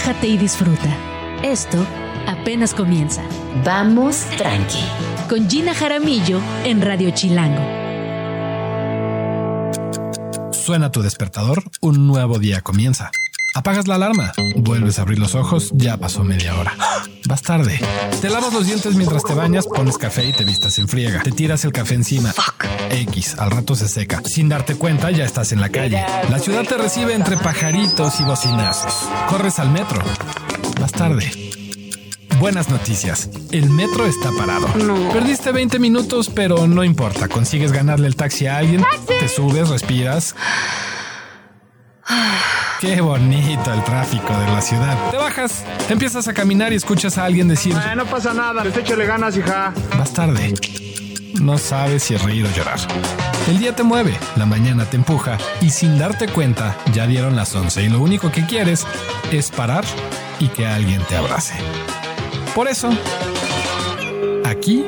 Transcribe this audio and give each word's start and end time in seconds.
relájate 0.00 0.28
y 0.28 0.38
disfruta. 0.38 0.96
Esto 1.42 1.76
apenas 2.26 2.72
comienza. 2.72 3.22
Vamos 3.64 4.24
tranqui. 4.38 4.82
Con 5.28 5.48
Gina 5.48 5.74
Jaramillo 5.74 6.40
en 6.64 6.80
Radio 6.80 7.10
Chilango. 7.10 7.62
Suena 10.52 10.90
tu 10.90 11.02
despertador, 11.02 11.62
un 11.82 12.06
nuevo 12.06 12.38
día 12.38 12.62
comienza. 12.62 13.10
Apagas 13.54 13.88
la 13.88 13.96
alarma, 13.96 14.32
vuelves 14.56 14.98
a 14.98 15.02
abrir 15.02 15.18
los 15.18 15.34
ojos, 15.34 15.70
ya 15.74 15.96
pasó 15.96 16.24
media 16.24 16.56
hora. 16.56 16.72
Vas 17.26 17.42
tarde. 17.42 17.80
Te 18.22 18.30
lavas 18.30 18.54
los 18.54 18.66
dientes 18.66 18.94
mientras 18.94 19.24
te 19.24 19.34
bañas, 19.34 19.66
pones 19.66 19.98
café 19.98 20.28
y 20.28 20.32
te 20.32 20.44
vistas 20.44 20.78
en 20.78 20.88
friega. 20.88 21.22
Te 21.22 21.32
tiras 21.32 21.64
el 21.64 21.72
café 21.72 21.94
encima. 21.94 22.32
X, 22.90 23.36
al 23.38 23.50
rato 23.50 23.74
se 23.74 23.88
seca. 23.88 24.22
Sin 24.24 24.48
darte 24.48 24.74
cuenta, 24.74 25.10
ya 25.10 25.24
estás 25.24 25.52
en 25.52 25.60
la 25.60 25.68
calle. 25.68 26.04
La 26.28 26.38
ciudad 26.38 26.64
te 26.64 26.76
recibe 26.76 27.14
entre 27.14 27.36
pajaritos 27.36 28.20
y 28.20 28.24
bocinazos. 28.24 29.08
Corres 29.28 29.58
al 29.58 29.70
metro. 29.70 30.00
Vas 30.80 30.92
tarde. 30.92 31.30
Buenas 32.38 32.70
noticias. 32.70 33.28
El 33.52 33.68
metro 33.68 34.06
está 34.06 34.30
parado. 34.32 34.66
Perdiste 35.12 35.52
20 35.52 35.78
minutos, 35.78 36.30
pero 36.34 36.66
no 36.66 36.84
importa. 36.84 37.28
Consigues 37.28 37.70
ganarle 37.70 38.06
el 38.06 38.16
taxi 38.16 38.46
a 38.46 38.56
alguien. 38.56 38.84
Te 39.06 39.28
subes, 39.28 39.68
respiras. 39.68 40.34
Qué 42.80 43.00
bonito 43.02 43.74
el 43.74 43.84
tráfico 43.84 44.32
de 44.38 44.46
la 44.46 44.62
ciudad. 44.62 44.96
Te 45.10 45.18
bajas, 45.18 45.64
empiezas 45.90 46.28
a 46.28 46.32
caminar 46.32 46.72
y 46.72 46.76
escuchas 46.76 47.18
a 47.18 47.26
alguien 47.26 47.46
decir: 47.46 47.76
Ah, 47.76 47.94
no 47.94 48.06
pasa 48.06 48.32
nada, 48.32 48.64
les 48.64 48.74
échale 48.74 49.04
ganas, 49.04 49.36
hija. 49.36 49.74
Vas 49.98 50.12
tarde. 50.14 50.54
No 51.34 51.58
sabes 51.58 52.02
si 52.04 52.16
reír 52.16 52.46
o 52.46 52.50
llorar. 52.50 52.78
El 53.48 53.58
día 53.58 53.74
te 53.74 53.82
mueve, 53.82 54.16
la 54.36 54.46
mañana 54.46 54.84
te 54.84 54.96
empuja 54.96 55.38
y 55.60 55.70
sin 55.70 55.98
darte 55.98 56.28
cuenta 56.28 56.76
ya 56.92 57.06
dieron 57.06 57.36
las 57.36 57.54
11 57.54 57.82
y 57.82 57.88
lo 57.88 58.00
único 58.00 58.30
que 58.30 58.46
quieres 58.46 58.86
es 59.30 59.50
parar 59.50 59.84
y 60.38 60.48
que 60.48 60.66
alguien 60.66 61.02
te 61.08 61.16
abrace. 61.16 61.54
Por 62.54 62.68
eso, 62.68 62.90
aquí 64.44 64.84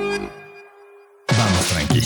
vamos 1.29 1.67
tranqui. 1.73 2.03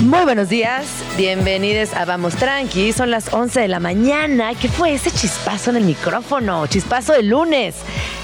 Muy 0.00 0.24
buenos 0.24 0.48
días, 0.48 0.86
bienvenidos 1.16 1.94
a 1.94 2.04
Vamos 2.04 2.34
Tranqui. 2.34 2.92
Son 2.92 3.10
las 3.10 3.32
11 3.32 3.60
de 3.60 3.68
la 3.68 3.80
mañana. 3.80 4.52
¿Qué 4.60 4.68
fue 4.68 4.92
ese 4.92 5.10
chispazo 5.10 5.70
en 5.70 5.76
el 5.76 5.84
micrófono? 5.84 6.66
Chispazo 6.66 7.12
de 7.12 7.22
lunes. 7.22 7.76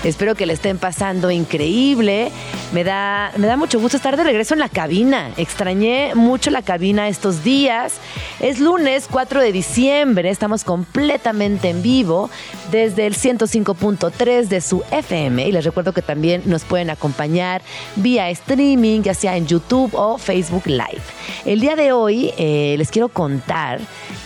Espero 0.05 0.35
que 0.35 0.47
le 0.47 0.53
estén 0.53 0.79
pasando 0.79 1.31
increíble. 1.31 2.31
Me 2.73 2.85
da, 2.85 3.33
me 3.37 3.47
da 3.47 3.57
mucho 3.57 3.81
gusto 3.81 3.97
estar 3.97 4.17
de 4.17 4.23
regreso 4.23 4.55
en 4.55 4.61
la 4.61 4.69
cabina. 4.69 5.33
Extrañé 5.37 6.15
mucho 6.15 6.51
la 6.51 6.63
cabina 6.63 7.09
estos 7.09 7.43
días. 7.43 7.95
Es 8.39 8.61
lunes 8.61 9.09
4 9.11 9.41
de 9.41 9.53
diciembre. 9.53 10.31
Estamos 10.31 10.63
completamente 10.63 11.71
en 11.71 11.83
vivo 11.83 12.31
desde 12.71 13.07
el 13.07 13.17
105.3 13.17 14.47
de 14.47 14.61
su 14.61 14.85
FM. 14.91 15.49
Y 15.49 15.53
les 15.53 15.65
recuerdo 15.65 15.93
que 15.93 16.03
también 16.03 16.43
nos 16.47 16.65
pueden 16.65 16.91
acompañar 16.91 17.63
vía 17.97 18.31
streaming, 18.31 19.03
ya 19.03 19.15
sea 19.15 19.37
en 19.37 19.47
YouTube 19.47 19.95
o 19.95 20.17
Facebook 20.17 20.67
Live. 20.67 21.03
El 21.45 21.61
día 21.61 21.75
de 21.75 21.93
hoy 21.93 22.33
eh, 22.39 22.77
les 22.79 22.91
quiero 22.91 23.09
contar 23.09 23.81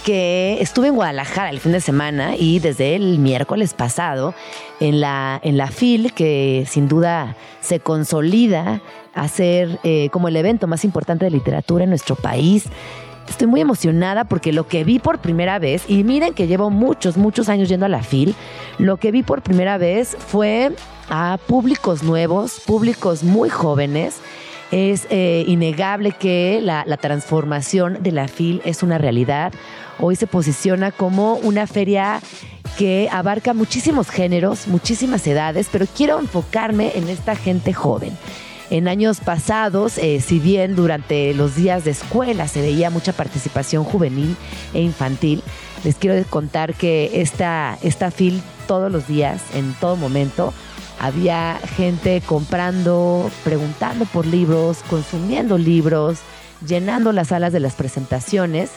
que 0.04 0.58
estuve 0.60 0.88
en 0.88 0.94
Guadalajara 0.94 1.50
el 1.50 1.60
fin 1.60 1.72
de 1.72 1.80
semana 1.80 2.36
y 2.36 2.58
desde 2.58 2.96
el 2.96 3.18
miércoles 3.18 3.74
pasado 3.74 4.34
en 4.80 5.00
la, 5.00 5.40
en 5.42 5.56
la 5.56 5.68
FIL, 5.68 6.12
que 6.12 6.66
sin 6.68 6.88
duda 6.88 7.36
se 7.60 7.80
consolida 7.80 8.80
a 9.14 9.28
ser 9.28 9.78
eh, 9.84 10.08
como 10.10 10.28
el 10.28 10.36
evento 10.36 10.66
más 10.66 10.84
importante 10.84 11.24
de 11.24 11.30
literatura 11.30 11.84
en 11.84 11.90
nuestro 11.90 12.16
país. 12.16 12.64
Estoy 13.28 13.46
muy 13.46 13.60
emocionada 13.60 14.24
porque 14.24 14.52
lo 14.52 14.66
que 14.66 14.84
vi 14.84 14.98
por 14.98 15.20
primera 15.20 15.58
vez, 15.58 15.84
y 15.88 16.02
miren 16.04 16.34
que 16.34 16.46
llevo 16.46 16.70
muchos, 16.70 17.16
muchos 17.16 17.48
años 17.48 17.68
yendo 17.68 17.86
a 17.86 17.88
la 17.88 18.02
FIL, 18.02 18.34
lo 18.78 18.96
que 18.96 19.12
vi 19.12 19.22
por 19.22 19.42
primera 19.42 19.78
vez 19.78 20.16
fue 20.18 20.72
a 21.08 21.38
públicos 21.46 22.02
nuevos, 22.02 22.60
públicos 22.66 23.22
muy 23.22 23.48
jóvenes, 23.48 24.20
es 24.72 25.06
eh, 25.10 25.44
innegable 25.46 26.12
que 26.12 26.60
la, 26.62 26.82
la, 26.86 26.96
transformación 26.96 27.98
de 28.02 28.10
la 28.10 28.26
FIL 28.26 28.62
es 28.64 28.82
una 28.82 28.96
realidad. 28.96 29.52
Hoy 29.98 30.16
se 30.16 30.26
posiciona 30.26 30.90
como 30.90 31.34
una 31.34 31.66
feria 31.66 32.20
que 32.78 33.08
abarca 33.12 33.54
muchísimos 33.54 34.08
géneros, 34.08 34.66
muchísimas 34.66 35.26
edades, 35.26 35.68
pero 35.70 35.86
quiero 35.86 36.18
enfocarme 36.18 36.92
en 36.94 37.08
esta 37.08 37.36
gente 37.36 37.72
joven. 37.72 38.16
En 38.70 38.88
años 38.88 39.20
pasados, 39.20 39.98
eh, 39.98 40.22
si 40.22 40.38
bien 40.38 40.74
durante 40.74 41.34
los 41.34 41.56
días 41.56 41.84
de 41.84 41.90
escuela 41.90 42.48
se 42.48 42.62
veía 42.62 42.88
mucha 42.88 43.12
participación 43.12 43.84
juvenil 43.84 44.34
e 44.72 44.80
infantil, 44.80 45.42
les 45.84 45.96
quiero 45.96 46.24
contar 46.30 46.72
que 46.72 47.20
esta, 47.20 47.76
esta 47.82 48.10
FIL 48.10 48.42
todos 48.66 48.90
los 48.90 49.06
días, 49.06 49.42
en 49.54 49.74
todo 49.74 49.96
momento, 49.96 50.54
había 50.98 51.58
gente 51.76 52.22
comprando, 52.24 53.30
preguntando 53.44 54.06
por 54.06 54.24
libros, 54.24 54.78
consumiendo 54.88 55.58
libros, 55.58 56.20
llenando 56.66 57.12
las 57.12 57.28
salas 57.28 57.52
de 57.52 57.60
las 57.60 57.74
presentaciones. 57.74 58.70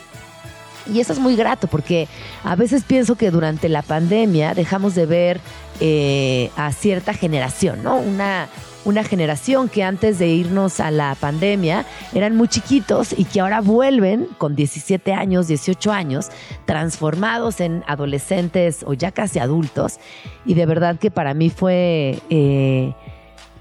Y 0.92 1.00
eso 1.00 1.14
es 1.14 1.20
muy 1.20 1.36
grato 1.36 1.68
porque 1.68 2.08
a 2.44 2.56
veces 2.56 2.84
pienso 2.84 3.16
que 3.16 3.32
durante 3.32 3.70
la 3.70 3.82
pandemia 3.82 4.54
dejamos 4.54 4.96
de 4.96 5.06
ver 5.06 5.42
eh, 5.80 6.52
a 6.56 6.72
cierta 6.72 7.14
generación, 7.14 7.84
¿no? 7.84 7.98
Una, 7.98 8.48
una 8.86 9.04
generación 9.04 9.68
que 9.68 9.84
antes 9.84 10.20
de 10.20 10.28
irnos 10.28 10.80
a 10.80 10.92
la 10.92 11.16
pandemia 11.20 11.86
eran 12.14 12.36
muy 12.36 12.48
chiquitos 12.48 13.14
y 13.18 13.26
que 13.26 13.42
ahora 13.42 13.62
vuelven 13.62 14.28
con 14.38 14.56
17 14.56 15.12
años, 15.14 15.48
18 15.48 15.92
años, 15.92 16.30
transformados 16.66 17.60
en 17.60 17.84
adolescentes 17.88 18.84
o 18.86 18.94
ya 18.94 19.12
casi 19.12 19.40
adultos. 19.40 20.00
Y 20.46 20.54
de 20.54 20.66
verdad 20.66 20.98
que 20.98 21.12
para 21.12 21.34
mí 21.34 21.50
fue 21.50 22.20
eh, 22.30 22.94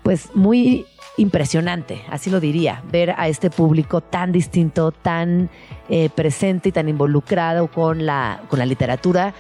pues 0.03 0.29
muy 0.35 0.87
impresionante, 1.17 2.03
así 2.11 2.31
lo 2.31 2.41
diría, 2.41 2.83
ver 2.91 3.15
a 3.17 3.29
este 3.29 3.51
público 3.51 4.01
tan 4.01 4.33
distinto, 4.33 4.91
tan 4.91 5.49
eh, 5.89 6.11
presente 6.15 6.71
y 6.71 6.73
tan 6.73 6.89
involucrado 6.89 7.69
con 7.69 8.05
la, 8.05 8.43
con 8.49 8.59
la 8.59 8.67
literatura 8.67 9.35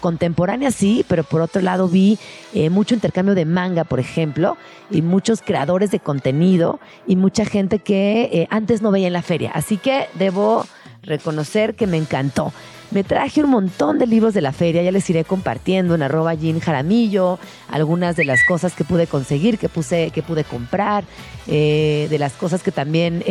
contemporánea 0.00 0.70
sí, 0.70 1.04
pero 1.06 1.22
por 1.22 1.42
otro 1.42 1.60
lado 1.62 1.86
vi 1.86 2.18
eh, 2.54 2.70
mucho 2.70 2.94
intercambio 2.94 3.34
de 3.34 3.44
manga, 3.44 3.84
por 3.84 4.00
ejemplo, 4.00 4.56
y 4.90 5.02
muchos 5.02 5.42
creadores 5.42 5.90
de 5.90 6.00
contenido 6.00 6.80
y 7.06 7.16
mucha 7.16 7.44
gente 7.44 7.78
que 7.78 8.22
eh, 8.32 8.46
antes 8.50 8.82
no 8.82 8.90
veía 8.90 9.06
en 9.06 9.12
la 9.12 9.22
feria. 9.22 9.52
Así 9.54 9.76
que 9.76 10.08
debo 10.14 10.66
reconocer 11.02 11.76
que 11.76 11.86
me 11.86 11.96
encantó. 11.96 12.52
Me 12.90 13.04
traje 13.04 13.44
un 13.44 13.50
montón 13.50 13.98
de 13.98 14.06
libros 14.06 14.34
de 14.34 14.40
la 14.40 14.52
feria, 14.52 14.82
ya 14.82 14.90
les 14.90 15.08
iré 15.08 15.24
compartiendo 15.24 15.94
en 15.94 16.02
arroba 16.02 16.34
Jean 16.34 16.58
Jaramillo, 16.58 17.38
algunas 17.68 18.16
de 18.16 18.24
las 18.24 18.40
cosas 18.44 18.74
que 18.74 18.84
pude 18.84 19.06
conseguir, 19.06 19.58
que, 19.58 19.68
puse, 19.68 20.10
que 20.10 20.22
pude 20.22 20.44
comprar, 20.44 21.04
eh, 21.46 22.08
de 22.10 22.18
las 22.18 22.32
cosas 22.32 22.62
que 22.62 22.72
también 22.72 23.22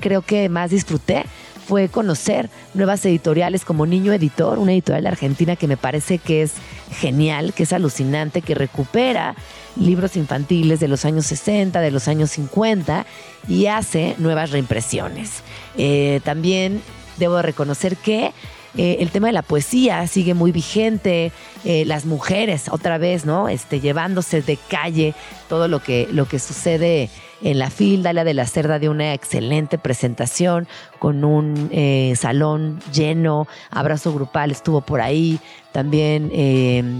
creo 0.00 0.22
que 0.22 0.48
más 0.48 0.70
disfruté 0.70 1.24
fue 1.68 1.90
conocer 1.90 2.48
nuevas 2.72 3.04
editoriales 3.04 3.66
como 3.66 3.84
Niño 3.84 4.14
Editor, 4.14 4.58
una 4.58 4.72
editorial 4.72 5.06
argentina 5.06 5.54
que 5.54 5.66
me 5.66 5.76
parece 5.76 6.16
que 6.16 6.40
es 6.40 6.54
genial, 6.98 7.52
que 7.52 7.64
es 7.64 7.74
alucinante, 7.74 8.40
que 8.40 8.54
recupera 8.54 9.34
libros 9.76 10.16
infantiles 10.16 10.80
de 10.80 10.88
los 10.88 11.04
años 11.04 11.26
60, 11.26 11.78
de 11.82 11.90
los 11.90 12.08
años 12.08 12.30
50 12.30 13.04
y 13.48 13.66
hace 13.66 14.14
nuevas 14.16 14.50
reimpresiones. 14.50 15.42
Eh, 15.76 16.22
también 16.24 16.80
debo 17.18 17.42
reconocer 17.42 17.96
que 17.96 18.32
eh, 18.76 18.98
el 19.00 19.10
tema 19.10 19.28
de 19.28 19.32
la 19.32 19.42
poesía 19.42 20.06
sigue 20.06 20.34
muy 20.34 20.52
vigente, 20.52 21.32
eh, 21.64 21.84
las 21.86 22.04
mujeres 22.04 22.68
otra 22.70 22.98
vez, 22.98 23.24
¿no? 23.24 23.48
Este, 23.48 23.80
llevándose 23.80 24.42
de 24.42 24.56
calle 24.56 25.14
todo 25.48 25.68
lo 25.68 25.80
que, 25.82 26.08
lo 26.12 26.28
que 26.28 26.38
sucede 26.38 27.08
en 27.42 27.58
la 27.58 27.70
fila, 27.70 28.12
la 28.12 28.24
de 28.24 28.34
la 28.34 28.46
Cerda 28.46 28.78
de 28.78 28.88
una 28.88 29.14
excelente 29.14 29.78
presentación 29.78 30.68
con 30.98 31.24
un 31.24 31.70
eh, 31.72 32.14
salón 32.16 32.80
lleno, 32.92 33.48
abrazo 33.70 34.12
grupal 34.12 34.50
estuvo 34.50 34.80
por 34.80 35.00
ahí. 35.00 35.40
También 35.72 36.30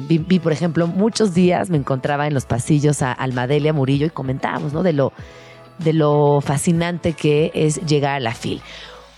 vi, 0.09 0.39
por 0.39 0.53
ejemplo, 0.53 0.87
muchos 0.87 1.35
días 1.35 1.69
me 1.69 1.77
encontraba 1.77 2.27
en 2.29 2.35
los 2.35 2.47
pasillos 2.47 3.03
a 3.03 3.13
Almadelia 3.13 3.73
Murillo 3.73 4.07
y 4.07 4.11
comentábamos 4.11 4.73
¿no? 4.73 4.83
de, 4.83 4.93
lo, 4.93 5.13
de 5.79 5.93
lo 5.93 6.41
fascinante 6.41 7.15
que 7.15 7.51
es 7.55 7.85
llegar 7.87 8.15
a 8.15 8.21
la 8.21 8.35
FIL. 8.35 8.63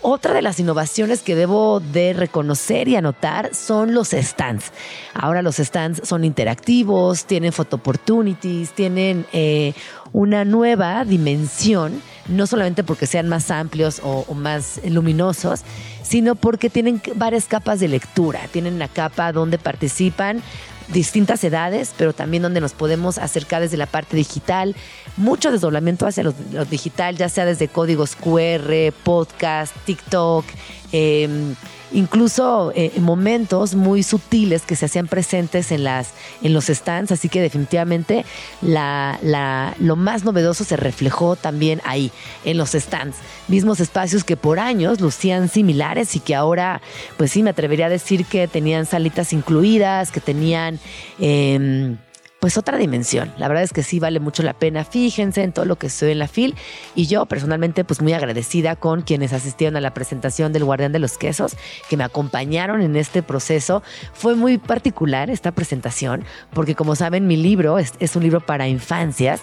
Otra 0.03 0.33
de 0.33 0.41
las 0.41 0.59
innovaciones 0.59 1.21
que 1.21 1.37
debo 1.37 1.81
de 1.81 2.15
reconocer 2.15 2.89
y 2.89 2.97
anotar 2.97 3.55
son 3.55 3.93
los 3.93 4.09
stands. 4.11 4.73
Ahora 5.13 5.43
los 5.43 5.57
stands 5.57 6.09
son 6.09 6.25
interactivos, 6.25 7.27
tienen 7.27 7.53
photo 7.53 7.77
opportunities, 7.77 8.71
tienen 8.71 9.27
eh, 9.35 9.75
una 10.15 10.47
nueva 10.47 11.05
dimensión, 11.05 12.01
no 12.29 12.47
solamente 12.47 12.83
porque 12.83 13.07
sean 13.07 13.29
más 13.29 13.51
amplios 13.51 14.01
o, 14.03 14.25
o, 14.27 14.33
más 14.33 14.81
luminosos, 14.89 15.65
sino 16.03 16.35
porque 16.35 16.71
tienen 16.71 17.03
varias 17.17 17.45
capas 17.45 17.79
de 17.79 17.89
lectura. 17.89 18.41
Tienen 18.53 18.75
una 18.75 18.89
capa 18.89 19.33
donde 19.33 19.59
participan 19.59 20.43
distintas 20.93 21.43
edades, 21.45 21.95
pero 21.97 22.13
también 22.13 22.43
donde 22.43 22.61
nos 22.61 22.73
podemos 22.73 23.19
acercar 23.19 23.63
desde 23.63 23.77
la 23.77 23.87
parte 23.87 24.17
digital. 24.17 24.75
Mucho 25.17 25.51
desdoblamiento 25.51 26.07
hacia 26.07 26.25
lo, 26.25 26.33
digital, 26.71 27.17
ya 27.17 27.29
sea 27.29 27.45
desde 27.45 27.69
códigos 27.69 28.17
QR, 28.17 28.93
podcast, 29.05 29.75
TikTok. 29.85 30.45
Eh, 30.93 31.55
incluso 31.93 32.73
eh, 32.75 32.93
momentos 33.01 33.75
muy 33.75 34.03
sutiles 34.03 34.63
que 34.63 34.77
se 34.77 34.87
hacían 34.87 35.09
presentes 35.09 35.73
en, 35.73 35.85
las, 35.85 36.13
en 36.43 36.53
los 36.53 36.67
stands, 36.67 37.13
así 37.13 37.29
que 37.29 37.41
definitivamente 37.41 38.25
la, 38.63 39.19
la, 39.23 39.75
lo 39.79 39.97
más 39.97 40.25
novedoso 40.25 40.65
se 40.65 40.77
reflejó 40.77 41.37
también 41.37 41.81
ahí, 41.85 42.13
en 42.45 42.57
los 42.57 42.71
stands, 42.71 43.17
mismos 43.49 43.81
espacios 43.81 44.25
que 44.25 44.37
por 44.37 44.59
años 44.59 45.01
lucían 45.01 45.49
similares 45.49 46.17
y 46.17 46.21
que 46.21 46.35
ahora, 46.35 46.81
pues 47.17 47.33
sí, 47.33 47.43
me 47.43 47.51
atrevería 47.51 47.87
a 47.87 47.91
decir 47.91 48.25
que 48.25 48.49
tenían 48.49 48.87
salitas 48.87 49.33
incluidas, 49.33 50.11
que 50.11 50.21
tenían... 50.21 50.79
Eh, 51.19 51.97
pues 52.41 52.57
otra 52.57 52.79
dimensión. 52.79 53.33
La 53.37 53.49
verdad 53.49 53.63
es 53.63 53.73
que 53.73 53.83
sí 53.83 54.01
vale 54.01 54.19
mucho 54.19 54.43
la 54.43 54.55
pena. 54.55 54.85
Fíjense 54.85 55.43
en 55.43 55.53
todo 55.53 55.67
lo 55.67 55.77
que 55.77 55.89
ve 56.01 56.13
en 56.13 56.19
la 56.19 56.27
FIL 56.27 56.57
y 56.95 57.07
yo 57.07 57.27
personalmente 57.27 57.85
pues 57.85 58.01
muy 58.01 58.15
agradecida 58.15 58.77
con 58.77 59.03
quienes 59.03 59.33
asistieron 59.33 59.77
a 59.77 59.81
la 59.81 59.95
presentación 59.95 60.53
del 60.53 60.65
Guardián 60.65 60.93
de 60.93 60.99
los 60.99 61.19
Quesos, 61.19 61.57
que 61.89 61.97
me 61.97 62.05
acompañaron 62.05 62.81
en 62.81 62.97
este 62.97 63.23
proceso. 63.23 63.83
Fue 64.15 64.35
muy 64.35 64.59
particular 64.59 65.31
esta 65.31 65.53
presentación 65.53 66.25
porque 66.53 66.75
como 66.75 66.97
saben 66.97 67.27
mi 67.27 67.37
libro 67.37 67.79
es 67.79 68.17
un 68.17 68.23
libro 68.23 68.41
para 68.41 68.69
infancias 68.69 69.43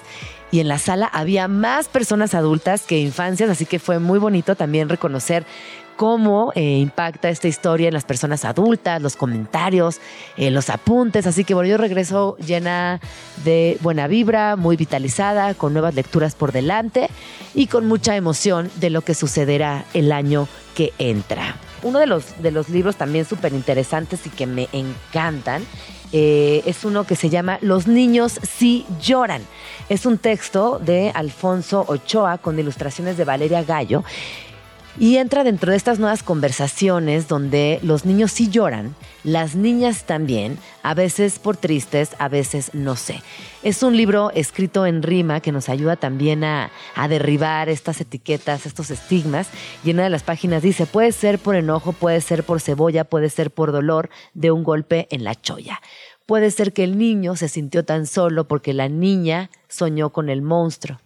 y 0.52 0.60
en 0.60 0.68
la 0.68 0.80
sala 0.80 1.08
había 1.08 1.48
más 1.48 1.88
personas 1.90 2.34
adultas 2.34 2.84
que 2.84 3.00
infancias, 3.00 3.50
así 3.50 3.66
que 3.66 3.80
fue 3.80 4.00
muy 4.00 4.20
bonito 4.20 4.56
también 4.56 4.90
reconocer 4.90 5.46
cómo 5.98 6.54
eh, 6.56 6.78
impacta 6.78 7.28
esta 7.28 7.50
historia 7.50 7.88
en 7.90 7.94
las 7.94 8.06
personas 8.06 8.46
adultas, 8.46 9.02
los 9.02 9.18
comentarios, 9.18 10.00
eh, 10.38 10.52
los 10.52 10.70
apuntes. 10.70 11.28
Así 11.28 11.44
que 11.44 11.54
bueno, 11.54 11.68
yo 11.70 11.78
regreso 11.78 12.38
llena 12.38 13.02
de 13.44 13.78
buena 13.82 14.08
vibra, 14.08 14.56
muy 14.56 14.78
vitalizada, 14.78 15.54
con 15.56 15.74
nuevas 15.74 15.96
lecturas 15.96 16.36
por 16.36 16.54
delante 16.54 17.10
y 17.54 17.68
con 17.68 17.88
mucha 17.88 18.16
emoción 18.16 18.72
de 18.76 18.92
lo 18.92 19.02
que 19.02 19.16
sucederá 19.16 19.84
el 19.94 20.14
año 20.14 20.48
que 20.76 20.94
entra. 21.00 21.58
Uno 21.84 22.00
de 22.00 22.08
los, 22.08 22.42
de 22.42 22.52
los 22.52 22.70
libros 22.70 22.96
también 22.96 23.26
súper 23.26 23.54
interesantes 23.54 24.26
y 24.26 24.30
que 24.30 24.46
me 24.46 24.70
encantan 24.72 25.64
eh, 26.14 26.64
es 26.66 26.86
uno 26.86 27.04
que 27.04 27.16
se 27.16 27.30
llama 27.30 27.60
Los 27.62 27.88
niños 27.88 28.40
sí 28.44 28.86
lloran. 29.02 29.42
Es 29.90 30.06
un 30.06 30.18
texto 30.18 30.80
de 30.80 31.12
Alfonso 31.14 31.84
Ochoa 31.88 32.38
con 32.38 32.58
ilustraciones 32.60 33.18
de 33.18 33.26
Valeria 33.26 33.64
Gallo 33.64 34.04
y 35.00 35.18
entra 35.18 35.44
dentro 35.44 35.72
de 35.72 35.78
estas 35.78 36.00
nuevas 36.00 36.24
conversaciones 36.24 37.28
donde 37.28 37.80
los 37.84 38.06
niños 38.06 38.32
sí 38.32 38.50
lloran, 38.50 38.96
las 39.24 39.56
niñas 39.56 40.06
también, 40.06 40.58
a 40.82 40.94
veces 40.94 41.38
por 41.38 41.56
tristes, 41.56 42.16
a 42.18 42.30
veces 42.30 42.72
no 42.74 42.96
sé. 42.96 43.22
Es 43.62 43.84
un 43.84 43.96
libro 43.96 44.32
escrito 44.32 44.86
en 44.86 45.04
rima 45.04 45.40
que 45.40 45.52
nos 45.52 45.70
ayuda 45.70 45.98
también 45.98 46.44
a, 46.44 46.72
derribar 47.10 47.70
estas 47.70 48.02
etiquetas, 48.02 48.66
estos 48.66 48.90
estigmas. 48.90 49.50
Y 49.84 49.92
en 49.92 49.98
una 49.98 50.06
de 50.06 50.10
las 50.10 50.24
páginas 50.24 50.64
dice, 50.64 50.86
puede 50.86 51.12
ser 51.12 51.38
por 51.38 51.56
enojo, 51.56 51.94
puede 51.94 52.22
ser 52.22 52.44
por 52.44 52.60
cebolla, 52.60 53.04
puede 53.04 53.30
ser 53.30 53.52
por 53.52 53.72
dolor 53.72 54.10
de 54.34 54.52
un 54.52 54.64
golpe 54.64 55.08
en 55.12 55.24
la 55.24 55.36
cholla. 55.36 55.80
Puede 56.26 56.52
ser 56.52 56.74
que 56.74 56.84
el 56.84 56.98
niño 56.98 57.36
se 57.36 57.50
sintió 57.50 57.86
tan 57.86 58.06
solo 58.08 58.48
porque 58.48 58.74
la 58.74 58.90
niña 58.90 59.50
soñó 59.68 60.12
con 60.12 60.30
el 60.30 60.42
monstruo. 60.42 61.00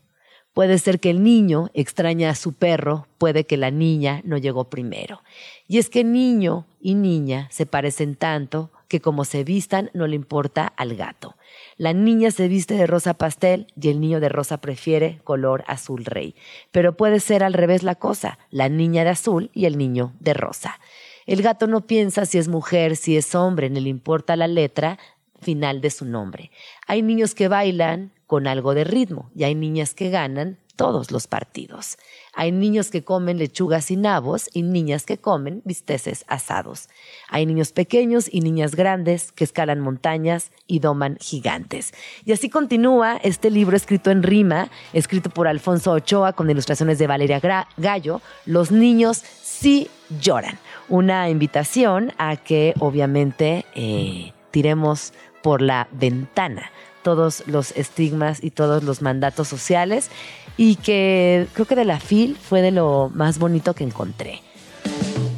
Puede 0.53 0.79
ser 0.79 0.99
que 0.99 1.09
el 1.09 1.23
niño 1.23 1.69
extraña 1.73 2.29
a 2.29 2.35
su 2.35 2.53
perro, 2.53 3.07
puede 3.17 3.45
que 3.45 3.55
la 3.55 3.71
niña 3.71 4.21
no 4.25 4.37
llegó 4.37 4.65
primero. 4.65 5.21
Y 5.67 5.77
es 5.77 5.89
que 5.89 6.03
niño 6.03 6.65
y 6.81 6.95
niña 6.95 7.47
se 7.51 7.65
parecen 7.65 8.15
tanto 8.15 8.69
que 8.89 8.99
como 8.99 9.23
se 9.23 9.45
vistan 9.45 9.89
no 9.93 10.05
le 10.05 10.17
importa 10.17 10.67
al 10.67 10.97
gato. 10.97 11.37
La 11.77 11.93
niña 11.93 12.29
se 12.31 12.49
viste 12.49 12.73
de 12.73 12.87
rosa 12.87 13.13
pastel 13.13 13.67
y 13.81 13.87
el 13.87 14.01
niño 14.01 14.19
de 14.19 14.27
rosa 14.27 14.57
prefiere 14.57 15.21
color 15.23 15.63
azul 15.67 16.03
rey. 16.03 16.35
Pero 16.71 16.97
puede 16.97 17.21
ser 17.21 17.41
al 17.45 17.53
revés 17.53 17.83
la 17.83 17.95
cosa, 17.95 18.37
la 18.49 18.67
niña 18.67 19.05
de 19.05 19.11
azul 19.11 19.49
y 19.53 19.63
el 19.63 19.77
niño 19.77 20.13
de 20.19 20.33
rosa. 20.33 20.81
El 21.25 21.41
gato 21.41 21.67
no 21.67 21.87
piensa 21.87 22.25
si 22.25 22.37
es 22.37 22.49
mujer, 22.49 22.97
si 22.97 23.15
es 23.15 23.33
hombre, 23.35 23.69
ni 23.69 23.79
le 23.79 23.89
importa 23.89 24.35
la 24.35 24.47
letra 24.47 24.99
final 25.41 25.81
de 25.81 25.89
su 25.89 26.05
nombre. 26.05 26.51
Hay 26.87 27.01
niños 27.01 27.35
que 27.35 27.47
bailan, 27.47 28.11
con 28.31 28.47
algo 28.47 28.73
de 28.73 28.85
ritmo 28.85 29.29
y 29.35 29.43
hay 29.43 29.55
niñas 29.55 29.93
que 29.93 30.09
ganan 30.09 30.57
todos 30.77 31.11
los 31.11 31.27
partidos. 31.27 31.97
Hay 32.33 32.53
niños 32.53 32.89
que 32.89 33.03
comen 33.03 33.37
lechugas 33.37 33.91
y 33.91 33.97
nabos 33.97 34.49
y 34.53 34.61
niñas 34.61 35.05
que 35.05 35.17
comen 35.17 35.61
bisteces 35.65 36.23
asados. 36.29 36.87
Hay 37.27 37.45
niños 37.45 37.73
pequeños 37.73 38.29
y 38.31 38.39
niñas 38.39 38.75
grandes 38.75 39.33
que 39.33 39.43
escalan 39.43 39.81
montañas 39.81 40.53
y 40.65 40.79
doman 40.79 41.17
gigantes. 41.19 41.93
Y 42.23 42.31
así 42.31 42.49
continúa 42.49 43.17
este 43.17 43.51
libro 43.51 43.75
escrito 43.75 44.11
en 44.11 44.23
rima, 44.23 44.69
escrito 44.93 45.29
por 45.29 45.49
Alfonso 45.49 45.91
Ochoa 45.91 46.31
con 46.31 46.49
ilustraciones 46.49 46.99
de 46.99 47.07
Valeria 47.07 47.41
Gallo, 47.75 48.21
Los 48.45 48.71
niños 48.71 49.25
sí 49.43 49.89
lloran. 50.21 50.57
Una 50.87 51.29
invitación 51.29 52.13
a 52.17 52.37
que 52.37 52.75
obviamente 52.79 53.65
eh, 53.75 54.31
tiremos 54.51 55.11
por 55.41 55.61
la 55.61 55.87
ventana 55.91 56.71
todos 57.01 57.43
los 57.47 57.71
estigmas 57.71 58.43
y 58.43 58.51
todos 58.51 58.83
los 58.83 59.01
mandatos 59.01 59.47
sociales 59.47 60.09
y 60.57 60.75
que 60.75 61.47
creo 61.53 61.65
que 61.65 61.75
de 61.75 61.85
la 61.85 61.99
FIL 61.99 62.37
fue 62.37 62.61
de 62.61 62.71
lo 62.71 63.11
más 63.13 63.39
bonito 63.39 63.73
que 63.73 63.83
encontré. 63.83 64.41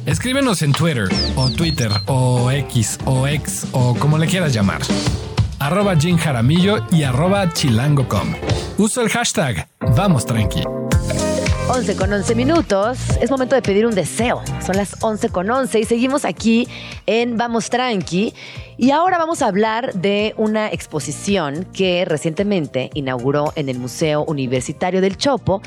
Escríbenos 0.06 0.62
en 0.62 0.72
Twitter 0.72 1.08
o 1.34 1.50
Twitter 1.50 1.90
o 2.06 2.50
X 2.50 2.98
o 3.06 3.26
X 3.26 3.66
o 3.72 3.94
como 3.94 4.18
le 4.18 4.26
quieras 4.26 4.52
llamar. 4.52 4.82
Arroba 5.58 5.96
Jim 5.96 6.18
Jaramillo 6.18 6.84
y 6.90 7.04
arroba 7.04 7.50
chilango.com. 7.52 8.34
Uso 8.76 9.00
el 9.00 9.08
hashtag 9.08 9.68
Vamos 9.96 10.26
Tranqui. 10.26 10.83
11 11.66 11.96
con 11.96 12.12
11 12.12 12.34
minutos. 12.34 12.98
Es 13.22 13.30
momento 13.30 13.54
de 13.54 13.62
pedir 13.62 13.86
un 13.86 13.94
deseo. 13.94 14.42
Son 14.64 14.76
las 14.76 15.02
11 15.02 15.30
con 15.30 15.50
11 15.50 15.80
y 15.80 15.84
seguimos 15.84 16.26
aquí 16.26 16.68
en 17.06 17.38
Vamos 17.38 17.70
Tranqui. 17.70 18.34
Y 18.76 18.90
ahora 18.90 19.16
vamos 19.16 19.40
a 19.40 19.46
hablar 19.46 19.94
de 19.94 20.34
una 20.36 20.68
exposición 20.70 21.66
que 21.72 22.04
recientemente 22.04 22.90
inauguró 22.92 23.52
en 23.56 23.70
el 23.70 23.78
Museo 23.78 24.24
Universitario 24.24 25.00
del 25.00 25.16
Chopo 25.16 25.62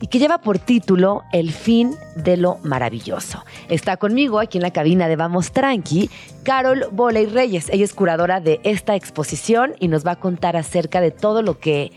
y 0.00 0.08
que 0.08 0.18
lleva 0.18 0.38
por 0.38 0.58
título 0.58 1.22
El 1.32 1.52
fin 1.52 1.94
de 2.16 2.36
lo 2.36 2.58
maravilloso. 2.64 3.44
Está 3.68 3.96
conmigo 3.98 4.40
aquí 4.40 4.58
en 4.58 4.62
la 4.62 4.72
cabina 4.72 5.06
de 5.06 5.14
Vamos 5.14 5.52
Tranqui, 5.52 6.10
Carol 6.42 6.88
Boley 6.90 7.26
Reyes. 7.26 7.68
Ella 7.70 7.84
es 7.84 7.94
curadora 7.94 8.40
de 8.40 8.60
esta 8.64 8.96
exposición 8.96 9.74
y 9.78 9.86
nos 9.86 10.04
va 10.04 10.12
a 10.12 10.16
contar 10.16 10.56
acerca 10.56 11.00
de 11.00 11.12
todo 11.12 11.42
lo 11.42 11.60
que 11.60 11.92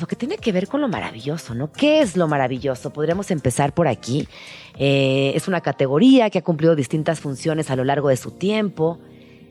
lo 0.00 0.06
que 0.06 0.16
tiene 0.16 0.38
que 0.38 0.52
ver 0.52 0.68
con 0.68 0.80
lo 0.80 0.88
maravilloso, 0.88 1.54
¿no? 1.54 1.72
¿Qué 1.72 2.00
es 2.00 2.16
lo 2.16 2.28
maravilloso? 2.28 2.92
Podríamos 2.92 3.30
empezar 3.30 3.74
por 3.74 3.88
aquí. 3.88 4.28
Eh, 4.78 5.32
es 5.34 5.48
una 5.48 5.60
categoría 5.60 6.30
que 6.30 6.38
ha 6.38 6.42
cumplido 6.42 6.74
distintas 6.74 7.20
funciones 7.20 7.70
a 7.70 7.76
lo 7.76 7.84
largo 7.84 8.08
de 8.08 8.16
su 8.16 8.32
tiempo. 8.32 8.98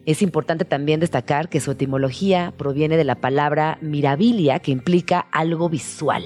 Es 0.06 0.22
importante 0.22 0.66
también 0.66 1.00
destacar 1.00 1.48
que 1.48 1.62
su 1.62 1.72
etimología 1.72 2.54
proviene 2.58 2.98
de 2.98 3.06
la 3.06 3.16
palabra 3.16 3.78
mirabilia, 3.82 4.60
que 4.60 4.72
implica 4.72 5.20
algo 5.32 5.70
visual. 5.70 6.24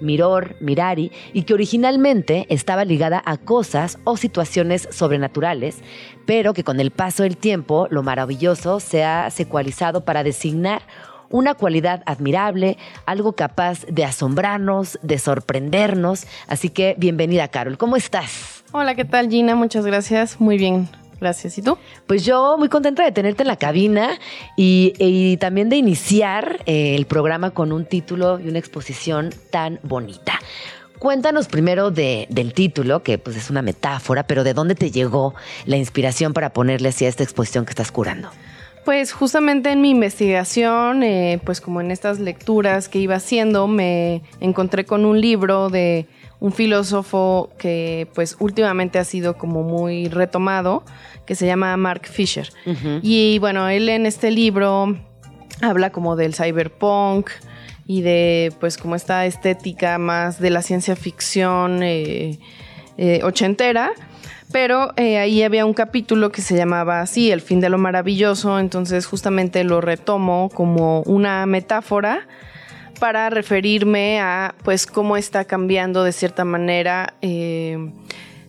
Miror, 0.00 0.56
mirari, 0.60 1.12
y 1.34 1.42
que 1.42 1.52
originalmente 1.52 2.46
estaba 2.48 2.86
ligada 2.86 3.22
a 3.26 3.36
cosas 3.36 3.98
o 4.04 4.16
situaciones 4.16 4.88
sobrenaturales, 4.90 5.80
pero 6.24 6.54
que 6.54 6.64
con 6.64 6.80
el 6.80 6.90
paso 6.90 7.24
del 7.24 7.36
tiempo 7.36 7.86
lo 7.90 8.02
maravilloso 8.02 8.80
se 8.80 9.04
ha 9.04 9.28
secualizado 9.30 10.06
para 10.06 10.22
designar 10.22 10.80
una 11.30 11.54
cualidad 11.54 12.02
admirable, 12.04 12.76
algo 13.06 13.32
capaz 13.32 13.86
de 13.86 14.04
asombrarnos, 14.04 14.98
de 15.02 15.18
sorprendernos. 15.18 16.26
Así 16.46 16.68
que 16.68 16.94
bienvenida, 16.98 17.48
Carol. 17.48 17.78
¿Cómo 17.78 17.96
estás? 17.96 18.64
Hola, 18.72 18.94
¿qué 18.94 19.04
tal, 19.04 19.30
Gina? 19.30 19.54
Muchas 19.54 19.86
gracias. 19.86 20.40
Muy 20.40 20.58
bien. 20.58 20.88
Gracias. 21.20 21.58
¿Y 21.58 21.62
tú? 21.62 21.76
Pues 22.06 22.24
yo 22.24 22.56
muy 22.58 22.68
contenta 22.68 23.04
de 23.04 23.12
tenerte 23.12 23.42
en 23.42 23.48
la 23.48 23.56
cabina 23.56 24.18
y, 24.56 25.36
también 25.38 25.68
de 25.68 25.76
iniciar 25.76 26.60
eh, 26.66 26.96
el 26.96 27.06
programa 27.06 27.50
con 27.50 27.72
un 27.72 27.84
título 27.84 28.40
y 28.40 28.48
una 28.48 28.58
exposición 28.58 29.30
tan 29.50 29.78
bonita. 29.82 30.40
Cuéntanos 30.98 31.48
primero 31.48 31.90
del 31.90 32.52
título, 32.54 33.02
que 33.02 33.16
pues 33.16 33.36
es 33.36 33.48
una 33.48 33.62
metáfora, 33.62 34.26
pero 34.26 34.44
¿de 34.44 34.52
dónde 34.52 34.74
te 34.74 34.90
llegó 34.90 35.34
la 35.64 35.78
inspiración 35.78 36.34
para 36.34 36.52
ponerle 36.52 36.90
así 36.90 37.06
a 37.06 37.08
esta 37.08 37.22
exposición 37.22 37.64
que 37.64 37.70
estás 37.70 37.90
curando? 37.90 38.30
Pues 38.84 39.12
justamente 39.12 39.70
en 39.70 39.80
mi 39.80 39.90
investigación, 39.90 41.02
eh, 41.02 41.40
pues 41.44 41.60
como 41.60 41.80
en 41.80 41.90
estas 41.90 42.18
lecturas 42.18 42.88
que 42.88 42.98
iba 42.98 43.16
haciendo, 43.16 43.68
me 43.68 44.22
encontré 44.40 44.84
con 44.84 45.04
un 45.04 45.20
libro 45.20 45.68
de 45.68 46.06
un 46.40 46.52
filósofo 46.52 47.50
que 47.58 48.08
pues 48.14 48.36
últimamente 48.40 48.98
ha 48.98 49.04
sido 49.04 49.36
como 49.36 49.62
muy 49.62 50.08
retomado, 50.08 50.82
que 51.26 51.34
se 51.34 51.46
llama 51.46 51.76
Mark 51.76 52.06
Fisher. 52.06 52.48
Y 53.02 53.38
bueno, 53.38 53.68
él 53.68 53.88
en 53.90 54.06
este 54.06 54.30
libro 54.30 54.96
habla 55.60 55.90
como 55.92 56.16
del 56.16 56.34
cyberpunk 56.34 57.28
y 57.86 58.00
de 58.00 58.52
pues 58.60 58.78
como 58.78 58.96
esta 58.96 59.26
estética 59.26 59.98
más 59.98 60.40
de 60.40 60.50
la 60.50 60.62
ciencia 60.62 60.96
ficción 60.96 61.82
eh, 61.82 62.38
eh, 62.96 63.20
ochentera 63.22 63.92
pero 64.52 64.92
eh, 64.96 65.18
ahí 65.18 65.42
había 65.42 65.64
un 65.64 65.74
capítulo 65.74 66.30
que 66.32 66.42
se 66.42 66.56
llamaba 66.56 67.00
así, 67.00 67.30
El 67.30 67.40
fin 67.40 67.60
de 67.60 67.68
lo 67.68 67.78
maravilloso, 67.78 68.58
entonces 68.58 69.06
justamente 69.06 69.64
lo 69.64 69.80
retomo 69.80 70.50
como 70.52 71.02
una 71.02 71.46
metáfora 71.46 72.26
para 72.98 73.30
referirme 73.30 74.20
a 74.20 74.54
pues 74.62 74.86
cómo 74.86 75.16
está 75.16 75.44
cambiando 75.44 76.04
de 76.04 76.12
cierta 76.12 76.44
manera 76.44 77.14
eh, 77.22 77.92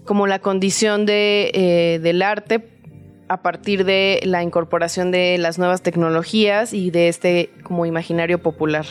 como 0.04 0.28
la 0.28 0.40
condición 0.40 1.06
de, 1.06 1.52
eh, 1.54 2.00
del 2.00 2.22
arte 2.22 2.68
a 3.30 3.42
partir 3.42 3.86
de 3.86 4.20
la 4.26 4.44
incorporación 4.44 5.12
de 5.12 5.38
las 5.38 5.58
nuevas 5.58 5.82
tecnologías 5.82 6.74
y 6.74 6.92
de 6.92 7.08
este 7.08 7.50
como 7.64 7.86
imaginario 7.86 8.42
popular. 8.42 8.86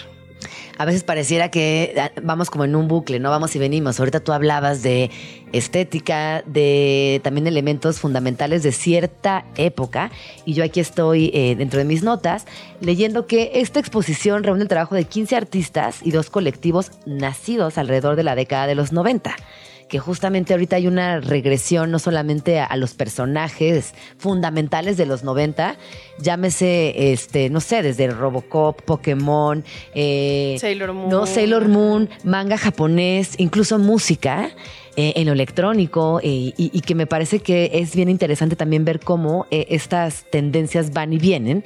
A 0.79 0.85
veces 0.85 1.05
pareciera 1.05 1.51
que 1.51 1.95
ah, 1.99 2.11
vamos 2.23 2.51
como 2.51 2.65
en 2.65 2.75
un 2.75 2.89
bucle, 2.89 3.19
¿no? 3.19 3.31
Vamos 3.31 3.55
y 3.57 3.59
venimos. 3.59 3.99
Ahorita 3.99 4.21
tú 4.21 4.33
hablabas 4.33 4.83
de 4.83 5.11
estética, 5.53 6.43
de 6.47 7.21
también 7.23 7.47
elementos 7.47 7.99
fundamentales 7.99 8.63
de 8.63 8.73
cierta 8.73 9.45
época. 9.57 10.11
Y 10.45 10.55
yo 10.55 10.65
aquí 10.65 10.81
estoy 10.81 11.31
eh, 11.35 11.55
dentro 11.57 11.79
de 11.79 11.85
mis 11.85 12.03
notas 12.03 12.47
leyendo 12.81 13.27
que 13.27 13.53
esta 13.55 13.81
exposición 13.81 14.43
reúne 14.43 14.63
el 14.63 14.69
trabajo 14.69 14.95
de 14.95 15.05
15 15.05 15.37
artistas 15.37 16.01
y 16.03 16.11
dos 16.13 16.31
colectivos 16.31 16.93
nacidos 17.07 17.79
alrededor 17.79 18.17
de 18.17 18.23
la 18.23 18.35
década 18.35 18.67
de 18.67 18.75
los 18.75 18.93
90 18.93 19.37
que 19.91 19.99
justamente 19.99 20.55
ahorita 20.55 20.77
hay 20.77 20.87
una 20.87 21.21
regresión 21.21 21.91
no 21.91 21.99
solamente 21.99 22.61
a, 22.61 22.75
los 22.77 22.95
personajes 22.95 23.93
fundamentales 24.19 24.97
de 24.97 25.05
los 25.05 25.25
90, 25.25 25.77
llámese, 26.21 27.13
este, 27.13 27.51
no 27.51 27.61
sé, 27.61 27.83
desde 27.83 28.07
Robocop, 28.09 28.81
Pokémon, 28.83 29.65
eh, 29.95 30.57
Sailor 30.61 30.93
Moon. 30.93 31.11
No, 31.11 31.27
Sailor 31.27 31.69
Moon, 31.69 32.09
manga 32.23 32.57
japonés, 32.57 33.35
incluso 33.39 33.79
música. 33.79 34.51
Eh, 34.97 35.13
en 35.17 35.27
lo 35.27 35.33
electrónico 35.33 36.19
eh, 36.21 36.53
y, 36.57 36.81
que 36.81 36.97
me 36.97 37.07
parece 37.07 37.39
que 37.39 37.71
es 37.75 37.95
bien 37.95 38.09
interesante 38.09 38.57
también 38.57 38.85
ver 38.85 38.99
cómo 38.99 39.47
estas 39.51 40.25
tendencias 40.31 40.93
van 40.93 41.13
y 41.13 41.19
vienen. 41.19 41.65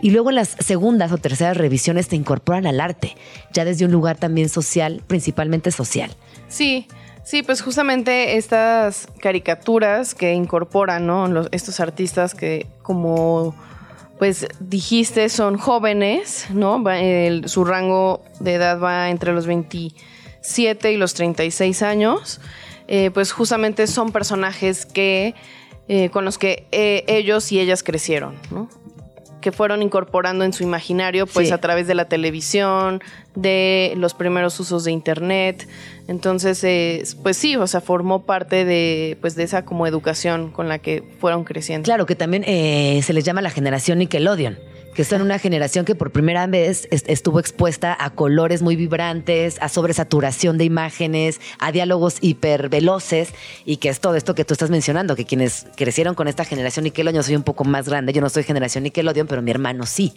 Y 0.00 0.10
luego 0.12 0.30
en 0.30 0.36
las 0.36 0.56
segundas 0.60 1.10
o 1.10 1.18
terceras 1.18 1.56
revisiones 1.56 2.06
te 2.06 2.14
incorporan 2.14 2.68
al 2.68 2.80
arte, 2.80 3.16
ya 3.52 3.64
desde 3.64 3.84
un 3.84 3.90
lugar 3.90 4.18
también 4.18 4.48
social, 4.48 5.02
principalmente 5.08 5.72
social. 5.72 6.12
Sí, 6.48 6.86
Sí, 7.24 7.42
pues 7.42 7.60
justamente 7.62 8.36
estas 8.36 9.08
caricaturas 9.20 10.14
que 10.14 10.32
incorporan, 10.32 11.06
¿no? 11.06 11.28
estos 11.52 11.80
artistas 11.80 12.34
que 12.34 12.66
como 12.82 13.54
pues 14.18 14.46
dijiste 14.60 15.28
son 15.28 15.56
jóvenes, 15.56 16.46
¿no? 16.50 16.82
su 17.46 17.64
rango 17.64 18.22
de 18.38 18.54
edad 18.54 18.78
va 18.78 19.08
entre 19.08 19.32
los 19.32 19.46
27 19.46 20.92
y 20.92 20.96
los 20.96 21.14
36 21.14 21.82
años. 21.82 22.40
Eh, 22.92 23.10
pues 23.12 23.30
justamente 23.30 23.86
son 23.86 24.10
personajes 24.10 24.84
que 24.84 25.34
eh, 25.86 26.10
con 26.10 26.24
los 26.24 26.38
que 26.38 26.66
eh, 26.72 27.04
ellos 27.06 27.50
y 27.52 27.60
ellas 27.60 27.82
crecieron, 27.82 28.36
¿no? 28.50 28.68
Que 29.40 29.52
fueron 29.52 29.82
incorporando 29.82 30.44
en 30.44 30.52
su 30.52 30.62
imaginario, 30.62 31.26
pues 31.26 31.52
a 31.52 31.58
través 31.58 31.86
de 31.86 31.94
la 31.94 32.06
televisión, 32.06 33.02
de 33.34 33.94
los 33.96 34.14
primeros 34.14 34.58
usos 34.60 34.84
de 34.84 34.92
internet. 34.92 35.68
Entonces, 36.08 37.16
pues 37.22 37.36
sí, 37.36 37.56
o 37.56 37.66
sea, 37.66 37.80
formó 37.80 38.22
parte 38.22 38.64
de, 38.64 39.16
pues 39.20 39.34
de 39.34 39.44
esa 39.44 39.64
como 39.64 39.86
educación 39.86 40.50
con 40.50 40.68
la 40.68 40.78
que 40.78 41.02
fueron 41.20 41.44
creciendo. 41.44 41.84
Claro, 41.84 42.06
que 42.06 42.16
también 42.16 42.44
eh, 42.46 43.00
se 43.02 43.12
les 43.12 43.24
llama 43.24 43.42
la 43.42 43.50
generación 43.50 43.98
Nickelodeon 43.98 44.58
que 44.94 45.04
son 45.04 45.22
una 45.22 45.38
generación 45.38 45.84
que 45.84 45.94
por 45.94 46.10
primera 46.10 46.46
vez 46.46 46.88
estuvo 46.90 47.38
expuesta 47.38 47.96
a 47.98 48.10
colores 48.10 48.60
muy 48.62 48.76
vibrantes, 48.76 49.56
a 49.60 49.68
sobresaturación 49.68 50.58
de 50.58 50.64
imágenes, 50.64 51.40
a 51.58 51.72
diálogos 51.72 52.16
hiperveloces 52.20 53.32
y 53.64 53.76
que 53.76 53.88
es 53.88 54.00
todo 54.00 54.16
esto 54.16 54.34
que 54.34 54.44
tú 54.44 54.54
estás 54.54 54.70
mencionando, 54.70 55.16
que 55.16 55.24
quienes 55.24 55.66
crecieron 55.76 56.14
con 56.14 56.28
esta 56.28 56.44
generación 56.44 56.84
Nickelodeon, 56.84 57.16
yo 57.16 57.22
soy 57.22 57.36
un 57.36 57.42
poco 57.44 57.64
más 57.64 57.88
grande, 57.88 58.12
yo 58.12 58.20
no 58.20 58.28
soy 58.28 58.42
generación 58.42 58.84
Nickelodeon, 58.84 59.26
pero 59.26 59.42
mi 59.42 59.50
hermano 59.50 59.86
sí. 59.86 60.14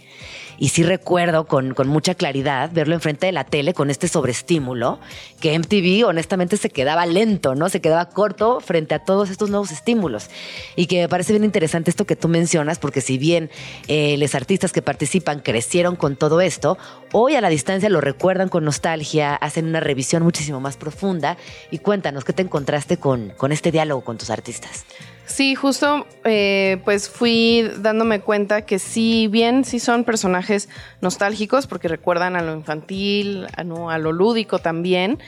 Y 0.57 0.69
sí 0.69 0.83
recuerdo 0.83 1.45
con, 1.45 1.73
con 1.73 1.87
mucha 1.87 2.15
claridad 2.15 2.71
verlo 2.71 2.93
enfrente 2.95 3.25
de 3.25 3.31
la 3.31 3.43
tele 3.43 3.73
con 3.73 3.89
este 3.89 4.07
sobreestímulo, 4.07 4.99
que 5.39 5.57
MTV 5.57 6.05
honestamente 6.07 6.57
se 6.57 6.69
quedaba 6.69 7.05
lento, 7.05 7.55
¿no? 7.55 7.69
Se 7.69 7.81
quedaba 7.81 8.09
corto 8.09 8.59
frente 8.59 8.95
a 8.95 8.99
todos 8.99 9.29
estos 9.29 9.49
nuevos 9.49 9.71
estímulos. 9.71 10.29
Y 10.75 10.87
que 10.87 11.01
me 11.01 11.09
parece 11.09 11.33
bien 11.33 11.43
interesante 11.43 11.89
esto 11.89 12.05
que 12.05 12.15
tú 12.15 12.27
mencionas, 12.27 12.79
porque 12.79 13.01
si 13.01 13.17
bien 13.17 13.49
eh, 13.87 14.15
los 14.17 14.35
artistas 14.35 14.62
que 14.71 14.81
participan 14.81 15.39
crecieron 15.39 15.95
con 15.95 16.15
todo 16.15 16.41
esto, 16.41 16.77
hoy 17.11 17.35
a 17.35 17.41
la 17.41 17.49
distancia 17.49 17.89
lo 17.89 17.99
recuerdan 18.01 18.49
con 18.49 18.63
nostalgia, 18.63 19.35
hacen 19.35 19.65
una 19.65 19.79
revisión 19.79 20.23
muchísimo 20.23 20.59
más 20.59 20.77
profunda. 20.77 21.37
Y 21.71 21.79
cuéntanos, 21.79 22.23
¿qué 22.23 22.33
te 22.33 22.43
encontraste 22.43 22.97
con, 22.97 23.31
con 23.31 23.51
este 23.51 23.71
diálogo 23.71 24.01
con 24.01 24.17
tus 24.17 24.29
artistas? 24.29 24.85
Sí, 25.25 25.55
justo 25.55 26.05
eh, 26.25 26.81
pues 26.83 27.09
fui 27.09 27.69
dándome 27.77 28.19
cuenta 28.21 28.65
que 28.65 28.77
si 28.77 29.27
bien 29.27 29.63
sí 29.63 29.79
son 29.79 30.03
personajes 30.03 30.69
nostálgicos, 31.01 31.65
porque 31.65 31.87
recuerdan 31.87 32.35
a 32.35 32.41
lo 32.41 32.53
infantil, 32.53 33.47
a, 33.55 33.61
a 33.61 33.97
lo 33.97 34.11
lúdico 34.11 34.59
también, 34.59 35.19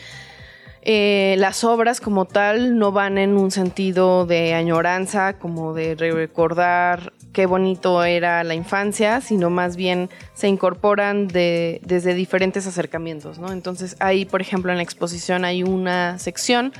eh, 0.88 1.36
las 1.40 1.64
obras 1.64 2.00
como 2.00 2.26
tal 2.26 2.78
no 2.78 2.92
van 2.92 3.18
en 3.18 3.36
un 3.36 3.50
sentido 3.50 4.28
de 4.28 4.54
añoranza, 4.54 5.40
como 5.40 5.74
de 5.74 5.96
recordar 5.96 7.12
qué 7.34 7.48
bonito 7.48 8.04
era 8.04 8.44
la 8.44 8.54
infancia, 8.54 9.20
sino 9.20 9.50
más 9.50 9.78
bien 9.78 10.12
se 10.36 10.48
incorporan 10.48 11.28
de, 11.28 11.82
desde 11.84 12.14
diferentes 12.14 12.68
acercamientos. 12.68 13.40
¿no? 13.40 13.52
Entonces, 13.52 13.96
ahí, 14.00 14.26
por 14.26 14.42
ejemplo, 14.42 14.72
en 14.72 14.78
la 14.78 14.84
exposición 14.84 15.44
hay 15.44 15.64
una 15.64 16.20
sección 16.20 16.72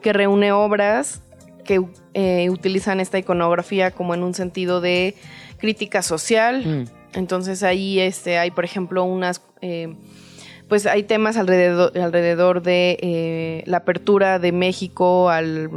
que 0.00 0.14
reúne 0.14 0.52
obras 0.52 1.20
que 1.66 1.84
eh, 2.14 2.48
utilizan 2.48 2.98
esta 2.98 3.18
iconografía 3.18 3.90
como 3.90 4.14
en 4.14 4.22
un 4.22 4.32
sentido 4.32 4.80
de 4.80 5.14
crítica 5.58 6.00
social. 6.00 6.64
Mm. 6.64 6.84
Entonces 7.12 7.62
ahí 7.62 8.00
este, 8.00 8.38
hay, 8.38 8.50
por 8.50 8.64
ejemplo, 8.64 9.04
unas... 9.04 9.42
Eh, 9.60 9.94
pues 10.70 10.86
hay 10.86 11.02
temas 11.02 11.36
alrededor, 11.36 11.98
alrededor 11.98 12.62
de 12.62 12.96
eh, 13.02 13.62
la 13.66 13.78
apertura 13.78 14.38
de 14.38 14.52
México 14.52 15.28
al, 15.28 15.68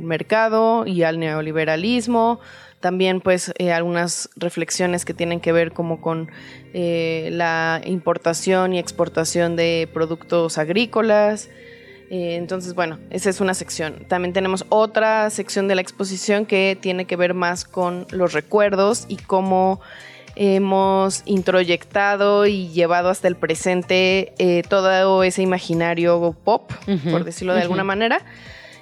mercado 0.00 0.86
y 0.86 1.02
al 1.02 1.18
neoliberalismo. 1.18 2.40
También 2.80 3.20
pues 3.20 3.52
algunas 3.74 4.30
reflexiones 4.36 5.04
que 5.04 5.12
tienen 5.12 5.40
que 5.40 5.52
ver 5.52 5.72
como 5.72 6.00
con 6.00 6.30
la 6.72 7.82
importación 7.84 8.72
y 8.72 8.78
exportación 8.78 9.56
de 9.56 9.86
productos 9.92 10.56
agrícolas. 10.56 11.50
Eh, 12.10 12.34
entonces, 12.34 12.74
bueno, 12.74 12.98
esa 13.10 13.30
es 13.30 13.40
una 13.40 13.54
sección. 13.54 14.04
También 14.08 14.32
tenemos 14.32 14.66
otra 14.68 15.30
sección 15.30 15.68
de 15.68 15.76
la 15.76 15.80
exposición 15.80 16.44
que 16.44 16.76
tiene 16.78 17.04
que 17.04 17.14
ver 17.14 17.34
más 17.34 17.64
con 17.64 18.04
los 18.10 18.32
recuerdos 18.32 19.06
y 19.08 19.16
cómo 19.16 19.80
hemos 20.42 21.22
introyectado 21.26 22.46
y 22.46 22.68
llevado 22.68 23.10
hasta 23.10 23.28
el 23.28 23.36
presente 23.36 24.32
eh, 24.38 24.62
todo 24.66 25.22
ese 25.22 25.42
imaginario 25.42 26.34
pop, 26.44 26.72
por 27.10 27.24
decirlo 27.24 27.52
de 27.52 27.60
alguna 27.60 27.84
manera. 27.84 28.22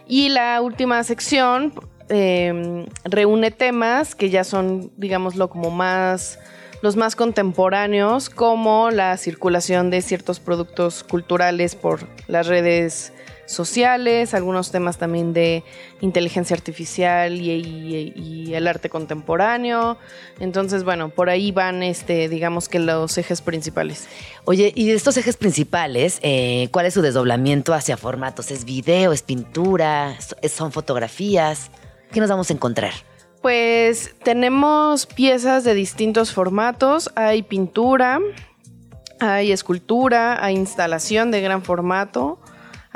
Y 0.07 0.29
la 0.29 0.61
última 0.61 1.03
sección 1.03 1.73
em, 2.11 2.87
reúne 3.03 3.51
temas 3.51 4.15
que 4.15 4.31
ya 4.31 4.45
son, 4.45 4.93
digámoslo, 4.97 5.51
como 5.51 5.73
más 5.73 6.39
los 6.81 6.95
más 6.95 7.17
contemporáneos, 7.17 8.31
como 8.31 8.93
la 8.93 9.17
circulación 9.17 9.91
de 9.91 10.01
ciertos 10.01 10.39
productos 10.39 11.03
culturales 11.03 11.75
por 11.75 12.07
las 12.29 12.47
redes 12.47 13.13
sociales, 13.49 14.35
algunos 14.35 14.71
temas 14.71 14.99
también 14.99 15.33
de 15.33 15.65
inteligencia 16.01 16.55
artificial 16.55 17.41
y, 17.41 18.55
el 18.55 18.67
arte 18.67 18.89
contemporáneo. 18.89 19.99
Entonces, 20.41 20.85
bueno, 20.85 21.11
por 21.11 21.29
ahí 21.31 21.53
van, 21.53 21.83
este, 21.83 22.29
digamos 22.29 22.69
que 22.69 22.79
los 22.79 23.19
ejes 23.19 23.41
principales. 23.43 24.07
Oye, 24.45 24.73
y 24.75 24.89
de 24.89 24.95
estos 24.95 25.17
ejes 25.17 25.37
principales, 25.37 26.19
eh, 26.23 26.69
¿cuál 26.73 26.87
es 26.87 26.95
su 26.95 27.03
desdoblamiento 27.03 27.75
hacia 27.75 27.97
formatos? 27.97 28.51
¿Es 28.51 28.65
video, 28.65 29.13
es 29.13 29.23
pintura, 29.23 30.17
son 30.49 30.73
fotografías? 30.73 31.71
¿Qué 32.13 32.21
nos 32.21 32.31
vamos 32.31 32.51
a 32.51 32.53
encontrar? 32.55 32.93
Pues 33.43 34.15
tenemos 34.25 35.07
piezas 35.07 35.63
de 35.65 35.75
distintos 35.75 36.33
formatos. 36.33 37.11
Hay 37.15 37.43
pintura, 37.43 38.21
hay 39.21 39.53
escultura, 39.53 40.45
hay 40.45 40.57
instalación 40.57 41.31
de 41.31 41.41
gran 41.41 41.63
formato, 41.63 42.39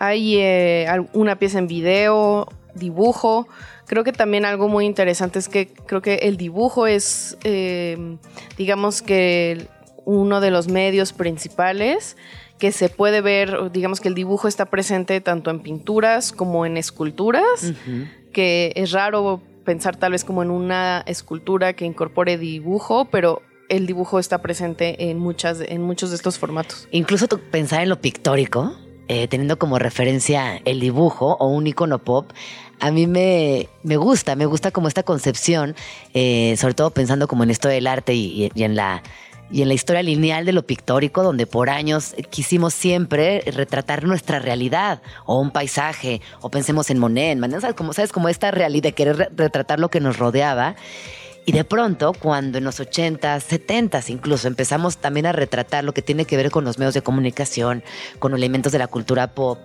hay 0.03 0.39
eh, 0.39 0.89
una 1.13 1.37
pieza 1.37 1.61
en 1.61 1.69
video, 1.69 2.49
dibujo. 2.75 3.47
Creo 3.87 4.03
que 4.03 4.13
también 4.13 4.45
algo 4.45 4.67
muy 4.67 4.85
interesante 4.85 5.39
es 5.39 5.49
que 5.49 5.69
creo 5.69 6.03
que 6.03 6.15
el 6.23 6.37
dibujo 6.37 6.89
es, 6.89 7.39
eh, 7.45 8.17
digamos 8.59 9.01
que 9.01 9.69
uno 10.05 10.41
de 10.41 10.51
los 10.51 10.67
medios 10.67 11.13
principales 11.13 12.17
que 12.59 12.73
se 12.73 12.89
puede 12.89 13.21
ver, 13.21 13.71
digamos 13.71 14.01
que 14.01 14.09
el 14.09 14.17
dibujo 14.17 14.49
está 14.49 14.65
presente 14.67 15.21
tanto 15.21 15.51
en 15.51 15.61
pinturas 15.61 16.33
como 16.33 16.67
en 16.67 16.77
esculturas, 16.79 17.73
que 18.33 18.73
es 18.75 18.91
raro 18.91 19.41
pensar 19.65 19.95
tal 19.95 20.13
vez 20.13 20.25
como 20.25 20.43
en 20.43 20.51
una 20.51 21.05
escultura 21.07 21.75
que 21.75 21.85
incorpore 21.85 22.39
dibujo, 22.39 23.05
pero 23.05 23.41
el 23.69 23.87
dibujo 23.87 24.19
está 24.19 24.43
presente 24.43 25.11
en, 25.11 25.19
muchas, 25.19 25.61
en 25.61 25.81
muchos 25.81 26.11
de 26.11 26.17
estos 26.17 26.41
formatos. 26.41 26.89
Incluso 26.91 27.29
pensar 27.29 27.83
en 27.83 27.89
lo 27.89 28.01
pictórico, 28.01 28.77
eh, 29.09 29.29
teniendo 29.29 29.59
como 29.59 29.79
referencia 29.79 30.61
el 30.65 30.81
dibujo 30.81 31.37
o 31.39 31.49
un 31.49 31.67
icono 31.67 31.99
pop, 31.99 32.31
a 32.81 32.91
mí 32.91 33.07
me, 33.07 33.69
me 33.85 33.97
gusta, 33.97 34.35
me 34.35 34.47
gusta 34.47 34.73
como 34.73 34.89
esta 34.89 35.03
concepción, 35.03 35.77
eh, 36.15 36.57
sobre 36.59 36.75
todo 36.75 36.91
pensando 36.91 37.29
como 37.29 37.45
en 37.45 37.51
esto 37.51 37.69
del 37.69 37.87
arte 37.87 38.15
y, 38.15 38.51
en 38.57 38.75
la 38.75 39.03
y 39.53 39.63
en 39.63 39.69
la 39.69 39.75
historia 39.75 40.03
lineal 40.03 40.47
de 40.47 40.53
lo 40.53 40.67
pictórico, 40.67 41.23
donde 41.23 41.47
por 41.47 41.69
años 41.69 42.15
quisimos 42.31 42.73
siempre 42.75 43.43
retratar 43.47 44.05
nuestra 44.05 44.39
realidad, 44.39 45.03
o 45.27 45.39
un 45.39 45.51
paisaje, 45.51 46.23
o 46.41 46.51
pensemos 46.51 46.91
en 46.91 46.99
Monet, 46.99 47.33
en 47.33 47.61
¿sabes? 47.61 47.77
Como, 47.77 47.93
¿sabes? 47.93 48.13
Como 48.13 48.29
esta 48.29 48.51
realidad 48.51 48.83
de 48.83 48.93
querer 48.93 49.31
retratar 49.37 49.79
lo 49.79 49.91
que 49.91 50.01
nos 50.01 50.19
rodeaba. 50.19 50.75
Y 51.45 51.53
de 51.53 51.65
pronto, 51.65 52.13
cuando 52.13 52.59
en 52.59 52.65
los 52.65 52.81
80s, 52.81 53.43
70s 53.43 54.11
incluso 54.11 54.47
empezamos 54.47 54.99
también 54.99 55.27
a 55.27 55.33
retratar 55.33 55.83
lo 55.83 55.93
que 55.93 56.03
tiene 56.03 56.25
que 56.25 56.37
ver 56.37 56.51
con 56.51 56.65
los 56.65 56.79
medios 56.79 56.95
de 56.95 57.03
comunicación, 57.03 57.83
con 58.21 58.35
elementos 58.35 58.71
de 58.71 58.79
la 58.79 58.87
cultura 58.87 59.35
pop, 59.35 59.59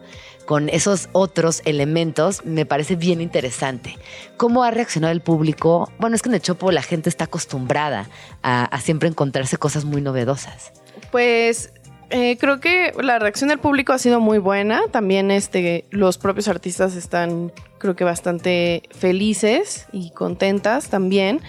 con 0.48 0.70
esos 0.70 1.10
otros 1.12 1.62
elementos, 1.66 2.44
me 2.46 2.66
parece 2.66 2.96
bien 2.96 3.22
interesante. 3.22 3.98
¿Cómo 4.38 4.64
ha 4.64 4.72
reaccionado 4.72 5.12
el 5.12 5.22
público? 5.22 5.92
Bueno, 6.00 6.16
es 6.16 6.22
que 6.22 6.30
en 6.30 6.36
el 6.36 6.42
Chopo 6.42 6.72
la 6.72 6.82
gente 6.82 7.10
está 7.10 7.26
acostumbrada 7.26 8.10
a, 8.42 8.80
siempre 8.82 9.10
encontrarse 9.10 9.58
cosas 9.58 9.84
muy 9.84 10.02
novedosas. 10.02 10.72
Pues 11.12 11.74
eh, 12.10 12.38
creo 12.40 12.60
que 12.60 12.94
la 13.02 13.20
reacción 13.20 13.50
del 13.50 13.60
público 13.60 13.94
ha 13.94 13.98
sido 13.98 14.20
muy 14.20 14.38
buena. 14.38 14.82
También 14.92 15.32
este, 15.32 15.86
los 15.90 16.18
propios 16.18 16.48
artistas 16.48 16.96
están, 16.96 17.52
creo 17.78 17.96
que 17.96 18.04
bastante 18.04 18.84
felices 18.92 19.88
y 19.92 20.12
contentas 20.12 20.90
también. 20.90 21.42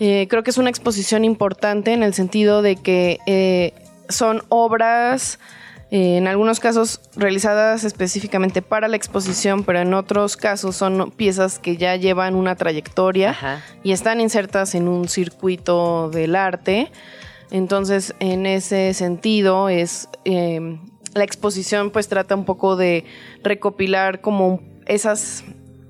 Eh, 0.00 0.26
creo 0.30 0.42
que 0.42 0.50
es 0.50 0.56
una 0.56 0.70
exposición 0.70 1.26
importante 1.26 1.92
en 1.92 2.02
el 2.02 2.14
sentido 2.14 2.62
de 2.62 2.76
que 2.76 3.18
eh, 3.26 3.74
son 4.08 4.42
obras 4.48 5.38
eh, 5.90 6.16
en 6.16 6.26
algunos 6.26 6.58
casos 6.58 7.00
realizadas 7.16 7.84
específicamente 7.84 8.62
para 8.62 8.88
la 8.88 8.96
exposición, 8.96 9.62
pero 9.62 9.80
en 9.80 9.92
otros 9.92 10.38
casos 10.38 10.74
son 10.74 11.10
piezas 11.10 11.58
que 11.58 11.76
ya 11.76 11.96
llevan 11.96 12.34
una 12.34 12.56
trayectoria 12.56 13.36
y 13.82 13.92
están 13.92 14.20
insertas 14.22 14.74
en 14.74 14.88
un 14.88 15.06
circuito 15.06 16.08
del 16.08 16.34
arte. 16.34 16.90
Entonces, 17.50 18.14
en 18.20 18.46
ese 18.46 18.94
sentido, 18.94 19.68
es 19.68 20.08
em, 20.24 20.80
la 21.14 21.24
exposición 21.24 21.90
pues 21.90 22.08
trata 22.08 22.34
un 22.34 22.44
poco 22.44 22.76
de 22.76 23.04
recopilar 23.42 24.20
como 24.20 24.60
esas 24.86 25.44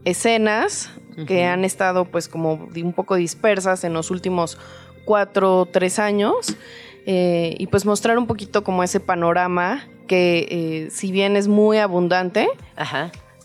escenas 0.04 0.90
que 1.26 1.44
han 1.44 1.66
estado 1.66 2.06
pues 2.06 2.28
como 2.28 2.68
un 2.74 2.92
poco 2.94 3.14
dispersas 3.14 3.84
en 3.84 3.92
los 3.92 4.10
últimos 4.10 4.56
cuatro 5.04 5.58
o 5.58 5.66
tres 5.66 5.98
años 5.98 6.56
eh, 7.04 7.56
y 7.58 7.66
pues 7.66 7.84
mostrar 7.84 8.16
un 8.16 8.26
poquito 8.26 8.64
como 8.64 8.82
ese 8.82 9.00
panorama 9.00 9.86
que 10.06 10.46
eh, 10.50 10.90
si 10.90 11.12
bien 11.12 11.36
es 11.36 11.46
muy 11.46 11.78
abundante, 11.78 12.48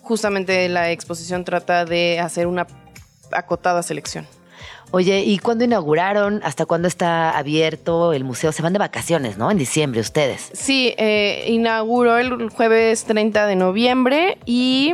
justamente 0.01 0.69
la 0.69 0.91
exposición 0.91 1.43
trata 1.43 1.85
de 1.85 2.19
hacer 2.19 2.47
una 2.47 2.65
acotada 3.31 3.83
selección. 3.83 4.25
Oye, 4.91 5.21
¿y 5.23 5.39
cuándo 5.39 5.63
inauguraron? 5.63 6.41
¿Hasta 6.43 6.65
cuándo 6.65 6.87
está 6.87 7.37
abierto 7.37 8.13
el 8.13 8.23
museo? 8.23 8.51
Se 8.51 8.61
van 8.61 8.73
de 8.73 8.79
vacaciones, 8.79 9.37
¿no? 9.37 9.51
En 9.51 9.57
diciembre 9.57 9.99
ustedes. 10.01 10.51
Sí, 10.53 10.93
eh, 10.97 11.45
inauguró 11.47 12.17
el 12.17 12.49
jueves 12.49 13.03
30 13.05 13.47
de 13.47 13.55
noviembre 13.55 14.37
y 14.45 14.93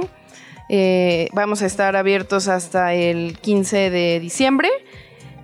vamos 1.33 1.61
a 1.61 1.65
estar 1.65 1.97
abiertos 1.97 2.47
hasta 2.47 2.93
el 2.93 3.37
15 3.39 3.89
de 3.89 4.19
diciembre 4.21 4.69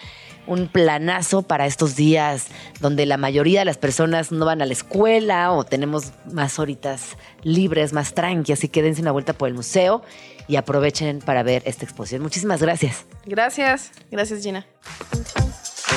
un 0.47 0.67
planazo 0.67 1.43
para 1.43 1.65
estos 1.65 1.95
días 1.95 2.47
donde 2.79 3.05
la 3.05 3.17
mayoría 3.17 3.60
de 3.60 3.65
las 3.65 3.77
personas 3.77 4.31
no 4.31 4.45
van 4.45 4.62
a 4.62 4.65
la 4.65 4.73
escuela 4.73 5.51
o 5.51 5.63
tenemos 5.63 6.12
más 6.31 6.57
horitas 6.60 7.17
libres, 7.43 7.93
más 7.93 8.13
tranqui, 8.13 8.53
así 8.53 8.67
que 8.67 8.81
dense 8.81 9.01
una 9.01 9.12
vuelta 9.12 9.33
por 9.33 9.49
el 9.49 9.53
museo 9.53 10.01
y 10.47 10.55
aprovechen 10.55 11.19
para 11.19 11.43
ver 11.43 11.62
esta 11.65 11.86
exposición. 11.86 12.21
Muchísimas 12.21 12.62
gracias. 12.62 13.05
Gracias, 13.25 13.91
gracias 14.10 14.41
Gina. 14.41 14.65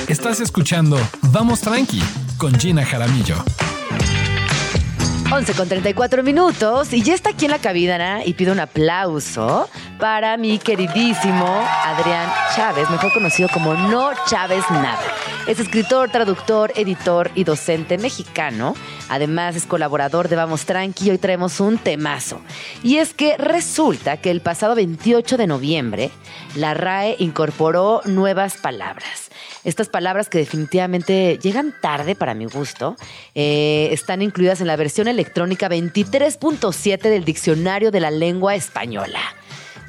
Estás 0.08 0.40
escuchando 0.40 0.98
Vamos 1.22 1.60
Tranqui 1.60 2.02
con 2.36 2.58
Gina 2.58 2.84
Jaramillo. 2.84 3.36
11 5.32 5.54
con 5.54 5.68
34 5.68 6.24
minutos 6.24 6.92
y 6.92 7.02
ya 7.02 7.14
está 7.14 7.30
aquí 7.30 7.44
en 7.44 7.52
la 7.52 7.60
cabina 7.60 8.24
y 8.24 8.34
pido 8.34 8.52
un 8.52 8.58
aplauso 8.58 9.70
para 10.00 10.36
mi 10.36 10.58
queridísimo 10.58 11.46
Adrián 11.84 12.28
Chávez, 12.56 12.90
mejor 12.90 13.12
conocido 13.12 13.48
como 13.54 13.74
No 13.74 14.10
Chávez 14.26 14.64
Nada. 14.70 14.98
Es 15.46 15.60
escritor, 15.60 16.10
traductor, 16.10 16.72
editor 16.74 17.30
y 17.36 17.44
docente 17.44 17.96
mexicano. 17.96 18.74
Además 19.10 19.56
es 19.56 19.66
colaborador 19.66 20.28
de 20.28 20.36
Vamos 20.36 20.64
Tranqui 20.64 21.08
y 21.08 21.10
hoy 21.10 21.18
traemos 21.18 21.60
un 21.60 21.76
temazo. 21.76 22.40
Y 22.82 22.96
es 22.96 23.12
que 23.12 23.36
resulta 23.36 24.16
que 24.16 24.30
el 24.30 24.40
pasado 24.40 24.74
28 24.74 25.36
de 25.36 25.46
noviembre 25.46 26.10
la 26.54 26.72
RAE 26.72 27.16
incorporó 27.18 28.00
nuevas 28.06 28.56
palabras 28.56 29.30
estas 29.64 29.88
palabras 29.88 30.28
que 30.28 30.38
definitivamente 30.38 31.38
llegan 31.42 31.74
tarde 31.80 32.14
para 32.14 32.34
mi 32.34 32.46
gusto, 32.46 32.96
eh, 33.34 33.88
están 33.92 34.22
incluidas 34.22 34.60
en 34.60 34.66
la 34.66 34.76
versión 34.76 35.08
electrónica 35.08 35.68
23.7 35.68 36.98
del 37.02 37.24
Diccionario 37.24 37.90
de 37.90 38.00
la 38.00 38.10
Lengua 38.10 38.54
Española. 38.54 39.20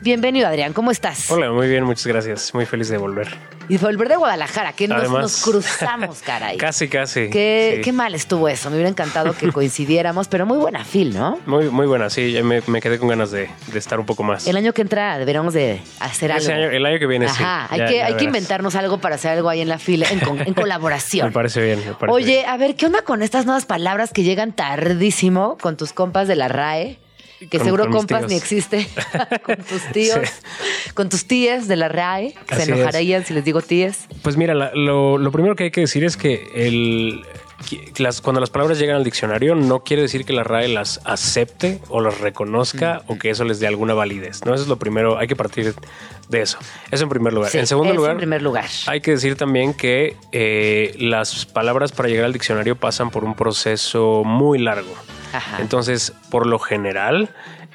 Bienvenido, 0.02 0.48
Adrián, 0.48 0.74
¿cómo 0.74 0.90
estás? 0.90 1.30
Hola, 1.30 1.52
muy 1.52 1.68
bien, 1.68 1.84
muchas 1.84 2.08
gracias. 2.08 2.56
Muy 2.56 2.66
feliz 2.66 2.90
de 2.90 2.98
volver. 2.98 3.28
Y 3.70 3.78
volver 3.78 4.10
de 4.10 4.16
Guadalajara, 4.16 4.74
que 4.74 4.88
nos, 4.88 5.08
nos 5.12 5.44
cruzamos, 5.44 6.22
caray. 6.26 6.58
casi, 6.58 6.88
casi. 6.88 7.30
Qué, 7.30 7.82
qué, 7.84 7.92
mal 7.92 8.16
estuvo 8.16 8.50
eso. 8.50 8.72
Me 8.72 8.78
hubiera 8.78 8.90
encantado 8.90 9.34
que 9.34 9.52
coincidiéramos, 9.54 10.28
pero 10.28 10.48
muy 10.48 10.58
buena 10.58 10.84
fil, 10.84 11.14
¿no? 11.14 11.40
Muy, 11.46 11.70
muy 11.70 11.86
buena, 11.86 12.10
sí. 12.10 12.36
Me, 12.44 12.64
me 12.66 12.82
quedé 12.82 12.98
con 12.98 13.10
ganas 13.10 13.30
de, 13.30 13.48
de, 13.72 13.78
estar 13.78 14.00
un 14.00 14.08
poco 14.08 14.24
más. 14.24 14.48
El 14.48 14.58
año 14.58 14.74
que 14.74 14.82
entra 14.82 15.20
deberíamos 15.20 15.54
de 15.54 15.80
hacer 16.00 16.32
algo. 16.32 16.50
el 16.50 16.84
año 16.84 16.98
que 16.98 17.06
viene, 17.06 17.30
sí. 17.30 17.44
Hay, 17.70 17.86
que, 17.86 18.02
hay 18.02 18.16
que 18.16 18.24
inventarnos 18.24 18.74
algo 18.74 18.98
para 18.98 19.16
hacer 19.16 19.34
algo 19.34 19.50
ahí 19.50 19.62
en 19.62 19.70
la 19.70 19.78
fila, 19.78 20.08
en, 20.10 20.20
en 20.48 20.54
colaboración. 20.56 21.28
me 21.28 21.32
parece 21.32 21.62
bien. 21.62 21.78
Me 21.78 21.94
parece 21.94 22.12
Oye, 22.12 22.26
bien. 22.26 22.50
a 22.50 22.58
ver, 22.58 22.76
¿qué 22.76 22.88
onda 22.88 23.04
con 23.04 23.22
estas 23.22 23.46
nuevas 23.46 23.68
palabras 23.68 24.12
que 24.12 24.24
llegan 24.24 24.52
tardísimo 24.52 25.60
con 25.62 25.78
tus 25.78 25.94
compas 25.94 26.28
de 26.28 26.36
la 26.36 26.48
RAE? 26.48 26.98
Que 27.50 27.58
Con- 27.58 27.66
seguro 27.66 27.84
con 27.86 27.94
compas 27.94 28.28
ni 28.28 28.36
existe, 28.36 28.88
con 29.44 29.56
tus 29.58 29.82
tíos, 29.94 30.20
con 30.94 31.10
tus 31.10 31.26
tías 31.26 31.68
de 31.68 31.76
la 31.76 31.88
RAE, 31.90 32.34
que 32.48 32.56
se 32.56 32.62
es. 32.64 32.68
enojarían 32.70 33.26
si 33.26 33.34
les 33.34 33.44
digo 33.44 33.62
tías. 33.62 34.06
Pues 34.22 34.38
mira, 34.38 34.54
la- 34.54 34.72
lo, 34.76 35.18
lo 35.18 35.32
primero 35.32 35.56
que 35.56 35.66
hay 35.66 35.72
que 35.72 35.82
decir 35.82 36.04
es 36.04 36.18
que 36.18 36.44
el, 36.56 37.26
las, 37.98 38.22
cuando 38.22 38.40
las 38.40 38.50
palabras 38.50 38.80
llegan 38.80 38.96
al 38.96 39.04
diccionario 39.04 39.56
no 39.56 39.84
quiere 39.84 40.02
decir 40.02 40.26
que 40.26 40.34
la 40.34 40.44
RAE 40.44 40.68
las 40.68 41.02
acepte 41.06 41.80
o 41.90 42.02
las 42.02 42.20
reconozca 42.20 43.04
o 43.08 43.18
que 43.18 43.30
eso 43.30 43.44
les 43.44 43.60
dé 43.60 43.68
alguna 43.68 43.94
validez. 43.94 44.46
¿no? 44.46 44.54
Eso 44.54 44.64
es 44.64 44.70
lo 44.70 44.78
primero, 44.78 45.18
hay 45.18 45.28
que 45.28 45.36
partir 45.36 45.74
de 46.30 46.42
eso. 46.42 46.58
Eso 46.92 47.04
en 47.04 47.10
primer 47.10 47.34
lugar. 47.34 47.52
Sí, 47.52 47.60
en 47.60 47.68
segundo 47.68 47.94
lugar, 47.94 48.12
en 48.12 48.18
primer 48.18 48.42
lugar. 48.42 48.66
hay 48.88 49.02
que 49.02 49.12
decir 49.12 49.36
también 49.36 49.74
que 49.74 50.16
eh, 50.32 50.96
las 51.00 51.46
palabras 51.46 51.92
para 51.92 52.10
llegar 52.10 52.26
al 52.26 52.34
diccionario 52.34 52.76
pasan 52.76 53.10
por 53.10 53.24
un 53.24 53.36
proceso 53.36 54.24
muy 54.26 54.60
largo. 54.60 54.94
Ajá. 55.34 55.62
Entonces, 55.62 56.14
por 56.30 56.48
lo 56.48 56.60
general, 56.60 57.30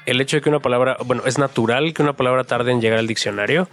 el 0.05 0.21
hecho 0.21 0.37
de 0.37 0.41
que 0.41 0.49
una 0.49 0.59
palabra, 0.59 0.97
bueno, 1.05 1.23
es 1.25 1.37
natural 1.37 1.93
que 1.93 2.01
una 2.01 2.13
palabra 2.13 2.43
tarde 2.43 2.71
en 2.71 2.81
llegar 2.81 2.99
al 2.99 3.07
diccionario, 3.07 3.67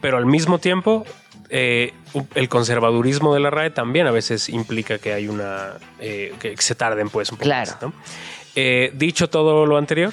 pero 0.00 0.16
al 0.16 0.26
mismo 0.26 0.58
tiempo, 0.58 1.04
eh, 1.50 1.92
el 2.34 2.48
conservadurismo 2.48 3.34
de 3.34 3.40
la 3.40 3.50
RAE 3.50 3.70
también 3.70 4.06
a 4.06 4.10
veces 4.10 4.48
implica 4.48 4.98
que 4.98 5.12
hay 5.12 5.28
una, 5.28 5.74
eh, 6.00 6.34
que 6.40 6.56
se 6.58 6.74
tarden 6.74 7.08
pues 7.10 7.30
un 7.30 7.36
poco 7.38 7.44
Claro. 7.46 7.70
más, 7.72 7.82
¿no? 7.82 7.92
Eh, 8.58 8.90
dicho 8.94 9.28
todo 9.28 9.66
lo 9.66 9.76
anterior, 9.76 10.12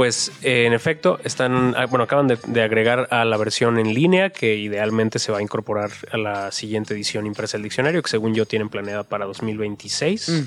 pues 0.00 0.32
eh, 0.40 0.64
en 0.64 0.72
efecto 0.72 1.20
están, 1.24 1.74
ah, 1.76 1.84
bueno, 1.84 2.04
acaban 2.04 2.26
de, 2.26 2.38
de 2.46 2.62
agregar 2.62 3.06
a 3.10 3.26
la 3.26 3.36
versión 3.36 3.78
en 3.78 3.92
línea 3.92 4.30
que 4.30 4.56
idealmente 4.56 5.18
se 5.18 5.30
va 5.30 5.40
a 5.40 5.42
incorporar 5.42 5.90
a 6.10 6.16
la 6.16 6.52
siguiente 6.52 6.94
edición 6.94 7.26
impresa 7.26 7.58
del 7.58 7.64
diccionario, 7.64 8.00
que 8.02 8.08
según 8.08 8.34
yo 8.34 8.46
tienen 8.46 8.70
planeada 8.70 9.02
para 9.02 9.26
2026. 9.26 10.44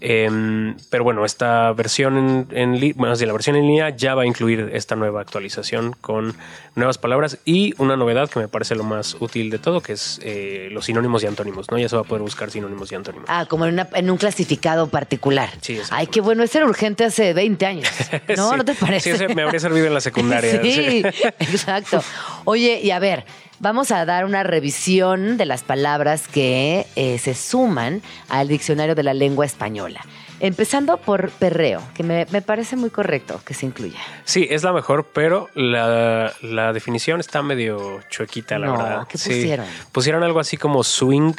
Em, 0.00 0.76
pero 0.90 1.02
bueno, 1.02 1.24
esta 1.24 1.72
versión 1.72 2.46
en, 2.52 2.56
en 2.76 2.92
bueno, 2.96 3.16
sí, 3.16 3.24
la 3.26 3.32
versión 3.32 3.56
en 3.56 3.62
línea 3.66 3.88
ya 3.90 4.14
va 4.14 4.22
a 4.22 4.26
incluir 4.26 4.70
esta 4.74 4.96
nueva 4.96 5.20
actualización 5.22 5.96
con 6.00 6.34
nuevas 6.74 6.98
palabras 6.98 7.38
y 7.44 7.72
una 7.78 7.96
novedad 7.96 8.28
que 8.28 8.38
me 8.40 8.48
parece 8.48 8.74
lo 8.74 8.84
más 8.84 9.16
útil 9.20 9.48
de 9.50 9.58
todo, 9.58 9.80
que 9.80 9.92
es 9.94 10.20
eh, 10.22 10.68
los 10.72 10.84
sinónimos 10.86 11.22
y 11.22 11.26
antónimos, 11.26 11.70
¿no? 11.70 11.78
Ya 11.78 11.88
se 11.88 11.96
va 11.96 12.02
a 12.02 12.04
poder 12.04 12.22
buscar 12.22 12.50
sinónimos 12.50 12.92
y 12.92 12.96
antónimos. 12.96 13.26
Ah, 13.28 13.46
como 13.48 13.64
en, 13.66 13.74
una- 13.74 13.88
en 13.94 14.10
un 14.10 14.18
clasificado 14.18 14.88
particular. 14.88 15.50
Sí. 15.62 15.80
Ay, 15.90 16.08
qué 16.08 16.20
bueno, 16.20 16.42
ese 16.42 16.58
era 16.58 16.66
urgente 16.66 17.04
hace 17.04 17.32
20 17.32 17.64
años. 17.66 17.88
¿No? 18.36 18.50
Sí. 18.50 18.56
¿No 18.58 18.64
te 18.64 18.74
parece? 18.86 19.16
Sí, 19.16 19.24
ese 19.24 19.34
me 19.34 19.42
habría 19.42 19.60
servido 19.60 19.86
en 19.86 19.94
la 19.94 20.00
secundaria. 20.00 20.60
Sí, 20.62 21.02
exacto. 21.40 22.02
Oye, 22.44 22.80
y 22.82 22.90
a 22.90 22.98
ver, 22.98 23.24
vamos 23.60 23.90
a 23.90 24.04
dar 24.04 24.24
una 24.24 24.42
revisión 24.42 25.36
de 25.36 25.44
las 25.46 25.62
palabras 25.62 26.28
que 26.28 26.86
eh, 26.96 27.18
se 27.18 27.34
suman 27.34 28.02
al 28.28 28.48
diccionario 28.48 28.94
de 28.94 29.02
la 29.02 29.14
lengua 29.14 29.46
española. 29.46 30.00
Empezando 30.40 30.96
por 30.98 31.30
perreo, 31.30 31.80
que 31.94 32.02
me, 32.02 32.26
me 32.30 32.42
parece 32.42 32.74
muy 32.76 32.90
correcto 32.90 33.40
que 33.46 33.54
se 33.54 33.66
incluya. 33.66 34.00
Sí, 34.24 34.46
es 34.50 34.62
la 34.64 34.72
mejor, 34.72 35.06
pero 35.14 35.48
la, 35.54 36.32
la 36.42 36.72
definición 36.72 37.20
está 37.20 37.40
medio 37.42 38.00
chuequita, 38.10 38.58
la 38.58 38.66
No, 38.66 38.76
verdad. 38.76 39.06
¿qué 39.08 39.16
Sí. 39.16 39.30
pusieron? 39.30 39.66
Pusieron 39.92 40.22
algo 40.24 40.40
así 40.40 40.56
como 40.56 40.82
swing 40.82 41.32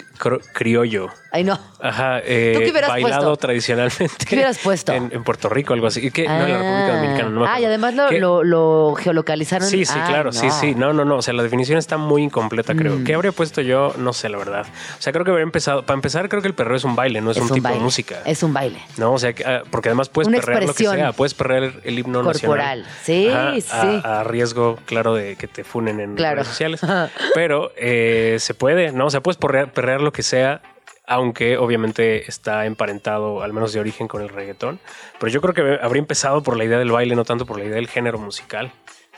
criollo. 0.53 1.09
Ay, 1.35 1.43
no. 1.43 1.59
Ajá, 1.81 2.19
eh, 2.23 2.53
¿Tú 2.55 2.61
qué 2.61 2.71
hubieras 2.71 2.89
bailado 2.89 3.21
puesto? 3.31 3.37
tradicionalmente. 3.37 4.25
¿Qué 4.25 4.35
hubieras 4.35 4.57
puesto? 4.59 4.93
En, 4.93 5.09
en 5.11 5.23
Puerto 5.25 5.49
Rico, 5.49 5.73
algo 5.73 5.87
así. 5.87 6.09
Que, 6.09 6.23
no, 6.25 6.31
en 6.33 6.39
la 6.53 6.57
República 6.59 6.85
Ah. 6.85 6.95
Dominicana. 6.95 7.29
No 7.29 7.41
me 7.41 7.47
ah, 7.49 7.59
y 7.59 7.65
además 7.65 7.93
lo, 7.93 8.09
lo, 8.11 8.43
lo 8.45 8.95
geolocalizaron. 8.95 9.67
Sí, 9.67 9.83
sí, 9.83 9.93
Ay, 10.01 10.09
claro, 10.09 10.31
sí, 10.31 10.47
no. 10.47 10.59
sí. 10.61 10.75
No, 10.75 10.93
no, 10.93 11.03
no. 11.03 11.17
O 11.17 11.21
sea, 11.21 11.33
la 11.33 11.43
definición 11.43 11.77
está 11.77 11.97
muy 11.97 12.23
incompleta, 12.23 12.73
creo. 12.73 12.95
Mm. 12.95 13.03
¿Qué 13.03 13.13
habría 13.15 13.33
puesto 13.33 13.59
yo? 13.59 13.93
No 13.97 14.13
sé, 14.13 14.29
la 14.29 14.37
verdad. 14.37 14.65
O 14.97 15.01
sea, 15.01 15.11
creo 15.11 15.25
que 15.25 15.31
habría 15.31 15.43
empezado. 15.43 15.83
Para 15.85 15.95
empezar, 15.95 16.29
creo 16.29 16.41
que 16.41 16.47
el 16.47 16.53
perreo 16.53 16.77
es 16.77 16.85
un 16.85 16.95
baile, 16.95 17.19
no 17.19 17.31
es, 17.31 17.37
un, 17.37 17.49
tipo 17.49 17.63
baile. 17.63 17.79
de 17.79 17.83
música. 17.83 18.21
Es 18.25 18.41
un 18.41 18.53
baile. 18.53 18.79
No, 18.95 19.11
o 19.11 19.19
sea, 19.19 19.33
ah, 19.45 19.63
porque 19.69 19.89
además 19.89 20.07
puedes 20.07 20.29
Una 20.29 20.37
perrear 20.39 20.61
lo 20.61 20.67
que 20.67 20.71
expresión 20.71 20.95
sea. 20.95 21.11
Puedes 21.11 21.33
perrear 21.33 21.73
el 21.83 21.99
himno 21.99 22.23
Corporal. 22.23 22.83
nacional. 22.83 22.85
Sí, 23.03 23.27
Ajá, 23.27 23.81
sí. 23.91 24.01
A, 24.05 24.21
a 24.21 24.23
riesgo, 24.23 24.79
claro, 24.85 25.13
de 25.15 25.35
que 25.35 25.47
te 25.49 25.65
funen 25.65 25.99
en 25.99 26.15
Claro. 26.15 26.35
redes 26.35 26.47
sociales. 26.47 26.79
Pero 27.35 27.71
eh, 27.75 28.37
se 28.39 28.53
puede, 28.53 28.93
¿no? 28.93 29.07
O 29.07 29.09
sea, 29.09 29.19
puedes 29.21 29.37
perrear, 29.37 29.71
perrear 29.73 29.99
lo 30.01 30.13
que 30.13 30.23
sea, 30.23 30.61
aunque 31.07 31.57
obviamente 31.57 32.29
está 32.29 32.65
emparentado, 32.65 33.43
al 33.43 33.53
menos 33.53 33.73
de 33.73 33.79
origen, 33.79 34.07
con 34.07 34.21
el 34.21 34.29
reggaetón. 34.29 34.79
Pero 35.19 35.31
yo 35.31 35.41
creo 35.41 35.53
que 35.53 35.79
habría 35.83 36.01
empezado 36.01 36.43
por 36.43 36.57
la 36.57 36.63
idea 36.65 36.79
del 36.79 36.91
baile, 36.91 37.15
no 37.15 37.25
tanto 37.25 37.45
por 37.45 37.57
la 37.57 37.65
idea 37.65 37.75
del 37.75 37.87
género 37.87 38.17
musical. 38.17 38.71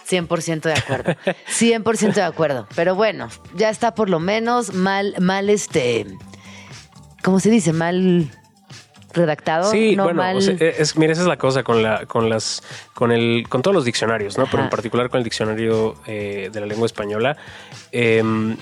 100% 0.08 0.62
de 0.62 0.74
acuerdo. 0.74 1.16
100% 1.50 2.14
de 2.14 2.22
acuerdo. 2.22 2.68
Pero 2.76 2.96
bueno, 2.96 3.30
ya 3.56 3.70
está 3.70 3.94
por 3.94 4.10
lo 4.10 4.20
menos 4.20 4.74
mal, 4.74 5.16
mal 5.20 5.50
este. 5.50 6.06
¿Cómo 7.24 7.40
se 7.40 7.50
dice? 7.50 7.74
Mal 7.74 8.30
redactado. 9.14 9.70
Sí, 9.72 9.96
no 9.96 10.04
bueno, 10.06 10.22
mal. 10.22 10.38
o 10.38 10.42
sea, 10.42 10.56
es, 10.56 10.96
mira, 10.96 11.12
esa 11.14 11.24
es 11.24 11.28
la 11.28 11.38
cosa 11.38 11.64
con 11.64 11.84
la, 11.84 12.06
con 12.06 12.30
las, 12.30 12.64
con 12.94 13.12
el, 13.12 13.48
con 13.50 13.62
todos 13.62 13.76
los 13.76 13.86
diccionarios, 13.86 14.38
¿no? 14.38 14.46
Pero 14.50 14.64
en 14.64 14.70
particular 14.70 15.10
con 15.10 15.18
el 15.18 15.24
diccionario 15.24 15.96
eh, 16.06 16.50
de 16.52 16.60
la 16.60 16.66
lengua 16.66 16.86
española, 16.86 17.36
em, 17.92 18.56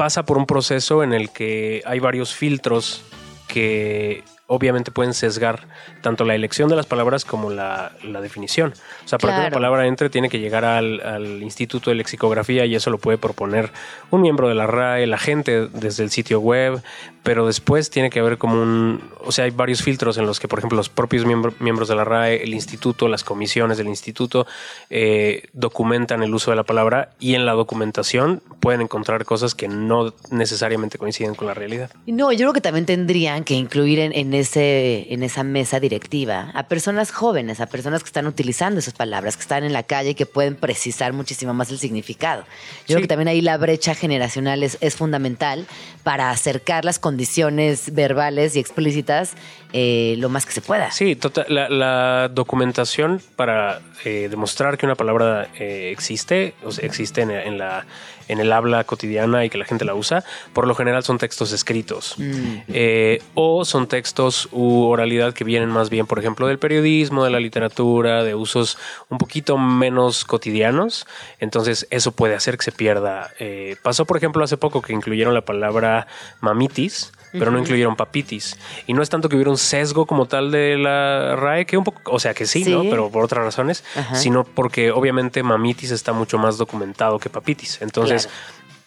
pasa 0.00 0.22
por 0.22 0.38
un 0.38 0.46
proceso 0.46 1.02
en 1.02 1.12
el 1.12 1.28
que 1.28 1.82
hay 1.84 1.98
varios 1.98 2.34
filtros 2.34 3.02
que 3.48 4.24
obviamente 4.52 4.90
pueden 4.90 5.14
sesgar 5.14 5.68
tanto 6.02 6.24
la 6.24 6.34
elección 6.34 6.68
de 6.68 6.74
las 6.74 6.84
palabras 6.86 7.24
como 7.24 7.50
la, 7.50 7.92
la 8.02 8.20
definición. 8.20 8.74
O 9.04 9.08
sea, 9.08 9.16
para 9.18 9.32
que 9.34 9.38
una 9.38 9.48
Claro. 9.50 9.54
palabra 9.54 9.86
entre 9.86 10.10
tiene 10.10 10.28
que 10.28 10.40
llegar 10.40 10.64
al, 10.64 11.00
al 11.00 11.40
Instituto 11.42 11.90
de 11.90 11.96
Lexicografía 11.96 12.66
y 12.66 12.74
eso 12.74 12.90
lo 12.90 12.98
puede 12.98 13.16
proponer 13.16 13.70
un 14.10 14.22
miembro 14.22 14.48
de 14.48 14.56
la 14.56 14.66
RAE, 14.66 15.06
la 15.06 15.18
gente 15.18 15.68
desde 15.68 16.02
el 16.02 16.10
sitio 16.10 16.40
web, 16.40 16.82
pero 17.22 17.46
después 17.46 17.90
tiene 17.90 18.10
que 18.10 18.18
haber 18.18 18.38
como 18.38 18.60
un... 18.60 19.00
O 19.24 19.30
sea, 19.30 19.44
hay 19.44 19.50
varios 19.52 19.82
filtros 19.82 20.16
en 20.18 20.26
los 20.26 20.40
que, 20.40 20.48
por 20.48 20.58
ejemplo, 20.58 20.76
los 20.76 20.88
propios 20.88 21.24
miembro- 21.26 21.54
miembros 21.60 21.86
de 21.88 21.94
la 21.94 22.04
RAE, 22.04 22.42
el 22.42 22.52
instituto, 22.52 23.06
las 23.06 23.22
comisiones 23.22 23.78
del 23.78 23.86
instituto 23.86 24.46
eh, 24.88 25.44
documentan 25.52 26.22
el 26.22 26.34
uso 26.34 26.50
de 26.50 26.56
la 26.56 26.64
palabra 26.64 27.10
y 27.20 27.34
en 27.34 27.46
la 27.46 27.52
documentación 27.52 28.42
pueden 28.58 28.80
encontrar 28.80 29.24
cosas 29.24 29.54
que 29.54 29.68
no 29.68 30.12
necesariamente 30.30 30.98
coinciden 30.98 31.34
con 31.34 31.46
la 31.46 31.54
realidad. 31.54 31.90
No, 32.06 32.32
yo 32.32 32.38
creo 32.38 32.52
que 32.52 32.60
también 32.60 32.86
tendrían 32.86 33.44
que 33.44 33.54
incluir 33.54 33.98
en, 34.00 34.12
en 34.14 34.32
ese, 34.40 35.06
en 35.12 35.22
esa 35.22 35.44
mesa 35.44 35.80
directiva 35.80 36.50
a 36.54 36.68
personas 36.68 37.10
jóvenes, 37.10 37.60
a 37.60 37.66
personas 37.66 38.02
que 38.02 38.08
están 38.08 38.26
utilizando 38.26 38.80
esas 38.80 38.94
palabras, 38.94 39.36
que 39.36 39.42
están 39.42 39.64
en 39.64 39.72
la 39.72 39.82
calle 39.82 40.10
y 40.10 40.14
que 40.14 40.26
pueden 40.26 40.56
precisar 40.56 41.12
muchísimo 41.12 41.54
más 41.54 41.70
el 41.70 41.78
significado. 41.78 42.44
Yo 42.86 42.96
creo 42.96 43.00
que 43.02 43.08
también 43.08 43.28
ahí 43.28 43.40
la 43.40 43.56
brecha 43.56 43.94
generacional 43.94 44.62
es, 44.62 44.78
es 44.80 44.96
fundamental 44.96 45.66
para 46.02 46.30
acercar 46.30 46.84
las 46.84 46.98
condiciones 46.98 47.94
verbales 47.94 48.56
y 48.56 48.58
explícitas 48.60 49.32
eh, 49.72 50.14
lo 50.18 50.28
más 50.28 50.46
que 50.46 50.52
se 50.52 50.60
pueda. 50.60 50.90
Sí, 50.90 51.14
tota- 51.16 51.46
la, 51.48 51.68
la 51.68 52.28
documentación 52.28 53.20
para 53.36 53.80
eh, 54.04 54.28
demostrar 54.30 54.76
que 54.78 54.86
una 54.86 54.94
palabra 54.96 55.48
eh, 55.58 55.90
existe, 55.92 56.54
o 56.64 56.72
sea, 56.72 56.84
existe 56.86 57.20
en, 57.22 57.30
en 57.30 57.58
la, 57.58 57.86
en 58.30 58.38
el 58.40 58.52
habla 58.52 58.84
cotidiana 58.84 59.44
y 59.44 59.50
que 59.50 59.58
la 59.58 59.64
gente 59.64 59.84
la 59.84 59.94
usa, 59.94 60.24
por 60.52 60.66
lo 60.66 60.74
general 60.74 61.02
son 61.02 61.18
textos 61.18 61.52
escritos. 61.52 62.14
Eh, 62.18 63.22
o 63.34 63.64
son 63.64 63.88
textos 63.88 64.48
u 64.52 64.84
oralidad 64.84 65.34
que 65.34 65.44
vienen 65.44 65.70
más 65.70 65.90
bien, 65.90 66.06
por 66.06 66.18
ejemplo, 66.18 66.46
del 66.46 66.58
periodismo, 66.58 67.24
de 67.24 67.30
la 67.30 67.40
literatura, 67.40 68.22
de 68.22 68.34
usos 68.34 68.78
un 69.08 69.18
poquito 69.18 69.58
menos 69.58 70.24
cotidianos. 70.24 71.06
Entonces, 71.38 71.86
eso 71.90 72.12
puede 72.12 72.34
hacer 72.34 72.56
que 72.56 72.64
se 72.64 72.72
pierda. 72.72 73.30
Eh, 73.38 73.76
pasó, 73.82 74.04
por 74.04 74.16
ejemplo, 74.16 74.44
hace 74.44 74.56
poco 74.56 74.82
que 74.82 74.92
incluyeron 74.92 75.34
la 75.34 75.44
palabra 75.44 76.06
mamitis, 76.40 77.12
pero 77.32 77.50
no 77.50 77.58
incluyeron 77.58 77.96
papitis. 77.96 78.56
Y 78.86 78.92
no 78.92 79.02
es 79.02 79.08
tanto 79.10 79.28
que 79.28 79.36
hubiera 79.36 79.50
un 79.50 79.58
sesgo 79.58 80.06
como 80.06 80.26
tal 80.26 80.50
de 80.50 80.76
la 80.76 81.36
RAE, 81.36 81.66
que 81.66 81.76
un 81.76 81.84
poco, 81.84 82.00
o 82.12 82.18
sea 82.18 82.34
que 82.34 82.46
sí, 82.46 82.64
Sí. 82.64 82.70
¿no? 82.72 82.82
Pero 82.82 83.10
por 83.10 83.22
otras 83.24 83.44
razones, 83.44 83.84
Ajá. 83.96 84.14
sino 84.16 84.44
porque 84.44 84.90
obviamente 84.90 85.42
mamitis 85.42 85.90
está 85.90 86.12
mucho 86.12 86.38
más 86.38 86.58
documentado 86.58 87.18
que 87.18 87.30
papitis. 87.30 87.80
Entonces, 87.82 88.26
Claro. 88.26 88.38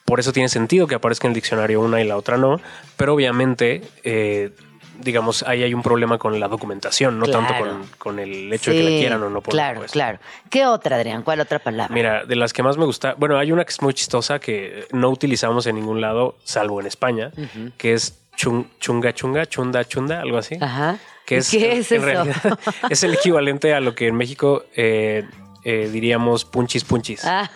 por 0.05 0.19
eso 0.19 0.33
tiene 0.33 0.49
sentido 0.49 0.87
que 0.87 0.95
aparezca 0.95 1.27
en 1.27 1.31
el 1.31 1.35
diccionario 1.35 1.81
una 1.81 2.01
y 2.01 2.07
la 2.07 2.17
otra 2.17 2.37
no, 2.37 2.59
pero 2.97 3.13
obviamente, 3.13 3.81
eh, 4.03 4.51
digamos, 4.99 5.43
ahí 5.43 5.63
hay 5.63 5.73
un 5.73 5.81
problema 5.81 6.17
con 6.19 6.39
la 6.39 6.47
documentación, 6.47 7.17
no 7.19 7.25
tanto 7.25 7.53
con, 7.57 7.83
con 7.97 8.19
el 8.19 8.53
hecho 8.53 8.71
de 8.71 8.77
que 8.77 8.83
la 8.83 8.89
quieran 8.89 9.23
o 9.23 9.29
no. 9.29 9.41
Por 9.41 9.51
Claro, 9.51 9.81
claro. 9.91 10.19
¿Qué 10.51 10.65
otra, 10.67 10.97
Adrián? 10.97 11.23
¿Cuál 11.23 11.39
otra 11.39 11.57
palabra? 11.59 11.93
Mira, 11.93 12.25
de 12.25 12.35
las 12.35 12.53
que 12.53 12.61
más 12.61 12.77
me 12.77 12.85
gusta, 12.85 13.15
bueno, 13.17 13.37
hay 13.39 13.51
una 13.51 13.65
que 13.65 13.71
es 13.71 13.81
muy 13.81 13.93
chistosa 13.95 14.37
que 14.39 14.85
no 14.91 15.09
utilizamos 15.09 15.65
en 15.65 15.75
ningún 15.75 15.99
lado, 15.99 16.37
salvo 16.43 16.79
en 16.79 16.85
España, 16.85 17.31
que 17.77 17.93
es 17.93 18.19
chung- 18.35 18.65
chunga 18.79 19.13
chunga, 19.13 19.45
chunda 19.45 19.85
chunda, 19.85 20.21
algo 20.21 20.37
así. 20.37 20.57
Ajá. 20.59 20.97
Que 21.25 21.37
es, 21.37 21.49
¿Qué 21.49 21.77
es 21.79 21.91
en 21.91 21.97
eso? 21.99 22.05
realidad 22.05 22.59
es 22.89 23.03
el 23.03 23.13
equivalente 23.13 23.73
a 23.73 23.79
lo 23.79 23.95
que 23.95 24.07
en 24.07 24.15
México 24.15 24.65
eh, 24.75 25.23
eh, 25.63 25.89
diríamos 25.91 26.45
punchis 26.45 26.83
punchis. 26.83 27.23
Ah, 27.25 27.49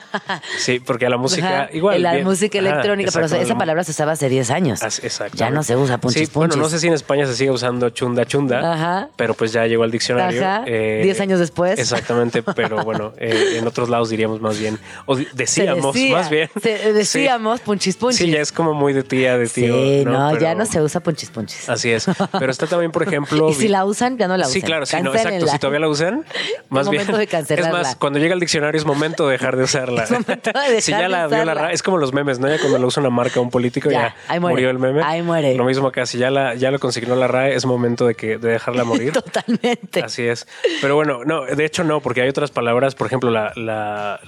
Sí, 0.58 0.80
porque 0.80 1.06
a 1.06 1.10
la 1.10 1.18
música 1.18 1.64
ajá, 1.64 1.70
igual. 1.74 2.02
La 2.02 2.14
bien. 2.14 2.26
música 2.26 2.58
Ajá, 2.60 2.68
electrónica, 2.70 3.12
pero 3.14 3.26
exacto, 3.26 3.44
esa 3.44 3.54
la- 3.54 3.60
palabra 3.60 3.84
se 3.84 3.92
usaba 3.92 4.14
hace 4.14 4.30
10 4.30 4.50
años. 4.52 4.82
Exacto. 4.82 5.38
Ya 5.38 5.50
no 5.50 5.64
se 5.64 5.76
usa 5.76 5.98
punchis 6.00 6.28
Sí, 6.28 6.32
Bueno, 6.34 6.56
no 6.56 6.62
punchis. 6.64 6.72
sé 6.72 6.80
si 6.82 6.88
en 6.88 6.94
España 6.94 7.26
se 7.26 7.36
sigue 7.36 7.52
usando 7.52 7.90
chunda 7.90 8.26
chunda, 8.26 8.74
Ajá. 8.74 9.10
pero 9.16 9.34
pues 9.34 9.52
ya 9.52 9.66
llegó 9.68 9.84
al 9.84 9.92
diccionario. 9.92 10.42
Ajá, 10.42 10.64
eh, 10.66 11.02
10 11.04 11.20
años 11.22 11.40
después. 11.40 11.78
Exactamente, 11.80 12.44
pero 12.44 12.84
bueno, 12.84 13.14
eh, 13.18 13.58
en 13.58 13.68
otros 13.68 13.90
lados 13.90 14.10
diríamos 14.10 14.42
más 14.42 14.58
bien, 14.60 14.80
o 15.06 15.16
decíamos 15.34 15.94
decía, 15.94 16.18
más 16.18 16.30
bien. 16.30 16.50
decíamos 16.94 17.60
punchis 17.62 17.96
punchis. 17.98 18.18
Sí, 18.20 18.26
sí, 18.26 18.32
ya 18.32 18.42
es 18.42 18.52
como 18.52 18.74
muy 18.74 18.94
de 18.94 19.04
tía, 19.04 19.38
de 19.38 19.48
tío. 19.48 19.74
Sí, 19.76 20.04
no, 20.06 20.32
ya 20.34 20.40
Pero- 20.40 20.56
no 20.60 20.66
se 20.66 20.82
usa 20.82 21.02
punchis 21.02 21.30
punchis. 21.30 21.70
Así 21.70 21.92
es. 21.92 22.06
Pero 22.40 22.52
está 22.52 22.68
también, 22.68 22.92
por 22.92 23.04
ejemplo. 23.08 23.50
Y 23.50 23.54
si 23.54 23.68
la 23.68 23.86
usan, 23.86 24.18
ya 24.18 24.28
no 24.28 24.38
la 24.38 24.44
usan. 24.46 24.54
Sí, 24.54 24.62
claro, 24.62 24.86
sí, 24.86 24.98
no, 25.02 25.14
exacto. 25.14 25.48
Si 25.48 25.60
todavía 25.60 25.80
la 25.80 25.90
usan, 25.90 26.26
más 26.70 26.90
bien. 26.90 27.02
momento 27.04 27.18
de 27.18 27.28
cancelarla. 27.28 27.82
Es 27.82 27.88
más, 27.88 27.96
cuando 28.00 28.20
llega 28.20 28.34
el 28.34 28.40
diccionario 28.40 28.78
es 28.80 28.86
momento 28.86 29.28
de 29.28 29.34
dejar 29.34 29.56
de 29.58 29.64
usarla. 29.64 30.04
Es 30.04 30.12
momento 30.12 30.52
de 30.54 30.60
dejar 30.70 30.82
si 30.82 30.92
ya 30.92 31.02
de 31.02 31.10
la 31.10 31.28
vio 31.28 31.38
la 31.38 31.44
usarla. 31.44 31.62
RAE, 31.62 31.74
es 31.74 31.84
como 31.84 31.98
los 31.98 32.14
memes, 32.14 32.40
¿no? 32.40 32.48
Ya 32.50 32.60
cuando 32.60 32.78
lo 32.80 32.88
usa 32.88 33.02
una 33.02 33.10
marca 33.10 33.40
un 33.40 33.50
político, 33.50 33.90
Ya, 33.90 34.16
murió 34.40 34.70
el 34.70 34.80
meme. 34.80 35.02
Ahí 35.04 35.22
muere. 35.22 35.56
Lo 35.56 35.64
mismo 35.66 35.88
acá, 35.88 36.06
si 36.06 36.18
ya, 36.18 36.30
la, 36.32 36.56
ya 36.56 36.72
lo 36.72 36.80
consignó 36.80 37.16
la 37.16 37.28
RAE, 37.28 37.56
es 37.56 37.66
momento 37.66 38.06
de, 38.08 38.16
que, 38.16 38.38
de 38.38 38.50
dejarla 38.50 38.84
morir. 38.84 39.14
Totalmente. 39.48 40.02
Así 40.02 40.24
es. 40.24 40.48
Pero 40.82 40.96
bueno, 40.96 41.24
no, 41.26 41.46
de 41.46 41.66
hecho 41.66 41.84
no, 41.84 42.02
porque 42.02 42.22
hay 42.22 42.30
otras 42.30 42.52
palabras, 42.52 42.96
por 42.96 43.08
ejemplo, 43.08 43.32
la, 43.32 43.52
la- 43.56 44.20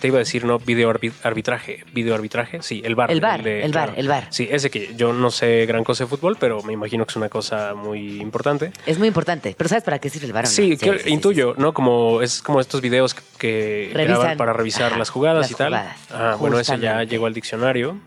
te- 0.00 0.08
iba 0.08 0.16
a 0.16 0.20
decir, 0.20 0.44
¿no? 0.44 0.58
Video 0.58 0.92
arbi- 0.92 1.12
arbitraje. 1.22 1.84
Video 1.92 2.14
arbitraje, 2.14 2.62
sí, 2.62 2.82
el 2.84 2.94
bar. 2.94 3.10
El 3.10 3.20
VAR, 3.20 3.46
el 3.46 3.72
VAR, 3.72 3.92
el 3.96 4.08
VAR. 4.08 4.26
Sí, 4.30 4.48
ese 4.50 4.70
que 4.70 4.94
yo 4.96 5.12
no 5.12 5.30
sé 5.30 5.66
gran 5.66 5.84
cosa 5.84 6.04
de 6.04 6.08
fútbol, 6.10 6.36
pero 6.38 6.62
me 6.62 6.72
imagino 6.72 7.04
que 7.04 7.10
es 7.12 7.16
una 7.16 7.28
cosa 7.28 7.74
muy 7.74 8.20
importante. 8.20 8.72
Es 8.86 8.98
muy 8.98 9.08
importante. 9.08 9.54
Pero 9.56 9.68
¿sabes 9.68 9.84
para 9.84 9.98
qué 9.98 10.10
sirve 10.10 10.26
el 10.26 10.32
varón? 10.32 10.50
Sí, 10.50 10.76
que 10.76 11.02
intuyo, 11.06 11.54
¿no? 11.56 11.72
Como 11.72 12.22
es 12.22 12.42
como 12.42 12.60
estos 12.60 12.80
videos 12.80 12.97
que 13.38 13.90
Revisan. 13.94 14.18
graban 14.20 14.36
para 14.36 14.52
revisar 14.52 14.86
Ajá, 14.88 14.98
las 14.98 15.10
jugadas 15.10 15.42
las 15.42 15.50
y 15.50 15.54
tal. 15.54 15.68
jugadas, 15.72 15.96
Ah, 16.10 16.36
bueno, 16.38 16.58
ese 16.58 16.78
ya 16.78 17.02
llegó 17.04 17.26
al 17.26 17.34
diccionario. 17.34 17.98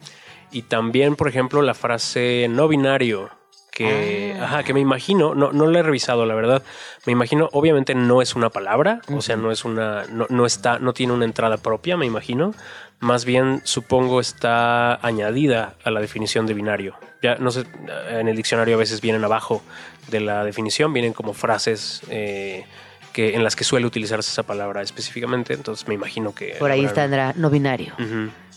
Y 0.52 0.64
también, 0.64 1.16
por 1.16 1.28
ejemplo, 1.30 1.62
la 1.62 1.74
frase 1.74 2.48
no 2.50 2.68
binario, 2.68 3.30
que, 3.72 4.36
Ah. 4.38 4.44
ajá, 4.46 4.64
que 4.64 4.74
me 4.74 4.82
imagino, 4.82 5.34
no, 5.34 5.54
no 5.54 5.66
la 5.68 5.80
he 5.80 5.84
revisado, 5.84 6.26
la 6.26 6.36
verdad. 6.36 6.62
Me 7.06 7.14
imagino, 7.14 7.48
obviamente 7.54 7.96
no 7.96 8.22
es 8.22 8.36
una 8.36 8.50
palabra, 8.50 9.02
o 9.16 9.22
sea, 9.22 9.38
no 9.38 9.50
es 9.52 9.64
una, 9.64 10.04
no, 10.10 10.26
no 10.30 10.46
está, 10.46 10.78
no 10.80 10.92
tiene 10.94 11.14
una 11.14 11.24
entrada 11.26 11.58
propia, 11.58 11.96
me 11.96 12.06
imagino. 12.06 12.54
Más 13.00 13.24
bien, 13.26 13.62
supongo, 13.64 14.20
está 14.20 14.96
añadida 14.96 15.76
a 15.86 15.90
la 15.90 16.02
definición 16.02 16.46
de 16.48 16.54
binario. 16.54 16.96
Ya, 17.24 17.36
no 17.36 17.50
sé, 17.52 17.64
en 18.10 18.28
el 18.28 18.36
diccionario 18.36 18.76
a 18.76 18.80
veces 18.80 19.00
vienen 19.00 19.24
abajo 19.24 19.62
de 20.10 20.20
la 20.20 20.44
definición, 20.44 20.92
vienen 20.92 21.14
como 21.14 21.34
frases 21.34 22.02
eh, 22.10 22.66
que, 23.14 23.36
en 23.36 23.44
las 23.44 23.56
que 23.56 23.64
suele 23.64 23.86
utilizarse 23.86 24.30
esa 24.30 24.44
palabra 24.44 24.82
específicamente, 24.82 25.54
entonces 25.54 25.88
me 25.88 25.94
imagino 25.94 26.34
que... 26.34 26.56
Por 26.60 26.72
ahí 26.72 26.86
está 26.86 27.34
no 27.36 27.50
binario. 27.50 27.94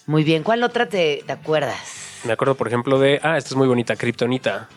Muy 0.07 0.25
bien. 0.25 0.43
¿Cuál 0.43 0.63
otra 0.63 0.89
te, 0.89 1.23
te 1.27 1.33
acuerdas? 1.33 2.21
Me 2.25 2.33
acuerdo, 2.33 2.55
por 2.55 2.69
ejemplo, 2.69 2.99
de. 2.99 3.21
Ah, 3.23 3.37
esta 3.37 3.51
es 3.51 3.57
muy 3.57 3.69
bonita, 3.69 3.97
Kryptonita. 3.97 4.69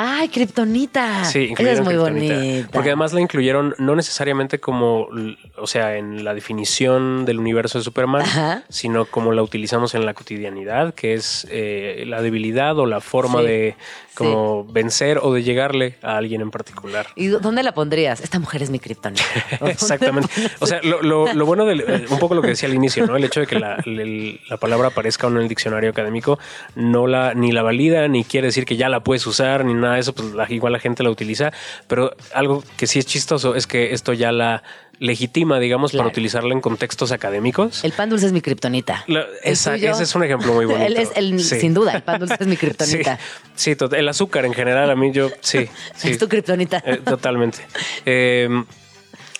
Ay, 0.00 0.28
Kryptonita. 0.28 1.24
Sí, 1.24 1.38
Esa 1.44 1.50
incluyeron 1.50 1.78
es 1.80 1.84
muy 1.84 1.96
bonita. 1.96 2.68
Porque 2.72 2.90
además 2.90 3.12
la 3.12 3.20
incluyeron 3.20 3.74
no 3.78 3.96
necesariamente 3.96 4.60
como, 4.60 5.08
o 5.56 5.66
sea, 5.66 5.96
en 5.96 6.22
la 6.24 6.34
definición 6.34 7.24
del 7.24 7.40
universo 7.40 7.78
de 7.78 7.84
Superman, 7.84 8.22
Ajá. 8.22 8.62
sino 8.68 9.06
como 9.06 9.32
la 9.32 9.42
utilizamos 9.42 9.96
en 9.96 10.06
la 10.06 10.14
cotidianidad, 10.14 10.94
que 10.94 11.14
es 11.14 11.48
eh, 11.50 12.04
la 12.06 12.22
debilidad 12.22 12.78
o 12.78 12.86
la 12.86 13.00
forma 13.00 13.40
Sí. 13.40 13.46
de 13.46 13.76
como 14.14 14.64
vencer 14.64 15.18
o 15.22 15.32
de 15.32 15.44
llegarle 15.44 15.96
a 16.02 16.16
alguien 16.16 16.40
en 16.40 16.50
particular. 16.50 17.06
¿Y 17.14 17.28
dónde 17.28 17.62
la 17.62 17.72
pondrías? 17.72 18.20
Esta 18.20 18.40
mujer 18.40 18.62
es 18.64 18.70
mi 18.70 18.80
Kryptonita. 18.80 19.22
Exactamente. 19.66 20.28
O 20.58 20.66
sea, 20.66 20.80
lo, 20.82 21.02
lo- 21.02 21.32
lo 21.32 21.46
bueno 21.46 21.64
del, 21.66 21.80
eh, 21.82 22.04
un 22.10 22.18
poco 22.18 22.34
lo 22.34 22.42
que 22.42 22.48
decía 22.48 22.68
al 22.68 22.74
inicio, 22.74 23.06
¿no? 23.06 23.16
El 23.16 23.24
hecho 23.24 23.40
de 23.40 23.46
que 23.46 23.58
la, 23.58 23.76
el- 23.86 24.40
la 24.48 24.56
palabra 24.56 24.88
aparezca 24.88 25.26
o 25.28 25.30
no 25.30 25.36
en 25.38 25.44
el 25.44 25.48
diccionario 25.48 25.90
académico 25.90 26.38
no 26.74 27.06
la 27.06 27.34
ni 27.34 27.52
la 27.52 27.62
valida, 27.62 28.08
ni 28.08 28.24
quiere 28.24 28.48
decir 28.48 28.64
que 28.64 28.76
ya 28.76 28.88
la 28.88 29.00
puedes 29.04 29.24
usar, 29.26 29.64
ni 29.64 29.74
nada 29.74 29.87
de 29.94 30.00
eso, 30.00 30.14
pues 30.14 30.32
la- 30.34 30.46
igual 30.50 30.72
la 30.72 30.78
gente 30.80 31.02
la 31.02 31.10
utiliza. 31.10 31.52
Pero 31.86 32.14
algo 32.34 32.62
que 32.76 32.86
sí 32.86 32.98
es 32.98 33.06
chistoso 33.06 33.54
es 33.54 33.66
que 33.66 33.92
esto 33.92 34.12
ya 34.12 34.32
la 34.32 34.62
legitima, 35.00 35.60
digamos, 35.60 35.92
Claro. 35.92 36.04
para 36.04 36.12
utilizarla 36.12 36.52
en 36.52 36.60
contextos 36.60 37.12
académicos. 37.12 37.84
El 37.84 37.92
pan 37.92 38.10
dulce 38.10 38.26
es 38.26 38.32
mi 38.32 38.40
Kryptonita. 38.40 39.04
Lo- 39.06 39.20
¿El 39.20 39.52
esa- 39.52 39.74
tuyo? 39.74 39.92
ese 39.92 40.02
es 40.02 40.14
un 40.16 40.24
ejemplo 40.24 40.52
muy 40.52 40.64
bonito. 40.66 40.84
Él 40.86 40.96
es 40.96 41.10
el, 41.14 41.38
Sí. 41.40 41.60
sin 41.60 41.72
duda, 41.72 41.92
el 41.92 42.02
pan 42.02 42.18
dulce 42.18 42.34
es 42.40 42.46
mi 42.46 42.56
Sí, 42.56 42.66
Kryptonita. 42.66 43.18
sí, 43.54 43.76
el 43.92 44.08
azúcar 44.08 44.44
en 44.44 44.54
general, 44.54 44.90
a 44.90 44.96
mí 44.96 45.12
yo, 45.12 45.30
sí. 45.40 45.68
sí. 45.94 46.10
Es 46.10 46.18
tu 46.18 46.28
Kryptonita. 46.28 46.82
Eh, 46.84 46.96
totalmente. 47.04 47.58
Eh, 48.04 48.48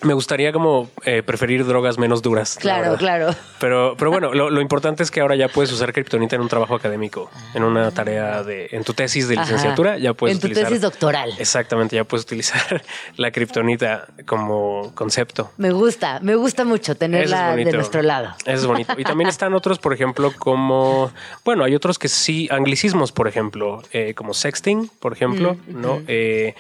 me 0.03 0.15
gustaría 0.15 0.53
como 0.53 0.89
eh, 1.05 1.23
preferir 1.25 1.67
drogas 1.67 1.99
menos 1.99 2.23
duras. 2.23 2.57
la 2.57 2.61
Claro, 2.61 2.97
claro. 2.97 3.35
Pero, 3.59 3.97
pero 3.99 4.11
bueno, 4.11 4.33
lo, 4.33 4.49
lo 4.51 4.61
importante 4.61 5.03
es 5.03 5.11
que 5.11 5.21
ahora 5.21 5.35
ya 5.35 5.49
puedes 5.49 5.73
usar 5.73 5.93
kriptonita 5.93 6.37
en 6.37 6.43
un 6.43 6.49
trabajo 6.49 6.75
académico, 6.77 7.31
en 7.55 7.65
una 7.65 7.91
tarea 7.91 8.43
de, 8.45 8.69
en 8.71 8.85
tu 8.85 8.95
tesis 8.95 9.27
de 9.27 9.35
Ajá. 9.35 9.43
licenciatura, 9.43 9.99
ya 9.99 10.15
puedes 10.15 10.37
En 10.37 10.41
tu 10.41 10.47
utilizar. 10.47 10.69
tesis 10.69 10.83
doctoral. 10.83 11.33
Exactamente, 11.39 11.97
ya 11.97 12.05
puedes 12.05 12.25
utilizar 12.25 12.83
la 13.17 13.31
kriptonita 13.33 14.07
como 14.27 14.93
concepto. 14.95 15.51
Me 15.57 15.73
gusta, 15.73 16.21
me 16.21 16.37
gusta 16.37 16.65
mucho 16.65 16.95
tenerla 16.95 17.57
de 17.57 17.73
nuestro 17.73 18.03
lado. 18.03 18.35
Eso 18.45 18.53
es 18.55 18.67
bonito. 18.67 18.95
Y 18.97 19.05
también 19.05 19.29
están 19.29 19.55
otros, 19.55 19.79
por 19.81 19.93
ejemplo, 19.93 20.33
como, 20.39 21.11
bueno, 21.45 21.65
hay 21.65 21.75
otros 21.75 21.99
que 21.99 22.09
sí, 22.09 22.47
anglicismos, 22.53 23.11
por 23.11 23.27
ejemplo, 23.27 23.83
eh, 23.93 24.15
como 24.15 24.33
sexting, 24.35 24.91
por 25.01 25.13
ejemplo, 25.13 25.39
Mm, 25.67 25.81
¿no? 25.81 26.03
Eh, 26.09 26.55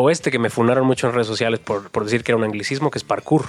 o 0.00 0.10
este 0.10 0.30
que 0.30 0.38
me 0.38 0.50
funaron 0.50 0.86
mucho 0.86 1.06
en 1.06 1.12
redes 1.14 1.26
sociales 1.26 1.60
por, 1.60 1.90
por 1.90 2.04
decir 2.04 2.22
que 2.24 2.32
era 2.32 2.36
un 2.36 2.44
anglicismo, 2.44 2.90
que 2.90 2.98
es 2.98 3.04
parkour. 3.04 3.46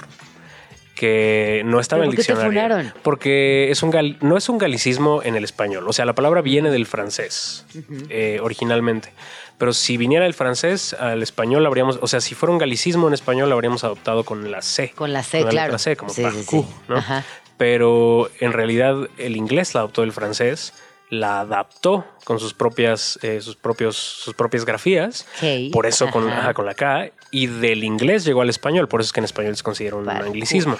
Que 0.94 1.60
no 1.66 1.78
estaba 1.78 2.00
¿Pero 2.00 2.04
en 2.04 2.10
el 2.12 2.16
por 2.16 2.24
qué 2.24 2.32
te 2.32 2.38
diccionario. 2.48 2.92
Porque 3.02 3.70
es 3.70 3.82
un 3.82 3.90
gal- 3.92 4.16
no 4.22 4.38
es 4.38 4.48
un 4.48 4.56
galicismo 4.56 5.20
en 5.22 5.36
el 5.36 5.44
español. 5.44 5.86
O 5.86 5.92
sea, 5.92 6.06
la 6.06 6.14
palabra 6.14 6.40
viene 6.40 6.70
del 6.70 6.86
francés 6.86 7.66
eh, 8.08 8.38
originalmente. 8.42 9.12
Pero 9.58 9.74
si 9.74 9.98
viniera 9.98 10.24
del 10.24 10.32
francés 10.32 10.94
al 10.94 11.22
español, 11.22 11.66
habríamos, 11.66 11.98
o 12.00 12.06
sea, 12.06 12.22
si 12.22 12.34
fuera 12.34 12.52
un 12.52 12.58
galicismo 12.58 13.08
en 13.08 13.14
español, 13.14 13.50
lo 13.50 13.54
habríamos 13.56 13.84
adoptado 13.84 14.24
con 14.24 14.50
la 14.50 14.62
C. 14.62 14.92
Con 14.96 15.12
la 15.12 15.22
C, 15.22 15.38
Con 15.40 15.46
la 15.48 15.50
claro. 15.50 15.78
C, 15.78 15.96
como 15.96 16.10
Sí, 16.14 16.22
parkour, 16.22 16.64
sí. 16.64 16.74
¿no? 16.88 16.96
Ajá. 16.96 17.24
Pero 17.58 18.30
en 18.40 18.52
realidad 18.54 18.96
el 19.18 19.36
inglés 19.36 19.74
la 19.74 19.80
adoptó 19.80 20.00
del 20.00 20.12
francés, 20.12 20.72
la 21.08 21.40
adaptó 21.40 22.04
con 22.24 22.40
sus 22.40 22.54
propias, 22.54 23.18
eh, 23.22 23.40
sus 23.40 23.56
propios, 23.56 23.96
sus 23.96 24.34
propias 24.34 24.64
grafías. 24.64 25.26
Por 25.72 25.86
eso 25.86 26.10
con, 26.10 26.28
ajá. 26.28 26.40
ajá, 26.40 26.54
con 26.54 26.66
la 26.66 26.74
K. 26.74 27.10
Y 27.30 27.46
del 27.46 27.84
inglés 27.84 28.24
llegó 28.24 28.42
al 28.42 28.50
español. 28.50 28.88
Por 28.88 29.00
eso 29.00 29.08
es 29.08 29.12
que 29.12 29.20
en 29.20 29.24
español 29.24 29.56
se 29.56 29.62
considera 29.62 29.96
un 29.96 30.04
Parkour. 30.04 30.26
anglicismo. 30.26 30.76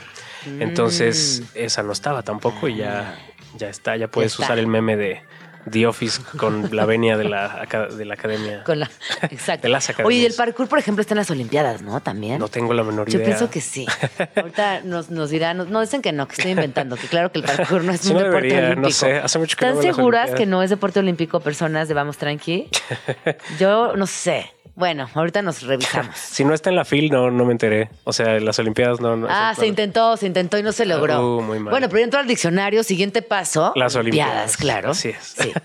Entonces, 0.59 1.43
esa 1.55 1.83
no 1.83 1.93
estaba 1.93 2.23
tampoco 2.23 2.69
y 2.69 2.77
ya, 2.77 3.19
ya 3.57 3.69
está. 3.69 3.97
Ya 3.97 4.09
puedes 4.09 4.33
está. 4.33 4.45
usar 4.45 4.59
el 4.59 4.67
meme 4.67 4.97
de 4.97 5.23
The 5.71 5.87
Office 5.87 6.21
con 6.37 6.69
la 6.75 6.85
venia 6.87 7.17
de 7.17 7.25
la, 7.25 7.67
de 7.97 8.05
la 8.05 8.15
academia. 8.15 8.63
Con 8.65 8.81
la, 8.81 8.91
exacto. 9.31 9.63
De 9.67 9.69
las 9.69 9.89
academias. 9.89 10.07
Oye, 10.09 10.19
y 10.19 10.25
el 10.27 10.35
parkour, 10.35 10.69
por 10.69 10.79
ejemplo, 10.79 11.01
está 11.01 11.15
en 11.15 11.19
las 11.19 11.31
Olimpiadas, 11.31 11.83
¿no? 11.83 12.01
También. 12.01 12.39
No 12.39 12.49
tengo 12.49 12.73
la 12.75 12.83
menor 12.85 13.09
Yo 13.09 13.19
idea. 13.19 13.27
pienso 13.27 13.51
que 13.51 13.61
sí. 13.61 13.87
Ahorita 14.37 14.81
nos, 14.83 15.11
nos 15.11 15.31
dirán, 15.31 15.69
no, 15.71 15.81
dicen 15.81 16.03
que 16.03 16.13
no, 16.13 16.27
que 16.29 16.35
estoy 16.35 16.53
inventando, 16.53 16.97
que 16.97 17.07
claro 17.09 17.33
que 17.33 17.41
el 17.41 17.45
parkour 17.45 17.83
no 17.85 17.93
es 17.93 18.01
Sí, 18.01 18.09
un 18.11 18.15
no 18.15 18.21
deporte 18.25 18.47
debería, 18.47 18.67
olímpico. 18.71 18.89
no 18.89 18.91
sé, 18.91 19.17
hace 19.19 19.39
mucho 19.39 19.57
que 19.57 19.65
no 19.67 19.73
¿Están 19.73 19.87
las 19.87 19.97
seguras 19.97 20.31
que 20.35 20.47
no 20.47 20.63
es 20.63 20.71
deporte 20.71 21.01
olímpico, 21.01 21.41
personas 21.41 21.89
de 21.89 21.95
Vamos 21.95 22.17
Tranqui? 22.19 22.69
Yo 23.59 23.97
no 23.97 24.07
sé. 24.07 24.53
Bueno, 24.77 25.09
ahorita 25.15 25.41
nos 25.41 25.63
revisamos. 25.63 26.15
Si 26.37 26.45
no 26.45 26.53
está 26.53 26.69
en 26.69 26.77
la 26.77 26.85
FIL, 26.85 27.11
no, 27.11 27.31
no 27.31 27.47
me 27.47 27.53
enteré. 27.53 27.89
O 28.05 28.13
sea, 28.13 28.37
en 28.37 28.45
las 28.45 28.59
Olimpiadas 28.59 29.01
no. 29.01 29.17
no 29.17 29.27
Ah, 29.29 29.55
se 29.57 29.67
intentó, 29.67 30.19
se 30.19 30.27
intentó 30.27 30.59
y 30.59 30.63
no 30.63 30.71
se 30.71 30.85
logró. 30.85 31.39
Uh, 31.39 31.41
muy 31.43 31.59
mal. 31.59 31.71
Bueno, 31.71 31.89
pero 31.89 32.05
entró 32.05 32.21
al 32.21 32.27
diccionario, 32.27 32.83
siguiente 32.83 33.23
paso. 33.23 33.73
Las 33.75 33.97
Olimpiadas. 33.97 34.57
claro. 34.59 34.91
Así 34.91 35.09
es. 35.09 35.35
Sí. 35.39 35.53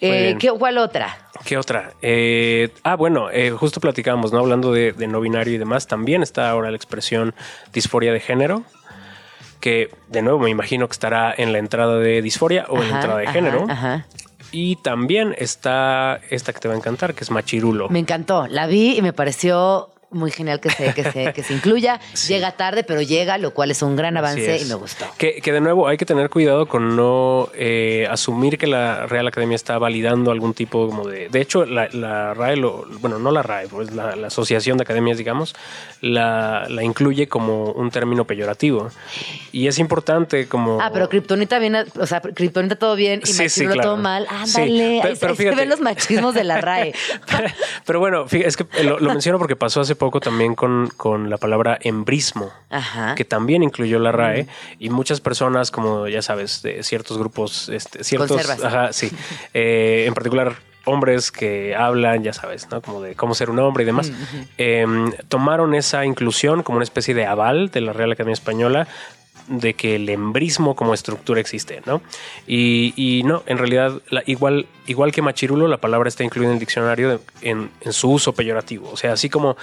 Eh. 0.00 0.36
¿qué, 0.38 0.50
¿Cuál 0.50 0.78
otra? 0.78 1.18
¿Qué 1.44 1.56
otra? 1.58 1.92
Eh, 2.02 2.70
ah, 2.82 2.96
bueno, 2.96 3.30
eh, 3.30 3.50
justo 3.50 3.80
platicábamos, 3.80 4.32
¿no? 4.32 4.38
Hablando 4.38 4.72
de, 4.72 4.92
de 4.92 5.06
no 5.06 5.20
binario 5.20 5.54
y 5.54 5.58
demás, 5.58 5.86
también 5.86 6.22
está 6.22 6.48
ahora 6.50 6.70
la 6.70 6.76
expresión 6.76 7.34
disforia 7.72 8.12
de 8.12 8.20
género, 8.20 8.64
que 9.60 9.90
de 10.08 10.22
nuevo 10.22 10.38
me 10.38 10.50
imagino 10.50 10.86
que 10.88 10.92
estará 10.92 11.34
en 11.36 11.52
la 11.52 11.58
entrada 11.58 11.98
de 11.98 12.22
disforia 12.22 12.66
o 12.68 12.82
en 12.82 12.88
la 12.90 12.94
entrada 12.96 13.18
de 13.18 13.24
ajá, 13.24 13.32
género. 13.32 13.66
Ajá. 13.68 14.06
Y 14.52 14.76
también 14.76 15.34
está 15.38 16.20
esta 16.30 16.52
que 16.52 16.60
te 16.60 16.68
va 16.68 16.74
a 16.74 16.76
encantar, 16.76 17.14
que 17.14 17.24
es 17.24 17.30
machirulo. 17.30 17.88
Me 17.88 17.98
encantó. 17.98 18.46
La 18.46 18.66
vi 18.66 18.96
y 18.96 19.02
me 19.02 19.12
pareció 19.12 19.90
muy 20.10 20.30
genial 20.30 20.60
que 20.60 20.70
se, 20.70 20.94
que 20.94 21.10
se, 21.10 21.32
que 21.32 21.42
se 21.42 21.52
incluya. 21.54 22.00
Llega 22.28 22.52
tarde, 22.52 22.84
pero 22.84 23.02
llega, 23.02 23.38
lo 23.38 23.52
cual 23.52 23.70
es 23.70 23.82
un 23.82 23.96
gran 23.96 24.16
avance 24.16 24.58
y 24.60 24.64
me 24.66 24.74
gustó. 24.74 25.04
Que, 25.18 25.40
que 25.40 25.52
de 25.52 25.60
nuevo 25.60 25.88
hay 25.88 25.96
que 25.96 26.06
tener 26.06 26.30
cuidado 26.30 26.66
con 26.66 26.96
no 26.96 27.48
eh, 27.54 28.06
asumir 28.10 28.56
que 28.58 28.66
la 28.66 29.06
Real 29.06 29.26
Academia 29.26 29.54
está 29.56 29.78
validando 29.78 30.30
algún 30.30 30.54
tipo 30.54 30.86
como 30.88 31.06
de... 31.08 31.28
De 31.28 31.40
hecho, 31.40 31.64
la, 31.66 31.88
la 31.92 32.34
RAE, 32.34 32.56
lo- 32.56 32.86
bueno, 33.00 33.18
no 33.18 33.30
la 33.30 33.42
RAE, 33.42 33.68
pues 33.68 33.92
la, 33.92 34.16
la 34.16 34.28
Asociación 34.28 34.78
de 34.78 34.82
Academias, 34.82 35.18
digamos, 35.18 35.54
la, 36.00 36.66
la 36.68 36.82
incluye 36.82 37.28
como 37.28 37.72
un 37.72 37.90
término 37.90 38.24
peyorativo. 38.26 38.90
Y 39.52 39.66
es 39.66 39.78
importante 39.78 40.46
como... 40.48 40.80
Ah, 40.80 40.90
pero 40.92 41.08
Kryptonita 41.08 41.58
viene, 41.58 41.84
o 41.98 42.06
sea, 42.06 42.20
Kryptonita 42.20 42.76
todo 42.76 42.96
bien 42.96 43.20
y 43.24 43.26
Sí, 43.26 43.64
claro. 43.66 43.80
todo 43.82 43.96
mal. 43.96 44.26
Ándale, 44.30 45.00
pero- 45.02 45.08
ahí, 45.12 45.18
pero 45.20 45.32
ahí 45.32 45.36
se 45.36 45.54
ven 45.54 45.68
los 45.68 45.80
machismos 45.80 46.34
de 46.34 46.44
la 46.44 46.60
RAE. 46.60 46.92
Pero 47.84 48.00
bueno, 48.00 48.26
fíjate, 48.26 48.48
es 48.48 48.56
que 48.56 48.82
lo, 48.84 48.98
lo 48.98 49.10
menciono 49.10 49.38
porque 49.38 49.56
pasó 49.56 49.80
hace 49.80 49.94
poco 49.96 50.20
también 50.20 50.54
con, 50.54 50.88
con 50.96 51.30
la 51.30 51.36
palabra 51.36 51.78
embrismo. 51.82 52.50
Ajá. 52.68 53.14
que 53.14 53.24
también 53.24 53.62
incluyó 53.62 53.98
la 54.00 54.10
RAE 54.10 54.48
y 54.78 54.90
muchas 54.90 55.20
personas, 55.20 55.70
como 55.70 56.08
ya 56.08 56.20
sabes, 56.20 56.62
de 56.62 56.82
ciertos 56.82 57.16
grupos, 57.16 57.68
este, 57.68 58.02
ciertos, 58.02 58.50
ajá, 58.62 58.92
sí, 58.92 59.10
Eh, 59.54 60.04
en 60.06 60.14
particular 60.14 60.56
hombres 60.86 61.32
que 61.32 61.74
hablan, 61.74 62.22
ya 62.22 62.32
sabes, 62.32 62.68
¿no? 62.70 62.80
Como 62.80 63.02
de 63.02 63.14
cómo 63.14 63.34
ser 63.34 63.50
un 63.50 63.58
hombre 63.58 63.82
y 63.82 63.86
demás, 63.86 64.12
em, 64.56 65.12
tomaron 65.28 65.74
esa 65.74 66.04
inclusión 66.04 66.62
como 66.62 66.76
una 66.76 66.84
especie 66.84 67.14
de 67.14 67.26
aval 67.26 67.70
de 67.70 67.80
la 67.80 67.92
Real 67.92 68.12
Academia 68.12 68.32
Española 68.32 68.86
de 69.48 69.74
que 69.74 69.94
el 69.96 70.08
embrismo 70.08 70.74
como 70.74 70.92
estructura 70.94 71.40
existe, 71.40 71.80
¿no? 71.86 72.02
Y, 72.46 72.92
y 72.96 73.22
no, 73.22 73.42
en 73.46 73.58
realidad, 73.58 74.00
la- 74.10 74.22
igual, 74.26 74.66
igual 74.86 75.12
que 75.12 75.22
machirulo, 75.22 75.68
la 75.68 75.76
palabra 75.76 76.08
está 76.08 76.24
incluida 76.24 76.48
en 76.48 76.54
el 76.54 76.58
diccionario 76.60 77.08
de- 77.10 77.18
en, 77.42 77.70
en 77.80 77.92
su 77.92 78.10
uso 78.10 78.32
peyorativo. 78.32 78.90
O 78.90 78.96
sea, 78.96 79.12
así 79.12 79.28
como 79.30 79.56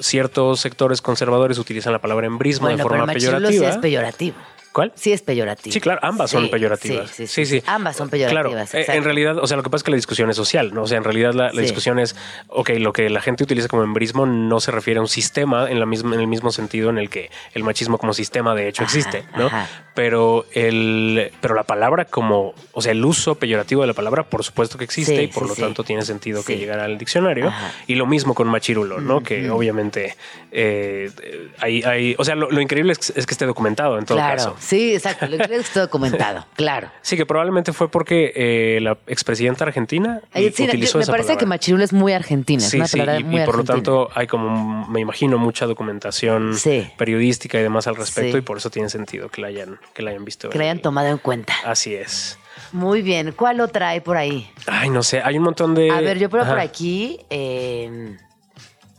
ciertos 0.00 0.60
sectores 0.60 1.02
conservadores 1.02 1.58
utilizan 1.58 1.92
la 1.92 1.98
palabra 2.00 2.26
embrismo 2.26 2.68
de 2.68 2.76
pero 2.76 2.88
forma 2.88 3.06
Machirulo 3.06 3.38
sí 3.38 3.42
peyorativa. 3.42 3.68
es 3.70 3.76
peyorativo. 3.78 4.36
¿Cuál? 4.72 4.92
Sí 4.94 5.12
es 5.12 5.22
peyorativo. 5.22 5.72
Sí, 5.72 5.80
claro, 5.80 6.00
ambas 6.02 6.30
son 6.30 6.50
peyorativas. 6.50 7.10
Sí, 7.10 7.26
sí, 7.26 7.46
sí. 7.46 7.62
Ambas 7.66 7.96
son 7.96 8.10
peyorativas. 8.10 8.70
Claro, 8.70 8.84
eh, 8.92 8.96
en 8.96 9.04
realidad, 9.04 9.38
o 9.38 9.46
sea, 9.46 9.56
lo 9.56 9.62
que 9.62 9.70
pasa 9.70 9.78
es 9.78 9.84
que 9.84 9.90
la 9.90 9.96
discusión 9.96 10.30
es 10.30 10.36
social, 10.36 10.74
¿no? 10.74 10.82
O 10.82 10.86
sea, 10.86 10.98
en 10.98 11.04
realidad 11.04 11.32
la, 11.34 11.50
discusión 11.50 11.98
es, 11.98 12.16
ok, 12.48 12.70
lo 12.78 12.92
que 12.92 13.10
la 13.10 13.20
gente 13.20 13.44
utiliza 13.44 13.68
como 13.68 13.82
embrismo 13.82 14.26
no 14.26 14.60
se 14.60 14.70
refiere 14.70 14.98
a 14.98 15.00
un 15.00 15.08
sistema 15.08 15.70
en, 15.70 15.80
la 15.80 15.86
misma, 15.86 16.14
en 16.14 16.20
el 16.20 16.26
mismo 16.26 16.52
sentido 16.52 16.90
en 16.90 16.98
el 16.98 17.10
que 17.10 17.30
el 17.54 17.64
machismo 17.64 17.98
como 17.98 18.12
sistema 18.12 18.54
de 18.54 18.68
hecho 18.68 18.84
Ajá, 18.84 18.96
existe, 18.96 19.24
¿no? 19.36 19.46
ajá. 19.46 19.66
Pero, 19.94 20.46
el, 20.52 21.32
pero 21.40 21.56
la 21.56 21.64
palabra 21.64 22.04
como, 22.04 22.54
o 22.72 22.82
sea, 22.82 22.92
el 22.92 23.04
uso 23.04 23.34
peyorativo 23.34 23.80
de 23.80 23.88
la 23.88 23.94
palabra, 23.94 24.22
por 24.22 24.44
supuesto 24.44 24.78
que 24.78 24.84
existe 24.84 25.20
y 25.22 25.26
por 25.26 25.48
lo 25.48 25.56
tanto 25.56 25.82
tiene 25.82 26.02
sentido 26.02 26.44
que 26.44 26.56
llegara 26.56 26.84
al 26.84 26.98
diccionario. 26.98 27.48
Ajá. 27.48 27.72
Y 27.88 27.96
lo 27.96 28.06
mismo 28.06 28.34
con 28.34 28.46
machirulo, 28.46 29.00
¿no? 29.00 29.24
Que 29.24 29.50
obviamente 29.50 30.16
eh, 30.52 31.10
hay, 31.58 31.82
hay, 31.82 32.14
o 32.16 32.24
sea, 32.24 32.36
lo, 32.36 32.48
lo 32.48 32.60
increíble 32.60 32.92
es, 32.92 33.12
es 33.16 33.26
que 33.26 33.32
esté 33.32 33.44
documentado 33.44 33.98
en 33.98 34.04
todo 34.04 34.18
Claro, 34.18 34.36
caso. 34.36 34.56
Sí, 34.60 34.94
exacto. 34.94 35.26
Lo 35.26 35.38
que 35.38 35.56
está 35.56 35.80
documentado, 35.80 36.46
claro. 36.56 36.90
Sí, 37.02 37.16
que 37.16 37.26
probablemente 37.26 37.72
fue 37.72 37.90
porque 37.90 38.32
eh, 38.34 38.78
la 38.82 38.98
expresidenta 39.06 39.64
argentina 39.64 40.20
Ay, 40.32 40.52
sí, 40.54 40.64
utilizó 40.64 40.98
me 40.98 41.02
esa 41.04 41.12
parece 41.12 41.28
que 41.30 41.34
palabra. 41.36 41.48
Machirulo 41.48 41.84
es 41.84 41.92
muy 41.92 42.12
argentina. 42.12 42.62
es 42.62 42.70
Sí, 42.70 42.76
una 42.76 42.86
sí, 42.86 42.98
palabra 42.98 43.20
y, 43.20 43.24
muy 43.24 43.42
y 43.42 43.44
por 43.44 43.56
lo 43.56 43.64
tanto 43.64 44.08
hay 44.14 44.26
como, 44.26 44.86
me 44.88 45.00
imagino, 45.00 45.38
mucha 45.38 45.66
documentación 45.66 46.54
Sí. 46.56 46.90
periodística 46.96 47.58
y 47.58 47.62
demás 47.62 47.86
al 47.86 47.96
respecto 47.96 48.32
Sí. 48.32 48.38
y 48.38 48.42
por 48.42 48.58
eso 48.58 48.70
tiene 48.70 48.88
sentido 48.88 49.28
que 49.28 49.40
la 49.40 49.48
hayan, 49.48 49.78
que 49.94 50.02
la 50.02 50.10
hayan 50.10 50.24
visto. 50.24 50.48
Que 50.50 50.58
la 50.58 50.64
hayan 50.64 50.80
tomado 50.80 51.08
en 51.08 51.18
cuenta. 51.18 51.54
Así 51.64 51.94
es. 51.94 52.38
Muy 52.72 53.02
bien. 53.02 53.32
¿Cuál 53.36 53.60
otra 53.60 53.90
hay 53.90 54.00
por 54.00 54.16
ahí? 54.16 54.50
Ay, 54.66 54.90
no 54.90 55.02
sé, 55.02 55.20
hay 55.22 55.38
un 55.38 55.44
montón 55.44 55.74
de... 55.74 55.90
A 55.90 56.00
ver, 56.00 56.18
yo 56.18 56.28
pruebo 56.28 56.48
por 56.48 56.58
aquí. 56.58 57.20
eh, 57.30 58.16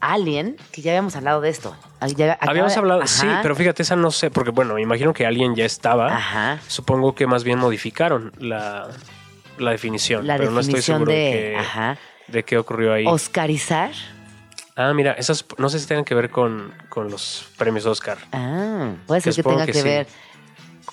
Alien, 0.02 0.56
que 0.72 0.82
ya 0.82 0.92
habíamos 0.92 1.16
hablado 1.16 1.42
de 1.42 1.50
esto. 1.50 1.76
Ya 2.16 2.38
Habíamos 2.42 2.74
de- 2.74 2.80
hablado, 2.80 3.00
Ajá. 3.02 3.08
sí, 3.08 3.28
pero 3.42 3.56
fíjate, 3.56 3.84
esa 3.84 3.96
no 3.96 4.12
sé, 4.12 4.32
porque 4.32 4.52
bueno, 4.52 4.76
me 4.76 4.82
imagino 4.82 5.14
que 5.14 5.26
alguien 5.26 5.56
ya 5.56 5.66
estaba. 5.66 6.16
Ajá. 6.16 6.60
Supongo 6.68 7.16
que 7.16 7.28
más 7.28 7.44
bien 7.44 7.60
modificaron 7.60 8.32
la, 8.40 8.88
la 9.58 9.72
definición. 9.72 10.26
La 10.26 10.38
pero 10.38 10.52
no 10.52 10.62
estoy 10.62 10.76
definición 10.76 10.98
seguro 11.00 11.12
de. 11.12 11.18
que, 11.32 11.58
Ajá. 11.58 11.98
¿De 12.28 12.44
qué 12.44 12.58
ocurrió 12.58 12.94
ahí? 12.94 13.06
Oscarizar. 13.08 13.92
ah, 14.76 14.94
mira, 14.94 15.14
esas 15.14 15.44
no 15.58 15.68
sé 15.68 15.80
si 15.80 15.88
tengan 15.88 16.06
que 16.06 16.16
ver 16.16 16.30
con, 16.30 16.74
con 16.88 17.10
los 17.10 17.46
premios 17.58 17.86
Oscar. 17.86 18.18
Ah, 18.32 18.92
puede 19.08 19.20
ser 19.22 19.34
Que 19.36 19.44
tenga 19.44 19.66
que 19.66 19.72
que, 19.74 19.78
sí. 19.82 19.84
ver. 19.88 20.08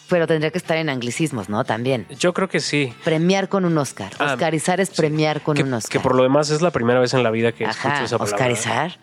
Pero 0.08 0.26
tendría 0.28 0.50
que 0.52 0.58
estar 0.58 0.76
en 0.76 0.88
anglicismos, 0.88 1.48
¿no? 1.48 1.64
También. 1.64 2.06
Yo 2.18 2.32
creo 2.32 2.48
que 2.48 2.60
sí. 2.60 2.94
Premiar 3.02 3.48
con 3.48 3.64
un 3.64 3.76
Oscar. 3.76 4.12
Ah, 4.20 4.34
Oscarizar 4.34 4.80
es 4.80 4.90
premiar 4.90 5.40
con 5.40 5.56
Que, 5.56 5.64
un 5.64 5.74
Oscar. 5.74 5.90
que 5.90 6.00
por 6.00 6.14
lo 6.14 6.22
demás 6.22 6.50
es 6.50 6.62
la 6.62 6.70
primera 6.70 7.00
vez 7.00 7.12
en 7.14 7.24
la 7.24 7.30
vida 7.32 7.50
que 7.52 7.64
Ajá, 7.66 7.88
escucho 7.88 8.04
esa 8.04 8.18
palabra. 8.18 8.36
Oscarizar. 8.36 8.98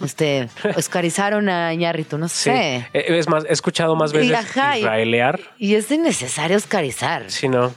Usted, 0.00 0.48
Oscarizaron 0.76 1.48
a 1.50 1.74
Iñárritu, 1.74 2.16
no 2.16 2.28
sé. 2.28 2.88
Eh, 2.94 3.04
Es 3.18 3.28
más, 3.28 3.44
he 3.44 3.52
escuchado 3.52 3.96
más 3.96 4.12
Y, 4.14 4.16
veces 4.18 4.32
ajá, 4.34 4.76
y- 4.76 4.80
israelear. 4.80 5.40
Y 5.58 5.74
es 5.74 5.90
innecesario 5.90 6.56
Oscarizar. 6.56 7.30
Sí, 7.30 7.48
no. 7.48 7.72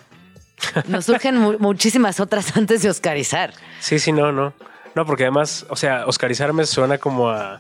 Nos 0.88 1.06
surgen 1.06 1.38
mu- 1.38 1.58
muchísimas 1.60 2.20
otras 2.22 2.56
antes 2.56 2.82
de 2.82 2.90
Oscarizar. 2.90 3.54
Sí, 3.82 4.00
sí, 4.00 4.12
no, 4.14 4.32
no. 4.32 4.54
No, 4.96 5.06
porque 5.06 5.24
además, 5.24 5.66
o 5.70 5.76
sea, 5.76 6.06
oscarizar 6.06 6.54
me 6.54 6.66
suena 6.66 6.98
como 6.98 7.30
a, 7.30 7.60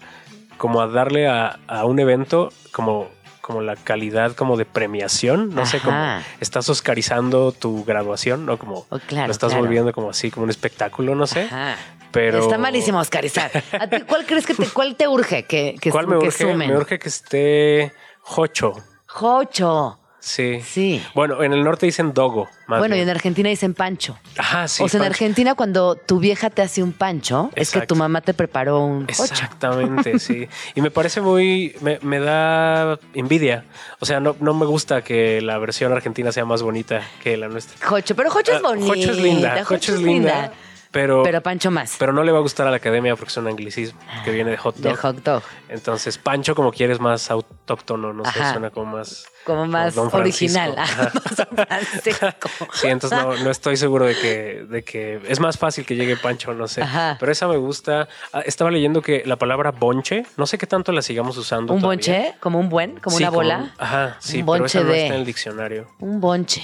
como 0.58 0.80
a 0.82 0.88
darle 0.88 1.28
a, 1.28 1.60
a 1.68 1.84
un 1.84 2.00
evento 2.00 2.54
como, 2.72 3.10
como 3.43 3.62
la 3.62 3.75
calidad 3.75 4.32
como 4.38 4.56
de 4.56 4.63
premiación. 4.63 5.53
No 5.53 5.65
sé, 5.65 5.79
como 5.82 5.97
estás 6.39 6.69
oscarizando 6.69 7.51
tu 7.51 7.84
graduación, 7.84 8.45
¿no? 8.45 8.58
Como 8.58 8.86
Oh, 8.89 8.99
claro, 9.06 9.27
lo 9.27 9.32
estás 9.34 9.49
claro. 9.49 9.65
volviendo 9.65 9.91
como 9.91 10.10
así, 10.10 10.32
como 10.32 10.45
un 10.45 10.49
espectáculo, 10.49 11.13
no 11.13 11.27
sé. 11.27 11.41
Ajá. 11.43 11.75
Pero. 12.13 12.39
Está 12.39 12.58
malísimo 12.58 12.99
Oscarizar. 12.99 13.51
¿A 13.77 13.88
ti 13.88 13.97
¿Cuál 14.08 14.25
crees 14.25 14.45
que 14.45 14.53
te, 14.53 14.65
cuál 14.67 14.95
te 14.95 15.08
urge 15.10 15.43
que, 15.43 15.75
que, 15.82 15.91
¿Cuál 15.91 16.08
me 16.08 16.19
que 16.19 16.27
urge? 16.27 16.43
sumen? 16.51 16.69
Me 16.69 16.77
urge 16.77 16.97
que 16.97 17.10
esté 17.10 17.91
Jocho. 18.21 18.73
Jocho. 19.08 19.99
Sí. 20.26 20.62
Sí. 20.66 21.04
Bueno, 21.14 21.44
en 21.44 21.52
el 21.52 21.66
norte 21.66 21.86
dicen 21.86 22.14
dogo. 22.14 22.48
más 22.68 22.80
bueno, 22.80 22.96
y 22.96 23.02
en 23.02 23.10
Argentina 23.10 23.50
dicen 23.50 23.74
pancho. 23.74 24.18
Ajá, 24.38 24.70
sí. 24.70 24.82
o 24.82 24.88
sea, 24.88 25.02
en. 25.02 25.08
Argentina 25.08 25.54
cuando 25.54 25.98
tu 25.98 26.20
vieja 26.20 26.50
te 26.50 26.62
hace 26.62 26.82
un 26.82 26.94
pancho, 26.94 27.52
es 27.56 27.72
que 27.72 27.82
tu 27.82 27.98
mamá 27.98 28.22
te 28.22 28.34
preparó 28.34 28.86
un. 28.86 29.04
Exactamente, 29.10 30.20
sí. 30.20 30.48
Y 30.76 30.82
me 30.82 30.92
parece 30.92 31.20
muy. 31.20 31.76
Me, 31.82 32.00
me 32.02 32.20
da 32.20 32.98
envidia. 33.14 33.66
O 34.00 34.06
sea, 34.06 34.22
no, 34.22 34.38
no 34.40 34.54
me 34.54 34.66
gusta 34.66 35.02
que 35.02 35.42
la 35.42 35.58
versión 35.58 35.92
argentina 35.92 36.32
sea 36.32 36.46
más 36.46 36.62
bonita 36.62 37.02
que 37.22 37.36
la 37.36 37.50
nuestra. 37.50 37.86
Jocho, 37.86 38.16
pero 38.16 38.32
Jocho 38.32 38.54
es 38.54 38.60
Ah, 38.64 38.70
bonita. 38.70 38.88
Jocho 38.88 39.12
es 39.12 39.18
linda. 39.18 39.66
Jocho 39.66 39.94
es 39.96 40.02
linda. 40.02 40.54
Pero, 40.93 41.23
Pero 41.23 41.41
Pancho 41.41 41.71
más. 41.71 41.95
pero 41.97 42.13
no 42.13 42.23
le 42.23 42.32
va 42.32 42.38
a 42.38 42.41
gustar 42.41 42.67
a 42.67 42.69
la 42.69 42.77
academia 42.77 43.15
porque 43.15 43.32
es 43.32 43.38
un 43.38 43.47
anglicismo 43.47 43.99
que 44.23 44.32
viene 44.32 44.51
de 44.51 44.58
hot 44.58 44.75
de 44.75 44.89
dog. 44.89 44.99
hot 44.99 45.15
dog. 45.23 45.43
Entonces, 45.67 46.17
Pancho, 46.19 46.53
como 46.53 46.71
quieres, 46.71 46.99
más 47.01 47.32
autóctono, 47.32 48.13
no 48.13 48.23
sé, 48.25 48.39
suena 48.51 48.69
como 48.69 48.97
más. 48.97 49.25
Como 49.43 49.65
más 49.65 49.97
original. 49.97 50.75
Ajá. 50.77 51.12
Más. 51.58 52.03
Sí, 52.73 52.88
entonces 52.88 53.19
no, 53.19 53.36
no 53.38 53.49
estoy 53.49 53.75
seguro 53.75 54.06
de 54.06 54.15
que, 54.15 54.65
de 54.69 54.84
que 54.84 55.19
es 55.27 55.39
más 55.39 55.58
fácil 55.58 55.86
que 55.86 55.95
llegue 55.95 56.15
Pancho, 56.15 56.53
no 56.53 56.67
sé. 56.67 56.82
Ajá. 56.84 57.17
Pero 57.19 57.32
esa 57.32 57.47
me 57.47 57.58
gusta. 57.58 58.08
Ah, 58.32 58.41
Estaba 58.45 58.69
leyendo 58.71 59.01
que 59.01 59.23
la 59.25 59.36
palabra 59.36 59.71
bonche, 59.71 60.25
no 60.38 60.45
sé 60.45 60.58
qué 60.58 60.67
tanto 60.67 60.91
la 60.91 61.01
sigamos 61.01 61.36
usando. 61.38 61.73
¿Un 61.73 61.82
todavía. 61.82 61.97
bonche? 61.97 62.36
¿Como 62.39 62.60
un 62.60 62.69
buen? 62.69 62.99
¿Como 62.99 63.17
Sí, 63.17 63.23
una 63.23 63.32
bola? 63.32 63.58
un- 63.58 63.71
ajá, 63.77 64.17
sí, 64.19 64.39
Un 64.39 64.45
pero 64.45 64.60
bonche 64.60 64.77
esa 64.77 64.88
no 64.88 64.93
de- 64.93 65.01
está 65.03 65.13
en 65.15 65.19
el 65.19 65.25
diccionario. 65.25 65.88
Un 65.99 66.21
bonche. 66.21 66.62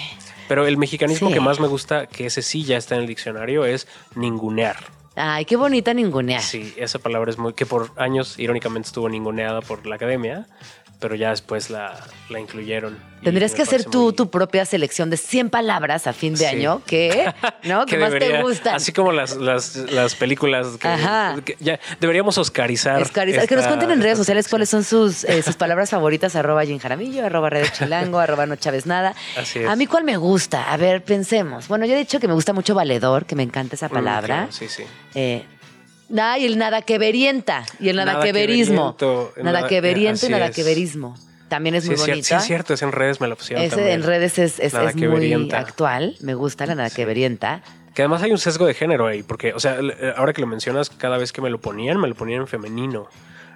Pero 0.49 0.67
el 0.67 0.75
mexicanismo 0.77 1.29
Sí. 1.29 1.33
que 1.35 1.39
más 1.39 1.61
me 1.61 1.67
gusta, 1.67 2.07
que 2.07 2.25
ese 2.25 2.41
sí 2.41 2.63
ya 2.65 2.75
está 2.75 2.95
en 2.95 3.01
el 3.01 3.07
diccionario, 3.07 3.63
es 3.63 3.87
ningunear. 4.15 4.75
Ay, 5.15 5.45
qué 5.45 5.55
bonita 5.55 5.93
ningunear. 5.93 6.41
Sí, 6.41 6.73
esa 6.77 6.99
palabra 6.99 7.29
es 7.31 7.37
muy. 7.37 7.53
que 7.53 7.65
por 7.65 7.91
años, 7.97 8.37
irónicamente, 8.39 8.87
estuvo 8.87 9.07
ninguneada 9.09 9.61
por 9.61 9.85
la 9.85 9.95
academia, 9.95 10.47
pero 10.99 11.15
ya 11.15 11.29
después 11.29 11.69
la, 11.69 11.97
la 12.29 12.39
incluyeron. 12.39 12.97
Tendrías 13.23 13.53
que 13.53 13.61
hacer 13.63 13.83
tú 13.83 14.03
muy- 14.05 14.13
tu 14.13 14.29
propia 14.29 14.65
selección 14.65 15.09
de 15.09 15.17
100 15.17 15.49
palabras 15.49 16.07
a 16.07 16.13
fin 16.13 16.33
de 16.33 16.39
Sí. 16.39 16.45
año 16.45 16.81
que, 16.85 17.33
¿no? 17.63 17.85
que, 17.85 17.97
más 17.97 18.11
te 18.11 18.41
gustan. 18.41 18.75
Así 18.75 18.93
como 18.93 19.11
las, 19.11 19.35
las, 19.35 19.75
las 19.75 20.15
películas 20.15 20.67
que, 20.79 20.87
Ajá. 20.87 21.35
que 21.43 21.57
ya 21.59 21.79
deberíamos 21.99 22.37
oscarizar. 22.37 23.01
Oscarizar. 23.01 23.47
que 23.47 23.55
nos 23.57 23.67
cuenten 23.67 23.91
en 23.91 24.01
redes 24.01 24.17
sociales 24.17 24.47
cuáles 24.47 24.69
son 24.69 24.83
sus, 24.85 25.23
eh, 25.25 25.41
sus 25.43 25.55
palabras 25.55 25.89
favoritas, 25.89 26.35
arroba 26.37 26.63
Jim 26.65 26.79
Jaramillo, 26.79 27.25
arroba 27.25 27.49
Red 27.49 27.67
Chilango, 27.77 28.19
arroba 28.19 28.45
No 28.45 28.55
Chávez 28.55 28.85
Nada. 28.85 29.13
Así 29.37 29.59
es. 29.59 29.67
A 29.67 29.75
mí 29.75 29.85
cuál 29.85 30.03
me 30.05 30.15
gusta, 30.17 30.71
a 30.71 30.77
ver, 30.77 31.03
pensemos. 31.03 31.67
Bueno, 31.67 31.85
yo 31.85 31.95
he 31.95 31.97
dicho 31.97 32.19
que 32.21 32.27
me 32.27 32.33
gusta 32.33 32.53
mucho 32.53 32.73
valedor, 32.75 33.25
que 33.25 33.35
me 33.35 33.43
encanta 33.43 33.75
esa 33.75 33.87
Mm, 33.87 33.91
palabra. 33.93 34.27
claro, 34.35 34.51
sí, 34.51 34.67
sí. 34.69 34.83
Eh, 35.15 35.43
nada, 36.09 36.37
y 36.37 36.45
el 36.45 36.57
nada 36.57 36.81
que 36.81 36.97
verienta, 36.97 37.65
y 37.79 37.89
el 37.89 37.95
nada, 37.95 38.13
Nada 38.13 38.25
que 38.25 38.31
verismo. 38.33 38.95
Nada 38.99 39.59
nada- 39.59 39.67
que 39.67 39.77
así 40.09 40.29
nada 40.29 40.51
que 40.51 40.63
verismo. 40.63 41.15
También 41.47 41.73
es 41.75 41.83
Sí, 41.83 41.89
muy 41.89 41.95
es 41.95 42.01
bonito. 42.01 42.27
sí, 42.27 42.33
es 42.35 42.43
cierto, 42.43 42.73
es 42.75 42.81
en 42.83 42.91
redes 42.91 43.19
me 43.21 43.27
la 43.27 43.35
pusieron 43.35 43.65
Ese 43.65 43.75
también. 43.77 43.95
en 44.01 44.03
redes 44.03 44.37
es, 44.37 44.59
es- 44.59 44.73
Nada 44.73 44.91
muy 44.93 45.07
verienta. 45.07 45.57
actual. 45.59 46.15
Me 46.21 46.35
gusta 46.35 46.65
la 46.67 46.75
nada 46.75 46.89
que 46.91 47.05
verienta. 47.05 47.63
Que 47.95 48.03
además 48.03 48.21
hay 48.21 48.31
un 48.31 48.37
sesgo 48.37 48.67
de 48.67 48.75
género 48.75 49.07
ahí, 49.07 49.23
porque, 49.23 49.53
o 49.53 49.59
sea, 49.59 49.79
eh, 49.81 50.13
ahora 50.15 50.31
que 50.31 50.41
lo 50.41 50.47
mencionas, 50.47 50.91
cada 50.91 51.17
vez 51.17 51.31
que 51.33 51.41
me 51.41 51.49
lo 51.49 51.59
ponían, 51.59 51.99
me 51.99 52.07
lo 52.07 52.13
ponían 52.13 52.41
en 52.41 52.47
femenino. 52.47 53.07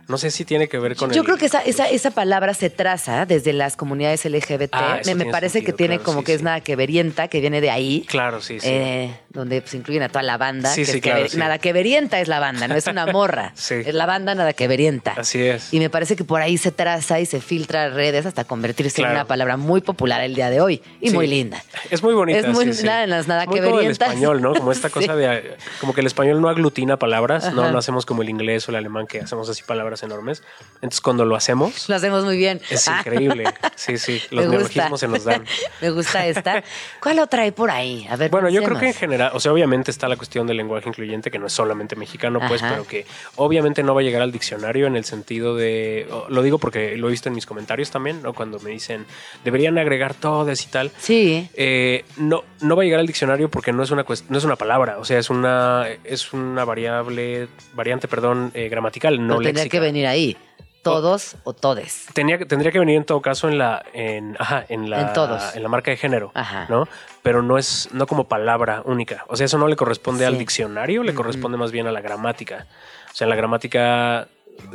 No 0.08 0.18
sé 0.18 0.32
si 0.32 0.44
tiene 0.44 0.68
que 0.68 0.80
ver 0.80 0.96
con 0.98 1.12
Yo 1.12 1.22
el- 1.22 1.26
creo 1.26 1.38
que 1.38 1.46
esa, 1.46 1.60
esa, 1.62 1.88
esa 1.88 2.12
palabra 2.12 2.54
se 2.56 2.70
traza 2.70 3.26
desde 3.26 3.54
las 3.54 3.78
comunidades 3.78 4.26
LGBT. 4.26 4.74
Ah, 4.74 4.98
eso 5.00 5.16
me, 5.16 5.24
me 5.26 5.32
parece 5.32 5.60
sentido, 5.60 5.72
que 5.72 5.78
tiene 5.78 5.96
claro, 5.98 6.04
como 6.06 6.20
sí, 6.22 6.26
que 6.26 6.34
es 6.34 6.40
sí. 6.40 6.44
nada 6.46 6.60
que 6.62 6.76
verienta, 6.76 7.28
que 7.30 7.40
viene 7.40 7.62
de 7.62 7.70
ahí. 7.70 8.06
Claro, 8.10 8.42
sí, 8.42 8.60
sí. 8.60 8.68
eh, 8.70 9.16
donde 9.34 9.62
pues, 9.62 9.74
incluyen 9.74 10.04
a 10.04 10.10
toda 10.10 10.22
la 10.24 10.38
banda. 10.38 10.70
Sí, 10.70 10.82
que 10.82 10.86
sí, 10.86 10.92
es 10.92 10.96
que 10.98 11.02
claro, 11.02 11.22
ver- 11.22 11.30
sí. 11.32 11.38
Nada 11.38 11.58
que 11.58 11.74
verienta 11.74 12.20
es 12.20 12.28
la 12.28 12.40
banda, 12.40 12.68
no 12.68 12.76
es 12.76 12.86
una 12.88 13.06
morra. 13.08 13.52
Sí. 13.64 13.76
Es 13.86 13.94
la 13.94 14.06
banda 14.06 14.36
nada 14.36 14.54
que 14.54 14.68
verienta. 14.68 15.14
Así 15.18 15.42
es. 15.42 15.74
Y 15.74 15.80
me 15.80 15.90
parece 15.90 16.16
que 16.16 16.24
por 16.24 16.42
ahí 16.42 16.58
se 16.58 16.72
traza 16.72 17.20
y 17.20 17.26
se 17.26 17.40
filtra 17.42 17.84
a 17.86 17.90
redes 17.90 18.26
hasta 18.26 18.44
convertirse 18.44 19.02
en 19.02 19.06
Claro. 19.06 19.16
una 19.16 19.26
palabra 19.26 19.58
muy 19.58 19.82
popular 19.82 20.22
el 20.22 20.36
día 20.36 20.50
de 20.50 20.62
hoy 20.62 20.82
y 21.02 21.10
muy 21.12 21.28
linda. 21.28 21.64
Es 21.90 22.04
muy 22.04 22.14
bonita. 22.14 22.40
Es 22.40 22.48
muy 22.48 22.66
nada, 22.84 23.08
las 23.08 23.28
nada 23.28 23.46
Muy 23.46 23.60
que 23.60 23.66
como 23.66 23.80
el 23.80 23.88
español, 23.92 24.42
¿no? 24.42 24.54
Como 24.54 24.72
esta 24.72 24.90
cosa 24.92 25.16
de. 25.16 25.58
Como 25.80 25.94
que 25.94 26.02
el 26.02 26.08
español 26.08 26.42
no 26.42 26.50
aglutina 26.50 26.98
palabras, 26.98 27.54
no, 27.54 27.64
Ajá. 27.64 27.72
no 27.72 27.78
hacemos 27.78 28.06
como 28.06 28.22
el 28.22 28.30
inglés 28.30 28.68
o 28.68 28.72
el 28.72 28.76
alemán 28.76 29.08
que 29.08 29.22
hacemos 29.22 29.50
así 29.50 29.64
palabras 29.64 30.04
enormes. 30.04 30.44
Entonces, 30.76 31.02
cuando 31.02 31.26
lo 31.26 31.36
hacemos, 31.36 31.90
Lo 31.90 31.96
hacemos 31.96 32.24
muy 32.26 32.38
bien. 32.38 32.62
es 32.70 32.88
Ah. 32.88 32.98
increíble. 33.00 33.46
Sí, 33.76 33.98
sí. 33.98 34.22
Los 34.32 34.48
neologismos 34.48 35.00
se 35.00 35.08
nos 35.08 35.24
dan. 35.24 35.46
Me 35.82 35.90
gusta 35.90 36.26
esta. 36.28 36.64
¿Cuál 37.02 37.20
otra 37.20 37.44
hay 37.44 37.52
por 37.52 37.72
ahí? 37.72 38.06
A 38.10 38.16
ver, 38.16 38.30
Bueno, 38.30 38.50
yo 38.50 38.62
creo 38.64 38.78
que 38.78 38.88
en 38.88 38.94
pensemos. 38.94 39.14
O 39.34 39.40
sea, 39.40 39.54
obviamente 39.54 39.92
está 39.92 40.08
la 40.08 40.18
cuestión 40.18 40.48
del 40.48 40.58
lenguaje 40.58 40.90
incluyente, 40.90 41.32
que 41.32 41.40
no 41.40 41.48
es 41.48 41.54
solamente 41.54 41.96
mexicano, 41.96 42.40
pues, 42.48 42.62
Ajá. 42.62 42.74
pero 42.74 42.88
que 42.88 43.06
obviamente 43.36 43.84
no 43.84 43.94
va 43.94 44.02
a 44.02 44.04
llegar 44.04 44.22
al 44.22 44.32
diccionario 44.32 44.88
en 44.88 44.96
el 44.96 45.06
sentido 45.06 45.56
de, 45.56 46.08
lo 46.30 46.42
digo 46.42 46.58
porque 46.58 46.98
lo 46.98 47.08
he 47.08 47.12
visto 47.12 47.30
en 47.30 47.36
mis 47.36 47.46
comentarios 47.46 47.92
también, 47.92 48.22
¿no? 48.22 48.34
Cuando 48.34 48.60
me 48.60 48.72
dicen, 48.72 49.06
deberían 49.44 49.78
agregar 49.78 50.14
todas 50.14 50.64
y 50.64 50.68
tal. 50.68 50.92
Sí. 50.98 51.50
Eh, 51.54 52.06
no, 52.18 52.44
no 52.62 52.76
va 52.76 52.84
a 52.84 52.86
llegar 52.86 53.00
al 53.00 53.08
diccionario 53.08 53.50
porque 53.50 53.72
no 53.72 53.84
es 53.84 53.92
una 53.92 54.06
no 54.30 54.38
es 54.38 54.44
una 54.44 54.56
palabra, 54.56 54.98
o 55.00 55.06
sea, 55.06 55.20
es 55.20 55.30
una, 55.30 55.88
es 56.04 56.34
una 56.34 56.66
variable, 56.66 57.48
variante, 57.74 58.08
perdón, 58.08 58.52
eh, 58.54 58.70
gramatical, 58.70 59.26
no 59.26 59.36
No 59.36 59.42
tendría 59.42 59.70
que 59.70 59.80
venir 59.80 60.08
ahí. 60.08 60.38
Todos 60.84 61.36
o 61.44 61.54
todes. 61.54 62.06
Tenía, 62.14 62.38
tendría 62.46 62.72
que 62.72 62.80
venir 62.80 62.98
en 62.98 63.06
todo 63.06 63.22
caso 63.22 63.48
en 63.48 63.58
la, 63.58 63.84
en, 63.94 64.36
ajá, 64.40 64.66
en 64.70 64.90
la, 64.90 65.02
En 65.02 65.14
todos. 65.14 65.56
en 65.56 65.64
la 65.64 65.70
marca 65.70 65.92
de 65.92 65.98
género, 65.98 66.32
Ajá. 66.34 66.68
¿no? 66.70 66.88
Pero 67.22 67.42
no 67.42 67.58
es, 67.58 67.90
no 67.94 68.06
como 68.06 68.26
palabra 68.28 68.82
única. 68.86 69.26
O 69.28 69.36
sea, 69.36 69.46
eso 69.46 69.58
no 69.58 69.68
le 69.68 69.76
corresponde 69.76 70.26
al 70.26 70.38
diccionario, 70.38 71.04
le 71.04 71.14
corresponde 71.14 71.58
más 71.58 71.72
bien 71.72 71.88
a 71.88 71.92
la 71.92 72.02
gramática. 72.02 72.68
O 73.12 73.16
sea, 73.16 73.26
en 73.26 73.30
la 73.30 73.36
gramática, 73.36 74.28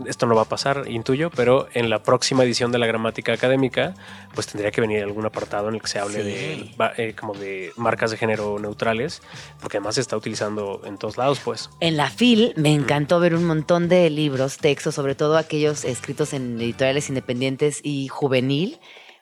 esto 0.06 0.26
no 0.26 0.34
va 0.34 0.42
a 0.42 0.44
pasar, 0.48 0.84
intuyo, 0.88 1.30
pero 1.30 1.68
en 1.74 1.90
la 1.90 2.02
próxima 2.02 2.44
edición 2.44 2.72
de 2.72 2.78
la 2.78 2.86
gramática 2.86 3.32
académica, 3.32 3.94
pues 4.34 4.46
tendría 4.46 4.70
que 4.70 4.80
venir 4.80 5.02
algún 5.02 5.24
apartado 5.26 5.68
en 5.68 5.74
el 5.76 5.80
que 5.82 5.88
se 5.88 5.98
hable 5.98 6.22
Sí. 6.22 6.22
de, 6.22 6.74
eh, 6.96 7.14
como 7.14 7.34
de 7.34 7.72
marcas 7.76 8.10
de 8.10 8.16
género 8.16 8.58
neutrales, 8.58 9.22
porque 9.60 9.78
además 9.78 9.96
se 9.96 10.00
está 10.00 10.16
utilizando 10.16 10.82
en 10.84 10.98
todos 10.98 11.16
lados, 11.16 11.40
pues. 11.44 11.70
En 11.80 11.96
la 11.96 12.10
FIL 12.10 12.52
me 12.56 12.72
encantó 12.72 13.20
ver 13.20 13.34
un 13.34 13.44
montón 13.44 13.88
de 13.88 14.08
libros, 14.10 14.58
textos, 14.58 14.94
sobre 14.94 15.14
todo 15.14 15.36
aquellos 15.36 15.84
escritos 15.84 16.32
en 16.32 16.60
editoriales 16.60 17.08
independientes 17.08 17.80
y 17.82 18.08
juvenil. 18.08 18.78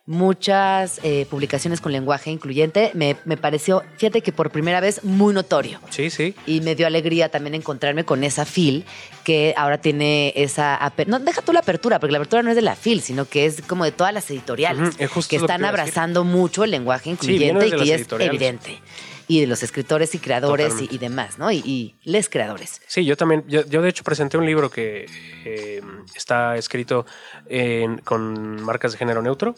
Muchas 0.07 1.01
eh, 1.03 1.27
publicaciones 1.29 1.81
con 1.81 1.91
lenguaje 1.91 2.31
incluyente. 2.31 2.93
Me, 2.95 3.17
me 3.25 3.37
pareció, 3.37 3.83
fíjate 3.97 4.23
que 4.23 4.31
por 4.31 4.51
primera 4.53 4.81
vez, 4.81 5.03
muy 5.03 5.35
notorio. 5.35 5.81
Sí, 5.91 6.11
sí. 6.11 6.35
Y 6.47 6.61
me 6.61 6.77
dio 6.77 6.87
alegría 6.87 7.29
también 7.29 7.57
encontrarme 7.57 8.05
con 8.05 8.23
esa 8.23 8.45
FIL 8.45 8.85
que 9.25 9.53
ahora 9.57 9.79
tiene 9.79 10.33
esa... 10.37 10.79
No, 11.09 11.19
deja 11.19 11.43
tú 11.43 11.53
la 11.53 11.59
apertura, 11.59 11.99
porque 11.99 12.13
la 12.13 12.19
apertura 12.19 12.45
no 12.45 12.51
es 12.51 12.57
de 12.57 12.63
la 12.63 12.77
FIL, 12.77 13.03
sino 13.03 13.25
que 13.25 13.47
es 13.47 13.63
como 13.63 13.85
de 13.85 13.91
todas 13.91 14.15
las 14.15 14.31
editoriales 14.31 14.95
es 14.99 15.11
justo 15.11 15.29
que 15.31 15.37
están 15.37 15.65
abrazando 15.65 16.23
mucho 16.23 16.63
el 16.63 16.71
lenguaje 16.71 17.11
incluyente 17.11 17.67
y 17.67 17.71
que 17.73 17.85
ya 17.87 17.97
es 17.97 18.07
evidente. 18.21 18.81
Y 19.29 19.41
de 19.41 19.49
los 19.49 19.65
escritores 19.65 20.15
y 20.15 20.21
creadores 20.21 20.75
y 20.89 20.99
demás, 20.99 21.37
¿no? 21.37 21.51
Y, 21.51 21.57
y 21.65 21.97
les 22.05 22.29
creadores. 22.29 22.81
Sí, 22.87 23.05
yo 23.05 23.17
también, 23.17 23.43
yo, 23.49 23.67
yo 23.67 23.83
de 23.83 23.89
hecho 23.89 24.05
presenté 24.05 24.39
un 24.39 24.47
libro 24.47 24.71
que 24.71 25.07
eh, 25.45 25.81
está 26.15 26.57
escrito 26.57 27.07
en- 27.49 27.99
con 27.99 28.63
marcas 28.63 28.93
de 28.93 28.99
género 28.99 29.23
neutro 29.23 29.57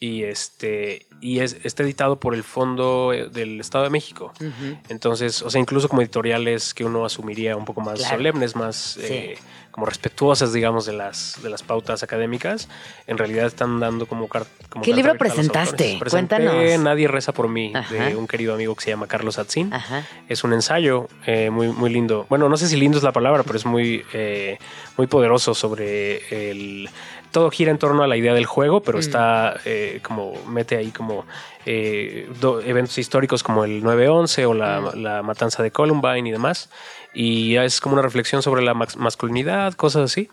y 0.00 0.24
este 0.24 1.06
y 1.20 1.40
es, 1.40 1.56
está 1.64 1.82
editado 1.82 2.16
por 2.20 2.34
el 2.34 2.42
Fondo 2.44 3.12
eh, 3.14 3.28
del 3.30 3.60
Estado 3.60 3.84
de 3.84 3.90
México. 3.90 4.32
Entonces, 4.88 5.40
o 5.42 5.48
sea, 5.50 5.60
incluso 5.60 5.88
como 5.88 6.02
editoriales 6.02 6.74
que 6.74 6.84
uno 6.84 7.04
asumiría 7.04 7.56
un 7.56 7.64
poco 7.64 7.80
más 7.80 7.98
Claro. 8.00 8.16
solemnes, 8.16 8.54
más 8.56 8.98
eh, 9.00 9.38
como 9.70 9.86
respetuosas, 9.86 10.52
digamos, 10.52 10.84
de 10.86 10.92
las, 10.92 11.42
de 11.42 11.48
las 11.50 11.62
pautas 11.62 12.02
académicas, 12.02 12.68
en 13.06 13.16
realidad 13.18 13.46
están 13.46 13.80
dando 13.80 14.06
como, 14.06 14.28
car- 14.28 14.46
como 14.68 14.84
¿Qué 14.84 14.92
libro 14.94 15.16
presentaste? 15.16 15.96
Presenté 15.98 16.36
Cuéntanos. 16.36 16.80
Nadie 16.80 17.08
reza 17.08 17.32
por 17.32 17.48
mí, 17.48 17.72
Ajá. 17.74 17.92
de 17.94 18.14
un 18.16 18.26
querido 18.28 18.54
amigo 18.54 18.74
que 18.76 18.84
se 18.84 18.90
llama 18.90 19.06
Carlos 19.08 19.38
Atzin. 19.38 19.72
Ajá. 19.72 20.06
Es 20.28 20.44
un 20.44 20.52
ensayo 20.52 21.08
eh, 21.26 21.48
muy, 21.50 21.68
muy 21.68 21.90
lindo. 21.90 22.26
Bueno, 22.28 22.48
no 22.48 22.56
sé 22.56 22.68
si 22.68 22.76
lindo 22.76 22.98
es 22.98 23.04
la 23.04 23.12
palabra, 23.12 23.42
pero 23.42 23.56
es 23.56 23.64
muy, 23.66 24.04
eh, 24.12 24.58
muy 24.98 25.06
poderoso 25.06 25.54
sobre 25.54 26.50
el... 26.50 26.88
Todo 27.34 27.50
gira 27.50 27.72
en 27.72 27.78
torno 27.78 28.04
a 28.04 28.06
la 28.06 28.16
idea 28.16 28.32
del 28.32 28.46
juego, 28.46 28.78
Mm. 28.78 28.82
pero 28.86 28.98
está 29.00 29.56
eh, 29.64 29.98
como, 30.02 30.32
mete 30.46 30.76
ahí 30.76 30.90
como 30.92 31.26
eh, 31.66 32.28
do- 32.40 32.60
eventos 32.60 32.96
históricos 32.98 33.42
como 33.42 33.64
el 33.64 33.82
9-11 33.82 34.44
o 34.46 34.54
la, 34.54 34.80
Mm. 34.80 35.02
la 35.02 35.22
matanza 35.22 35.62
de 35.62 35.70
Columbine 35.72 36.28
y 36.28 36.32
demás. 36.32 36.68
Y 37.12 37.56
es 37.56 37.80
como 37.80 37.94
una 37.94 38.02
reflexión 38.02 38.42
sobre 38.42 38.62
la 38.62 38.74
mas- 38.74 38.96
masculinidad, 38.96 39.72
cosas 39.74 40.02
así. 40.12 40.28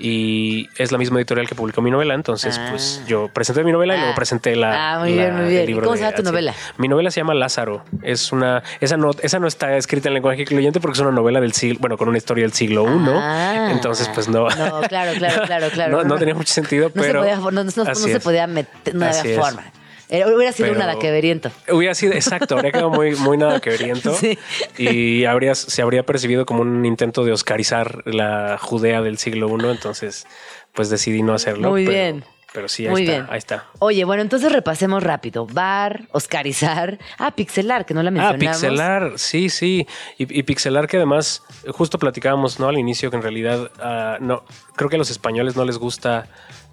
Y 0.00 0.68
es 0.76 0.92
la 0.92 0.98
misma 0.98 1.18
editorial 1.18 1.48
que 1.48 1.56
publicó 1.56 1.82
mi 1.82 1.90
novela, 1.90 2.14
entonces 2.14 2.56
Ah. 2.56 2.68
pues 2.70 3.02
yo 3.08 3.28
presenté 3.32 3.64
mi 3.64 3.72
novela 3.72 3.94
y 3.94 3.96
Ah. 3.96 4.00
luego 4.02 4.14
presenté 4.14 4.54
la... 4.54 4.94
Ah, 4.94 4.98
muy 5.00 5.12
la- 5.14 5.22
bien, 5.24 5.36
muy 5.36 5.48
bien. 5.50 5.64
¿Y 5.64 5.66
libro 5.66 5.84
cómo 5.86 5.96
se 5.96 6.02
llama 6.04 6.14
tu 6.16 6.22
novela? 6.22 6.54
Mi 6.76 6.86
novela 6.86 7.10
se 7.10 7.20
llama 7.20 7.34
Lázaro. 7.34 7.84
Es 8.02 8.30
una, 8.30 8.62
esa 8.80 8.96
no, 8.96 9.10
esa 9.20 9.40
no 9.40 9.48
está 9.48 9.76
escrita 9.76 10.06
en 10.08 10.14
lenguaje 10.14 10.42
incluyente 10.42 10.78
porque 10.80 10.94
es 10.94 11.00
una 11.00 11.10
novela 11.10 11.40
del 11.40 11.52
siglo, 11.52 11.78
bueno, 11.80 11.96
con 11.98 12.08
una 12.08 12.18
historia 12.18 12.44
del 12.44 12.52
siglo 12.52 12.84
I. 12.84 13.08
Ah. 13.12 13.70
Entonces, 13.72 14.08
pues 14.14 14.28
no. 14.28 14.48
No, 14.48 14.80
claro, 14.82 15.12
claro, 15.18 15.42
claro, 15.46 15.66
claro. 15.72 15.96
no, 15.96 16.04
no 16.04 16.16
tenía 16.16 16.34
mucho 16.34 16.52
sentido, 16.52 16.92
No 16.94 17.02
pero. 17.02 17.24
se 17.24 17.30
podía, 17.30 17.36
no, 17.36 17.50
no- 17.50 17.64
no 17.64 17.82
así 17.90 18.12
se 18.12 18.20
podía 18.20 18.46
meter, 18.46 18.94
no 18.94 19.04
había 19.04 19.40
forma. 19.42 19.64
Hubiera 20.10 20.52
sido 20.52 20.68
Pero- 20.68 20.72
un 20.72 20.78
nadaqueveriento. 20.86 21.50
Hubiera 21.70 21.94
sido, 21.94 22.12
exacto, 22.14 22.56
habría 22.56 22.72
quedado 22.72 22.90
muy, 22.90 23.14
muy 23.16 23.36
nada 23.36 23.60
que 23.60 23.70
veriento. 23.70 24.12
Sí. 24.18 24.38
Y 24.76 25.24
habría, 25.24 25.54
se 25.54 25.82
habría 25.82 26.02
percibido 26.04 26.46
como 26.46 26.62
un 26.62 26.84
intento 26.84 27.24
de 27.24 27.32
oscarizar 27.32 28.02
la 28.06 28.58
Judea 28.60 29.02
del 29.02 29.18
siglo 29.18 29.48
I. 29.48 29.70
Entonces, 29.70 30.26
pues 30.72 30.90
decidí 30.90 31.22
no 31.22 31.34
hacerlo. 31.34 31.70
Muy 31.70 31.84
pero- 31.84 31.96
bien. 31.96 32.24
Pero 32.50 32.66
sí, 32.66 32.86
ahí 32.86 32.90
Muy 32.90 33.02
está. 33.02 33.12
bien. 33.12 33.26
Ahí 33.28 33.36
está. 33.38 33.66
Oye, 33.78 34.04
bueno, 34.04 34.22
entonces 34.22 34.50
repasemos 34.50 35.02
rápido. 35.02 35.46
Bar, 35.46 36.08
Oscarizar. 36.12 36.98
Ah, 37.18 37.32
Pixelar, 37.32 37.84
que 37.84 37.92
no 37.92 38.02
la 38.02 38.08
Ah, 38.08 38.12
mencionamos. 38.12 38.40
pixelar, 38.60 39.12
sí, 39.16 39.50
sí. 39.50 39.86
Y, 40.16 40.38
y 40.38 40.42
pixelar 40.44 40.86
que 40.88 40.96
además, 40.96 41.42
eh, 41.64 41.70
justo 41.72 41.98
platicábamos, 41.98 42.58
¿no? 42.58 42.68
Al 42.68 42.78
inicio 42.78 43.10
que 43.10 43.16
en 43.16 43.22
realidad, 43.22 43.70
ah, 43.80 44.16
no, 44.20 44.44
creo 44.76 44.88
que 44.88 44.96
a 44.96 44.98
los 44.98 45.10
españoles 45.10 45.56
no 45.56 45.66
les 45.66 45.76
gusta 45.76 46.26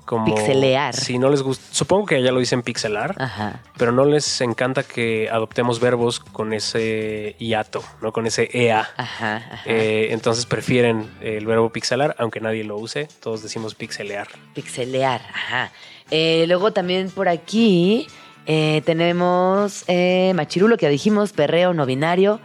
como... 0.05 0.25
Pixelear. 0.25 0.95
Sí, 0.95 1.17
no 1.17 1.29
les 1.29 1.41
gusta. 1.41 1.65
Supongo 1.71 2.05
que 2.05 2.15
allá 2.15 2.31
lo 2.31 2.39
dicen 2.39 2.61
pixelar, 2.61 3.15
Ajá. 3.17 3.61
pero 3.77 3.91
no 3.91 4.05
les 4.05 4.41
encanta 4.41 4.83
que 4.83 5.29
adoptemos 5.29 5.79
verbos 5.79 6.19
con 6.19 6.53
ese 6.53 7.35
hiato, 7.39 7.83
¿no? 8.01 8.11
Con 8.11 8.27
ese 8.27 8.49
EA. 8.53 8.87
Ajá, 8.95 9.37
ajá. 9.37 9.61
Eh, 9.65 10.09
entonces 10.11 10.45
prefieren 10.45 11.09
el 11.21 11.45
verbo 11.45 11.71
pixelar, 11.71 12.15
aunque 12.19 12.39
nadie 12.39 12.63
lo 12.63 12.77
use. 12.77 13.07
Todos 13.19 13.41
decimos 13.41 13.75
pixelear. 13.75 14.27
Pixelear, 14.53 15.21
ajá. 15.33 15.71
Eh, 16.11 16.45
luego 16.47 16.71
también 16.71 17.09
por 17.09 17.27
aquí 17.27 18.07
eh, 18.45 18.81
tenemos 18.85 19.85
machirulo, 20.33 20.77
que 20.77 20.85
ya 20.85 20.89
dijimos, 20.89 21.33
perreo 21.33 21.73
no 21.73 21.85
binario, 21.85 22.39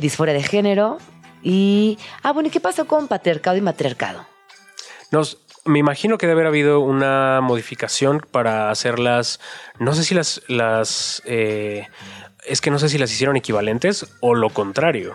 disforia 0.00 0.34
de 0.34 0.42
género 0.42 0.98
y... 1.42 1.96
Ah, 2.22 2.32
bueno, 2.32 2.48
¿y 2.48 2.50
qué 2.50 2.58
pasó 2.58 2.86
con 2.86 3.06
patriarcado 3.06 3.56
y 3.56 3.60
matriarcado? 3.60 4.26
Nos, 5.12 5.38
me 5.66 5.78
imagino 5.78 6.18
que 6.18 6.26
debe 6.26 6.40
haber 6.40 6.46
habido 6.48 6.80
una 6.80 7.40
modificación 7.42 8.24
para 8.30 8.70
hacerlas. 8.70 9.40
No 9.78 9.94
sé 9.94 10.04
si 10.04 10.14
las. 10.14 10.42
las 10.48 11.22
eh, 11.26 11.88
es 12.44 12.60
que 12.60 12.70
no 12.70 12.78
sé 12.78 12.88
si 12.88 12.98
las 12.98 13.12
hicieron 13.12 13.36
equivalentes 13.36 14.06
o 14.20 14.34
lo 14.34 14.50
contrario. 14.50 15.14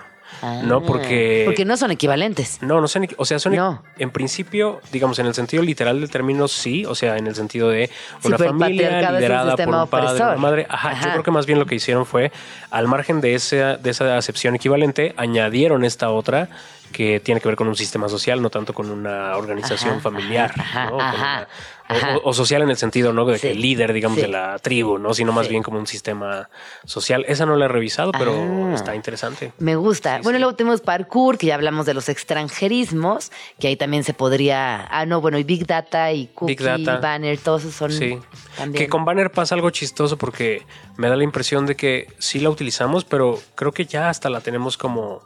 no, 0.64 0.78
Ah, 0.78 0.84
porque. 0.86 1.44
Porque 1.46 1.66
no 1.66 1.78
son 1.78 1.92
equivalentes. 1.92 2.60
No, 2.62 2.82
no 2.82 2.88
son. 2.88 3.08
O 3.18 3.26
sea, 3.26 3.40
son. 3.40 3.56
No. 3.56 3.84
En 3.98 4.12
principio, 4.12 4.82
digamos, 4.92 5.20
en 5.20 5.28
el 5.28 5.34
sentido 5.34 5.64
literal 5.64 6.00
del 6.00 6.10
término, 6.10 6.48
sí. 6.48 6.86
O 6.86 6.96
sea, 6.96 7.18
en 7.18 7.28
el 7.28 7.36
sentido 7.36 7.70
de 7.70 7.90
una 8.24 8.38
familia 8.38 9.12
liderada 9.12 9.56
por 9.56 9.68
un 9.68 9.88
padre, 9.88 10.08
opresor. 10.08 10.28
una 10.28 10.38
madre. 10.38 10.66
Ajá, 10.70 10.90
Ajá. 10.92 11.06
Yo 11.06 11.12
creo 11.12 11.24
que 11.24 11.32
más 11.32 11.46
bien 11.46 11.60
lo 11.60 11.66
que 11.66 11.76
hicieron 11.76 12.06
fue, 12.06 12.32
al 12.70 12.88
margen 12.88 13.22
de 13.22 13.36
esa, 13.36 13.78
de 13.78 13.90
esa 13.90 14.18
acepción 14.18 14.56
equivalente, 14.56 15.14
añadieron 15.18 15.84
esta 15.86 16.10
otra 16.10 16.50
que 16.92 17.20
tiene 17.20 17.42
que 17.42 17.48
ver 17.48 17.56
con 17.56 17.68
un 17.68 17.76
sistema 17.76 18.08
social, 18.10 18.42
no 18.42 18.50
tanto 18.50 18.74
con 18.74 18.90
una 18.92 19.36
organización 19.38 19.94
Ajá, 19.94 20.02
familiar. 20.02 20.52
ajá, 20.58 20.86
¿no? 20.86 20.92
Con 20.92 21.02
ajá, 21.02 21.48
una- 21.90 22.18
o- 22.24 22.34
social 22.34 22.62
en 22.62 22.70
el 22.70 22.78
sentido, 22.78 23.12
¿no? 23.12 23.26
De 23.26 23.34
que 23.34 23.40
Sí, 23.40 23.48
el 23.50 23.62
líder, 23.62 23.92
digamos, 23.94 24.16
sí. 24.18 24.22
de 24.22 24.28
la 24.30 24.58
tribu, 24.60 24.98
¿no? 24.98 25.14
Sino 25.14 25.34
más 25.34 25.48
Sí. 25.48 25.52
bien 25.52 25.62
como 25.64 25.78
un 25.80 25.88
sistema 25.88 26.50
social. 26.86 27.26
Esa 27.28 27.46
no 27.46 27.56
la 27.58 27.66
he 27.66 27.68
revisado, 27.68 28.12
pero 28.14 28.34
Ah. 28.34 28.74
está 28.76 28.96
interesante. 28.96 29.52
Me 29.60 29.76
gusta. 29.76 30.20
Bueno, 30.24 30.40
luego 30.40 30.56
tenemos 30.56 30.80
parkour, 30.82 31.38
que 31.38 31.48
ya 31.48 31.56
hablamos 31.56 31.86
de 31.86 31.94
los 31.94 32.08
extranjerismos, 32.08 33.32
que 33.60 33.68
ahí 33.68 33.76
también 33.76 34.04
se 34.04 34.14
podría. 34.14 34.88
Ah, 34.90 35.06
no, 35.06 35.22
bueno, 35.22 35.38
y 35.38 35.44
Big 35.44 35.66
Data 35.66 36.12
y 36.12 36.28
Cookie, 36.28 36.56
Big 36.56 36.64
Data. 36.64 36.98
Banner, 37.00 37.38
todos 37.38 37.64
esos 37.64 37.76
son. 37.76 37.92
Sí. 37.92 38.18
También. 38.58 38.84
Que 38.86 38.90
con 38.90 39.06
Banner 39.06 39.32
pasa 39.32 39.56
algo 39.56 39.70
chistoso 39.70 40.18
porque 40.18 40.66
me 40.98 41.10
da 41.10 41.16
la 41.16 41.24
impresión 41.24 41.66
de 41.66 41.76
que 41.76 42.08
sí 42.20 42.40
la 42.40 42.50
utilizamos, 42.50 43.06
pero 43.06 43.40
creo 43.56 43.72
que 43.72 43.86
ya 43.86 44.10
hasta 44.10 44.30
la 44.30 44.42
tenemos 44.42 44.78
como 44.78 45.22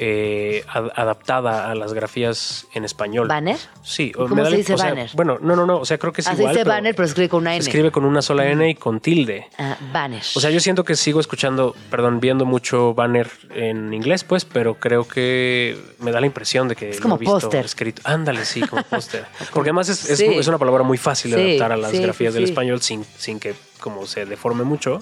eh, 0.00 0.64
ad- 0.68 0.90
adaptada 0.94 1.70
a 1.70 1.74
las 1.74 1.92
grafías 1.92 2.66
en 2.72 2.84
español. 2.84 3.26
¿Banner? 3.26 3.56
Sí. 3.82 4.04
¿Y 4.04 4.12
cómo 4.12 4.34
me 4.36 4.42
da 4.42 4.50
se 4.50 4.56
dice 4.58 4.74
o 4.74 4.78
sea, 4.78 4.90
banner? 4.90 5.10
bueno, 5.14 5.38
no, 5.40 5.56
no, 5.56 5.66
no. 5.66 5.78
O 5.80 5.84
sea, 5.84 5.98
creo 5.98 6.12
que 6.12 6.20
es 6.20 6.28
Ah, 6.28 6.30
se 6.36 6.42
igual. 6.42 6.54
dice 6.54 6.64
pero 6.64 6.74
banner, 6.76 6.94
pero 6.94 7.06
se 7.08 7.10
escribe 7.10 7.28
con 7.28 7.40
una 7.42 7.50
se 7.50 7.56
N. 7.56 7.62
escribe 7.64 7.90
con 7.90 8.04
una 8.04 8.22
sola 8.22 8.46
N 8.46 8.70
y 8.70 8.74
con 8.76 9.00
tilde. 9.00 9.48
Ah, 9.58 9.76
banner. 9.92 10.22
O 10.36 10.40
sea, 10.40 10.50
yo 10.50 10.60
siento 10.60 10.84
que 10.84 10.94
sigo 10.94 11.18
escuchando, 11.18 11.74
perdón, 11.90 12.20
viendo 12.20 12.44
mucho 12.44 12.94
banner 12.94 13.28
en 13.54 13.92
inglés, 13.92 14.22
pues, 14.22 14.44
pero 14.44 14.74
creo 14.74 15.06
que 15.08 15.76
me 15.98 16.12
da 16.12 16.20
la 16.20 16.26
impresión 16.26 16.68
de 16.68 16.76
que 16.76 16.90
Es 16.90 17.00
como 17.00 17.18
póster. 17.18 17.64
escrito. 17.64 18.02
Ándale, 18.04 18.44
sí, 18.44 18.60
como 18.60 18.82
póster. 18.90 19.24
Porque 19.52 19.70
además 19.70 19.88
es, 19.88 20.08
es- 20.08 20.18
Sí. 20.18 20.26
es 20.26 20.46
una 20.46 20.58
palabra 20.58 20.84
muy 20.84 20.98
fácil 20.98 21.32
de 21.32 21.36
Sí, 21.38 21.42
adaptar 21.50 21.72
a 21.72 21.76
las 21.76 21.90
sí, 21.90 21.98
grafías 22.02 22.34
del 22.34 22.44
español 22.44 22.80
sin, 22.82 23.04
sin 23.16 23.40
que 23.40 23.54
como 23.80 24.06
se 24.06 24.26
deforme 24.26 24.62
mucho. 24.64 25.00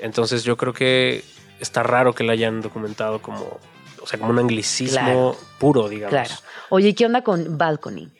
Entonces 0.00 0.42
yo 0.44 0.56
creo 0.56 0.72
que 0.72 1.24
está 1.60 1.82
raro 1.82 2.14
que 2.14 2.24
la 2.24 2.32
hayan 2.32 2.60
documentado 2.60 3.20
como, 3.22 3.58
o 4.04 4.06
sea, 4.06 4.18
como 4.18 4.30
un 4.32 4.38
anglicismo 4.38 4.98
Claro. 5.00 5.36
puro, 5.58 5.88
digamos. 5.88 6.10
Claro. 6.10 6.34
Oye, 6.68 6.88
¿y 6.90 6.94
¿qué 6.94 7.06
onda 7.06 7.22
con 7.22 7.56
balcony? 7.58 8.10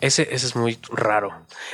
Ese, 0.00 0.22
ese 0.34 0.46
es 0.46 0.56
muy 0.56 0.78
raro. 0.90 1.30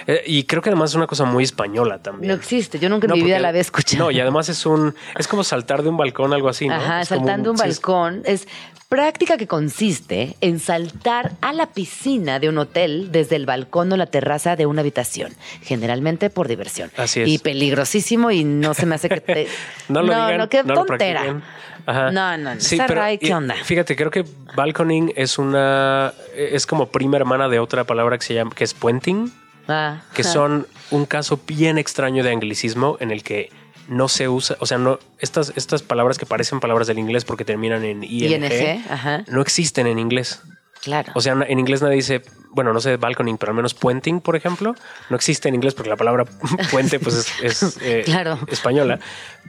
Eh, 0.07 0.23
y 0.27 0.45
creo 0.45 0.61
que 0.61 0.69
además 0.69 0.91
es 0.91 0.97
una 0.97 1.07
cosa 1.07 1.25
muy 1.25 1.45
española 1.45 2.03
también. 2.03 2.29
No 2.29 2.35
existe. 2.35 2.79
Yo 2.79 2.91
nunca 2.91 3.07
en 3.07 3.11
No, 3.11 3.17
mi 3.17 3.23
vida 3.23 3.39
la 3.39 3.49
había 3.49 3.63
escuchado. 3.63 4.05
No, 4.05 4.11
y 4.11 4.21
además 4.21 4.51
es 4.51 4.67
un. 4.67 4.95
Es 5.19 5.27
como 5.27 5.43
saltar 5.45 5.83
de 5.83 5.89
un 5.89 5.97
balcón, 5.97 6.35
algo 6.35 6.51
así, 6.51 6.69
¿no? 6.69 6.75
Ajá, 6.75 7.01
Es 7.01 7.09
saltando 7.09 7.51
un, 7.51 7.57
es- 7.57 7.63
balcón. 7.63 8.23
Es 8.27 8.47
práctica 8.91 9.37
que 9.39 9.47
consiste 9.47 10.37
en 10.43 10.61
saltar 10.61 11.33
a 11.41 11.53
la 11.55 11.67
piscina 11.73 12.39
de 12.39 12.49
un 12.51 12.59
hotel 12.59 13.13
desde 13.13 13.37
el 13.37 13.47
balcón 13.47 13.91
o 13.93 13.97
la 13.97 14.07
terraza 14.07 14.57
de 14.57 14.67
una 14.67 14.81
habitación, 14.83 15.35
generalmente 15.63 16.29
por 16.31 16.49
diversión. 16.49 16.91
Así 16.99 17.21
es. 17.23 17.29
Y 17.29 17.39
peligrosísimo 17.39 18.31
y 18.31 18.45
no 18.45 18.75
se 18.75 18.85
me 18.87 18.95
hace 18.97 19.09
que 19.09 19.21
te... 19.21 19.47
No 19.89 20.01
lo 20.03 20.13
digan, 20.13 20.37
no, 20.39 20.49
qué 20.51 20.65
no 20.65 20.75
tontera. 20.75 21.43
Ajá. 21.89 22.11
No, 22.13 22.37
no, 22.37 22.55
no. 22.55 22.61
Esa 22.61 22.87
Ray, 22.87 23.17
¿qué 23.19 23.29
y- 23.29 23.33
onda? 23.33 23.55
Fíjate, 23.65 23.97
creo 23.97 24.11
que 24.11 24.25
balconing 24.55 25.13
es 25.17 25.39
una. 25.39 26.13
Es 26.37 26.67
como 26.67 26.87
prima 26.91 27.17
hermana 27.17 27.49
de 27.49 27.59
otra 27.61 27.85
palabra 27.85 28.19
que 28.19 28.25
se 28.27 28.35
llama. 28.35 28.53
que 28.55 28.65
es 28.65 28.75
puenting, 28.75 29.33
Ah, 29.69 30.03
que 30.15 30.23
ajá. 30.23 30.31
son 30.33 30.67
un 30.91 31.07
caso 31.07 31.41
bien 31.47 31.79
extraño 31.79 32.23
de 32.23 32.31
anglicismo 32.31 32.97
en 33.01 33.11
el 33.11 33.23
que 33.23 33.51
no 33.89 34.09
se 34.09 34.29
usa. 34.29 34.57
O 34.61 34.67
sea, 34.67 34.77
no. 34.77 34.99
Estas, 35.19 35.53
estas 35.57 35.81
palabras 35.83 36.19
que 36.19 36.27
parecen 36.27 36.61
palabras 36.61 36.87
del 36.89 36.99
inglés 36.99 37.25
porque 37.25 37.47
terminan 37.47 37.83
en 37.85 38.05
ing, 38.05 38.33
ING, 38.33 38.85
ajá. 38.91 39.25
no 39.29 39.41
existen 39.41 39.87
en 39.87 39.99
inglés. 39.99 40.43
Claro. 40.83 41.11
O 41.15 41.21
sea, 41.23 41.33
en 41.33 41.59
inglés 41.59 41.81
nadie 41.83 41.97
dice, 41.97 42.23
bueno, 42.51 42.73
no 42.73 42.81
sé 42.81 42.99
balconing, 42.99 43.37
pero 43.39 43.51
al 43.51 43.57
menos 43.57 43.75
puenting, 43.75 44.21
por 44.21 44.37
ejemplo, 44.37 44.75
no 45.11 45.17
existe 45.17 45.49
en 45.49 45.55
inglés 45.57 45.75
porque 45.75 45.89
la 45.91 45.97
palabra 45.97 46.25
puente 46.71 47.01
pues 47.01 47.33
es, 47.43 47.63
es, 47.63 47.79
eh, 47.83 48.03
Claro. 48.07 48.39
española. 48.47 49.01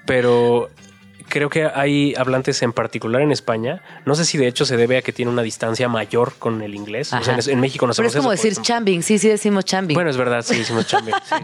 Pero 0.05 0.69
creo 1.29 1.49
que 1.49 1.65
hay 1.65 2.13
hablantes 2.15 2.61
en 2.61 2.73
particular 2.73 3.21
en 3.21 3.31
España. 3.31 3.81
No 4.05 4.15
sé 4.15 4.25
si 4.25 4.37
de 4.37 4.47
hecho 4.47 4.65
se 4.65 4.77
debe 4.77 4.97
a 4.97 5.01
que 5.01 5.13
tiene 5.13 5.31
una 5.31 5.41
distancia 5.41 5.87
mayor 5.87 6.33
con 6.37 6.61
el 6.61 6.75
inglés. 6.75 7.13
O 7.13 7.23
sea, 7.23 7.35
en, 7.35 7.49
en 7.49 7.59
México 7.59 7.87
no 7.87 7.93
Pero 7.93 8.07
es 8.07 8.15
como 8.15 8.31
decir 8.31 8.55
chambing. 8.55 9.03
Sí, 9.03 9.19
sí 9.19 9.29
decimos 9.29 9.65
chambing. 9.65 9.95
Bueno, 9.95 10.09
es 10.09 10.17
verdad, 10.17 10.41
sí, 10.41 10.57
decimos 10.57 10.87
chambing. 10.87 11.13
sí. 11.23 11.35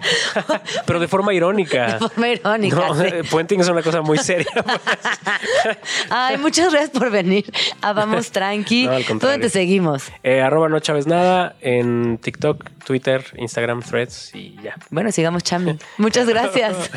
pero 0.86 1.00
de 1.00 1.08
forma 1.08 1.34
irónica. 1.34 1.94
de 1.94 2.00
forma 2.00 2.30
irónica. 2.30 2.76
No, 2.76 2.96
sí. 2.96 3.08
puenting 3.30 3.62
es 3.62 3.70
una 3.70 3.82
cosa 3.82 4.02
muy 4.02 4.18
seria. 4.18 4.48
Ay, 6.10 6.38
muchas 6.38 6.72
gracias 6.72 6.92
por 6.92 7.10
venir. 7.12 7.46
a 7.82 7.94
Vamos 7.94 8.32
Tranqui. 8.32 8.86
No, 8.86 8.92
al 8.94 9.06
¿Dónde 9.06 9.40
te 9.40 9.50
seguimos? 9.50 10.04
Eh, 10.24 10.42
arroba 10.42 10.70
no 10.70 10.80
chaves 10.80 11.08
nada 11.08 11.56
en 11.62 12.18
TikTok, 12.18 12.64
Twitter, 12.86 13.24
Instagram, 13.38 13.82
Threads 13.82 14.34
y 14.34 14.56
ya. 14.64 14.76
Bueno, 14.90 15.12
sigamos 15.12 15.44
chambing. 15.44 15.80
Muchas 15.98 16.28
gracias. 16.28 16.90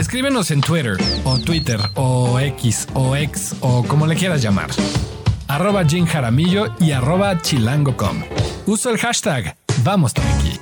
Escríbenos 0.00 0.50
en 0.50 0.62
Twitter 0.62 0.96
o 1.24 1.38
Twitter 1.38 1.78
o 1.94 2.40
X 2.40 2.88
o 2.94 3.14
X 3.16 3.54
o 3.60 3.84
como 3.84 4.06
le 4.06 4.16
quieras 4.16 4.40
llamar. 4.40 4.70
Arroba 5.46 5.84
Jim 5.84 6.06
Jaramillo 6.06 6.68
y 6.80 6.92
arroba 6.92 7.42
chilango.com. 7.42 8.22
Usa 8.64 8.92
el 8.92 8.96
hashtag 8.96 9.58
Vamos 9.84 10.14
Tranqui. 10.14 10.58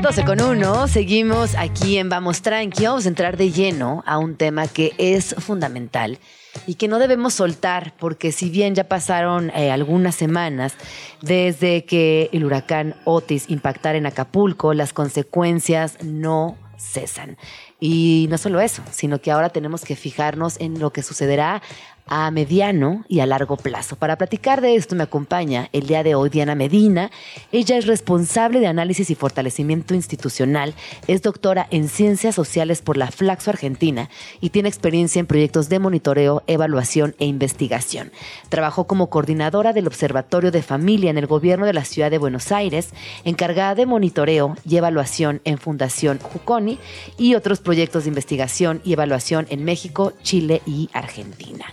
12 0.00 0.24
con 0.24 0.40
1, 0.40 0.86
seguimos 0.86 1.56
aquí 1.56 1.98
en 1.98 2.08
Vamos 2.08 2.42
Tranqui. 2.42 2.84
Vamos 2.84 3.06
a 3.06 3.08
entrar 3.08 3.36
de 3.36 3.50
lleno 3.50 4.04
a 4.06 4.18
un 4.18 4.36
tema 4.36 4.68
que 4.68 4.92
es 4.98 5.34
fundamental 5.36 6.20
y 6.68 6.76
que 6.76 6.86
no 6.86 7.00
debemos 7.00 7.34
soltar, 7.34 7.94
porque 7.98 8.30
si 8.30 8.50
bien 8.50 8.76
ya 8.76 8.84
pasaron 8.84 9.50
eh, 9.50 9.72
algunas 9.72 10.14
semanas 10.14 10.74
desde 11.22 11.84
que 11.86 12.30
el 12.32 12.44
huracán 12.44 12.94
Otis 13.04 13.46
impactara 13.48 13.98
en 13.98 14.06
Acapulco, 14.06 14.74
las 14.74 14.92
consecuencias 14.92 15.98
no 16.04 16.56
cesan. 16.82 17.38
Y 17.80 18.26
no 18.30 18.38
solo 18.38 18.60
eso, 18.60 18.82
sino 18.90 19.20
que 19.20 19.30
ahora 19.30 19.50
tenemos 19.50 19.84
que 19.84 19.96
fijarnos 19.96 20.60
en 20.60 20.78
lo 20.78 20.92
que 20.92 21.02
sucederá 21.02 21.62
a 22.06 22.30
mediano 22.30 23.04
y 23.08 23.20
a 23.20 23.26
largo 23.26 23.56
plazo. 23.56 23.96
Para 23.96 24.16
platicar 24.16 24.60
de 24.60 24.74
esto 24.74 24.94
me 24.94 25.04
acompaña 25.04 25.68
el 25.72 25.86
día 25.86 26.02
de 26.02 26.14
hoy 26.14 26.30
Diana 26.30 26.54
Medina. 26.54 27.10
Ella 27.52 27.76
es 27.76 27.86
responsable 27.86 28.60
de 28.60 28.66
análisis 28.66 29.10
y 29.10 29.14
fortalecimiento 29.14 29.94
institucional, 29.94 30.74
es 31.06 31.22
doctora 31.22 31.66
en 31.70 31.88
ciencias 31.88 32.34
sociales 32.34 32.82
por 32.82 32.96
la 32.96 33.10
Flaxo 33.10 33.50
Argentina 33.50 34.10
y 34.40 34.50
tiene 34.50 34.68
experiencia 34.68 35.20
en 35.20 35.26
proyectos 35.26 35.68
de 35.68 35.78
monitoreo, 35.78 36.42
evaluación 36.46 37.14
e 37.18 37.26
investigación. 37.26 38.12
Trabajó 38.48 38.86
como 38.86 39.08
coordinadora 39.08 39.72
del 39.72 39.86
Observatorio 39.86 40.50
de 40.50 40.62
Familia 40.62 41.10
en 41.10 41.18
el 41.18 41.26
gobierno 41.26 41.66
de 41.66 41.72
la 41.72 41.84
ciudad 41.84 42.10
de 42.10 42.18
Buenos 42.18 42.52
Aires, 42.52 42.90
encargada 43.24 43.74
de 43.74 43.86
monitoreo 43.86 44.56
y 44.68 44.76
evaluación 44.76 45.40
en 45.44 45.58
Fundación 45.58 46.18
Juconi 46.18 46.78
y 47.16 47.34
otros 47.34 47.60
proyectos 47.60 48.04
de 48.04 48.08
investigación 48.08 48.80
y 48.84 48.92
evaluación 48.92 49.46
en 49.50 49.64
México, 49.64 50.12
Chile 50.22 50.62
y 50.66 50.88
Argentina. 50.92 51.66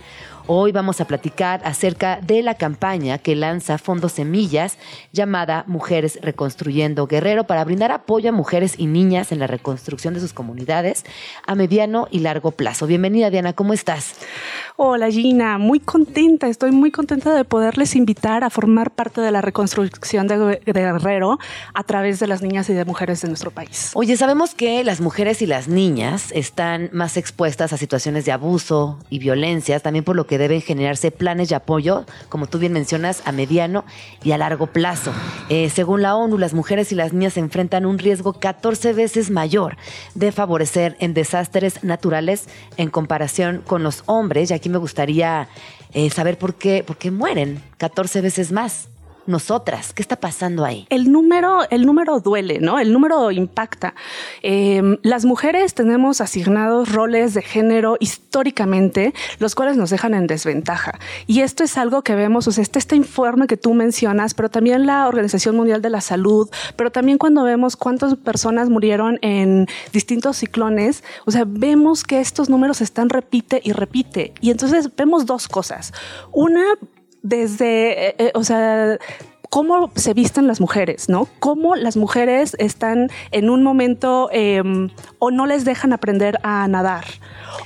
Hoy 0.46 0.72
vamos 0.72 1.00
a 1.00 1.04
platicar 1.04 1.60
acerca 1.64 2.20
de 2.20 2.42
la 2.42 2.54
campaña 2.54 3.18
que 3.18 3.36
lanza 3.36 3.78
Fondos 3.78 4.12
Semillas 4.12 4.78
llamada 5.12 5.64
Mujeres 5.66 6.18
Reconstruyendo 6.22 7.06
Guerrero 7.06 7.44
para 7.44 7.64
brindar 7.64 7.92
apoyo 7.92 8.30
a 8.30 8.32
mujeres 8.32 8.74
y 8.76 8.86
niñas 8.86 9.32
en 9.32 9.38
la 9.38 9.46
reconstrucción 9.46 10.14
de 10.14 10.20
sus 10.20 10.32
comunidades 10.32 11.04
a 11.46 11.54
mediano 11.54 12.08
y 12.10 12.20
largo 12.20 12.50
plazo. 12.52 12.86
Bienvenida 12.86 13.30
Diana, 13.30 13.52
¿cómo 13.52 13.72
estás? 13.72 14.16
Hola 14.76 15.10
Gina, 15.10 15.58
muy 15.58 15.78
contenta, 15.78 16.48
estoy 16.48 16.72
muy 16.72 16.90
contenta 16.90 17.34
de 17.34 17.44
poderles 17.44 17.94
invitar 17.94 18.44
a 18.44 18.50
formar 18.50 18.90
parte 18.90 19.20
de 19.20 19.30
la 19.30 19.42
reconstrucción 19.42 20.26
de, 20.26 20.60
Guerrero 20.64 21.38
a 21.74 21.84
través 21.84 22.18
de 22.18 22.26
las 22.26 22.42
niñas 22.42 22.68
y 22.70 22.72
de 22.72 22.84
mujeres 22.84 23.20
de 23.20 23.28
nuestro 23.28 23.50
país. 23.50 23.90
Oye, 23.94 24.16
sabemos 24.16 24.54
que 24.54 24.82
las 24.84 25.00
mujeres 25.00 25.42
y 25.42 25.46
las 25.46 25.68
niñas 25.68 26.32
están 26.32 26.88
más 26.92 27.16
expuestas 27.16 27.72
a 27.72 27.76
situaciones 27.76 28.24
de 28.24 28.32
abuso 28.32 28.98
y 29.10 29.18
violencias, 29.18 29.82
también 29.82 30.04
por 30.04 30.16
lo 30.16 30.26
que 30.26 30.38
deben 30.40 30.60
generarse 30.60 31.12
planes 31.12 31.48
de 31.48 31.54
apoyo, 31.54 32.04
como 32.28 32.48
tú 32.48 32.58
bien 32.58 32.72
mencionas, 32.72 33.22
a 33.24 33.32
mediano 33.32 33.84
y 34.24 34.32
a 34.32 34.38
largo 34.38 34.66
plazo. 34.66 35.12
Eh, 35.48 35.70
según 35.70 36.02
la 36.02 36.16
ONU, 36.16 36.36
las 36.38 36.54
mujeres 36.54 36.90
y 36.90 36.96
las 36.96 37.12
niñas 37.12 37.36
enfrentan 37.36 37.86
un 37.86 37.98
riesgo 37.98 38.32
14 38.32 38.92
veces 38.92 39.30
mayor 39.30 39.76
de 40.14 40.32
favorecer 40.32 40.96
en 41.00 41.14
desastres 41.14 41.84
naturales 41.84 42.48
en 42.76 42.90
comparación 42.90 43.62
con 43.66 43.82
los 43.82 44.02
hombres. 44.06 44.50
Y 44.50 44.54
aquí 44.54 44.68
me 44.68 44.78
gustaría 44.78 45.48
eh, 45.92 46.10
saber 46.10 46.38
por 46.38 46.54
qué, 46.54 46.82
por 46.84 46.96
qué 46.96 47.10
mueren 47.10 47.62
14 47.78 48.20
veces 48.20 48.52
más 48.52 48.89
nosotras? 49.26 49.92
¿Qué 49.92 50.02
está 50.02 50.16
pasando 50.16 50.64
ahí? 50.64 50.86
El 50.90 51.10
número, 51.12 51.68
el 51.70 51.86
número 51.86 52.20
duele, 52.20 52.58
¿no? 52.60 52.78
El 52.78 52.92
número 52.92 53.30
impacta. 53.30 53.94
Em, 54.42 54.96
las 55.02 55.24
mujeres 55.24 55.74
tenemos 55.74 56.20
asignados 56.20 56.92
roles 56.92 57.34
de 57.34 57.42
género 57.42 57.96
históricamente, 58.00 59.14
los 59.38 59.54
cuales 59.54 59.76
nos 59.76 59.90
dejan 59.90 60.14
en 60.14 60.26
desventaja. 60.26 60.98
Y 61.26 61.40
esto 61.40 61.64
es 61.64 61.76
algo 61.78 62.02
que 62.02 62.14
vemos, 62.14 62.48
o 62.48 62.52
sea, 62.52 62.62
este, 62.62 62.78
este 62.78 62.96
informe 62.96 63.46
que 63.46 63.56
tú 63.56 63.74
mencionas, 63.74 64.34
pero 64.34 64.48
también 64.48 64.86
la 64.86 65.08
Organización 65.08 65.56
Mundial 65.56 65.82
de 65.82 65.90
la 65.90 66.00
Salud, 66.00 66.48
pero 66.76 66.90
también 66.90 67.18
cuando 67.18 67.42
vemos 67.44 67.76
cuántas 67.76 68.14
personas 68.16 68.68
murieron 68.68 69.18
en 69.22 69.66
distintos 69.92 70.38
ciclones, 70.38 71.04
o 71.26 71.30
sea, 71.30 71.44
vemos 71.46 72.04
que 72.04 72.20
estos 72.20 72.48
números 72.48 72.80
están 72.80 73.08
repite 73.08 73.60
y 73.62 73.72
repite. 73.72 74.32
Y 74.40 74.50
entonces 74.50 74.90
vemos 74.96 75.26
dos 75.26 75.48
cosas. 75.48 75.92
Una, 76.32 76.64
desde, 77.22 78.08
eh, 78.08 78.14
eh, 78.18 78.32
o 78.34 78.44
sea, 78.44 78.98
cómo 79.50 79.90
se 79.96 80.14
visten 80.14 80.46
las 80.46 80.60
mujeres, 80.60 81.08
¿no? 81.08 81.28
Cómo 81.40 81.74
las 81.74 81.96
mujeres 81.96 82.56
están 82.58 83.10
en 83.32 83.50
un 83.50 83.62
momento 83.62 84.30
em, 84.32 84.90
o 85.18 85.30
no 85.30 85.46
les 85.46 85.64
dejan 85.64 85.92
aprender 85.92 86.38
a 86.44 86.66
nadar. 86.68 87.04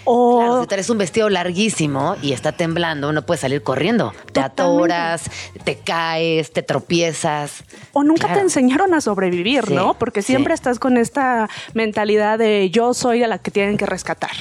O 0.05 0.39
claro, 0.39 0.63
si 0.63 0.67
traes 0.67 0.91
un 0.91 0.99
vestido 0.99 1.29
larguísimo 1.29 2.17
y 2.23 2.33
está 2.33 2.53
temblando, 2.53 3.13
no 3.13 3.27
puedes 3.27 3.43
salir 3.43 3.63
corriendo. 3.63 4.15
Te 4.33 4.41
atoras, 4.41 5.31
te 5.63 5.77
caes, 5.77 6.53
te 6.53 6.63
tropiezas. 6.63 7.65
O 7.93 8.03
nunca 8.03 8.33
te 8.33 8.41
enseñaron 8.41 8.95
a 8.95 9.03
sobrevivir, 9.03 9.71
¿no? 9.71 9.95
Porque 9.95 10.23
siempre 10.23 10.55
estás 10.55 10.79
con 10.79 10.97
esta 10.97 11.51
mentalidad 11.75 12.39
de 12.39 12.71
yo 12.71 12.95
soy 12.95 13.23
a 13.23 13.29
la 13.29 13.39
que 13.39 13.51
tienen 13.51 13.77
que 13.77 13.87
rescatar. 13.87 14.33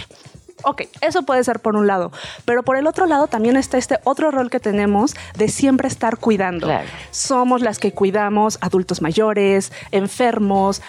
Ok, 0.64 0.84
eso 1.02 1.24
puede 1.24 1.44
ser 1.44 1.60
por 1.60 1.76
un 1.76 1.88
lado, 1.88 2.12
pero 2.46 2.64
por 2.64 2.78
el 2.78 2.88
otro 2.88 3.06
lado 3.06 3.28
también 3.28 3.58
está 3.58 3.78
este 3.78 4.00
otro 4.04 4.32
rol 4.32 4.50
que 4.50 4.60
tenemos 4.60 5.14
de 5.36 5.48
siempre 5.50 5.88
estar 5.88 6.18
cuidando. 6.18 6.70
Somos 7.12 7.62
las 7.62 7.80
que 7.80 7.92
cuidamos 7.92 8.58
adultos 8.62 9.02
mayores, 9.02 9.72
enfermos, 9.92 10.82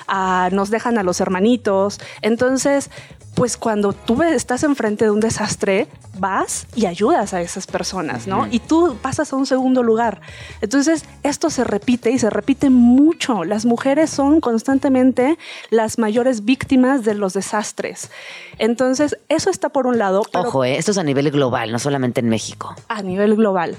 nos 0.52 0.70
dejan 0.70 0.98
a 0.98 1.02
los 1.02 1.20
hermanitos. 1.20 2.00
Entonces, 2.22 2.90
pues 3.34 3.56
cuando 3.56 3.92
tú 3.92 4.22
estás 4.22 4.62
enfrente 4.62 5.04
de 5.04 5.10
un 5.10 5.20
desastre, 5.20 5.88
vas 6.18 6.66
y 6.76 6.86
ayudas 6.86 7.34
a 7.34 7.40
esas 7.40 7.66
personas, 7.66 8.26
¿no? 8.26 8.46
Y 8.50 8.60
tú 8.60 8.96
pasas 9.02 9.32
a 9.32 9.36
un 9.36 9.46
segundo 9.46 9.82
lugar. 9.82 10.20
Entonces, 10.60 11.04
esto 11.22 11.50
se 11.50 11.64
repite 11.64 12.10
y 12.10 12.18
se 12.18 12.30
repite 12.30 12.70
mucho. 12.70 13.44
Las 13.44 13.64
mujeres 13.64 14.10
son 14.10 14.40
constantemente 14.40 15.36
las 15.70 15.98
mayores 15.98 16.44
víctimas 16.44 17.04
de 17.04 17.14
los 17.14 17.32
desastres. 17.32 18.10
Entonces, 18.58 19.18
eso 19.28 19.50
está 19.50 19.68
por 19.68 19.86
un 19.86 19.98
lado. 19.98 20.22
Ojo, 20.32 20.64
eh, 20.64 20.76
esto 20.76 20.92
es 20.92 20.98
a 20.98 21.02
nivel 21.02 21.30
global, 21.30 21.72
no 21.72 21.78
solamente 21.78 22.20
en 22.20 22.28
México. 22.28 22.76
A 22.88 23.02
nivel 23.02 23.34
global. 23.34 23.76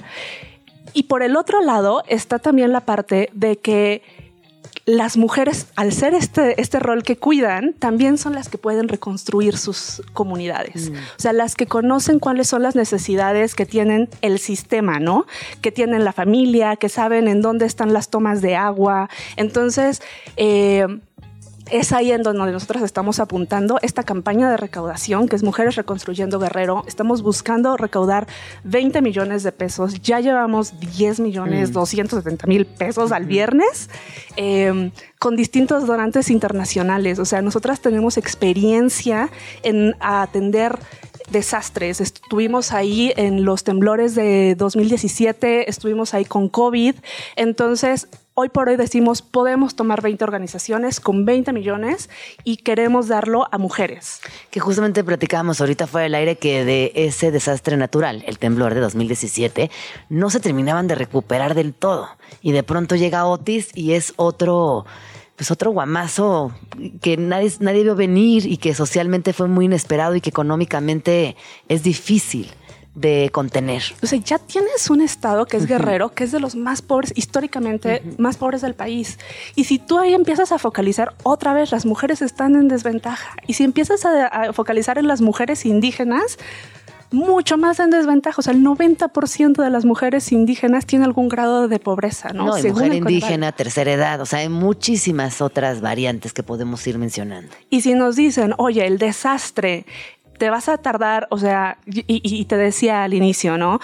Y 0.93 1.03
por 1.03 1.23
el 1.23 1.35
otro 1.37 1.61
lado 1.61 2.03
está 2.07 2.39
también 2.39 2.71
la 2.71 2.81
parte 2.81 3.29
de 3.33 3.57
que 3.57 4.24
las 4.85 5.17
mujeres, 5.17 5.67
al 5.75 5.91
ser 5.91 6.13
este, 6.13 6.59
este 6.61 6.79
rol 6.79 7.03
que 7.03 7.17
cuidan, 7.17 7.73
también 7.73 8.17
son 8.17 8.33
las 8.33 8.49
que 8.49 8.57
pueden 8.57 8.87
reconstruir 8.87 9.57
sus 9.57 10.03
comunidades. 10.13 10.91
Mm. 10.91 10.95
O 10.95 11.19
sea, 11.19 11.33
las 11.33 11.55
que 11.55 11.65
conocen 11.65 12.19
cuáles 12.19 12.47
son 12.47 12.61
las 12.61 12.75
necesidades 12.75 13.55
que 13.55 13.65
tienen 13.65 14.09
el 14.21 14.39
sistema, 14.39 14.99
¿no? 14.99 15.25
Que 15.61 15.71
tienen 15.71 16.03
la 16.03 16.13
familia, 16.13 16.75
que 16.75 16.89
saben 16.89 17.27
en 17.27 17.41
dónde 17.41 17.65
están 17.65 17.93
las 17.93 18.09
tomas 18.09 18.41
de 18.41 18.55
agua. 18.55 19.09
Entonces, 19.37 20.01
eh, 20.37 20.85
es 21.71 21.91
ahí 21.91 22.11
en 22.11 22.23
donde 22.23 22.51
nosotros 22.51 22.83
estamos 22.83 23.19
apuntando 23.19 23.79
esta 23.81 24.03
campaña 24.03 24.49
de 24.49 24.57
recaudación, 24.57 25.27
que 25.27 25.35
es 25.35 25.43
Mujeres 25.43 25.75
Reconstruyendo 25.75 26.39
Guerrero. 26.39 26.83
Estamos 26.87 27.21
buscando 27.21 27.75
recaudar 27.77 28.27
20 28.63 29.01
millones 29.01 29.43
de 29.43 29.51
pesos. 29.51 30.01
Ya 30.01 30.19
llevamos 30.19 30.79
10 30.79 31.19
millones, 31.21 31.73
270 31.73 32.45
mm. 32.45 32.49
mil 32.49 32.65
pesos 32.65 33.11
al 33.11 33.25
viernes. 33.25 33.89
Em, 34.37 34.91
con 35.25 35.35
distintos 35.35 35.87
donantes 35.87 36.29
internacionales. 36.29 37.17
O 37.17 37.25
sea, 37.25 37.41
nosotras 37.41 37.79
tenemos 37.79 38.17
experiencia 38.17 39.29
en 39.63 39.95
atender 39.99 40.77
desastres. 41.29 42.01
Estuvimos 42.01 42.71
ahí 42.71 43.13
en 43.15 43.45
los 43.45 43.63
temblores 43.63 44.15
de 44.15 44.55
2017, 44.55 45.69
estuvimos 45.69 46.13
ahí 46.13 46.25
con 46.25 46.49
COVID. 46.49 46.95
Entonces, 47.35 48.07
hoy 48.33 48.49
por 48.49 48.67
hoy 48.69 48.75
decimos, 48.75 49.21
podemos 49.21 49.75
tomar 49.75 50.01
20 50.01 50.23
organizaciones 50.23 50.99
con 50.99 51.25
20 51.25 51.53
millones 51.53 52.09
y 52.43 52.57
queremos 52.57 53.07
darlo 53.07 53.47
a 53.51 53.57
mujeres. 53.57 54.19
Que 54.51 54.59
justamente 54.59 55.03
platicábamos 55.03 55.61
ahorita 55.61 55.87
fuera 55.87 56.03
del 56.03 56.15
aire 56.15 56.37
que 56.37 56.65
de 56.65 56.91
ese 56.95 57.31
desastre 57.31 57.77
natural, 57.77 58.23
el 58.27 58.37
temblor 58.37 58.73
de 58.73 58.81
2017, 58.81 59.71
no 60.09 60.29
se 60.29 60.39
terminaban 60.39 60.87
de 60.87 60.95
recuperar 60.95 61.55
del 61.55 61.73
todo. 61.73 62.09
Y 62.41 62.51
de 62.51 62.63
pronto 62.63 62.95
llega 62.95 63.25
Otis 63.25 63.69
y 63.73 63.93
es 63.93 64.13
otro 64.17 64.85
pues 65.35 65.51
otro 65.51 65.71
guamazo 65.71 66.53
que 67.01 67.17
nadie, 67.17 67.51
nadie 67.59 67.83
vio 67.83 67.95
venir 67.95 68.45
y 68.45 68.57
que 68.57 68.73
socialmente 68.73 69.33
fue 69.33 69.47
muy 69.47 69.65
inesperado 69.65 70.15
y 70.15 70.21
que 70.21 70.29
económicamente 70.29 71.35
es 71.67 71.83
difícil 71.83 72.51
de 72.95 73.29
contener. 73.31 73.83
O 74.01 74.07
sea, 74.07 74.17
ya 74.19 74.39
tienes 74.39 74.89
un 74.89 75.01
estado 75.01 75.45
que 75.45 75.57
es 75.57 75.67
guerrero, 75.67 76.13
que 76.13 76.23
es 76.23 76.31
de 76.31 76.39
los 76.39 76.55
más 76.55 76.81
pobres, 76.81 77.11
históricamente 77.15 78.01
más 78.17 78.37
pobres 78.37 78.61
del 78.61 78.73
país. 78.73 79.19
Y 79.55 79.65
si 79.65 79.77
tú 79.77 79.99
ahí 79.99 80.13
empiezas 80.13 80.53
a 80.53 80.57
focalizar 80.57 81.13
otra 81.23 81.53
vez, 81.53 81.71
las 81.71 81.85
mujeres 81.85 82.21
están 82.21 82.55
en 82.55 82.69
desventaja. 82.69 83.35
Y 83.47 83.53
si 83.53 83.65
empiezas 83.65 84.05
a, 84.05 84.53
focalizar 84.53 84.97
en 84.97 85.07
las 85.07 85.19
mujeres 85.19 85.65
indígenas, 85.65 86.39
mucho 87.11 87.57
más 87.57 87.79
en 87.79 87.89
desventaja. 87.89 88.39
O 88.39 88.41
sea, 88.41 88.53
el 88.53 88.63
90% 88.63 89.63
de 89.63 89.69
las 89.69 89.85
mujeres 89.85 90.31
indígenas 90.31 90.85
tiene 90.85 91.05
algún 91.05 91.29
grado 91.29 91.67
de 91.67 91.79
pobreza, 91.79 92.29
¿no? 92.33 92.45
No, 92.45 92.69
mujer 92.69 92.93
indígena, 92.93 93.51
tercera 93.51 93.91
edad. 93.91 94.21
O 94.21 94.25
sea, 94.25 94.39
hay 94.39 94.49
muchísimas 94.49 95.41
otras 95.41 95.81
variantes 95.81 96.33
que 96.33 96.43
podemos 96.43 96.85
ir 96.87 96.97
mencionando. 96.97 97.51
Y 97.69 97.81
si 97.81 97.93
nos 97.93 98.15
dicen, 98.15 98.53
oye, 98.57 98.85
el 98.85 98.97
desastre 98.97 99.85
te 100.37 100.49
vas 100.49 100.69
a 100.69 100.77
tardar, 100.77 101.27
o 101.31 101.37
sea, 101.37 101.77
y, 101.85 102.45
te 102.45 102.57
decía 102.57 103.03
al 103.03 103.13
inicio, 103.13 103.57
¿no? 103.57 103.79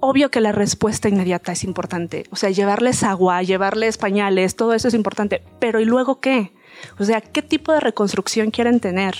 Obvio 0.00 0.30
que 0.30 0.40
la 0.40 0.52
respuesta 0.52 1.08
inmediata 1.08 1.52
es 1.52 1.62
importante. 1.62 2.24
O 2.30 2.36
sea, 2.36 2.50
llevarles 2.50 3.02
agua, 3.02 3.42
llevarles 3.42 3.98
pañales, 3.98 4.56
todo 4.56 4.72
eso 4.72 4.88
es 4.88 4.94
importante. 4.94 5.42
Pero 5.58 5.78
¿y 5.78 5.84
luego 5.84 6.20
qué? 6.20 6.52
O 6.98 7.04
sea, 7.04 7.20
¿qué 7.20 7.42
tipo 7.42 7.72
de 7.72 7.80
reconstrucción 7.80 8.50
quieren 8.50 8.80
tener? 8.80 9.14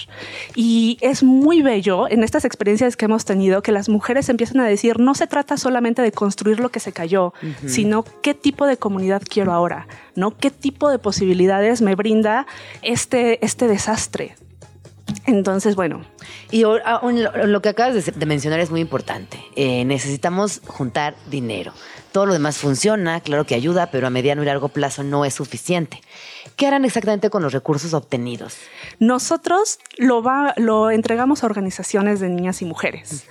Y 0.55 0.99
es 1.01 1.23
muy 1.23 1.63
bello 1.63 2.09
en 2.09 2.25
estas 2.25 2.45
experiencias 2.45 2.97
que 2.97 3.07
hemos 3.07 3.25
tenido 3.25 3.63
que 3.63 3.73
las 3.73 3.89
mujeres 3.89 4.29
empiezan 4.29 4.61
a 4.61 4.67
decir, 4.67 4.99
no 4.99 5.15
se 5.15 5.27
trata 5.27 5.57
solamente 5.57 6.03
de 6.03 6.13
construir 6.13 6.61
lo 6.61 6.71
que 6.71 6.81
se 6.81 6.93
cayó, 6.93 7.33
sino 7.67 8.05
qué 8.23 8.35
tipo 8.35 8.67
de 8.67 8.77
comunidad 8.77 9.23
quiero 9.29 9.53
ahora, 9.53 9.87
¿no? 10.15 10.37
¿Qué 10.37 10.51
tipo 10.51 10.91
de 10.91 10.99
posibilidades 10.99 11.83
me 11.83 11.95
brinda 11.95 12.47
este, 12.83 13.45
este 13.45 13.69
desastre? 13.69 14.35
Entonces, 15.27 15.77
bueno. 15.77 16.03
Y 16.51 16.63
lo, 16.63 17.63
que 17.63 17.69
acabas 17.69 18.07
de, 18.07 18.27
mencionar 18.27 18.61
es 18.61 18.71
muy 18.71 18.81
importante. 18.81 19.43
Eh, 19.57 19.85
necesitamos 19.85 20.61
juntar 20.67 21.15
dinero. 21.31 21.73
Todo 22.13 22.27
lo 22.27 22.33
demás 22.33 22.59
funciona, 22.59 23.21
claro 23.21 23.45
que 23.47 23.55
ayuda, 23.55 23.91
pero 23.91 24.07
a 24.07 24.11
mediano 24.11 24.43
y 24.43 24.47
largo 24.47 24.69
plazo 24.69 25.05
no 25.05 25.25
es 25.25 25.35
suficiente. 25.35 26.01
¿Qué 26.61 26.67
harán 26.67 26.85
exactamente 26.85 27.31
con 27.31 27.43
los 27.43 27.55
recursos 27.55 27.95
obtenidos? 27.95 28.59
Nosotros 28.99 29.79
lo, 29.97 30.23
va, 30.23 30.53
lo 30.59 30.91
entregamos 30.91 31.43
a 31.43 31.47
organizaciones 31.47 32.21
de 32.21 32.29
niñas 32.29 32.61
y 32.61 32.67
mujeres. 32.67 33.25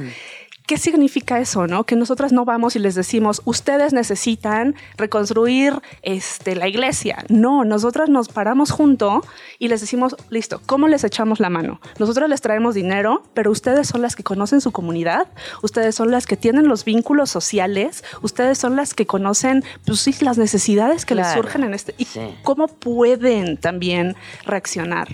¿Qué 0.69 0.77
significa 0.77 1.39
eso, 1.39 1.65
no? 1.65 1.83
Que 1.83 1.95
nosotras 1.95 2.31
no 2.31 2.45
vamos 2.45 2.75
y 2.75 2.79
les 2.79 2.93
decimos, 2.93 3.41
ustedes 3.45 3.91
necesitan 3.91 4.75
reconstruir 4.97 5.81
este, 6.03 6.55
la 6.55 6.67
iglesia. 6.67 7.25
No, 7.27 7.65
nosotras 7.65 8.07
nos 8.07 8.29
paramos 8.29 8.69
junto 8.69 9.25
y 9.57 9.69
les 9.69 9.81
decimos, 9.81 10.15
listo, 10.29 10.61
¿cómo 10.67 10.87
les 10.87 11.03
echamos 11.03 11.39
la 11.39 11.49
mano? 11.49 11.81
Nosotros 11.97 12.29
les 12.29 12.41
traemos 12.41 12.75
dinero, 12.75 13.23
pero 13.33 13.49
ustedes 13.49 13.87
son 13.87 14.03
las 14.03 14.15
que 14.15 14.21
conocen 14.21 14.61
su 14.61 14.71
comunidad, 14.71 15.27
ustedes 15.63 15.95
son 15.95 16.11
las 16.11 16.27
que 16.27 16.37
tienen 16.37 16.67
los 16.67 16.85
vínculos 16.85 17.31
sociales, 17.31 18.03
ustedes 18.21 18.59
son 18.59 18.75
las 18.75 18.93
que 18.93 19.07
conocen, 19.07 19.63
pues 19.87 20.01
sí, 20.01 20.13
las 20.21 20.37
necesidades 20.37 21.03
que 21.03 21.15
les 21.15 21.33
surgen 21.33 21.63
en 21.63 21.73
este 21.73 21.95
y 21.97 22.05
cómo 22.43 22.67
pueden 22.67 23.57
también 23.57 24.15
reaccionar 24.45 25.07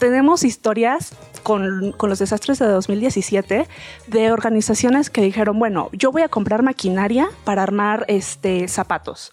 tenemos 0.00 0.44
historias 0.44 1.12
con, 1.42 1.94
los 2.00 2.18
desastres 2.18 2.58
de 2.58 2.66
2017 2.66 3.66
de 4.06 4.32
organizaciones 4.32 5.10
que 5.10 5.22
dijeron, 5.22 5.58
bueno, 5.58 5.90
yo 5.92 6.12
voy 6.12 6.22
a 6.22 6.28
comprar 6.28 6.62
maquinaria 6.62 7.28
para 7.44 7.62
armar 7.62 8.04
este, 8.08 8.68
zapatos. 8.68 9.32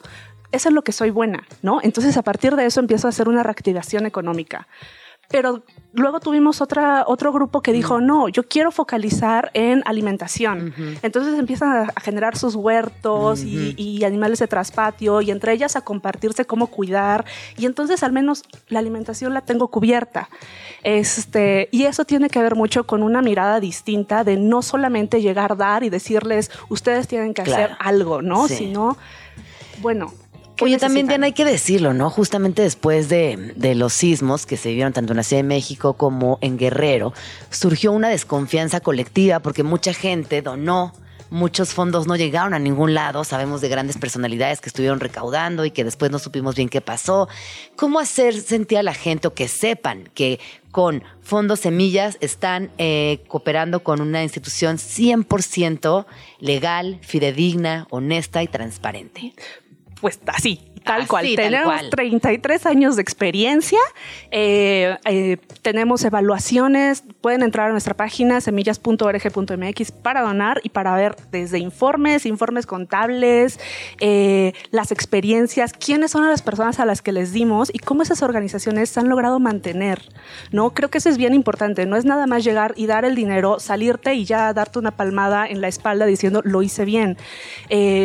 Eso 0.52 0.70
es 0.70 0.76
lo 0.76 0.84
que 0.84 0.92
soy 0.92 1.10
buena, 1.10 1.44
¿no? 1.62 1.80
Entonces 1.84 2.16
a 2.18 2.22
partir 2.22 2.56
de 2.56 2.66
eso 2.66 2.80
empiezo 2.80 3.08
a 3.08 3.10
hacer 3.10 3.28
una 3.28 3.44
reactivación 3.44 4.06
económica. 4.06 4.68
Pero 5.30 5.64
luego 5.92 6.20
tuvimos 6.20 6.62
otra, 6.62 7.04
otro 7.06 7.34
grupo 7.34 7.62
que 7.62 7.74
dijo, 7.74 8.00
no, 8.00 8.30
yo 8.30 8.44
quiero 8.44 8.72
focalizar 8.72 9.52
en 9.54 9.82
alimentación. 9.86 10.74
Entonces 11.02 11.38
empiezan 11.38 11.90
a, 11.90 12.00
generar 12.02 12.38
sus 12.38 12.56
huertos 12.56 13.44
y, 13.44 14.04
animales 14.06 14.40
de 14.40 14.48
traspatio 14.48 15.22
y 15.22 15.32
entre 15.32 15.54
ellas 15.54 15.76
a 15.76 15.82
compartirse 15.82 16.46
cómo 16.46 16.68
cuidar. 16.68 17.26
Y 17.58 17.66
entonces 17.66 18.04
al 18.04 18.14
menos 18.14 18.44
la 18.70 18.80
alimentación 18.80 19.34
la 19.34 19.42
tengo 19.42 19.68
cubierta. 19.68 20.30
Este, 20.84 21.68
y 21.72 21.84
eso 21.84 22.06
tiene 22.06 22.30
que 22.30 22.42
ver 22.42 22.56
mucho 22.56 22.86
con 22.86 23.04
una 23.04 23.22
mirada 23.22 23.60
distinta 23.60 24.24
de 24.24 24.38
no 24.38 24.62
solamente 24.62 25.22
llegar, 25.22 25.52
a 25.54 25.56
dar 25.56 25.84
y 25.84 25.90
decirles, 25.90 26.52
ustedes 26.70 27.08
tienen 27.08 27.34
que 27.34 27.42
hacer 27.42 27.72
algo, 27.80 28.22
¿no? 28.22 28.48
Sino, 28.48 28.98
bueno, 29.82 30.14
Oye, 30.60 30.78
también, 30.78 31.08
Diana, 31.08 31.28
hay 31.28 31.34
que 31.34 31.46
decirlo, 31.46 31.94
¿no? 31.94 32.10
Justamente 32.10 32.64
después 32.64 33.10
de, 33.10 33.54
de, 33.56 33.76
los 33.76 33.94
sismos 33.94 34.46
que 34.46 34.58
se 34.58 34.70
vivieron 34.70 34.92
tanto 34.92 35.14
en 35.14 35.18
la 35.18 35.24
Ciudad 35.24 35.44
de 35.44 35.48
México 35.48 35.94
como 35.94 36.40
en 36.42 36.58
Guerrero, 36.58 37.14
surgió 37.52 37.92
una 37.92 38.10
desconfianza 38.10 38.80
colectiva 38.80 39.40
porque 39.40 39.64
mucha 39.64 39.94
gente 39.94 40.42
donó. 40.42 40.94
Muchos 41.30 41.74
fondos 41.74 42.08
no 42.08 42.16
llegaron 42.16 42.54
a 42.54 42.60
ningún 42.60 42.94
lado. 42.94 43.26
Sabemos 43.26 43.60
de 43.60 43.68
grandes 43.68 43.98
personalidades 43.98 44.62
que 44.62 44.70
estuvieron 44.70 45.02
recaudando 45.02 45.66
y 45.66 45.72
que 45.72 45.84
después 45.84 46.10
no 46.10 46.20
supimos 46.20 46.56
bien 46.56 46.70
qué 46.70 46.80
pasó. 46.80 47.28
¿Cómo 47.76 48.00
hacer 48.00 48.40
sentir 48.40 48.78
a 48.78 48.84
la 48.84 48.94
gente 48.94 49.28
o 49.28 49.34
que 49.34 49.50
sepan 49.50 50.10
que 50.14 50.40
con 50.72 51.04
Fondos 51.22 51.60
Semillas 51.60 52.18
están 52.22 52.72
eh, 52.78 53.24
cooperando 53.28 53.84
con 53.84 54.00
una 54.00 54.24
institución 54.24 54.78
100% 54.78 56.06
legal, 56.40 57.00
fidedigna, 57.02 57.88
honesta 57.90 58.42
y 58.42 58.48
transparente? 58.48 59.34
Pues 60.02 60.20
así, 60.28 60.62
tal 60.88 61.08
cual. 61.08 61.26
tenemos 61.36 61.90
33 61.90 62.66
años 62.66 62.96
de 62.96 63.02
experiencia, 63.02 63.80
eh, 64.32 64.98
eh, 65.06 65.38
tenemos 65.62 66.04
evaluaciones, 66.04 67.04
pueden 67.22 67.44
entrar 67.44 67.70
a 67.70 67.72
nuestra 67.72 67.94
página 67.96 68.42
semillas.org.mx 68.42 69.92
para 69.92 70.22
donar 70.22 70.62
y 70.64 70.70
para 70.70 70.96
ver 70.96 71.16
desde 71.32 71.60
informes, 71.60 72.26
informes 72.26 72.66
contables, 72.66 73.60
eh, 74.00 74.54
las 74.72 74.92
experiencias, 74.92 75.74
quiénes 75.74 76.12
son 76.12 76.28
las 76.28 76.42
personas 76.42 76.80
a 76.80 76.86
las 76.86 77.02
que 77.02 77.12
les 77.12 77.34
dimos 77.34 77.70
y 77.74 77.80
cómo 77.80 78.04
esas 78.04 78.22
organizaciones 78.24 78.90
se 78.90 79.00
han 79.00 79.10
logrado 79.10 79.40
mantener. 79.40 80.02
¿no? 80.52 80.74
Creo 80.74 80.90
que 80.90 81.00
eso 81.00 81.10
es 81.10 81.18
bien 81.18 81.34
importante, 81.34 81.86
no 81.86 81.96
es 81.96 82.06
nada 82.06 82.28
más 82.28 82.44
llegar 82.44 82.74
y 82.76 82.86
dar 82.86 83.06
el 83.06 83.16
dinero, 83.16 83.60
salirte 83.60 84.14
y 84.14 84.26
ya 84.26 84.54
darte 84.54 84.80
una 84.80 84.92
palmada 84.92 85.48
en 85.48 85.62
la 85.62 85.68
espalda 85.68 86.06
diciendo 86.06 86.42
lo 86.44 86.62
hice 86.62 86.86
bien. 86.86 87.18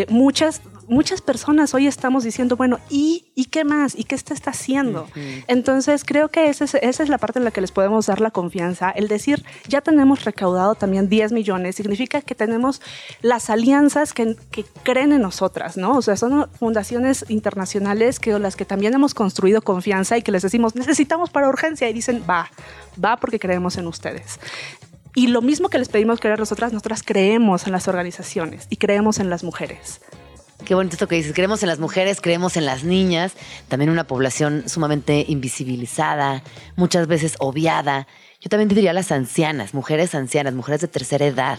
muchas 0.09 0.63
muchas 0.93 1.21
personas 1.21 1.75
hoy 1.75 1.87
estamos 1.87 2.25
diciendo, 2.25 2.57
bueno, 2.57 2.79
¿y, 2.89 3.33
¿y 3.35 3.47
qué 3.47 3.65
más? 3.65 3.99
¿Y 3.99 4.05
qué 4.05 4.15
está, 4.15 4.35
está 4.35 4.51
haciendo? 4.51 5.09
Entonces, 5.49 6.05
creo 6.05 6.29
que 6.29 6.49
esa 6.49 6.65
es, 6.65 6.75
esa 6.75 7.03
es 7.03 7.09
la 7.09 7.19
parte 7.19 7.39
en 7.39 7.45
la 7.45 7.51
que 7.51 7.61
les 7.61 7.73
podemos 7.73 8.07
dar 8.07 8.21
la 8.21 8.31
confianza. 8.31 8.91
El 8.91 9.09
decir, 9.09 9.45
ya 9.69 9.81
tenemos 9.81 10.25
recaudado 10.25 10.75
también 10.75 11.09
10 11.09 11.33
millones, 11.33 11.77
significa 11.77 12.21
que 12.21 12.35
tenemos 12.35 12.81
las 13.21 13.51
alianzas 13.51 14.13
que, 14.13 14.37
que 14.51 14.65
creen 14.83 15.13
en 15.13 15.23
nosotras, 15.23 15.77
¿no? 15.77 15.97
O 15.97 16.03
sea, 16.03 16.17
son 16.17 16.49
fundaciones 16.53 17.25
internacionales 17.29 18.21
que 18.21 18.39
las 18.39 18.57
que 18.57 18.65
también 18.65 18.95
hemos 18.95 19.15
construido 19.15 19.63
confianza 19.63 20.17
y 20.17 20.23
que 20.23 20.33
les 20.33 20.43
decimos, 20.43 20.75
necesitamos 20.75 21.31
para 21.31 21.49
urgencia 21.49 21.89
y 21.89 21.93
dicen, 21.93 22.23
va, 22.29 22.51
va 23.03 23.17
porque 23.17 23.39
creemos 23.39 23.77
en 23.77 23.87
ustedes. 23.87 24.39
Y 25.15 25.27
lo 25.27 25.43
mismo 25.43 25.69
que 25.69 25.79
les 25.79 25.89
pedimos 25.89 26.21
creer 26.21 26.39
nosotras, 26.39 26.73
nosotras 26.73 27.03
creemos 27.05 27.67
en 27.67 27.73
las 27.73 27.87
organizaciones 27.87 28.67
y 28.71 28.77
creemos 28.77 29.19
en 29.19 29.29
las 29.29 29.45
mujeres. 29.45 30.01
Qué 30.65 30.77
bonito 30.77 30.95
esto 30.95 31.09
que 31.09 31.17
dices. 31.17 31.33
Creemos 31.35 31.63
en 31.63 31.69
las 31.69 31.81
mujeres, 31.81 32.21
creemos 32.21 32.57
en 32.57 32.67
las 32.67 32.85
niñas, 32.85 33.35
también 33.69 33.91
una 33.91 34.07
población 34.07 34.65
sumamente 34.69 35.25
invisibilizada, 35.29 36.43
muchas 36.77 37.09
veces 37.09 37.35
obviada. 37.41 38.07
Yo 38.41 38.49
también 38.49 38.69
diría 38.69 38.93
las 38.93 39.11
ancianas, 39.11 39.75
mujeres 39.75 40.15
ancianas, 40.15 40.55
mujeres 40.55 40.81
de 40.81 40.89
tercera 40.89 41.27
edad. 41.27 41.59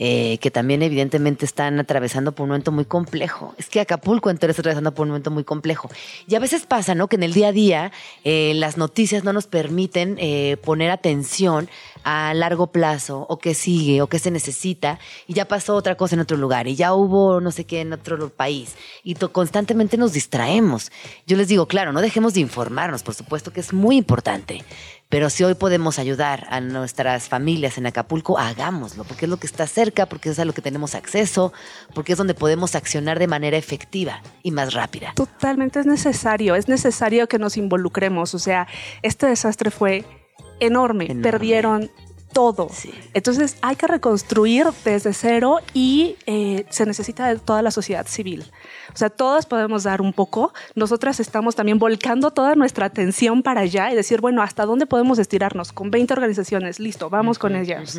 Eh, 0.00 0.38
que 0.40 0.52
también 0.52 0.82
evidentemente 0.82 1.44
están 1.44 1.80
atravesando 1.80 2.30
por 2.30 2.44
un 2.44 2.50
momento 2.50 2.70
muy 2.70 2.84
complejo. 2.84 3.54
Es 3.58 3.68
que 3.68 3.80
Acapulco 3.80 4.30
entero 4.30 4.52
está 4.52 4.62
atravesando 4.62 4.94
por 4.94 5.02
un 5.04 5.10
momento 5.10 5.32
muy 5.32 5.42
complejo. 5.42 5.90
Y 6.28 6.36
a 6.36 6.38
veces 6.38 6.66
pasa, 6.66 6.94
¿no? 6.94 7.08
Que 7.08 7.16
en 7.16 7.24
el 7.24 7.32
día 7.32 7.48
a 7.48 7.52
día 7.52 7.92
eh, 8.22 8.52
las 8.54 8.76
noticias 8.76 9.24
no 9.24 9.32
nos 9.32 9.48
permiten 9.48 10.16
eh, 10.20 10.56
poner 10.62 10.92
atención 10.92 11.68
a 12.04 12.32
largo 12.32 12.68
plazo 12.68 13.26
o 13.28 13.38
qué 13.38 13.54
sigue 13.54 14.00
o 14.00 14.06
qué 14.06 14.18
se 14.18 14.30
necesita 14.30 14.98
y 15.26 15.34
ya 15.34 15.46
pasó 15.46 15.74
otra 15.74 15.96
cosa 15.96 16.14
en 16.14 16.20
otro 16.20 16.36
lugar 16.36 16.68
y 16.68 16.76
ya 16.76 16.94
hubo 16.94 17.40
no 17.40 17.50
sé 17.50 17.64
qué 17.64 17.80
en 17.80 17.92
otro 17.92 18.30
país 18.30 18.76
y 19.02 19.14
constantemente 19.14 19.96
nos 19.96 20.12
distraemos. 20.12 20.92
Yo 21.26 21.36
les 21.36 21.48
digo, 21.48 21.66
claro, 21.66 21.92
no 21.92 22.00
dejemos 22.00 22.34
de 22.34 22.40
informarnos, 22.40 23.02
por 23.02 23.14
supuesto 23.14 23.52
que 23.52 23.60
es 23.60 23.72
muy 23.72 23.96
importante, 23.96 24.64
pero 25.08 25.30
si 25.30 25.42
hoy 25.44 25.54
podemos 25.54 25.98
ayudar 25.98 26.46
a 26.50 26.60
nuestras 26.60 27.28
familias 27.28 27.78
en 27.78 27.86
Acapulco, 27.86 28.38
hagámoslo, 28.38 29.04
porque 29.04 29.24
es 29.24 29.30
lo 29.30 29.38
que 29.38 29.46
está 29.46 29.66
cerca, 29.66 30.06
porque 30.06 30.30
es 30.30 30.38
a 30.38 30.44
lo 30.44 30.52
que 30.52 30.60
tenemos 30.60 30.94
acceso, 30.94 31.52
porque 31.94 32.12
es 32.12 32.18
donde 32.18 32.34
podemos 32.34 32.74
accionar 32.74 33.18
de 33.18 33.26
manera 33.26 33.56
efectiva 33.56 34.22
y 34.42 34.50
más 34.50 34.74
rápida. 34.74 35.12
Totalmente 35.14 35.80
es 35.80 35.86
necesario, 35.86 36.54
es 36.54 36.68
necesario 36.68 37.26
que 37.26 37.38
nos 37.38 37.56
involucremos. 37.56 38.34
O 38.34 38.38
sea, 38.38 38.68
este 39.02 39.26
desastre 39.26 39.70
fue 39.70 40.04
enorme. 40.60 41.14
Perdieron 41.22 41.90
todo. 42.32 42.68
Entonces 43.14 43.56
hay 43.62 43.76
que 43.76 43.86
reconstruir 43.86 44.66
desde 44.84 45.12
cero 45.12 45.58
y 45.72 46.16
eh, 46.26 46.66
se 46.68 46.86
necesita 46.86 47.28
de 47.28 47.36
toda 47.36 47.62
la 47.62 47.70
sociedad 47.70 48.06
civil. 48.06 48.44
O 48.92 48.96
sea, 48.96 49.10
todas 49.10 49.46
podemos 49.46 49.84
dar 49.84 50.00
un 50.00 50.12
poco. 50.12 50.52
Nosotras 50.74 51.20
estamos 51.20 51.54
también 51.54 51.78
volcando 51.78 52.30
toda 52.30 52.54
nuestra 52.54 52.86
atención 52.86 53.42
para 53.42 53.62
allá 53.62 53.90
y 53.90 53.94
decir, 53.96 54.20
bueno, 54.20 54.42
¿hasta 54.42 54.64
dónde 54.64 54.86
podemos 54.86 55.18
estirarnos? 55.18 55.72
Con 55.72 55.90
20 55.90 56.12
organizaciones, 56.14 56.80
listo, 56.80 57.10
vamos 57.10 57.38
con 57.38 57.56
ellas. 57.56 57.98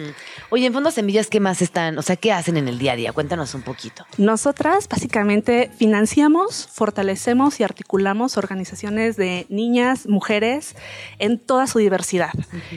Oye, 0.49 0.65
en 0.65 0.73
Fondo 0.73 0.91
Semillas, 0.91 1.27
¿qué 1.27 1.39
más 1.39 1.61
están? 1.61 1.97
O 1.97 2.01
sea, 2.01 2.15
¿qué 2.15 2.31
hacen 2.31 2.57
en 2.57 2.67
el 2.67 2.79
día 2.79 2.93
a 2.93 2.95
día? 2.95 3.13
Cuéntanos 3.13 3.53
un 3.53 3.61
poquito. 3.61 4.05
Nosotras 4.17 4.87
básicamente 4.87 5.71
financiamos, 5.77 6.67
fortalecemos 6.71 7.59
y 7.59 7.63
articulamos 7.63 8.37
organizaciones 8.37 9.15
de 9.15 9.45
niñas, 9.49 10.07
mujeres 10.07 10.75
en 11.19 11.39
toda 11.39 11.67
su 11.67 11.79
diversidad. 11.79 12.31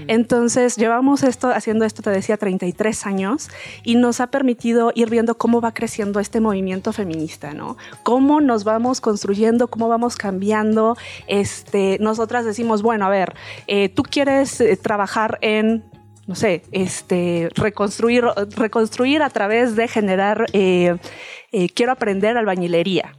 Entonces, 0.06 0.76
llevamos 0.76 1.22
esto, 1.22 1.50
haciendo 1.50 1.84
esto, 1.84 2.02
te 2.02 2.10
decía, 2.10 2.36
33 2.36 3.06
años 3.06 3.48
y 3.82 3.96
nos 3.96 4.20
ha 4.20 4.28
permitido 4.28 4.92
ir 4.94 5.10
viendo 5.10 5.36
cómo 5.36 5.60
va 5.60 5.74
creciendo 5.74 6.20
este 6.20 6.40
movimiento 6.40 6.92
feminista, 6.92 7.54
¿no? 7.54 7.76
Cómo 8.02 8.40
nos 8.40 8.64
vamos 8.64 9.00
construyendo, 9.00 9.68
cómo 9.68 9.88
vamos 9.88 10.16
cambiando. 10.16 10.96
Este, 11.26 11.98
nosotras 12.00 12.44
decimos, 12.44 12.82
bueno, 12.82 13.06
a 13.06 13.08
ver, 13.08 13.34
eh, 13.66 13.88
tú 13.88 14.02
quieres 14.02 14.60
eh, 14.60 14.76
trabajar 14.76 15.38
en 15.40 15.84
no 16.24 16.36
sé, 16.36 16.62
este, 16.70 17.48
reconstruir, 17.56 18.24
reconstruir 18.56 19.22
a 19.22 19.30
través 19.30 19.74
de 19.74 19.88
generar, 19.88 20.46
eh, 20.52 20.96
quiero 21.74 21.90
aprender 21.90 22.38
albañilería. 22.38 23.16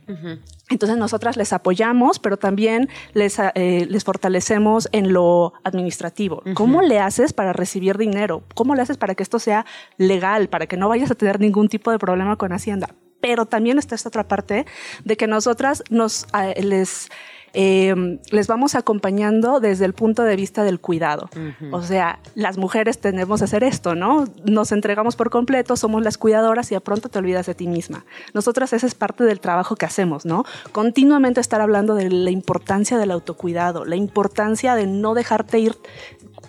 Entonces 0.69 0.97
nosotras 0.97 1.37
les 1.37 1.53
apoyamos, 1.53 2.19
pero 2.19 2.37
también 2.37 2.89
les, 3.13 3.37
eh, 3.39 3.85
les 3.89 4.03
fortalecemos 4.03 4.89
en 4.91 5.13
lo 5.13 5.53
administrativo. 5.63 6.41
¿Cómo 6.55 6.81
le 6.81 6.99
haces 6.99 7.33
para 7.33 7.53
recibir 7.53 7.97
dinero? 7.97 8.43
¿Cómo 8.55 8.73
le 8.73 8.81
haces 8.81 8.97
para 8.97 9.13
que 9.13 9.23
esto 9.23 9.39
sea 9.39 9.65
legal, 9.97 10.47
para 10.47 10.65
que 10.65 10.77
no 10.77 10.87
vayas 10.87 11.11
a 11.11 11.15
tener 11.15 11.39
ningún 11.39 11.67
tipo 11.67 11.91
de 11.91 11.99
problema 11.99 12.37
con 12.37 12.53
Hacienda? 12.53 12.89
Pero 13.23 13.45
también 13.45 13.79
está 13.79 13.95
esta 13.95 14.09
otra 14.09 14.27
parte 14.27 14.65
de 15.05 15.15
que 15.15 15.27
nosotras 15.27 15.81
nos 15.89 16.27
les 16.57 17.09
eh, 17.53 18.19
les 18.31 18.47
vamos 18.47 18.73
acompañando 18.73 19.59
desde 19.59 19.85
el 19.85 19.93
punto 19.93 20.23
de 20.23 20.35
vista 20.35 20.63
del 20.63 20.79
cuidado. 20.79 21.29
O 21.71 21.83
sea, 21.83 22.19
las 22.33 22.57
mujeres 22.57 22.97
tenemos 22.97 23.39
que 23.39 23.45
hacer 23.45 23.63
esto, 23.63 23.93
¿no? 23.93 24.25
Nos 24.43 24.71
entregamos 24.71 25.15
por 25.15 25.29
completo, 25.29 25.77
somos 25.77 26.03
las 26.03 26.17
cuidadoras 26.17 26.71
y 26.71 26.75
de 26.75 26.81
pronto 26.81 27.09
te 27.09 27.19
olvidas 27.19 27.45
de 27.45 27.53
ti 27.53 27.67
misma. 27.67 28.05
Nosotras 28.33 28.73
esa 28.73 28.87
es 28.87 28.95
parte 28.95 29.23
del 29.23 29.39
trabajo 29.39 29.75
que 29.75 29.85
hacemos, 29.85 30.25
¿no? 30.25 30.45
Continuamente 30.71 31.39
estar 31.39 31.61
hablando 31.61 31.93
de 31.93 32.09
la 32.09 32.31
importancia 32.31 32.97
del 32.97 33.11
autocuidado, 33.11 33.85
la 33.85 33.95
importancia 33.95 34.73
de 34.73 34.87
no 34.87 35.13
dejarte 35.13 35.59
ir 35.59 35.77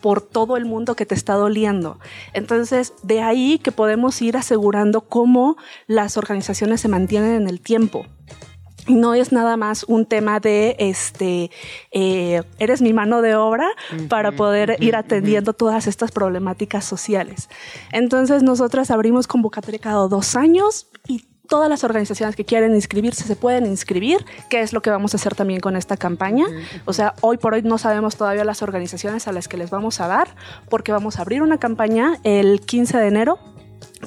por 0.04 0.20
todo 0.20 0.58
el 0.58 0.66
mundo 0.66 0.96
que 0.96 1.06
te 1.06 1.14
está 1.14 1.32
doliendo. 1.32 1.98
Entonces, 2.34 2.92
de 3.02 3.22
ahí 3.22 3.58
que 3.58 3.72
podemos 3.72 4.20
ir 4.20 4.36
asegurando 4.36 5.00
cómo 5.00 5.56
las 5.86 6.18
organizaciones 6.18 6.82
se 6.82 6.88
mantienen 6.88 7.40
en 7.40 7.48
el 7.48 7.62
tiempo 7.62 8.04
no 8.86 9.14
es 9.14 9.32
nada 9.32 9.56
más 9.56 9.82
un 9.84 10.04
tema 10.04 10.40
de 10.40 10.76
este 10.78 11.50
eh, 11.90 12.42
eres 12.58 12.82
mi 12.82 12.92
mano 12.92 13.22
de 13.22 13.34
obra 13.34 13.66
para 14.10 14.32
poder 14.32 14.76
ir 14.78 14.94
atendiendo 14.94 15.54
todas 15.54 15.86
estas 15.86 16.12
problemáticas 16.12 16.84
sociales. 16.84 17.48
Entonces 17.92 18.42
nosotras 18.42 18.90
abrimos 18.90 19.26
convocatoria 19.26 19.80
cada 19.80 20.06
dos 20.06 20.36
años 20.36 20.88
y 21.08 21.24
todas 21.48 21.68
las 21.68 21.84
organizaciones 21.84 22.36
que 22.36 22.44
quieren 22.44 22.74
inscribirse 22.74 23.24
se 23.24 23.36
pueden 23.36 23.66
inscribir, 23.66 24.24
que 24.48 24.60
es 24.60 24.72
lo 24.72 24.82
que 24.82 24.90
vamos 24.90 25.14
a 25.14 25.16
hacer 25.16 25.34
también 25.34 25.60
con 25.60 25.76
esta 25.76 25.96
campaña. 25.96 26.46
O 26.84 26.92
sea, 26.92 27.14
hoy 27.20 27.36
por 27.36 27.54
hoy 27.54 27.62
no 27.62 27.78
sabemos 27.78 28.16
todavía 28.16 28.44
las 28.44 28.62
organizaciones 28.62 29.28
a 29.28 29.32
las 29.32 29.48
que 29.48 29.56
les 29.56 29.70
vamos 29.70 30.00
a 30.00 30.08
dar, 30.08 30.34
porque 30.68 30.92
vamos 30.92 31.18
a 31.18 31.22
abrir 31.22 31.42
una 31.42 31.58
campaña 31.58 32.18
el 32.24 32.60
15 32.60 32.98
de 32.98 33.06
enero 33.06 33.38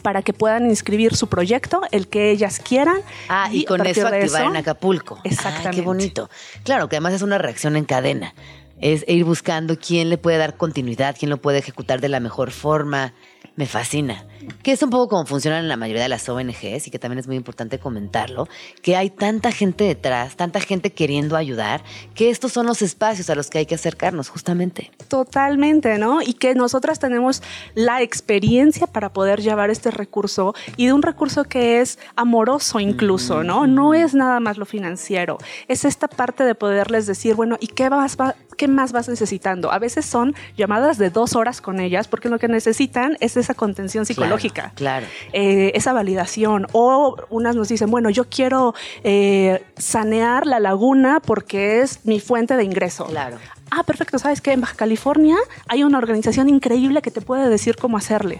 para 0.01 0.21
que 0.21 0.33
puedan 0.33 0.65
inscribir 0.65 1.15
su 1.15 1.27
proyecto, 1.27 1.81
el 1.91 2.07
que 2.07 2.31
ellas 2.31 2.59
quieran. 2.59 2.97
Ah, 3.29 3.49
y, 3.51 3.65
con 3.65 3.85
eso 3.85 4.07
activar 4.07 4.45
en 4.45 4.55
Acapulco. 4.55 5.19
Exactamente. 5.23 5.69
Ah, 5.69 5.71
qué 5.71 5.81
bonito. 5.81 6.29
Claro, 6.63 6.89
que 6.89 6.97
además 6.97 7.13
es 7.13 7.21
una 7.21 7.37
reacción 7.37 7.75
en 7.75 7.85
cadena. 7.85 8.33
Es 8.79 9.03
ir 9.07 9.23
buscando 9.23 9.77
quién 9.77 10.09
le 10.09 10.17
puede 10.17 10.37
dar 10.37 10.55
continuidad, 10.55 11.15
quién 11.17 11.29
lo 11.29 11.37
puede 11.37 11.59
ejecutar 11.59 11.99
de 11.99 12.09
la 12.09 12.19
mejor 12.19 12.51
forma. 12.51 13.13
Me 13.55 13.65
fascina. 13.65 14.25
Que 14.63 14.71
es 14.71 14.83
un 14.83 14.89
poco 14.89 15.07
como 15.07 15.25
funcionan 15.25 15.63
en 15.63 15.69
la 15.69 15.77
mayoría 15.77 16.03
de 16.03 16.09
las 16.09 16.27
ONGs 16.27 16.87
y 16.87 16.91
que 16.91 16.99
también 16.99 17.19
es 17.19 17.27
muy 17.27 17.35
importante 17.35 17.79
comentarlo, 17.79 18.47
que 18.81 18.95
hay 18.95 19.09
tanta 19.09 19.51
gente 19.51 19.83
detrás, 19.83 20.35
tanta 20.35 20.59
gente 20.59 20.91
queriendo 20.91 21.35
ayudar, 21.35 21.83
que 22.15 22.29
estos 22.29 22.51
son 22.51 22.65
los 22.65 22.81
espacios 22.81 23.29
a 23.29 23.35
los 23.35 23.49
que 23.49 23.59
hay 23.59 23.65
que 23.65 23.75
acercarnos 23.75 24.29
justamente. 24.29 24.91
Totalmente, 25.07 25.97
¿no? 25.97 26.21
Y 26.21 26.33
que 26.33 26.55
nosotras 26.55 26.99
tenemos 26.99 27.41
la 27.75 28.01
experiencia 28.01 28.87
para 28.87 29.11
poder 29.11 29.41
llevar 29.41 29.69
este 29.69 29.91
recurso 29.91 30.53
y 30.75 30.87
de 30.87 30.93
un 30.93 31.01
recurso 31.01 31.43
que 31.45 31.81
es 31.81 31.97
amoroso 32.15 32.79
incluso, 32.79 33.43
¿no? 33.43 33.67
No 33.67 33.93
es 33.93 34.13
nada 34.13 34.39
más 34.39 34.57
lo 34.57 34.65
financiero, 34.65 35.37
es 35.67 35.85
esta 35.85 36.07
parte 36.07 36.43
de 36.43 36.55
poderles 36.55 37.07
decir, 37.07 37.35
bueno, 37.35 37.57
¿y 37.59 37.67
qué 37.67 37.89
vas, 37.89 38.17
qué 38.57 38.67
más 38.67 38.91
vas 38.91 39.09
necesitando? 39.09 39.71
A 39.71 39.79
veces 39.79 40.05
son 40.05 40.35
llamadas 40.55 40.97
de 40.97 41.09
dos 41.09 41.35
horas 41.35 41.61
con 41.61 41.79
ellas 41.79 42.07
porque 42.07 42.29
lo 42.29 42.39
que 42.39 42.47
necesitan 42.47 43.17
es 43.19 43.37
esa 43.37 43.53
contención 43.53 44.05
psicológica. 44.05 44.26
Claro. 44.75 45.05
Eh, 45.33 45.71
esa 45.75 45.93
validación. 45.93 46.67
O 46.71 47.15
unas 47.29 47.55
nos 47.55 47.69
dicen, 47.69 47.89
bueno, 47.89 48.09
yo 48.09 48.25
quiero 48.29 48.73
eh, 49.03 49.63
sanear 49.77 50.45
la 50.45 50.59
laguna 50.59 51.19
porque 51.19 51.81
es 51.81 52.05
mi 52.05 52.19
fuente 52.19 52.55
de 52.55 52.63
ingreso. 52.63 53.05
Claro. 53.05 53.37
Ah, 53.71 53.83
perfecto. 53.83 54.19
¿Sabes 54.19 54.41
qué? 54.41 54.53
En 54.53 54.61
Baja 54.61 54.75
California 54.75 55.35
hay 55.67 55.83
una 55.83 55.97
organización 55.97 56.49
increíble 56.49 57.01
que 57.01 57.11
te 57.11 57.21
puede 57.21 57.49
decir 57.49 57.75
cómo 57.75 57.97
hacerle. 57.97 58.39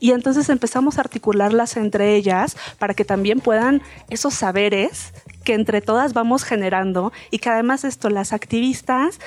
Y 0.00 0.12
entonces 0.12 0.50
empezamos 0.50 0.98
a 0.98 1.02
articularlas 1.02 1.76
entre 1.76 2.14
ellas 2.14 2.56
para 2.78 2.94
que 2.94 3.04
también 3.04 3.40
puedan 3.40 3.80
esos 4.10 4.34
saberes 4.34 5.14
que 5.44 5.54
entre 5.54 5.80
todas 5.80 6.12
vamos 6.12 6.44
generando 6.44 7.12
y 7.30 7.38
que 7.38 7.50
además 7.50 7.84
esto, 7.84 8.10
las 8.10 8.32
activistas 8.32 9.20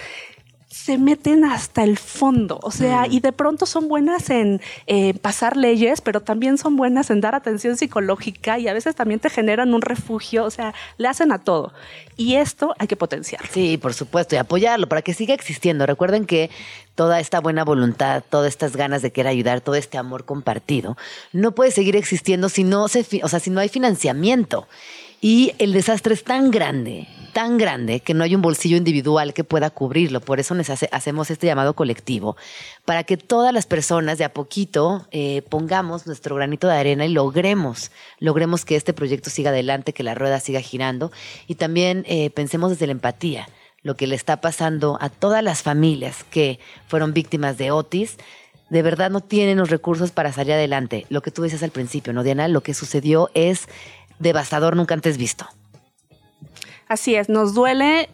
se 0.70 0.98
meten 0.98 1.46
hasta 1.46 1.84
el 1.84 1.98
fondo, 1.98 2.60
o 2.62 2.72
sea, 2.72 3.04
Mm. 3.04 3.12
y 3.14 3.20
de 3.22 3.32
pronto 3.32 3.66
son 3.66 3.88
buenas 3.88 4.30
en 4.30 4.62
eh, 4.86 5.14
pasar 5.14 5.56
leyes, 5.56 6.02
pero 6.02 6.22
también 6.22 6.58
son 6.58 6.76
buenas 6.76 7.10
en 7.10 7.22
dar 7.22 7.36
atención 7.36 7.78
psicológica 7.78 8.60
y 8.60 8.68
a 8.68 8.74
veces 8.74 8.94
también 8.94 9.22
te 9.22 9.30
generan 9.30 9.74
un 9.74 9.82
refugio, 9.82 10.44
o 10.44 10.52
sea, 10.52 10.74
le 10.98 11.08
hacen 11.08 11.32
a 11.32 11.40
todo. 11.40 11.74
Y 12.18 12.36
esto 12.36 12.76
hay 12.80 12.88
que 12.88 12.98
potenciarlo. 12.98 13.48
Sí, 13.52 13.78
por 13.78 13.94
supuesto, 13.94 14.36
y 14.36 14.40
apoyarlo 14.40 14.90
para 14.90 15.02
que 15.02 15.14
siga 15.14 15.34
existiendo. 15.34 15.86
Recuerden 15.86 16.26
que 16.26 16.50
toda 16.96 17.20
esta 17.22 17.40
buena 17.40 17.64
voluntad, 17.64 18.24
todas 18.30 18.50
estas 18.50 18.76
ganas 18.76 19.02
de 19.02 19.12
querer 19.12 19.32
ayudar, 19.32 19.62
todo 19.62 19.76
este 19.76 19.98
amor 19.98 20.26
compartido, 20.26 20.98
no 21.32 21.54
puede 21.54 21.72
seguir 21.72 21.96
existiendo 21.96 22.50
si 22.50 22.64
no, 22.66 22.88
se, 22.90 23.06
o 23.24 23.28
sea, 23.30 23.40
si 23.40 23.50
no 23.52 23.62
hay 23.62 23.70
financiamiento. 23.70 24.68
Y 25.20 25.54
el 25.58 25.74
desastre 25.74 26.14
es 26.14 26.24
tan 26.24 26.52
grande, 26.52 27.08
tan 27.34 27.58
grande, 27.58 28.02
que 28.02 28.14
no 28.14 28.24
hay 28.24 28.36
un 28.36 28.42
bolsillo 28.42 28.78
individual 28.78 29.34
que 29.34 29.44
pueda 29.44 29.72
cubrirlo. 29.72 30.22
Por 30.22 30.40
eso 30.40 30.56
hacemos 30.92 31.32
este 31.32 31.48
llamado 31.48 31.76
colectivo, 31.76 32.38
para 32.86 33.04
que 33.04 33.18
todas 33.18 33.54
las 33.54 33.66
personas 33.66 34.20
de 34.20 34.26
a 34.26 34.34
poquito 34.34 35.08
eh, 35.12 35.42
pongamos 35.50 36.06
nuestro 36.06 36.36
granito 36.36 36.68
de 36.68 36.76
arena 36.76 37.06
y 37.06 37.10
logremos, 37.10 37.92
logremos 38.20 38.64
que 38.64 38.76
este 38.76 38.94
proyecto 38.94 39.30
siga 39.32 39.50
adelante, 39.50 39.94
que 39.94 40.04
la 40.04 40.14
rueda 40.14 40.40
siga 40.40 40.62
girando. 40.62 41.12
Y 41.48 41.56
también 41.56 42.06
eh, 42.08 42.30
pensemos 42.30 42.70
desde 42.70 42.86
la 42.86 42.92
empatía 42.92 43.50
lo 43.84 43.96
que 43.96 44.08
le 44.08 44.16
está 44.16 44.42
pasando 44.42 44.98
a 45.02 45.10
todas 45.10 45.44
las 45.44 45.64
familias 45.64 46.26
que 46.30 46.60
fueron 46.88 47.14
víctimas 47.14 47.58
de 47.58 47.72
Otis, 47.72 48.18
de 48.70 48.82
verdad 48.82 49.10
no 49.10 49.22
tienen 49.22 49.58
los 49.58 49.70
recursos 49.70 50.12
para 50.12 50.34
salir 50.34 50.54
adelante. 50.54 51.06
Lo 51.10 51.22
que 51.22 51.32
tú 51.32 51.42
decías 51.42 51.64
al 51.64 51.72
principio, 51.72 52.12
¿no, 52.12 52.24
Diana? 52.24 52.48
Lo 52.48 52.62
que 52.62 52.74
sucedió 52.74 53.30
es 53.34 53.70
devastador, 54.20 54.76
nunca 54.76 54.94
antes 54.94 55.18
visto. 55.18 55.48
Así 56.88 57.16
es, 57.16 57.28
nos 57.30 57.54
duele, 57.54 58.10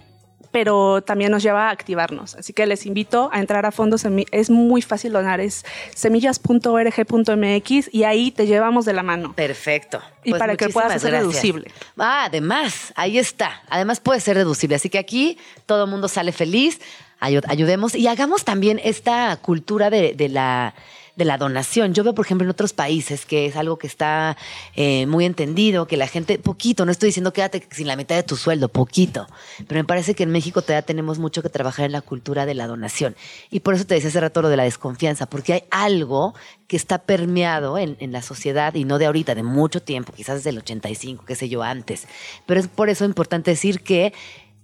pero 0.51 1.01
también 1.03 1.31
nos 1.31 1.43
lleva 1.43 1.67
a 1.67 1.71
activarnos. 1.71 2.35
Así 2.35 2.53
que 2.53 2.65
les 2.65 2.85
invito 2.85 3.29
a 3.31 3.39
entrar 3.39 3.65
a 3.65 3.71
Fondo 3.71 3.97
Semi- 3.97 4.27
Es 4.31 4.49
muy 4.49 4.81
fácil 4.81 5.11
donar, 5.13 5.39
es 5.39 5.63
semillas.org.mx 5.95 7.89
y 7.93 8.03
ahí 8.03 8.31
te 8.31 8.45
llevamos 8.47 8.85
de 8.85 8.93
la 8.93 9.03
mano. 9.03 9.33
Perfecto. 9.33 10.01
Y 10.23 10.31
para 10.31 10.55
que 10.55 10.65
hacer 10.65 10.81
gracias. 10.81 11.11
deducible. 11.11 11.71
Ah, 11.97 12.25
además, 12.25 12.93
ahí 12.95 13.17
está. 13.17 13.61
Además 13.69 13.99
puede 13.99 14.19
ser 14.19 14.37
deducible. 14.37 14.75
Así 14.75 14.89
que 14.89 14.97
aquí 14.99 15.37
todo 15.65 15.85
el 15.85 15.89
mundo 15.89 16.07
sale 16.07 16.31
feliz. 16.31 16.79
Ayu- 17.19 17.43
ayudemos 17.47 17.95
y 17.95 18.07
hagamos 18.07 18.43
también 18.43 18.79
esta 18.83 19.35
cultura 19.37 19.89
de, 19.89 20.13
de 20.13 20.29
la 20.29 20.73
de 21.15 21.25
la 21.25 21.37
donación. 21.37 21.93
Yo 21.93 22.03
veo, 22.03 22.15
por 22.15 22.25
ejemplo, 22.25 22.45
en 22.45 22.49
otros 22.49 22.73
países 22.73 23.25
que 23.25 23.45
es 23.45 23.55
algo 23.55 23.77
que 23.77 23.87
está 23.87 24.35
eh, 24.75 25.05
muy 25.05 25.25
entendido, 25.25 25.87
que 25.87 25.97
la 25.97 26.07
gente, 26.07 26.39
poquito, 26.39 26.85
no 26.85 26.91
estoy 26.91 27.07
diciendo 27.07 27.33
quédate 27.33 27.67
sin 27.71 27.87
la 27.87 27.95
mitad 27.95 28.15
de 28.15 28.23
tu 28.23 28.35
sueldo, 28.35 28.69
poquito, 28.69 29.27
pero 29.67 29.79
me 29.79 29.85
parece 29.85 30.15
que 30.15 30.23
en 30.23 30.31
México 30.31 30.61
todavía 30.61 30.81
tenemos 30.81 31.19
mucho 31.19 31.43
que 31.43 31.49
trabajar 31.49 31.85
en 31.85 31.91
la 31.91 32.01
cultura 32.01 32.45
de 32.45 32.55
la 32.55 32.67
donación. 32.67 33.15
Y 33.51 33.59
por 33.59 33.75
eso 33.75 33.85
te 33.85 33.95
decía 33.95 34.09
hace 34.09 34.19
rato 34.19 34.41
lo 34.41 34.49
de 34.49 34.57
la 34.57 34.63
desconfianza, 34.63 35.27
porque 35.27 35.53
hay 35.53 35.63
algo 35.69 36.33
que 36.67 36.77
está 36.77 36.97
permeado 36.99 37.77
en, 37.77 37.97
en 37.99 38.11
la 38.11 38.23
sociedad 38.23 38.73
y 38.73 38.83
no 38.83 38.97
de 38.97 39.05
ahorita, 39.05 39.35
de 39.35 39.43
mucho 39.43 39.81
tiempo, 39.81 40.13
quizás 40.13 40.37
desde 40.37 40.49
el 40.49 40.57
85, 40.59 41.25
qué 41.25 41.35
sé 41.35 41.47
yo, 41.47 41.61
antes. 41.61 42.07
Pero 42.47 42.59
es 42.59 42.67
por 42.67 42.89
eso 42.89 43.05
importante 43.05 43.51
decir 43.51 43.81
que 43.81 44.13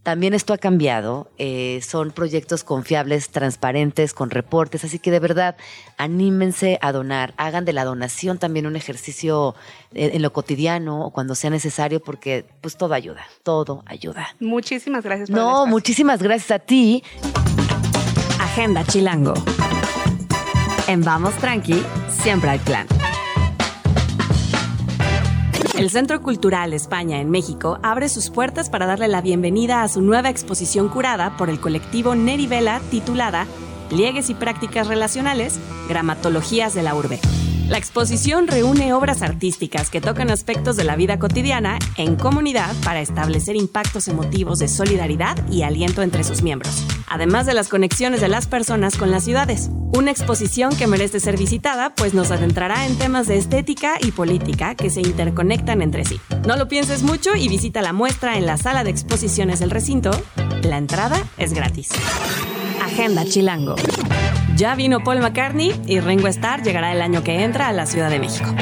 también 0.03 0.33
esto 0.33 0.53
ha 0.53 0.57
cambiado, 0.57 1.29
eh, 1.37 1.81
son 1.81 2.11
proyectos 2.11 2.63
confiables, 2.63 3.29
transparentes, 3.29 4.13
con 4.13 4.29
reportes, 4.29 4.83
así 4.83 4.97
que 4.97 5.11
de 5.11 5.19
verdad 5.19 5.57
anímense 5.97 6.79
a 6.81 6.91
donar, 6.91 7.33
hagan 7.37 7.65
de 7.65 7.73
la 7.73 7.83
donación 7.83 8.39
también 8.39 8.65
un 8.65 8.75
ejercicio 8.75 9.55
eh, 9.93 10.11
en 10.13 10.21
lo 10.21 10.31
cotidiano 10.31 11.05
o 11.05 11.11
cuando 11.11 11.35
sea 11.35 11.49
necesario, 11.49 11.99
porque 11.99 12.45
pues 12.61 12.77
todo 12.77 12.93
ayuda, 12.93 13.25
todo 13.43 13.83
ayuda. 13.85 14.35
Muchísimas 14.39 15.03
gracias 15.03 15.29
por 15.29 15.37
No, 15.37 15.65
muchísimas 15.65 16.23
gracias 16.23 16.51
a 16.51 16.59
ti. 16.59 17.03
Agenda 18.39 18.85
Chilango. 18.85 19.33
En 20.87 21.03
Vamos 21.03 21.35
Tranqui, 21.35 21.83
siempre 22.09 22.49
hay 22.49 22.59
plan. 22.59 22.87
El 25.79 25.89
Centro 25.89 26.21
Cultural 26.21 26.73
España 26.73 27.21
en 27.21 27.29
México 27.29 27.79
abre 27.83 28.09
sus 28.09 28.31
puertas 28.31 28.69
para 28.69 28.85
darle 28.85 29.07
la 29.07 29.21
bienvenida 29.21 29.81
a 29.81 29.87
su 29.87 30.01
nueva 30.01 30.29
exposición 30.29 30.89
curada 30.89 31.37
por 31.37 31.49
el 31.49 31.61
colectivo 31.61 32.15
Neri 32.15 32.47
Vela 32.47 32.81
titulada 32.91 33.47
Liegues 33.89 34.29
y 34.29 34.33
Prácticas 34.33 34.87
Relacionales, 34.87 35.57
Gramatologías 35.87 36.73
de 36.73 36.83
la 36.83 36.95
Urbe. 36.95 37.21
La 37.69 37.77
exposición 37.77 38.47
reúne 38.47 38.91
obras 38.91 39.21
artísticas 39.21 39.89
que 39.89 40.01
tocan 40.01 40.31
aspectos 40.31 40.75
de 40.75 40.83
la 40.83 40.97
vida 40.97 41.17
cotidiana 41.17 41.79
en 41.95 42.17
comunidad 42.17 42.75
para 42.83 42.99
establecer 42.99 43.55
impactos 43.55 44.09
emotivos 44.09 44.59
de 44.59 44.67
solidaridad 44.67 45.37
y 45.49 45.61
aliento 45.61 46.01
entre 46.01 46.25
sus 46.25 46.41
miembros. 46.41 46.83
Además 47.09 47.45
de 47.45 47.53
las 47.53 47.67
conexiones 47.67 48.21
de 48.21 48.27
las 48.27 48.47
personas 48.47 48.97
con 48.97 49.11
las 49.11 49.23
ciudades. 49.23 49.69
Una 49.95 50.11
exposición 50.11 50.75
que 50.75 50.87
merece 50.87 51.19
ser 51.19 51.37
visitada, 51.37 51.93
pues 51.95 52.13
nos 52.13 52.31
adentrará 52.31 52.85
en 52.85 52.97
temas 52.97 53.27
de 53.27 53.37
estética 53.37 53.95
y 53.99 54.11
política 54.11 54.75
que 54.75 54.89
se 54.89 55.01
interconectan 55.01 55.81
entre 55.81 56.05
sí. 56.05 56.21
No 56.47 56.55
lo 56.55 56.67
pienses 56.67 57.03
mucho 57.03 57.35
y 57.35 57.49
visita 57.49 57.81
la 57.81 57.93
muestra 57.93 58.37
en 58.37 58.45
la 58.45 58.57
sala 58.57 58.83
de 58.83 58.91
exposiciones 58.91 59.59
del 59.59 59.71
recinto. 59.71 60.11
La 60.63 60.77
entrada 60.77 61.21
es 61.37 61.53
gratis. 61.53 61.89
Agenda 62.83 63.25
Chilango. 63.25 63.75
Ya 64.55 64.75
vino 64.75 65.03
Paul 65.03 65.19
McCartney 65.19 65.79
y 65.87 65.99
Ringo 65.99 66.27
Starr 66.27 66.63
llegará 66.63 66.91
el 66.91 67.01
año 67.01 67.23
que 67.23 67.43
entra 67.43 67.67
a 67.67 67.73
la 67.73 67.85
Ciudad 67.85 68.09
de 68.09 68.19
México. 68.19 68.53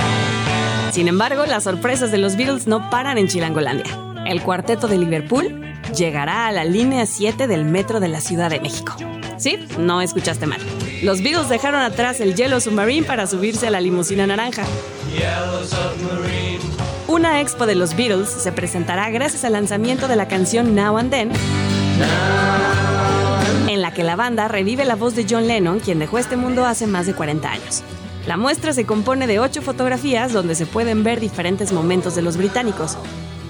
Sin 0.92 1.08
embargo, 1.08 1.46
las 1.46 1.64
sorpresas 1.64 2.12
de 2.12 2.18
los 2.18 2.38
Beatles 2.38 2.68
no 2.68 2.90
paran 2.90 3.18
en 3.18 3.28
Chilangolandia. 3.28 3.98
El 4.26 4.42
cuarteto 4.42 4.88
de 4.88 4.98
Liverpool 4.98 5.64
llegará 5.96 6.48
a 6.48 6.52
la 6.52 6.64
línea 6.66 7.06
7 7.06 7.48
del 7.48 7.66
metro 7.66 8.00
de 8.00 8.08
la 8.08 8.22
Ciudad 8.22 8.50
de 8.50 8.60
México. 8.60 8.96
Sí, 9.38 9.60
no 9.78 10.02
escuchaste 10.02 10.48
mal. 10.48 10.60
Los 11.04 11.22
Beatles 11.22 11.50
dejaron 11.50 11.82
atrás 11.82 12.20
el 12.22 12.36
Yellow 12.36 12.60
Submarine 12.60 13.06
para 13.06 13.28
subirse 13.28 13.68
a 13.68 13.72
la 13.72 13.82
limusina 13.82 14.26
naranja. 14.26 14.64
Una 17.08 17.40
expo 17.42 17.66
de 17.66 17.76
los 17.76 17.96
Beatles 17.96 18.30
se 18.30 18.52
presentará 18.52 19.10
gracias 19.10 19.44
al 19.44 19.54
lanzamiento 19.54 20.08
de 20.08 20.16
la 20.16 20.28
canción 20.28 20.76
Now 20.76 20.98
and 20.98 21.12
Then, 21.12 21.32
en 23.68 23.82
la 23.82 23.94
que 23.94 24.04
la 24.04 24.16
banda 24.16 24.48
revive 24.48 24.86
la 24.86 24.96
voz 24.96 25.16
de 25.16 25.26
John 25.30 25.48
Lennon, 25.48 25.80
quien 25.80 26.00
dejó 26.00 26.18
este 26.18 26.36
mundo 26.36 26.66
hace 26.66 26.88
más 26.88 27.06
de 27.06 27.14
40 27.14 27.50
años. 27.50 27.84
La 28.28 28.36
muestra 28.36 28.74
se 28.74 28.86
compone 28.86 29.26
de 29.26 29.40
ocho 29.40 29.62
fotografías 29.62 30.34
donde 30.34 30.54
se 30.54 30.66
pueden 30.66 31.04
ver 31.04 31.22
diferentes 31.22 31.72
momentos 31.72 32.14
de 32.14 32.22
los 32.22 32.36
británicos. 32.36 32.98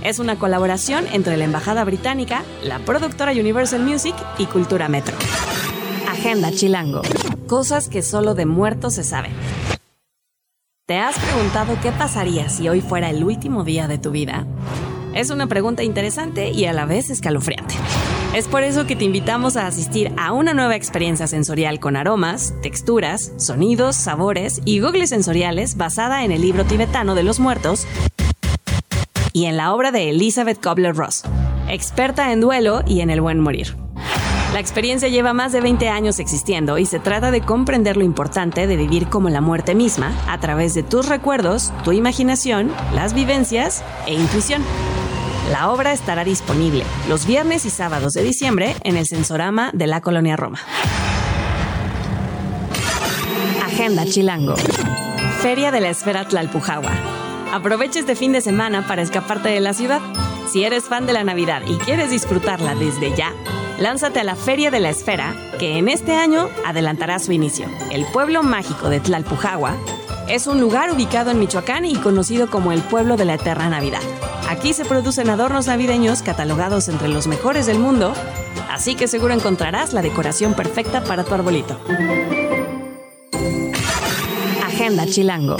Es 0.03 0.19
una 0.19 0.37
colaboración 0.37 1.05
entre 1.11 1.37
la 1.37 1.45
Embajada 1.45 1.83
Británica, 1.83 2.43
la 2.63 2.79
productora 2.79 3.31
Universal 3.31 3.83
Music 3.83 4.15
y 4.37 4.45
Cultura 4.45 4.87
Metro. 4.87 5.15
Agenda 6.07 6.51
Chilango. 6.51 7.01
Cosas 7.47 7.89
que 7.89 8.01
solo 8.01 8.35
de 8.35 8.45
muertos 8.45 8.95
se 8.95 9.03
saben. 9.03 9.31
¿Te 10.85 10.99
has 10.99 11.17
preguntado 11.19 11.77
qué 11.81 11.91
pasaría 11.91 12.47
si 12.47 12.69
hoy 12.69 12.79
fuera 12.79 13.09
el 13.09 13.23
último 13.23 13.63
día 13.63 13.87
de 13.87 13.97
tu 13.97 14.11
vida? 14.11 14.45
Es 15.13 15.31
una 15.31 15.47
pregunta 15.47 15.83
interesante 15.83 16.51
y 16.51 16.65
a 16.65 16.73
la 16.73 16.85
vez 16.85 17.09
escalofriante. 17.09 17.75
Es 18.33 18.47
por 18.47 18.63
eso 18.63 18.85
que 18.85 18.95
te 18.95 19.03
invitamos 19.03 19.57
a 19.57 19.67
asistir 19.67 20.13
a 20.17 20.31
una 20.31 20.53
nueva 20.53 20.75
experiencia 20.75 21.27
sensorial 21.27 21.79
con 21.79 21.95
aromas, 21.95 22.53
texturas, 22.61 23.33
sonidos, 23.37 23.95
sabores 23.95 24.61
y 24.63 24.79
googles 24.79 25.09
sensoriales 25.09 25.75
basada 25.75 26.23
en 26.23 26.31
el 26.31 26.41
libro 26.41 26.63
tibetano 26.65 27.15
de 27.15 27.23
los 27.23 27.39
muertos 27.39 27.87
y 29.37 29.45
en 29.45 29.55
la 29.55 29.71
obra 29.71 29.91
de 29.91 30.09
Elizabeth 30.09 30.59
Kobler-Ross, 30.59 31.21
experta 31.69 32.31
en 32.31 32.41
duelo 32.41 32.81
y 32.87 33.01
en 33.01 33.11
el 33.11 33.21
buen 33.21 33.39
morir. 33.39 33.77
La 34.51 34.59
experiencia 34.59 35.09
lleva 35.09 35.31
más 35.31 35.51
de 35.51 35.61
20 35.61 35.89
años 35.89 36.17
existiendo 36.17 36.79
y 36.79 36.87
se 36.87 36.97
trata 36.97 37.29
de 37.29 37.41
comprender 37.41 37.97
lo 37.97 38.03
importante 38.03 38.65
de 38.65 38.75
vivir 38.75 39.09
como 39.09 39.29
la 39.29 39.39
muerte 39.39 39.75
misma 39.75 40.11
a 40.27 40.39
través 40.39 40.73
de 40.73 40.81
tus 40.81 41.07
recuerdos, 41.07 41.71
tu 41.83 41.91
imaginación, 41.91 42.71
las 42.95 43.13
vivencias 43.13 43.83
e 44.07 44.15
intuición. 44.15 44.63
La 45.51 45.69
obra 45.69 45.93
estará 45.93 46.23
disponible 46.23 46.83
los 47.07 47.27
viernes 47.27 47.65
y 47.65 47.69
sábados 47.69 48.13
de 48.13 48.23
diciembre 48.23 48.75
en 48.81 48.97
el 48.97 49.05
Sensorama 49.05 49.69
de 49.71 49.85
la 49.85 50.01
Colonia 50.01 50.35
Roma. 50.35 50.57
Agenda 53.63 54.03
Chilango. 54.03 54.55
Feria 55.43 55.69
de 55.69 55.81
la 55.81 55.89
Esfera 55.89 56.27
Tlalpujagua. 56.27 57.16
Aprovecha 57.53 57.99
este 57.99 58.15
fin 58.15 58.33
de 58.33 58.41
semana 58.41 58.85
para 58.87 59.01
escaparte 59.01 59.49
de 59.49 59.59
la 59.59 59.73
ciudad. 59.73 60.01
Si 60.51 60.63
eres 60.63 60.85
fan 60.85 61.05
de 61.05 61.13
la 61.13 61.23
Navidad 61.23 61.61
y 61.65 61.77
quieres 61.77 62.11
disfrutarla 62.11 62.75
desde 62.75 63.15
ya, 63.15 63.33
lánzate 63.79 64.19
a 64.19 64.23
la 64.23 64.35
Feria 64.35 64.69
de 64.69 64.79
la 64.79 64.89
Esfera, 64.89 65.35
que 65.57 65.77
en 65.77 65.87
este 65.87 66.13
año 66.15 66.49
adelantará 66.65 67.19
su 67.19 67.31
inicio. 67.31 67.67
El 67.89 68.05
pueblo 68.05 68.43
mágico 68.43 68.89
de 68.89 68.99
Tlalpujagua 68.99 69.75
es 70.27 70.45
un 70.47 70.59
lugar 70.59 70.91
ubicado 70.91 71.31
en 71.31 71.39
Michoacán 71.39 71.85
y 71.85 71.95
conocido 71.95 72.49
como 72.49 72.71
el 72.71 72.81
pueblo 72.81 73.15
de 73.15 73.25
la 73.25 73.35
eterna 73.35 73.69
Navidad. 73.69 74.01
Aquí 74.49 74.73
se 74.73 74.85
producen 74.85 75.29
adornos 75.29 75.67
navideños 75.67 76.21
catalogados 76.21 76.87
entre 76.89 77.07
los 77.07 77.27
mejores 77.27 77.65
del 77.65 77.79
mundo, 77.79 78.13
así 78.69 78.95
que 78.95 79.07
seguro 79.07 79.33
encontrarás 79.33 79.93
la 79.93 80.01
decoración 80.01 80.53
perfecta 80.53 81.03
para 81.03 81.23
tu 81.23 81.33
arbolito. 81.33 81.79
Agenda 84.63 85.05
Chilango. 85.05 85.57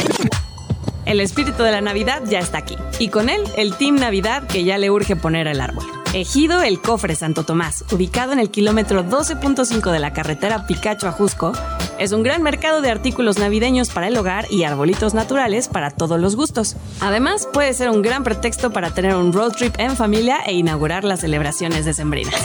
El 1.07 1.21
espíritu 1.21 1.63
de 1.63 1.71
la 1.71 1.79
Navidad 1.79 2.21
ya 2.25 2.39
está 2.39 2.57
aquí, 2.57 2.75
y 2.99 3.07
con 3.07 3.29
él 3.29 3.41
el 3.55 3.73
Team 3.75 3.95
Navidad 3.95 4.45
que 4.45 4.65
ya 4.65 4.77
le 4.77 4.91
urge 4.91 5.15
poner 5.15 5.47
el 5.47 5.61
árbol. 5.61 5.85
Ejido 6.13 6.61
El 6.61 6.81
Cofre 6.81 7.15
Santo 7.15 7.43
Tomás, 7.43 7.85
ubicado 7.93 8.33
en 8.33 8.39
el 8.39 8.51
kilómetro 8.51 9.05
12.5 9.05 9.89
de 9.91 9.99
la 9.99 10.11
carretera 10.11 10.67
Picacho 10.67 11.07
a 11.07 11.13
Jusco, 11.13 11.53
es 11.97 12.11
un 12.11 12.23
gran 12.23 12.43
mercado 12.43 12.81
de 12.81 12.91
artículos 12.91 13.39
navideños 13.39 13.89
para 13.89 14.09
el 14.09 14.17
hogar 14.17 14.47
y 14.51 14.65
arbolitos 14.65 15.13
naturales 15.13 15.69
para 15.69 15.91
todos 15.91 16.19
los 16.19 16.35
gustos. 16.35 16.75
Además, 16.99 17.47
puede 17.53 17.73
ser 17.73 17.89
un 17.89 18.01
gran 18.01 18.25
pretexto 18.25 18.71
para 18.71 18.89
tener 18.89 19.15
un 19.15 19.31
road 19.31 19.53
trip 19.53 19.75
en 19.79 19.95
familia 19.95 20.39
e 20.45 20.55
inaugurar 20.55 21.05
las 21.05 21.21
celebraciones 21.21 21.85
decembrinas. 21.85 22.35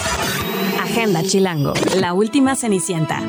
Agenda 0.80 1.24
Chilango, 1.24 1.74
la 1.96 2.12
última 2.12 2.54
Cenicienta. 2.54 3.22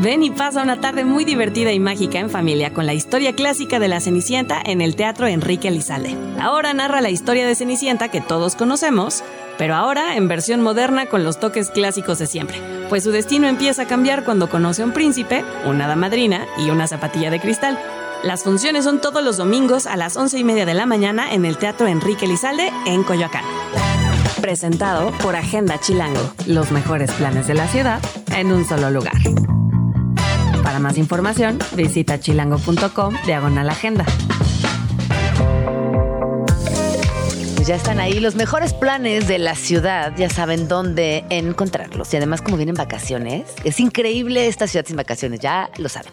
Ven 0.00 0.22
y 0.22 0.30
pasa 0.30 0.62
una 0.62 0.80
tarde 0.80 1.04
muy 1.04 1.26
divertida 1.26 1.72
y 1.72 1.78
mágica 1.78 2.18
en 2.18 2.30
familia 2.30 2.72
con 2.72 2.86
la 2.86 2.94
historia 2.94 3.34
clásica 3.34 3.78
de 3.78 3.88
la 3.88 4.00
Cenicienta 4.00 4.58
en 4.64 4.80
el 4.80 4.96
Teatro 4.96 5.26
Enrique 5.26 5.68
Elizalde. 5.68 6.16
Ahora 6.40 6.72
narra 6.72 7.02
la 7.02 7.10
historia 7.10 7.46
de 7.46 7.54
Cenicienta 7.54 8.08
que 8.08 8.22
todos 8.22 8.56
conocemos, 8.56 9.22
pero 9.58 9.74
ahora 9.74 10.16
en 10.16 10.26
versión 10.26 10.62
moderna 10.62 11.04
con 11.04 11.22
los 11.22 11.38
toques 11.38 11.68
clásicos 11.68 12.18
de 12.18 12.26
siempre, 12.26 12.56
pues 12.88 13.04
su 13.04 13.10
destino 13.10 13.46
empieza 13.46 13.82
a 13.82 13.86
cambiar 13.86 14.24
cuando 14.24 14.48
conoce 14.48 14.80
a 14.80 14.86
un 14.86 14.92
príncipe, 14.92 15.44
una 15.66 15.84
hada 15.84 15.96
madrina 15.96 16.46
y 16.56 16.70
una 16.70 16.86
zapatilla 16.86 17.30
de 17.30 17.40
cristal. 17.40 17.78
Las 18.22 18.42
funciones 18.42 18.84
son 18.84 19.02
todos 19.02 19.22
los 19.22 19.36
domingos 19.36 19.86
a 19.86 19.98
las 19.98 20.16
once 20.16 20.38
y 20.38 20.44
media 20.44 20.64
de 20.64 20.72
la 20.72 20.86
mañana 20.86 21.34
en 21.34 21.44
el 21.44 21.58
Teatro 21.58 21.86
Enrique 21.86 22.24
Elizalde 22.24 22.72
en 22.86 23.02
Coyoacán. 23.02 23.44
Presentado 24.40 25.10
por 25.18 25.36
Agenda 25.36 25.78
Chilango, 25.78 26.32
los 26.46 26.70
mejores 26.70 27.12
planes 27.12 27.46
de 27.46 27.54
la 27.54 27.68
ciudad 27.68 28.00
en 28.34 28.50
un 28.50 28.64
solo 28.64 28.90
lugar. 28.90 29.12
Más 30.80 30.96
información, 30.96 31.58
visita 31.76 32.18
chilango.com 32.18 33.14
diagonal 33.26 33.68
agenda. 33.68 34.06
Pues 37.56 37.68
ya 37.68 37.74
están 37.74 38.00
ahí 38.00 38.18
los 38.18 38.34
mejores 38.34 38.72
planes 38.72 39.28
de 39.28 39.38
la 39.38 39.54
ciudad, 39.54 40.14
ya 40.16 40.30
saben 40.30 40.68
dónde 40.68 41.26
encontrarlos. 41.28 42.12
Y 42.14 42.16
además, 42.16 42.40
como 42.40 42.56
vienen 42.56 42.76
vacaciones, 42.76 43.44
es 43.64 43.78
increíble 43.78 44.46
esta 44.46 44.66
ciudad 44.66 44.86
sin 44.86 44.96
vacaciones, 44.96 45.40
ya 45.40 45.68
lo 45.76 45.90
saben. 45.90 46.12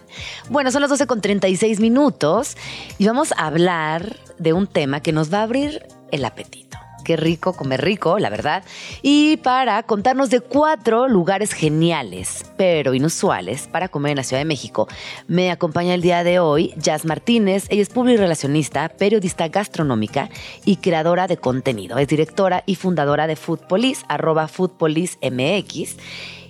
Bueno, 0.49 0.69
son 0.71 0.81
las 0.81 0.89
12 0.89 1.07
con 1.07 1.21
36 1.21 1.79
minutos 1.79 2.57
y 2.97 3.07
vamos 3.07 3.31
a 3.37 3.45
hablar 3.45 4.17
de 4.37 4.51
un 4.51 4.67
tema 4.67 4.99
que 4.99 5.13
nos 5.13 5.33
va 5.33 5.39
a 5.39 5.43
abrir 5.43 5.85
el 6.11 6.25
apetito. 6.25 6.77
Qué 7.07 7.15
rico 7.15 7.53
comer 7.53 7.85
rico, 7.85 8.19
la 8.19 8.29
verdad. 8.29 8.65
Y 9.01 9.37
para 9.37 9.81
contarnos 9.83 10.29
de 10.29 10.41
cuatro 10.41 11.07
lugares 11.07 11.53
geniales, 11.53 12.43
pero 12.57 12.93
inusuales 12.93 13.69
para 13.69 13.87
comer 13.87 14.11
en 14.11 14.17
la 14.17 14.23
Ciudad 14.23 14.41
de 14.41 14.45
México, 14.45 14.89
me 15.25 15.49
acompaña 15.49 15.93
el 15.93 16.01
día 16.01 16.25
de 16.25 16.39
hoy 16.39 16.73
Jazz 16.75 17.05
Martínez. 17.05 17.67
Ella 17.69 17.81
es 17.81 17.87
publirelacionista, 17.87 18.89
periodista 18.89 19.47
gastronómica 19.47 20.29
y 20.65 20.75
creadora 20.75 21.27
de 21.27 21.37
contenido. 21.37 21.97
Es 21.97 22.09
directora 22.09 22.63
y 22.65 22.75
fundadora 22.75 23.25
de 23.25 23.37
Food 23.37 23.59
Police, 23.69 24.03
arroba 24.09 24.49
Food 24.49 24.71
MX. 24.77 25.95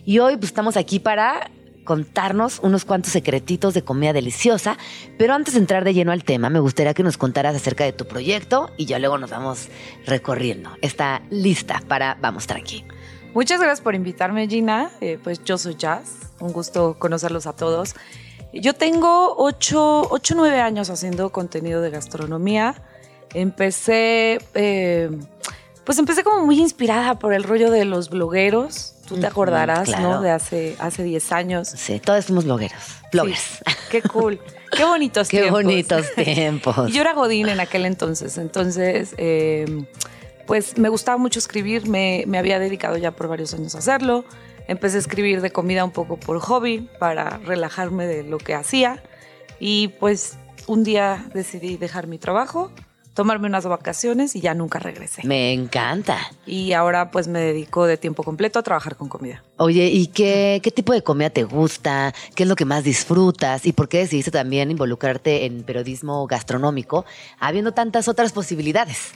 Y 0.08 0.18
hoy 0.18 0.38
pues, 0.38 0.46
estamos 0.46 0.76
aquí 0.76 0.98
para 0.98 1.52
contarnos 1.88 2.60
unos 2.60 2.84
cuantos 2.84 3.14
secretitos 3.14 3.74
de 3.74 3.82
comida 3.82 4.12
deliciosa. 4.12 4.78
Pero 5.18 5.34
antes 5.34 5.54
de 5.54 5.62
entrar 5.62 5.86
de 5.86 5.94
lleno 5.94 6.12
al 6.12 6.26
tema, 6.26 6.50
me 6.50 6.60
gustaría 6.60 6.94
que 6.94 7.02
nos 7.02 7.18
contaras 7.18 7.56
acerca 7.56 7.86
de 7.86 7.94
tu 7.94 8.06
proyecto 8.06 8.70
y 8.76 8.86
ya 8.86 9.00
luego 9.00 9.18
nos 9.18 9.30
vamos 9.30 9.70
recorriendo. 10.06 10.70
Está 10.82 11.22
lista 11.30 11.82
para 11.88 12.18
Vamos 12.22 12.46
Tranqui. 12.46 12.84
Muchas 13.34 13.62
gracias 13.62 13.80
por 13.80 13.96
invitarme, 13.96 14.50
Gina. 14.50 14.92
Eh, 15.00 15.18
pues 15.24 15.42
yo 15.46 15.58
soy 15.58 15.76
Jazz. 15.76 16.34
Un 16.42 16.52
gusto 16.52 16.98
conocerlos 17.00 17.48
a 17.48 17.54
todos. 17.54 17.96
Yo 18.52 18.74
tengo 18.74 19.36
8, 19.38 20.10
8 20.10 20.34
9 20.36 20.60
años 20.60 20.90
haciendo 20.90 21.32
contenido 21.32 21.82
de 21.82 21.90
gastronomía. 21.90 22.76
Empecé, 23.34 24.40
eh, 24.56 25.10
pues 25.86 25.98
empecé 26.00 26.26
como 26.26 26.46
muy 26.46 26.60
inspirada 26.60 27.18
por 27.18 27.34
el 27.34 27.44
rollo 27.44 27.72
de 27.72 27.86
los 27.86 28.10
blogueros 28.10 28.97
Tú 29.08 29.18
te 29.18 29.28
acordarás, 29.28 30.00
¿no? 30.00 30.22
De 30.22 30.32
hace, 30.32 30.76
hace 30.80 31.04
10 31.04 31.32
años. 31.32 31.70
Sí, 31.70 32.00
todos 32.00 32.26
fuimos 32.26 32.44
blogueros. 32.44 32.78
Bloggers. 33.12 33.64
qué 33.92 34.02
cool. 34.02 34.40
Qué 34.76 34.84
bonitos 34.84 35.28
qué 35.30 35.38
tiempos. 35.38 35.60
Qué 35.60 35.66
bonitos 35.66 36.06
tiempos. 36.14 36.76
y 36.90 36.92
yo 36.92 37.02
era 37.02 37.14
Godín 37.14 37.48
en 37.48 37.60
aquel 37.60 37.86
entonces. 37.86 38.38
Entonces, 38.38 39.16
eh, 39.18 39.86
pues 40.46 40.78
me 40.78 40.90
gustaba 40.90 41.18
mucho 41.18 41.40
escribir. 41.40 41.88
Me, 41.88 42.26
me 42.28 42.38
había 42.38 42.60
dedicado 42.60 42.98
ya 42.98 43.12
por 43.12 43.30
varios 43.30 43.54
años 43.54 43.76
a 43.76 43.78
hacerlo. 43.78 44.26
Empecé 44.68 44.98
a 44.98 45.00
escribir 45.00 45.40
de 45.40 45.52
comida 45.52 45.86
un 45.86 45.92
poco 45.92 46.18
por 46.18 46.40
hobby, 46.40 46.90
para 47.00 47.38
relajarme 47.38 48.06
de 48.06 48.24
lo 48.24 48.38
que 48.38 48.54
hacía. 48.54 49.02
Y 49.60 49.88
pues 50.00 50.38
un 50.68 50.84
día 50.84 51.26
decidí 51.34 51.78
dejar 51.78 52.08
mi 52.08 52.18
trabajo, 52.18 52.72
tomarme 53.18 53.48
unas 53.48 53.66
vacaciones 53.66 54.36
y 54.36 54.42
ya 54.42 54.54
nunca 54.54 54.78
regresé. 54.78 55.26
Me 55.26 55.52
encanta. 55.52 56.20
Y 56.46 56.74
ahora 56.74 57.10
pues 57.10 57.28
me 57.28 57.40
dedico 57.40 57.88
de 57.88 57.98
tiempo 57.98 58.22
completo 58.22 58.60
a 58.60 58.62
trabajar 58.62 58.96
con 58.96 59.10
comida. 59.10 59.44
Oye, 59.58 59.88
¿y 59.88 60.06
qué, 60.06 60.60
qué 60.62 60.70
tipo 60.70 60.94
de 60.94 61.02
comida 61.02 61.32
te 61.32 61.44
gusta? 61.44 62.14
¿Qué 62.36 62.44
es 62.44 62.50
lo 62.50 62.56
que 62.56 62.66
más 62.66 62.84
disfrutas? 62.84 63.66
¿Y 63.66 63.74
por 63.74 63.90
qué 63.90 63.98
decidiste 63.98 64.30
también 64.30 64.70
involucrarte 64.70 65.46
en 65.46 65.64
periodismo 65.64 66.28
gastronómico, 66.28 67.06
habiendo 67.40 67.72
tantas 67.72 68.08
otras 68.08 68.34
posibilidades? 68.34 69.14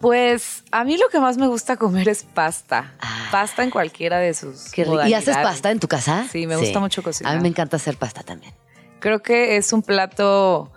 Pues 0.00 0.62
a 0.70 0.84
mí 0.84 0.98
lo 0.98 1.08
que 1.08 1.18
más 1.18 1.38
me 1.38 1.46
gusta 1.46 1.78
comer 1.78 2.10
es 2.10 2.24
pasta. 2.24 2.92
Ah. 3.00 3.28
Pasta 3.32 3.62
en 3.62 3.70
cualquiera 3.70 4.18
de 4.18 4.34
sus 4.34 4.70
Qué. 4.70 4.86
¿Y 5.06 5.14
haces 5.14 5.38
pasta 5.38 5.70
en 5.70 5.80
tu 5.80 5.88
casa? 5.88 6.26
Sí, 6.30 6.46
me 6.46 6.56
gusta 6.56 6.78
mucho 6.78 7.02
cocinar. 7.02 7.32
A 7.32 7.36
mí 7.36 7.42
me 7.42 7.48
encanta 7.48 7.78
hacer 7.78 7.96
pasta 7.96 8.22
también. 8.22 8.52
Creo 9.00 9.22
que 9.22 9.56
es 9.56 9.72
un 9.72 9.82
plato 9.82 10.70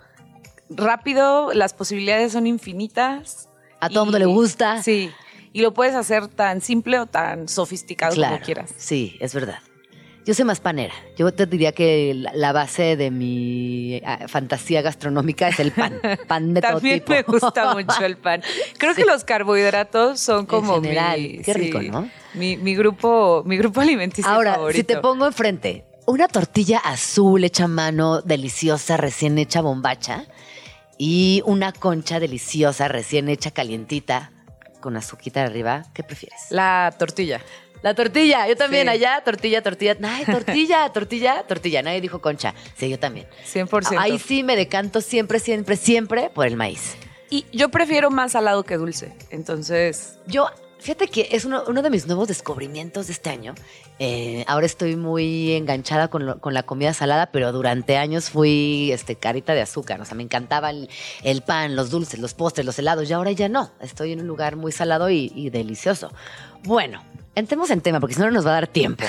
rápido, 0.70 1.52
las 1.54 1.74
posibilidades 1.74 2.32
son 2.32 2.46
infinitas. 2.46 3.48
A 3.80 3.88
todo 3.88 4.02
y- 4.02 4.06
mundo 4.06 4.18
le 4.18 4.26
gusta. 4.26 4.82
Sí. 4.82 5.10
Y 5.52 5.62
lo 5.62 5.72
puedes 5.74 5.94
hacer 5.94 6.28
tan 6.28 6.60
simple 6.60 6.98
o 7.00 7.06
tan 7.06 7.48
sofisticado 7.48 8.14
Claro. 8.14 8.34
como 8.34 8.44
quieras. 8.44 8.74
Sí, 8.76 9.16
es 9.20 9.34
verdad. 9.34 9.58
Yo 10.26 10.34
soy 10.34 10.44
más 10.44 10.60
panera. 10.60 10.92
Yo 11.16 11.32
te 11.32 11.46
diría 11.46 11.72
que 11.72 12.12
la, 12.14 12.52
base 12.52 12.96
de 12.96 13.10
mi 13.10 14.02
ah, 14.04 14.28
fantasía 14.28 14.82
gastronómica 14.82 15.48
es 15.48 15.58
el 15.58 15.72
pan. 15.72 15.98
Pan 16.28 16.52
de 16.52 16.60
todo 16.60 16.72
También 16.74 16.98
tipo. 17.00 17.12
me 17.12 17.22
gusta 17.22 17.72
mucho 17.74 18.04
el 18.04 18.18
pan. 18.18 18.42
Creo 18.76 18.92
Sí. 18.94 19.00
que 19.02 19.06
los 19.06 19.24
carbohidratos 19.24 20.20
son 20.20 20.44
como 20.44 20.82
general, 20.82 21.18
mi, 21.18 21.38
qué 21.38 21.54
rico, 21.54 21.80
¿no? 21.80 22.10
Mi, 22.34 22.58
mi 22.58 22.74
grupo, 22.74 23.42
mi 23.46 23.56
grupo 23.56 23.80
alimenticio 23.80 24.30
Ahora, 24.30 24.56
favorito. 24.56 24.76
si 24.76 24.84
te 24.84 24.98
pongo 24.98 25.26
enfrente 25.26 25.86
una 26.06 26.28
tortilla 26.28 26.78
azul 26.78 27.42
hecha 27.44 27.64
a 27.64 27.68
mano, 27.68 28.20
deliciosa, 28.20 28.96
recién 28.98 29.38
hecha 29.38 29.60
bombacha, 29.62 30.26
y 30.98 31.42
una 31.46 31.72
concha 31.72 32.20
deliciosa, 32.20 32.88
recién 32.88 33.28
hecha 33.28 33.50
calientita, 33.52 34.32
con 34.80 34.96
azuquita 34.96 35.42
arriba, 35.42 35.84
¿qué 35.94 36.02
prefieres? 36.02 36.38
La 36.50 36.94
tortilla. 36.98 37.40
La 37.82 37.94
tortilla, 37.94 38.48
yo 38.48 38.56
también 38.56 38.84
Sí. 38.86 38.90
allá, 38.90 39.22
tortilla, 39.24 39.62
tortilla, 39.62 39.96
ay, 40.02 40.24
tortilla, 40.24 40.88
tortilla, 40.92 41.44
tortilla, 41.46 41.82
nadie 41.82 42.00
dijo 42.00 42.20
concha, 42.20 42.54
sí, 42.76 42.88
yo 42.88 42.98
también. 42.98 43.28
100%. 43.52 43.96
Ahí 43.98 44.18
sí 44.18 44.42
me 44.42 44.56
decanto 44.56 45.00
siempre, 45.00 45.38
siempre, 45.38 45.76
siempre 45.76 46.30
por 46.30 46.46
el 46.46 46.56
maíz. 46.56 46.96
Y 47.30 47.46
yo 47.52 47.68
prefiero 47.68 48.10
más 48.10 48.32
salado 48.32 48.64
que 48.64 48.76
dulce. 48.76 49.14
Entonces, 49.30 50.18
Yo, 50.26 50.48
fíjate 50.78 51.08
que 51.08 51.28
es 51.32 51.44
uno, 51.44 51.62
de 51.64 51.90
mis 51.90 52.06
nuevos 52.06 52.28
descubrimientos 52.28 53.06
de 53.06 53.12
este 53.12 53.30
año. 53.30 53.54
Eh, 53.98 54.44
ahora 54.46 54.66
estoy 54.66 54.96
muy 54.96 55.52
enganchada 55.52 56.08
con, 56.08 56.38
con 56.40 56.54
la 56.54 56.62
comida 56.64 56.94
salada, 56.94 57.30
pero 57.32 57.52
durante 57.52 57.96
años 57.96 58.30
fui 58.30 58.90
este, 58.92 59.16
carita 59.16 59.54
de 59.54 59.62
azúcar. 59.62 60.00
O 60.00 60.04
sea, 60.04 60.16
me 60.16 60.22
encantaba 60.22 60.70
el, 60.70 61.42
pan, 61.42 61.76
los 61.76 61.90
dulces, 61.90 62.20
los 62.20 62.34
postres, 62.34 62.64
los 62.64 62.78
helados. 62.78 63.08
Y 63.08 63.12
ahora 63.12 63.32
ya 63.32 63.48
no. 63.48 63.70
Estoy 63.80 64.12
en 64.12 64.20
un 64.20 64.26
lugar 64.26 64.56
muy 64.56 64.72
salado 64.72 65.10
y 65.10 65.50
delicioso. 65.50 66.10
Bueno, 66.64 67.02
entremos 67.38 67.70
en 67.70 67.80
tema, 67.80 68.00
porque 68.00 68.14
si 68.14 68.20
no, 68.20 68.26
no 68.26 68.32
nos 68.32 68.46
va 68.46 68.50
a 68.50 68.54
dar 68.54 68.66
tiempo. 68.66 69.04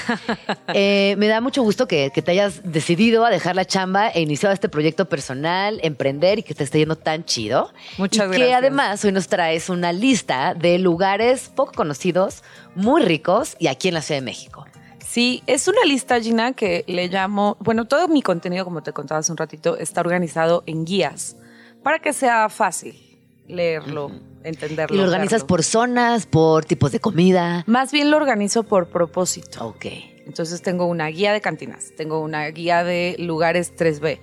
Eh, 0.73 1.15
me 1.17 1.27
da 1.27 1.41
mucho 1.41 1.63
gusto 1.63 1.87
que, 1.87 2.11
que 2.13 2.21
te 2.21 2.31
hayas 2.31 2.61
decidido 2.63 3.25
a 3.25 3.29
dejar 3.29 3.55
la 3.55 3.65
chamba 3.65 4.09
e 4.09 4.21
iniciado 4.21 4.53
este 4.53 4.69
proyecto 4.69 5.09
personal, 5.09 5.79
emprender 5.83 6.39
y 6.39 6.43
que 6.43 6.53
te 6.53 6.63
esté 6.63 6.79
yendo 6.79 6.95
tan 6.95 7.25
chido. 7.25 7.71
Muchas 7.97 8.27
y 8.27 8.31
que 8.31 8.37
gracias. 8.37 8.57
además 8.57 9.03
hoy 9.03 9.11
nos 9.11 9.27
traes 9.27 9.69
una 9.69 9.91
lista 9.91 10.53
de 10.53 10.77
lugares 10.77 11.51
poco 11.53 11.71
conocidos, 11.73 12.43
muy 12.75 13.01
ricos 13.01 13.55
y 13.59 13.67
aquí 13.67 13.87
en 13.87 13.95
la 13.95 14.01
Ciudad 14.01 14.21
de 14.21 14.25
México. 14.25 14.65
Sí, 15.05 15.41
es 15.47 15.67
una 15.67 15.83
lista, 15.85 16.21
Gina, 16.21 16.53
que 16.53 16.83
le 16.87 17.07
llamo, 17.07 17.57
bueno, 17.59 17.85
todo 17.85 18.07
mi 18.07 18.21
contenido, 18.21 18.63
como 18.63 18.83
te 18.83 18.93
contaba 18.93 19.19
hace 19.19 19.31
un 19.31 19.37
ratito, 19.37 19.75
está 19.75 20.01
organizado 20.01 20.63
en 20.67 20.85
guías 20.85 21.35
para 21.83 21.99
que 21.99 22.13
sea 22.13 22.47
fácil 22.49 23.08
leerlo, 23.49 24.11
entenderlo. 24.43 24.95
Y 24.95 24.99
lo 24.99 25.05
organizas 25.05 25.41
verlo. 25.41 25.47
por 25.47 25.63
zonas, 25.63 26.25
por 26.25 26.65
tipos 26.65 26.91
de 26.91 26.99
comida. 26.99 27.63
Más 27.67 27.91
bien 27.91 28.09
lo 28.11 28.17
organizo 28.17 28.63
por 28.63 28.87
propósito. 28.87 29.67
Ok. 29.67 29.85
Entonces 30.25 30.61
tengo 30.61 30.85
una 30.85 31.07
guía 31.07 31.33
de 31.33 31.41
cantinas, 31.41 31.91
tengo 31.97 32.19
una 32.19 32.45
guía 32.47 32.83
de 32.83 33.15
lugares 33.17 33.75
3B, 33.75 34.19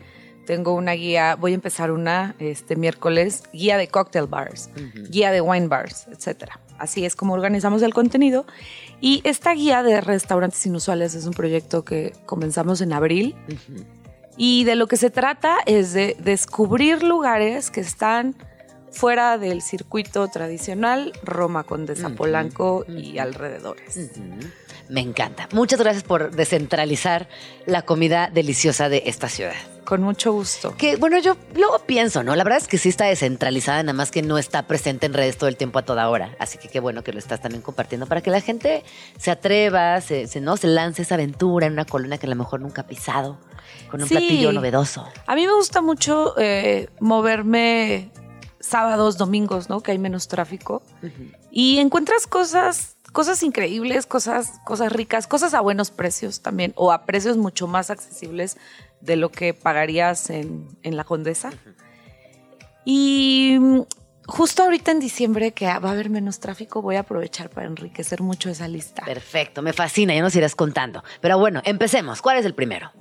tengo 0.46 0.72
una 0.72 0.92
guía, 0.92 1.34
voy 1.34 1.50
a 1.50 1.54
empezar 1.56 1.90
una 1.90 2.36
este 2.38 2.76
miércoles, 2.76 3.42
guía 3.52 3.76
de 3.76 3.88
cocktail 3.88 4.26
bars, 4.26 4.70
guía 5.10 5.32
de 5.32 5.40
wine 5.40 5.66
bars, 5.66 6.06
etcétera. 6.06 6.60
Así 6.78 7.04
es 7.04 7.16
como 7.16 7.34
organizamos 7.34 7.82
el 7.82 7.92
contenido. 7.92 8.46
Y 9.00 9.20
esta 9.24 9.52
guía 9.52 9.82
de 9.82 10.00
restaurantes 10.00 10.64
inusuales 10.64 11.14
es 11.14 11.26
un 11.26 11.32
proyecto 11.32 11.84
que 11.84 12.12
comenzamos 12.24 12.80
en 12.80 12.92
abril. 12.92 13.34
Y 14.36 14.64
de 14.64 14.76
lo 14.76 14.86
que 14.86 14.96
se 14.96 15.10
trata 15.10 15.56
es 15.66 15.92
de 15.92 16.16
descubrir 16.20 17.02
lugares 17.02 17.70
que 17.70 17.80
están 17.80 18.36
fuera 18.97 19.38
del 19.38 19.62
circuito 19.62 20.26
tradicional, 20.28 21.12
Roma 21.22 21.64
Condesa 21.64 22.11
Polanco 22.11 22.84
y 22.88 23.18
alrededores. 23.18 24.11
Me 24.88 25.01
encanta. 25.01 25.49
Muchas 25.53 25.80
gracias 25.80 26.05
por 26.05 26.30
descentralizar 26.30 27.28
la 27.66 27.82
comida 27.82 28.30
deliciosa 28.32 28.88
de 28.88 29.03
esta 29.07 29.28
ciudad. 29.28 29.55
Con 29.84 30.03
mucho 30.03 30.32
gusto. 30.32 30.74
Que 30.76 30.97
bueno, 30.97 31.18
yo 31.18 31.36
luego 31.55 31.78
pienso, 31.80 32.22
¿no? 32.24 32.34
La 32.36 32.42
verdad 32.44 32.59
es 32.61 32.66
que 32.68 32.78
sí 32.78 32.88
está 32.88 33.05
descentralizada, 33.07 33.82
nada 33.82 33.92
más 33.92 34.11
que 34.11 34.22
no 34.22 34.36
está 34.38 34.66
presente 34.66 35.07
en 35.07 35.12
redes 35.14 35.38
todo 35.38 35.49
el 35.49 35.57
tiempo 35.57 35.78
a 35.78 35.84
toda 35.84 36.09
hora. 36.09 36.34
Así 36.40 36.59
que 36.59 36.68
qué 36.68 36.80
bueno 36.80 37.03
que 37.05 37.12
lo 37.12 37.18
estás 37.18 37.40
también 37.40 37.62
compartiendo 37.62 38.07
para 38.07 38.20
que 38.20 38.30
la 38.30 38.40
gente 38.40 38.82
se 39.18 39.30
atreva, 39.30 40.01
se, 40.01 40.26
se- 40.26 40.40
¿no? 40.40 40.57
se 40.57 40.66
lance 40.68 41.03
esa 41.03 41.14
aventura 41.16 41.66
en 41.66 41.72
una 41.74 41.84
colonia 41.84 42.18
que 42.18 42.26
a 42.26 42.30
lo 42.30 42.36
mejor 42.36 42.61
nunca 42.61 42.82
ha 42.82 42.86
pisado, 42.86 43.38
con 43.90 44.03
un 44.03 44.09
Sí. 44.09 44.14
platillo 44.16 44.51
novedoso. 44.53 45.07
A 45.26 45.34
mí 45.36 45.47
me 45.47 45.55
gusta 45.55 45.82
mucho 45.82 46.34
eh, 46.38 46.88
moverme 46.99 48.11
sábados, 48.66 49.16
domingos, 49.16 49.68
¿no? 49.68 49.80
Que 49.80 49.92
hay 49.92 49.98
menos 49.98 50.28
tráfico. 50.28 50.82
Y 51.50 51.78
encuentras 51.78 52.26
cosas, 52.26 52.96
cosas 53.12 53.42
increíbles, 53.42 54.06
cosas, 54.06 54.60
cosas 54.64 54.92
ricas, 54.92 55.26
cosas 55.26 55.54
a 55.54 55.60
buenos 55.60 55.90
precios 55.90 56.42
también, 56.42 56.72
o 56.76 56.92
a 56.92 57.06
precios 57.06 57.36
mucho 57.36 57.66
más 57.66 57.90
accesibles 57.90 58.56
de 59.00 59.16
lo 59.16 59.30
que 59.30 59.54
pagarías 59.54 60.30
en, 60.30 60.68
en 60.82 60.96
la 60.96 61.04
Condesa. 61.04 61.50
Y 62.84 63.58
justo 64.26 64.62
ahorita 64.62 64.90
en 64.90 65.00
diciembre, 65.00 65.52
que 65.52 65.66
va 65.66 65.72
a 65.72 65.92
haber 65.92 66.10
menos 66.10 66.40
tráfico, 66.40 66.82
voy 66.82 66.96
a 66.96 67.00
aprovechar 67.00 67.50
para 67.50 67.66
enriquecer 67.66 68.22
mucho 68.22 68.50
esa 68.50 68.68
lista. 68.68 69.04
Perfecto, 69.04 69.62
me 69.62 69.72
fascina, 69.72 70.14
ya 70.14 70.22
nos 70.22 70.34
irás 70.36 70.54
contando. 70.54 71.02
Pero 71.20 71.38
bueno, 71.38 71.62
empecemos. 71.64 72.22
¿Cuál 72.22 72.38
es 72.38 72.44
el 72.44 72.54
primero? 72.54 72.92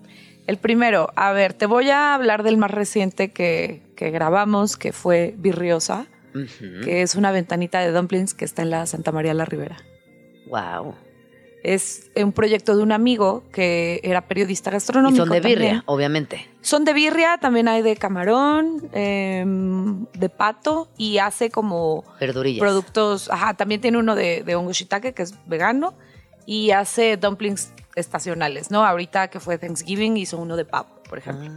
El 0.48 0.58
primero, 0.58 1.10
a 1.16 1.32
ver, 1.32 1.54
te 1.54 1.66
voy 1.66 1.89
a 1.89 2.14
hablar 2.14 2.43
del 2.43 2.58
más 2.58 2.72
reciente 2.72 3.32
que, 3.32 3.82
que 3.96 4.12
grabamos, 4.12 4.78
que 4.78 4.91
fue 4.93 5.34
Virriosa, 5.38 6.06
que 6.84 7.02
es 7.02 7.16
una 7.16 7.32
ventanita 7.32 7.80
de 7.80 7.91
dumplings 7.91 8.34
que 8.34 8.46
está 8.46 8.62
en 8.62 8.70
la 8.70 8.86
Santa 8.86 9.12
María 9.12 9.34
la 9.34 9.46
Ribera. 9.46 9.78
Wow. 10.48 10.93
Es 11.64 12.12
un 12.16 12.32
proyecto 12.32 12.78
de 12.78 12.84
un 12.84 12.91
amigo 12.91 13.43
que 13.52 14.00
era 14.04 14.28
periodista 14.28 14.70
Y 14.70 14.74
gastronómico. 14.74 15.26
son 15.26 15.34
de 15.34 15.39
birria, 15.39 15.56
también. 15.68 15.84
obviamente. 15.88 16.48
Son 16.62 16.86
de 16.86 16.93
birria, 16.93 17.39
también 17.39 17.68
hay 17.68 17.82
de 17.82 17.96
camarón, 17.96 18.88
em, 18.93 20.06
de 20.14 20.30
pato 20.30 20.89
y 20.98 21.18
hace 21.18 21.50
como 21.50 22.04
Verdurillas. 22.20 22.60
productos. 22.62 23.32
Ajá, 23.32 23.56
también 23.56 23.82
tiene 23.82 23.98
uno 23.98 24.14
de, 24.14 24.43
de 24.43 24.56
hongo 24.56 24.74
shiitake 24.74 25.16
que 25.16 25.24
es 25.24 25.34
vegano 25.48 25.96
y 26.46 26.70
hace 26.72 27.18
dumplings 27.18 27.72
estacionales, 27.96 28.72
¿no? 28.72 28.86
Ahorita 28.86 29.30
que 29.30 29.39
fue 29.39 29.58
Thanksgiving 29.58 30.18
hizo 30.18 30.38
uno 30.38 30.56
de 30.56 30.66
pavo, 30.66 30.89
por 31.10 31.18
ejemplo. 31.18 31.50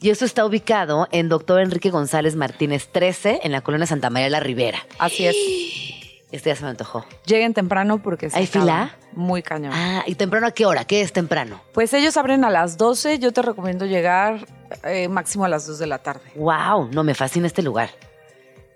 Y 0.00 0.10
esto 0.10 0.24
está 0.24 0.44
ubicado 0.44 1.08
en 1.10 1.28
Doctor 1.28 1.60
Enrique 1.60 1.90
González 1.90 2.36
Martínez 2.36 2.88
13, 2.92 3.40
en 3.42 3.52
la 3.52 3.60
colonia 3.60 3.86
Santa 3.86 4.10
María 4.10 4.30
la 4.30 4.40
Ribera. 4.40 4.78
Así 4.98 5.26
es. 5.26 5.36
Este 6.30 6.50
ya 6.50 6.56
se 6.56 6.62
me 6.62 6.68
antojó. 6.68 7.06
Lleguen 7.24 7.54
temprano 7.54 8.02
porque 8.02 8.28
se 8.28 8.36
¿Hay 8.36 8.46
fila? 8.46 8.94
Muy 9.12 9.42
cañón. 9.42 9.72
Ah, 9.74 10.04
¿y 10.06 10.14
temprano 10.14 10.46
a 10.46 10.50
qué 10.50 10.66
hora? 10.66 10.84
¿Qué 10.84 11.00
es 11.00 11.10
temprano? 11.10 11.62
Pues 11.72 11.94
ellos 11.94 12.18
abren 12.18 12.44
a 12.44 12.50
las 12.50 12.76
12, 12.76 13.18
yo 13.18 13.32
te 13.32 13.40
recomiendo 13.40 13.86
llegar 13.86 14.46
eh, 14.84 15.08
máximo 15.08 15.46
a 15.46 15.48
las 15.48 15.66
2 15.66 15.78
de 15.78 15.86
la 15.86 15.98
tarde. 16.00 16.20
Wow, 16.34 16.90
no, 16.92 17.02
me 17.02 17.14
fascina 17.14 17.46
este 17.46 17.62
lugar. 17.62 17.88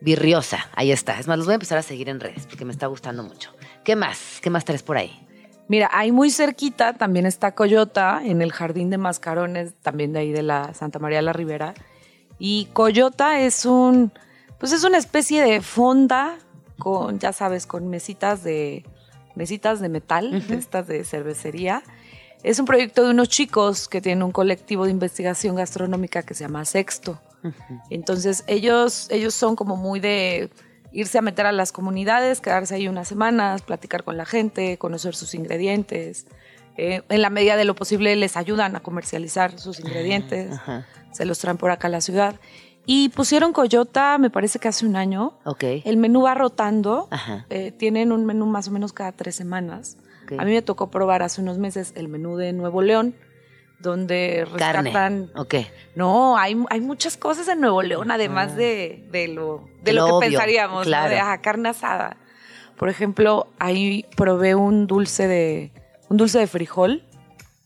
Virriosa, 0.00 0.70
ahí 0.74 0.92
está. 0.92 1.20
Es 1.20 1.28
más, 1.28 1.36
los 1.36 1.46
voy 1.46 1.53
a 1.53 1.57
empezar 1.57 1.76
a 1.76 1.82
seguir 1.82 2.09
en 2.09 2.20
redes 2.20 2.46
porque 2.46 2.64
me 2.64 2.72
está 2.72 2.86
gustando 2.86 3.22
mucho. 3.22 3.50
¿Qué 3.84 3.96
más? 3.96 4.40
¿Qué 4.40 4.48
más 4.48 4.64
traes 4.64 4.82
por 4.82 4.96
ahí? 4.96 5.21
Mira, 5.72 5.88
ahí 5.90 6.12
muy 6.12 6.30
cerquita 6.30 6.92
también 6.92 7.24
está 7.24 7.54
Coyota, 7.54 8.20
en 8.22 8.42
el 8.42 8.52
Jardín 8.52 8.90
de 8.90 8.98
Mascarones, 8.98 9.72
también 9.80 10.12
de 10.12 10.18
ahí 10.18 10.30
de 10.30 10.42
la 10.42 10.74
Santa 10.74 10.98
María 10.98 11.16
de 11.16 11.22
la 11.22 11.32
Ribera. 11.32 11.72
Y 12.38 12.66
Coyota 12.74 13.40
es 13.40 13.64
un, 13.64 14.12
pues 14.58 14.72
es 14.72 14.84
una 14.84 14.98
especie 14.98 15.42
de 15.42 15.62
fonda 15.62 16.36
con, 16.78 17.18
ya 17.18 17.32
sabes, 17.32 17.66
con 17.66 17.88
mesitas 17.88 18.44
de, 18.44 18.84
mesitas 19.34 19.80
de 19.80 19.88
metal, 19.88 20.46
de 20.46 20.56
estas 20.56 20.86
de 20.88 21.04
cervecería. 21.04 21.82
Es 22.42 22.58
un 22.58 22.66
proyecto 22.66 23.02
de 23.04 23.12
unos 23.12 23.30
chicos 23.30 23.88
que 23.88 24.02
tienen 24.02 24.24
un 24.24 24.32
colectivo 24.32 24.84
de 24.84 24.90
investigación 24.90 25.56
gastronómica 25.56 26.22
que 26.22 26.34
se 26.34 26.44
llama 26.44 26.66
Sexto. 26.66 27.18
Entonces 27.88 28.44
ellos, 28.46 29.06
ellos 29.10 29.32
son 29.32 29.56
como 29.56 29.76
muy 29.76 30.00
de 30.00 30.50
irse 30.93 31.18
a 31.18 31.22
meter 31.22 31.47
a 31.47 31.53
las 31.53 31.72
comunidades, 31.72 32.40
quedarse 32.40 32.74
ahí 32.74 32.88
unas 32.88 33.09
semanas, 33.09 33.62
platicar 33.62 34.05
con 34.05 34.16
la 34.16 34.26
gente, 34.26 34.78
conocer 34.78 35.14
sus 35.14 35.34
ingredientes. 35.34 36.26
Eh, 36.76 37.03
en 37.09 37.22
la 37.22 37.30
medida 37.30 37.57
de 37.57 37.64
lo 37.64 37.74
posible 37.74 38.16
les 38.16 38.36
ayudan 38.36 38.76
a 38.76 38.80
comercializar 38.80 39.59
sus 39.59 39.80
ingredientes, 39.80 40.59
se 41.11 41.24
los 41.24 41.38
traen 41.38 41.59
por 41.59 41.70
acá 41.70 41.88
a 41.88 41.90
la 41.90 42.01
ciudad. 42.01 42.36
Y 42.84 43.11
pusieron 43.11 43.53
Coyota, 43.53 44.18
me 44.18 44.30
parece 44.30 44.59
que 44.59 44.68
hace 44.68 44.84
un 44.86 44.97
año. 44.97 45.38
Ok. 45.45 45.64
El 45.84 45.99
menú 45.99 46.22
va 46.22 46.34
rotando. 46.34 47.07
Ajá. 47.11 47.47
Eh, 47.49 47.70
tienen 47.70 48.11
un 48.11 48.26
menú 48.26 48.47
más 48.47 48.68
o 48.68 48.70
menos 48.72 48.93
cada 48.93 49.12
tres 49.12 49.36
semanas. 49.36 49.99
Ok. 50.24 50.32
A 50.38 50.45
mí 50.45 50.53
me 50.53 50.62
tocó 50.62 50.90
probar 50.90 51.22
hace 51.22 51.40
unos 51.40 51.59
meses 51.59 51.93
el 51.95 52.09
menú 52.09 52.36
de 52.36 52.53
Nuevo 52.53 52.82
León, 52.82 53.14
donde 53.82 54.46
Carne. 54.56 54.90
rescatan. 54.90 55.30
Ok. 55.36 55.54
No, 55.94 56.38
hay, 56.38 56.56
hay 56.70 56.80
muchas 56.80 57.16
cosas 57.16 57.48
en 57.48 57.60
Nuevo 57.60 57.82
León, 57.82 58.10
además 58.10 58.56
de, 58.56 59.06
de 59.10 59.28
lo, 59.28 59.68
de 59.82 59.92
lo, 59.92 60.00
lo 60.02 60.06
que 60.06 60.12
obvio, 60.12 60.28
pensaríamos, 60.30 60.78
¿no? 60.78 60.84
claro. 60.84 61.10
De 61.10 61.18
ajá, 61.18 61.40
carne 61.42 61.68
asada. 61.68 62.16
Por 62.78 62.88
ejemplo, 62.88 63.48
ahí 63.58 64.06
probé 64.16 64.54
un 64.54 64.86
dulce 64.86 65.28
de 65.28 65.72
un 66.08 66.16
dulce 66.16 66.38
de 66.38 66.46
frijol 66.46 67.04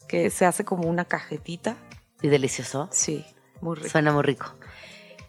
que 0.08 0.30
se 0.30 0.44
hace 0.44 0.64
como 0.64 0.88
una 0.88 1.04
cajetita. 1.04 1.76
¿Y 2.22 2.28
delicioso? 2.28 2.88
Sí, 2.90 3.24
muy 3.60 3.76
rico. 3.76 3.88
Suena 3.88 4.12
muy 4.12 4.22
rico. 4.22 4.55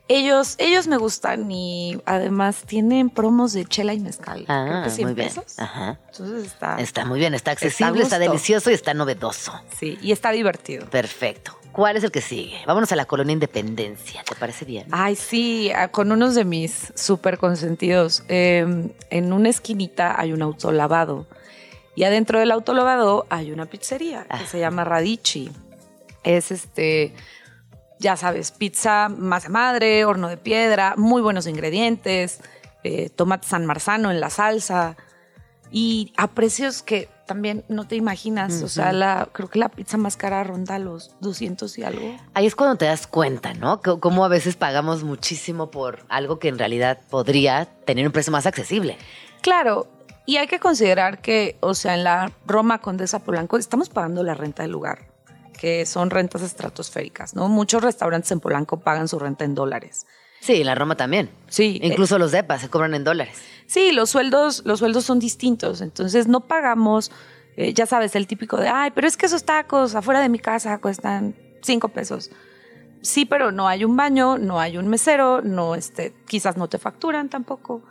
Ellos, 0.09 0.55
ellos 0.57 0.87
me 0.87 0.95
gustan 0.97 1.51
y 1.51 1.97
además 2.05 2.63
tienen 2.65 3.09
promos 3.09 3.51
de 3.51 3.65
chela 3.65 3.93
y 3.93 3.99
mezcal. 3.99 4.45
Creo 4.45 4.57
Ah, 4.57 4.81
que 4.85 4.89
100 4.89 5.07
muy 5.07 5.15
bien. 5.15 5.27
pesos. 5.27 5.59
Ajá. 5.59 5.99
Entonces 6.11 6.45
está, 6.47 6.79
Está 6.79 7.03
muy 7.05 7.19
bien, 7.19 7.33
está 7.33 7.51
accesible, 7.51 8.03
está, 8.03 8.17
delicioso 8.17 8.71
y 8.71 8.73
está 8.73 8.93
novedoso. 8.93 9.51
sí, 9.77 9.97
y 10.01 10.11
está 10.13 10.31
divertido. 10.31 10.89
Perfecto. 10.89 11.53
¿Cuál 11.73 11.97
es 11.97 12.03
el 12.03 12.11
que 12.11 12.21
sigue? 12.21 12.57
Vámonos 12.65 12.91
a 12.91 12.95
la 12.95 13.05
colonia 13.05 13.33
Independencia. 13.33 14.23
¿Te 14.23 14.33
parece 14.35 14.65
bien? 14.65 14.87
Ay, 14.91 15.15
sí, 15.15 15.71
ah, 15.75 15.89
con 15.89 16.11
unos 16.11 16.33
de 16.35 16.43
mis 16.45 16.91
súper 16.95 17.37
consentidos. 17.37 18.23
Eh, 18.29 18.89
en 19.11 19.33
una 19.33 19.49
esquinita 19.49 20.19
hay 20.19 20.31
un 20.33 20.41
autolavado 20.41 21.27
y 21.95 22.03
adentro 22.05 22.39
del 22.39 22.51
autolavado 22.51 23.27
hay 23.29 23.51
una 23.51 23.65
pizzería 23.65 24.23
que 24.23 24.27
Ah. 24.37 24.45
se 24.49 24.57
llama 24.59 24.85
Radici. 24.85 25.51
Es 26.23 26.51
este, 26.51 27.13
ya 27.99 28.15
sabes, 28.17 28.51
pizza 28.51 29.09
masa 29.09 29.49
madre, 29.49 30.05
horno 30.05 30.27
de 30.29 30.37
piedra, 30.37 30.93
muy 30.97 31.21
buenos 31.21 31.47
ingredientes, 31.47 32.39
eh, 32.83 33.09
tomate 33.09 33.47
san 33.47 33.65
marzano 33.65 34.11
en 34.11 34.19
la 34.19 34.29
salsa 34.29 34.95
y 35.71 36.13
a 36.17 36.27
precios 36.27 36.81
que 36.81 37.09
también 37.25 37.65
no 37.67 37.85
te 37.85 37.95
imaginas. 37.97 38.61
O 38.63 38.69
sea, 38.69 38.93
la, 38.93 39.27
creo 39.33 39.49
que 39.49 39.59
la 39.59 39.67
pizza 39.67 39.97
más 39.97 40.15
cara 40.15 40.41
ronda 40.45 40.79
los 40.79 41.11
200 41.19 41.77
y 41.77 41.83
algo. 41.83 42.15
Ahí 42.33 42.45
es 42.45 42.55
cuando 42.55 42.77
te 42.77 42.85
das 42.85 43.05
cuenta, 43.05 43.53
¿no? 43.53 43.81
C- 43.83 43.99
Cómo 43.99 44.23
a 44.23 44.29
veces 44.29 44.55
pagamos 44.55 45.03
muchísimo 45.03 45.69
por 45.69 45.99
algo 46.07 46.39
que 46.39 46.47
en 46.47 46.57
realidad 46.57 46.99
podría 47.09 47.65
tener 47.85 48.05
un 48.05 48.13
precio 48.13 48.31
más 48.31 48.45
accesible. 48.45 48.97
Claro, 49.41 49.87
y 50.25 50.37
hay 50.37 50.47
que 50.47 50.59
considerar 50.59 51.19
que, 51.19 51.57
o 51.59 51.73
sea, 51.73 51.95
en 51.95 52.05
la 52.05 52.31
Roma 52.45 52.79
Condesa 52.79 53.19
Polanco 53.19 53.57
estamos 53.57 53.89
pagando 53.89 54.23
la 54.23 54.33
renta 54.33 54.63
del 54.63 54.71
lugar, 54.71 54.99
que 55.57 55.85
son 55.85 56.09
rentas 56.09 56.41
estratosféricas, 56.41 57.35
¿no? 57.35 57.49
Muchos 57.49 57.83
restaurantes 57.83 58.31
en 58.31 58.39
Polanco 58.39 58.79
pagan 58.79 59.07
su 59.07 59.19
renta 59.19 59.43
en 59.43 59.55
dólares. 59.55 60.05
Sí, 60.39 60.61
en 60.61 60.65
la 60.67 60.75
Roma 60.75 60.95
también. 60.95 61.29
Sí, 61.47 61.79
Incluso 61.83 62.19
los 62.19 62.31
depas 62.31 62.61
se 62.61 62.69
cobran 62.69 62.93
en 62.93 63.03
dólares. 63.03 63.37
Sí, 63.65 63.91
los 63.91 64.09
sueldos, 64.09 64.63
los 64.65 64.79
sueldos 64.79 65.03
son 65.03 65.19
distintos, 65.19 65.81
entonces 65.81 66.27
no 66.27 66.41
pagamos, 66.41 67.11
eh, 67.57 67.73
ya 67.73 67.85
sabes, 67.85 68.15
el 68.15 68.27
típico 68.27 68.57
de, 68.57 68.69
ay, 68.69 68.91
pero 68.95 69.07
es 69.07 69.17
que 69.17 69.25
esos 69.25 69.43
tacos 69.43 69.95
afuera 69.95 70.21
de 70.21 70.29
mi 70.29 70.39
casa 70.39 70.77
cuestan 70.77 71.35
cinco 71.63 71.89
pesos. 71.89 72.29
Sí, 73.01 73.25
pero 73.25 73.51
no 73.51 73.67
hay 73.67 73.83
un 73.83 73.95
baño, 73.95 74.37
no 74.37 74.59
hay 74.59 74.77
un 74.77 74.87
mesero, 74.87 75.41
no, 75.41 75.75
este, 75.75 76.13
quizás 76.27 76.57
no 76.57 76.67
te 76.67 76.77
facturan 76.77 77.29
tampoco. 77.29 77.83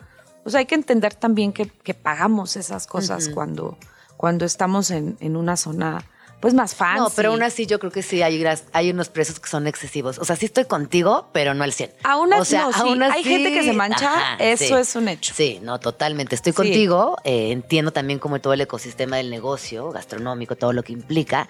O 0.45 0.51
sea, 0.51 0.61
hay 0.61 0.67
que 0.67 0.75
entender 0.75 1.14
también 1.14 1.53
que, 1.53 1.69
que 1.69 1.95
pagamos 1.95 2.57
esas 2.57 2.87
cosas 2.87 3.29
cuando, 3.29 3.79
cuando 4.17 4.45
estamos 4.45 4.91
en, 4.91 5.17
en 5.21 5.37
una 5.37 5.57
zona, 5.57 6.05
pues 6.41 6.55
más 6.55 6.74
fancy. 6.74 7.01
No, 7.01 7.11
pero 7.11 7.30
aún 7.30 7.43
así 7.43 7.66
yo 7.66 7.78
creo 7.78 7.91
que 7.91 8.03
sí 8.03 8.22
hay, 8.22 8.91
unos 8.91 9.09
precios 9.09 9.41
que 9.41 9.49
son 9.49 9.66
excesivos. 9.66 10.18
O 10.18 10.24
sea, 10.24 10.37
sí 10.37 10.47
estoy 10.47 10.64
contigo, 10.66 11.28
pero 11.32 11.55
no 11.55 11.64
al 11.64 11.72
100. 11.72 11.93
Aún 12.05 12.32
o 12.32 12.37
así, 12.43 12.51
sea, 12.51 12.62
no, 12.64 12.72
sí, 12.72 12.78
aún 12.80 13.03
hay 13.03 13.24
gente 13.24 13.53
que 13.53 13.62
se 13.62 13.72
mancha, 13.72 14.12
Ajá, 14.14 14.37
eso 14.39 14.64
sí. 14.64 14.74
es 14.74 14.97
un 14.97 15.09
hecho. 15.09 15.34
Sí, 15.34 15.59
no, 15.62 15.80
totalmente. 15.80 16.34
Estoy 16.34 16.53
Sí. 16.53 16.57
contigo. 16.57 17.16
eh, 17.24 17.51
entiendo 17.53 17.93
también 17.93 18.18
como 18.18 18.41
todo 18.41 18.53
el 18.53 18.61
ecosistema 18.61 19.16
del 19.16 19.30
negocio 19.30 19.91
gastronómico, 19.91 20.57
todo 20.57 20.72
lo 20.72 20.82
que 20.82 20.93
implica. 20.93 21.49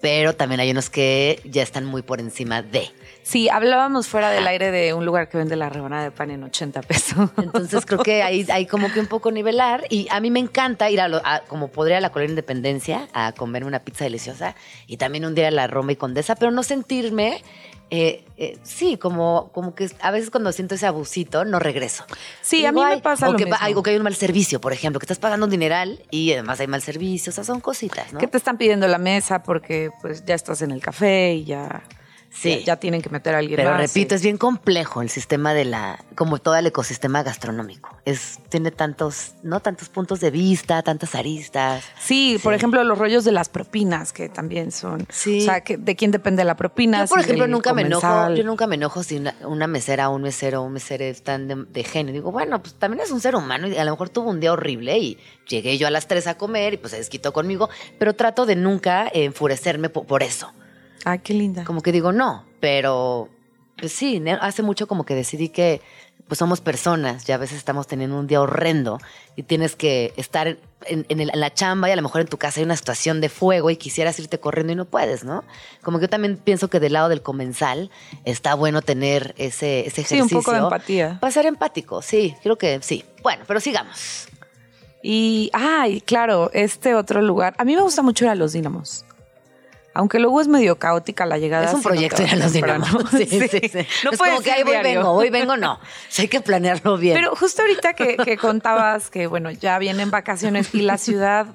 Pero 0.00 0.34
también 0.34 0.60
hay 0.60 0.70
unos 0.70 0.90
que 0.90 1.40
ya 1.44 1.62
están 1.62 1.84
muy 1.84 2.02
por 2.02 2.20
encima 2.20 2.62
de. 2.62 2.90
Sí, 3.22 3.48
hablábamos 3.48 4.06
fuera 4.06 4.30
del 4.30 4.46
aire 4.46 4.70
de 4.70 4.94
un 4.94 5.04
lugar 5.04 5.28
que 5.28 5.36
vende 5.36 5.54
la 5.56 5.68
rebanada 5.68 6.04
de 6.04 6.10
pan 6.12 6.30
en 6.30 6.42
80 6.44 6.80
pesos. 6.82 7.28
Entonces 7.36 7.84
creo 7.84 8.02
que 8.02 8.22
hay, 8.22 8.46
hay 8.50 8.64
como 8.66 8.90
que 8.92 9.00
un 9.00 9.06
poco 9.06 9.30
nivelar. 9.30 9.84
Y 9.90 10.06
a 10.10 10.20
mí 10.20 10.30
me 10.30 10.40
encanta 10.40 10.88
ir 10.90 11.00
a, 11.00 11.08
lo- 11.08 11.20
a- 11.24 11.40
como 11.48 11.68
podría 11.68 11.98
a 11.98 12.00
la 12.00 12.10
Colonia 12.10 12.30
Independencia 12.30 13.08
a 13.12 13.32
comerme 13.32 13.68
una 13.68 13.80
pizza 13.80 14.04
deliciosa 14.04 14.54
y 14.86 14.96
también 14.96 15.24
un 15.26 15.34
día 15.34 15.48
a 15.48 15.50
la 15.50 15.66
Roma 15.66 15.92
y 15.92 15.96
Condesa, 15.96 16.36
pero 16.36 16.50
no 16.52 16.62
sentirme, 16.62 17.42
eh, 17.90 18.24
eh, 18.36 18.58
sí, 18.62 18.96
como, 18.98 19.50
como 19.52 19.74
que 19.74 19.90
a 20.00 20.10
veces 20.10 20.30
cuando 20.30 20.52
siento 20.52 20.74
ese 20.74 20.86
abusito 20.86 21.44
no 21.44 21.58
regreso. 21.58 22.04
Sí, 22.42 22.64
a 22.66 22.72
mí 22.72 22.82
me 22.84 22.98
pasa 23.00 23.28
o 23.28 23.32
lo 23.32 23.38
que, 23.38 23.44
va- 23.44 23.52
mismo. 23.52 23.66
ay, 23.66 23.74
o 23.74 23.82
que 23.82 23.90
hay 23.90 23.96
un 23.96 24.02
mal 24.02 24.14
servicio, 24.14 24.60
por 24.60 24.72
ejemplo, 24.72 25.00
que 25.00 25.04
estás 25.04 25.18
pagando 25.18 25.46
un 25.46 25.50
dineral 25.50 26.02
y 26.10 26.32
además 26.32 26.60
hay 26.60 26.66
mal 26.66 26.82
servicio. 26.82 27.30
O 27.30 27.34
sea, 27.34 27.44
son 27.44 27.60
cositas, 27.60 28.12
¿no? 28.12 28.18
que 28.20 28.26
te 28.26 28.36
están 28.36 28.58
pidiendo 28.58 28.86
la 28.88 28.98
mesa 28.98 29.42
porque 29.42 29.90
pues 30.02 30.24
ya 30.24 30.34
estás 30.34 30.60
en 30.62 30.70
el 30.70 30.80
café 30.82 31.34
y 31.34 31.44
ya, 31.44 31.82
Sí. 32.30 32.58
ya, 32.60 32.64
ya 32.66 32.76
tienen 32.76 33.00
que 33.02 33.08
meter 33.08 33.34
a 33.34 33.38
alguien 33.38 33.56
Pero 33.56 33.70
más. 33.70 33.80
repito, 33.80 34.10
sí. 34.10 34.14
es 34.16 34.22
bien 34.22 34.36
complejo 34.36 35.00
el 35.02 35.08
sistema 35.08 35.54
de 35.54 35.64
la, 35.64 36.04
como 36.14 36.38
todo 36.38 36.54
el 36.56 36.66
ecosistema 36.66 37.22
gastronómico. 37.22 37.96
Es, 38.04 38.38
tiene 38.48 38.70
tantos, 38.70 39.32
¿no? 39.42 39.60
Tantos 39.60 39.88
puntos 39.88 40.20
de 40.20 40.30
vista, 40.30 40.82
tantas 40.82 41.14
aristas. 41.14 41.84
Sí, 41.98 42.38
por 42.42 42.54
ejemplo, 42.54 42.84
los 42.84 42.98
rollos 42.98 43.24
de 43.24 43.32
las 43.32 43.48
propinas, 43.48 44.12
que 44.12 44.28
también 44.28 44.72
son. 44.72 45.06
Sí. 45.10 45.40
O 45.40 45.44
sea, 45.44 45.62
que 45.62 45.78
¿de 45.78 45.96
quién 45.96 46.10
depende 46.10 46.44
la 46.44 46.56
propina? 46.56 47.00
Yo, 47.04 47.08
por 47.08 47.20
ejemplo, 47.20 47.46
nunca 47.46 47.72
me 47.72 47.82
enojo, 47.82 48.34
yo 48.34 48.44
nunca 48.44 48.66
me 48.66 48.74
enojo 48.76 49.02
si 49.02 49.16
una, 49.16 49.34
una 49.44 49.66
mesera, 49.66 50.08
un 50.10 50.22
mesero, 50.22 50.62
un 50.62 50.74
mesero 50.74 51.04
están 51.04 51.48
de, 51.48 51.64
de 51.68 51.82
genio. 51.84 52.12
Digo, 52.12 52.30
bueno, 52.30 52.60
pues 52.62 52.74
también 52.74 53.02
es 53.02 53.10
un 53.10 53.20
ser 53.20 53.34
humano 53.36 53.66
y 53.68 53.76
a 53.78 53.84
lo 53.84 53.90
mejor 53.92 54.10
tuvo 54.10 54.30
un 54.30 54.38
día 54.40 54.52
horrible 54.52 54.98
y 54.98 55.18
llegué 55.48 55.78
yo 55.78 55.86
a 55.86 55.90
las 55.90 56.06
3 56.06 56.26
a 56.28 56.36
comer 56.36 56.74
y 56.74 56.76
pues 56.76 56.90
se 56.92 56.98
desquitó 56.98 57.32
conmigo, 57.32 57.68
pero 57.98 58.14
trato 58.14 58.44
de 58.46 58.54
nunca 58.54 59.08
enfurecerme 59.12 59.88
po- 59.88 60.04
por 60.04 60.22
eso. 60.22 60.52
Ay, 61.04 61.20
qué 61.20 61.34
linda. 61.34 61.64
Como 61.64 61.80
que 61.82 61.92
digo, 61.92 62.12
no, 62.12 62.44
pero 62.60 63.28
pues 63.76 63.92
sí, 63.92 64.22
hace 64.40 64.62
mucho 64.62 64.86
como 64.88 65.04
que 65.04 65.14
decidí 65.14 65.48
que 65.50 65.80
pues 66.26 66.36
somos 66.38 66.60
personas 66.60 67.26
y 67.26 67.32
a 67.32 67.38
veces 67.38 67.56
estamos 67.56 67.86
teniendo 67.86 68.18
un 68.18 68.26
día 68.26 68.42
horrendo 68.42 68.98
y 69.34 69.44
tienes 69.44 69.76
que 69.76 70.12
estar 70.18 70.46
en, 70.84 71.06
en 71.08 71.20
el- 71.20 71.30
en 71.32 71.40
la 71.40 71.54
chamba 71.54 71.88
y 71.88 71.92
a 71.92 71.96
lo 71.96 72.02
mejor 72.02 72.20
en 72.20 72.26
tu 72.26 72.36
casa 72.36 72.60
hay 72.60 72.64
una 72.64 72.76
situación 72.76 73.22
de 73.22 73.30
fuego 73.30 73.70
y 73.70 73.76
quisieras 73.76 74.18
irte 74.18 74.38
corriendo 74.38 74.74
y 74.74 74.76
no 74.76 74.84
puedes, 74.84 75.24
¿no? 75.24 75.42
Como 75.82 75.98
que 75.98 76.02
yo 76.04 76.08
también 76.10 76.36
pienso 76.36 76.68
que 76.68 76.80
del 76.80 76.92
lado 76.92 77.08
del 77.08 77.22
comensal 77.22 77.90
está 78.26 78.54
bueno 78.54 78.82
tener 78.82 79.34
ese, 79.38 79.86
ese 79.86 80.02
Sí, 80.04 80.16
un 80.16 80.26
ejercicio. 80.26 80.38
poco 80.40 80.52
de 80.52 80.58
empatía. 80.58 81.16
Para 81.18 81.30
ser 81.32 81.46
empático, 81.46 82.02
sí, 82.02 82.34
creo 82.42 82.58
que 82.58 82.80
sí. 82.82 83.04
Bueno, 83.22 83.44
pero 83.46 83.58
sigamos. 83.60 84.28
Y, 85.02 85.48
ay, 85.54 86.00
claro, 86.02 86.50
este 86.52 86.94
otro 86.94 87.22
lugar. 87.22 87.54
A 87.56 87.64
mí 87.64 87.74
me 87.74 87.82
gusta 87.82 88.02
mucho 88.02 88.24
ir 88.24 88.30
a 88.30 88.34
los 88.34 88.52
Dínamos. 88.52 89.04
Aunque 89.98 90.20
luego 90.20 90.40
es 90.40 90.46
medio 90.46 90.78
caótica 90.78 91.26
la 91.26 91.38
llegada. 91.38 91.66
Es 91.66 91.74
un 91.74 91.82
proyecto 91.82 92.22
vas 92.22 92.32
ir 92.32 92.40
a 92.40 92.44
los 92.44 92.52
temprano. 92.52 92.86
dinamos. 92.86 93.10
Sí, 93.18 93.26
sí, 93.26 93.48
sí. 93.68 93.86
No 94.04 94.12
es 94.12 94.18
como 94.18 94.40
que 94.42 94.52
ahí 94.52 94.62
voy, 94.62 94.76
vengo, 94.80 95.12
voy, 95.12 95.28
vengo, 95.28 95.56
no. 95.56 95.80
Sea, 96.08 96.22
hay 96.22 96.28
que 96.28 96.40
planearlo 96.40 96.96
bien. 96.98 97.14
Pero 97.16 97.34
justo 97.34 97.62
ahorita 97.62 97.94
que, 97.94 98.16
que 98.16 98.36
contabas 98.38 99.10
que, 99.10 99.26
bueno, 99.26 99.50
ya 99.50 99.76
vienen 99.80 100.12
vacaciones 100.12 100.72
y 100.72 100.82
la 100.82 100.98
ciudad 100.98 101.46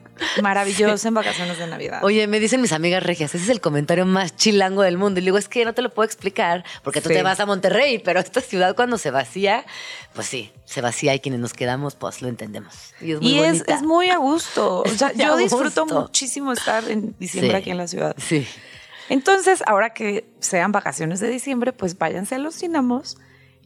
maravillosa 0.42 1.08
en 1.08 1.14
vacaciones 1.14 1.58
de 1.58 1.68
Navidad. 1.68 2.04
Oye, 2.04 2.28
me 2.28 2.42
dicen 2.42 2.60
mis 2.62 2.74
amigas 2.74 3.02
regias, 3.02 3.34
ese 3.34 3.46
es 3.46 3.50
el 3.50 3.62
comentario 3.62 4.06
más 4.06 4.36
chilango 4.36 4.82
del 4.82 4.98
mundo. 4.98 5.20
Y 5.20 5.24
le 5.24 5.28
digo, 5.28 5.38
es 5.38 5.48
que 5.48 5.64
no 5.64 5.74
te 5.74 5.82
lo 5.82 5.94
puedo 5.94 6.06
explicar, 6.06 6.66
porque 6.84 7.00
tú 7.00 7.10
Sí. 7.10 7.16
te 7.16 7.24
vas 7.24 7.40
a 7.40 7.46
Monterrey, 7.46 8.00
pero 8.00 8.20
esta 8.20 8.42
ciudad 8.42 8.76
cuando 8.76 8.98
se 8.98 9.10
vacía, 9.10 9.66
pues 10.14 10.28
sí, 10.28 10.52
se 10.66 10.82
vacía 10.82 11.14
y 11.16 11.20
quienes 11.20 11.40
nos 11.40 11.54
quedamos, 11.54 11.96
pues 11.96 12.22
lo 12.22 12.28
entendemos. 12.28 12.74
Y 13.02 13.12
es 13.14 13.22
muy 13.22 13.30
y 13.32 13.40
es, 13.40 13.82
muy 13.82 14.10
a 14.10 14.18
gusto. 14.18 14.82
O 14.82 14.88
sea, 14.90 15.12
yo 15.16 15.34
a 15.34 15.38
disfruto 15.38 15.84
gusto. 15.84 16.02
muchísimo 16.02 16.52
estar 16.54 16.90
en 16.90 17.16
diciembre 17.20 17.52
Sí. 17.52 17.58
aquí 17.58 17.72
en 17.72 17.78
la 17.78 17.88
ciudad. 17.88 18.16
Sí. 18.18 18.48
Entonces, 19.10 19.64
ahora 19.68 19.94
que 19.94 20.26
sean 20.40 20.72
vacaciones 20.72 21.20
de 21.20 21.28
diciembre, 21.30 21.74
pues 21.74 21.98
váyanse 21.98 22.36
a 22.36 22.38
los 22.38 22.60
Dinamos. 22.60 23.18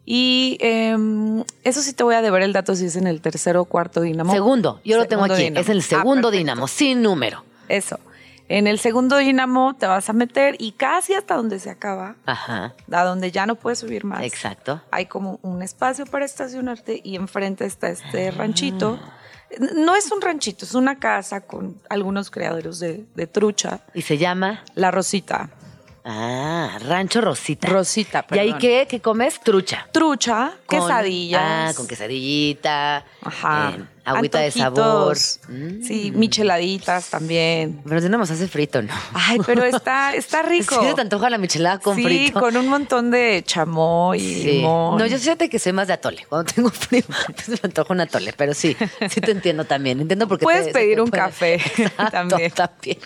Y 0.10 0.58
em, 0.62 1.44
eso 1.64 1.82
sí 1.82 1.92
te 1.92 2.02
voy 2.04 2.16
a 2.16 2.22
deber 2.22 2.42
el 2.42 2.54
dato 2.54 2.76
si 2.76 2.86
es 2.86 2.96
en 2.96 3.08
el 3.08 3.20
tercero 3.20 3.62
o 3.62 3.66
cuarto 3.66 4.00
Dinamo. 4.02 4.32
Segundo, 4.32 4.80
yo 4.86 4.98
lo 4.98 5.06
tengo 5.06 5.26
aquí, 5.26 5.52
es 5.54 5.68
el 5.70 5.80
Ah, 5.80 5.82
segundo 5.82 6.30
perfecto. 6.30 6.32
Dinamo, 6.38 6.68
sin 6.70 7.02
número. 7.02 7.44
Eso. 7.68 8.00
En 8.50 8.66
el 8.68 8.80
segundo 8.80 9.18
Dinamo 9.18 9.76
te 9.76 9.88
vas 9.88 10.10
a 10.10 10.14
meter 10.14 10.56
y 10.60 10.72
casi 10.72 11.14
hasta 11.14 11.36
donde 11.36 11.60
se 11.60 11.70
acaba, 11.70 12.16
Ajá, 12.26 12.74
a 12.92 13.04
donde 13.04 13.30
ya 13.32 13.46
no 13.46 13.56
puedes 13.56 13.80
subir 13.80 14.06
más. 14.06 14.24
exacto. 14.24 14.82
Hay 14.92 15.06
como 15.08 15.40
un 15.42 15.62
espacio 15.62 16.06
para 16.06 16.24
estacionarte 16.24 17.02
y 17.04 17.16
enfrente 17.18 17.66
está 17.66 17.90
este 17.90 18.32
ranchito. 18.32 19.00
No 19.76 19.96
es 19.96 20.12
un 20.12 20.22
ranchito, 20.22 20.66
es 20.66 20.76
una 20.76 20.98
casa 21.00 21.42
con 21.42 21.82
algunos 21.90 22.30
criaderos 22.32 22.80
de, 22.80 23.06
de 23.16 23.28
trucha. 23.28 23.82
Y 23.94 24.02
se 24.02 24.18
llama, 24.18 24.64
La 24.76 24.92
Rosita. 24.92 25.50
ah, 26.06 26.78
Rancho 26.86 27.20
Rosita. 27.22 27.68
Rosita, 27.68 28.26
¿Y 28.32 28.40
ahí 28.40 28.46
perdón. 28.48 28.60
qué, 28.62 28.88
qué 28.90 29.02
comes? 29.02 29.40
Trucha. 29.42 29.88
Trucha, 29.92 30.54
Con- 30.66 30.80
quesadillas. 30.80 31.42
Ah, 31.44 31.74
con 31.76 31.88
quesadillita. 31.88 33.06
Ajá. 33.24 33.74
eh, 33.78 33.86
Agüita 34.16 34.40
de 34.40 34.52
sabor. 34.52 34.80
Antojitos. 35.18 35.40
Mm. 35.50 35.84
Sí, 35.84 36.12
micheladitas 36.16 37.10
también. 37.10 37.82
Pero 37.88 38.02
si 38.02 38.10
no 38.10 38.18
nos 38.18 38.32
hace 38.32 38.48
frito, 38.48 38.82
¿no? 38.82 38.94
Ay, 39.14 39.40
pero 39.46 39.64
está, 39.66 40.16
está 40.16 40.42
rico. 40.44 40.80
¿Sí 40.82 40.96
te 40.96 41.02
antoja 41.02 41.30
la 41.30 41.38
michelada 41.38 41.80
con 41.80 41.96
sí, 41.96 42.04
frito? 42.04 42.40
con 42.40 42.56
un 42.56 42.68
montón 42.68 43.12
de 43.12 43.44
chamoy 43.46 44.20
y 44.20 44.34
Sí. 44.36 44.44
limón. 44.54 44.98
No, 44.98 45.06
yo 45.06 45.18
fíjate 45.20 45.50
que 45.50 45.60
soy 45.60 45.74
más 45.74 45.88
de 45.88 45.94
atole. 45.94 46.26
Cuando 46.30 46.52
tengo 46.54 46.70
frío, 46.70 47.04
pues 47.28 47.50
me 47.50 47.60
antojo 47.64 47.94
un 47.94 48.02
atole. 48.02 48.34
Pero 48.38 48.54
sí, 48.54 48.76
sí 49.10 49.20
te 49.22 49.32
entiendo 49.32 49.66
también. 49.66 50.00
Entiendo 50.00 50.28
por 50.28 50.40
qué 50.40 50.44
Puedes 50.44 50.68
te- 50.68 50.72
pedir 50.74 50.96
te 50.96 51.02
un 51.02 51.10
puede- 51.10 51.24
café 51.24 51.54
Exacto, 51.78 52.12
también. 52.12 52.52
también. 52.52 52.98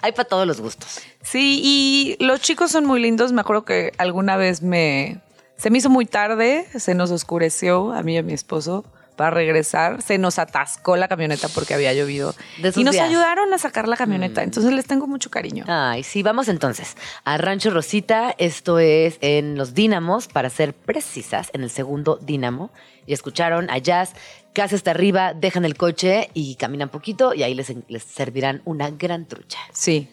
Hay 0.00 0.12
para 0.12 0.26
todos 0.28 0.46
los 0.46 0.60
gustos. 0.60 1.00
Sí, 1.22 1.60
y 1.62 2.24
los 2.24 2.40
chicos 2.40 2.70
son 2.70 2.86
muy 2.86 3.00
lindos. 3.02 3.32
Me 3.32 3.42
acuerdo 3.42 3.64
que 3.64 3.92
alguna 3.98 4.36
vez 4.36 4.62
me... 4.62 5.20
Se 5.58 5.70
me 5.70 5.78
hizo 5.78 5.90
muy 5.90 6.06
tarde, 6.06 6.66
se 6.78 6.94
nos 6.94 7.10
oscureció 7.10 7.92
a 7.92 8.02
mí 8.02 8.14
y 8.14 8.18
a 8.18 8.22
mi 8.22 8.32
esposo 8.32 8.84
para 9.18 9.30
regresar. 9.32 10.00
Se 10.00 10.16
nos 10.16 10.38
atascó 10.38 10.96
la 10.96 11.08
camioneta 11.08 11.48
porque 11.48 11.74
había 11.74 11.92
llovido. 11.92 12.34
Y 12.56 12.62
nos 12.62 12.74
días. 12.74 12.94
Mm. 12.94 13.10
ayudaron 13.10 13.52
a 13.52 13.58
sacar 13.58 13.88
la 13.88 13.96
camioneta. 13.96 14.44
Entonces 14.44 14.72
les 14.72 14.86
tengo 14.86 15.08
mucho 15.08 15.28
cariño. 15.28 15.64
Ay, 15.66 16.04
sí, 16.04 16.22
vamos 16.22 16.48
entonces 16.48 16.96
a 17.24 17.36
Rancho 17.36 17.70
Rosita. 17.70 18.34
Esto 18.38 18.78
es 18.78 19.18
en 19.20 19.58
los 19.58 19.74
Dínamos, 19.74 20.28
para 20.28 20.48
ser 20.48 20.72
precisas, 20.72 21.50
en 21.52 21.64
el 21.64 21.70
segundo 21.70 22.18
Dínamo. 22.22 22.70
Y 23.06 23.12
escucharon 23.12 23.68
a 23.70 23.78
Jazz, 23.78 24.14
casi 24.52 24.76
hasta 24.76 24.92
arriba, 24.92 25.34
dejan 25.34 25.64
el 25.64 25.76
coche 25.76 26.30
y 26.32 26.54
caminan 26.54 26.88
poquito 26.88 27.34
y 27.34 27.42
ahí 27.42 27.54
les, 27.54 27.74
les 27.88 28.04
servirán 28.04 28.62
una 28.64 28.90
gran 28.90 29.26
trucha. 29.26 29.58
Sí. 29.72 30.08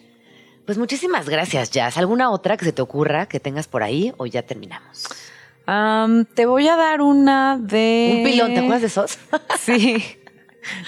Pues 0.64 0.78
muchísimas 0.78 1.28
gracias, 1.28 1.70
Jazz. 1.70 1.96
¿Alguna 1.96 2.30
otra 2.30 2.56
que 2.56 2.64
se 2.64 2.72
te 2.72 2.82
ocurra 2.82 3.26
que 3.26 3.38
tengas 3.38 3.68
por 3.68 3.84
ahí 3.84 4.12
o 4.16 4.26
ya 4.26 4.42
terminamos? 4.42 5.06
Am, 5.66 6.24
te 6.24 6.46
voy 6.46 6.68
a 6.68 6.76
dar 6.76 7.00
una 7.00 7.58
de... 7.60 8.14
Un 8.18 8.24
pilón, 8.24 8.54
¿te 8.54 8.58
acuerdas 8.60 8.80
de 8.82 8.86
esos? 8.86 9.18
Sí. 9.60 10.02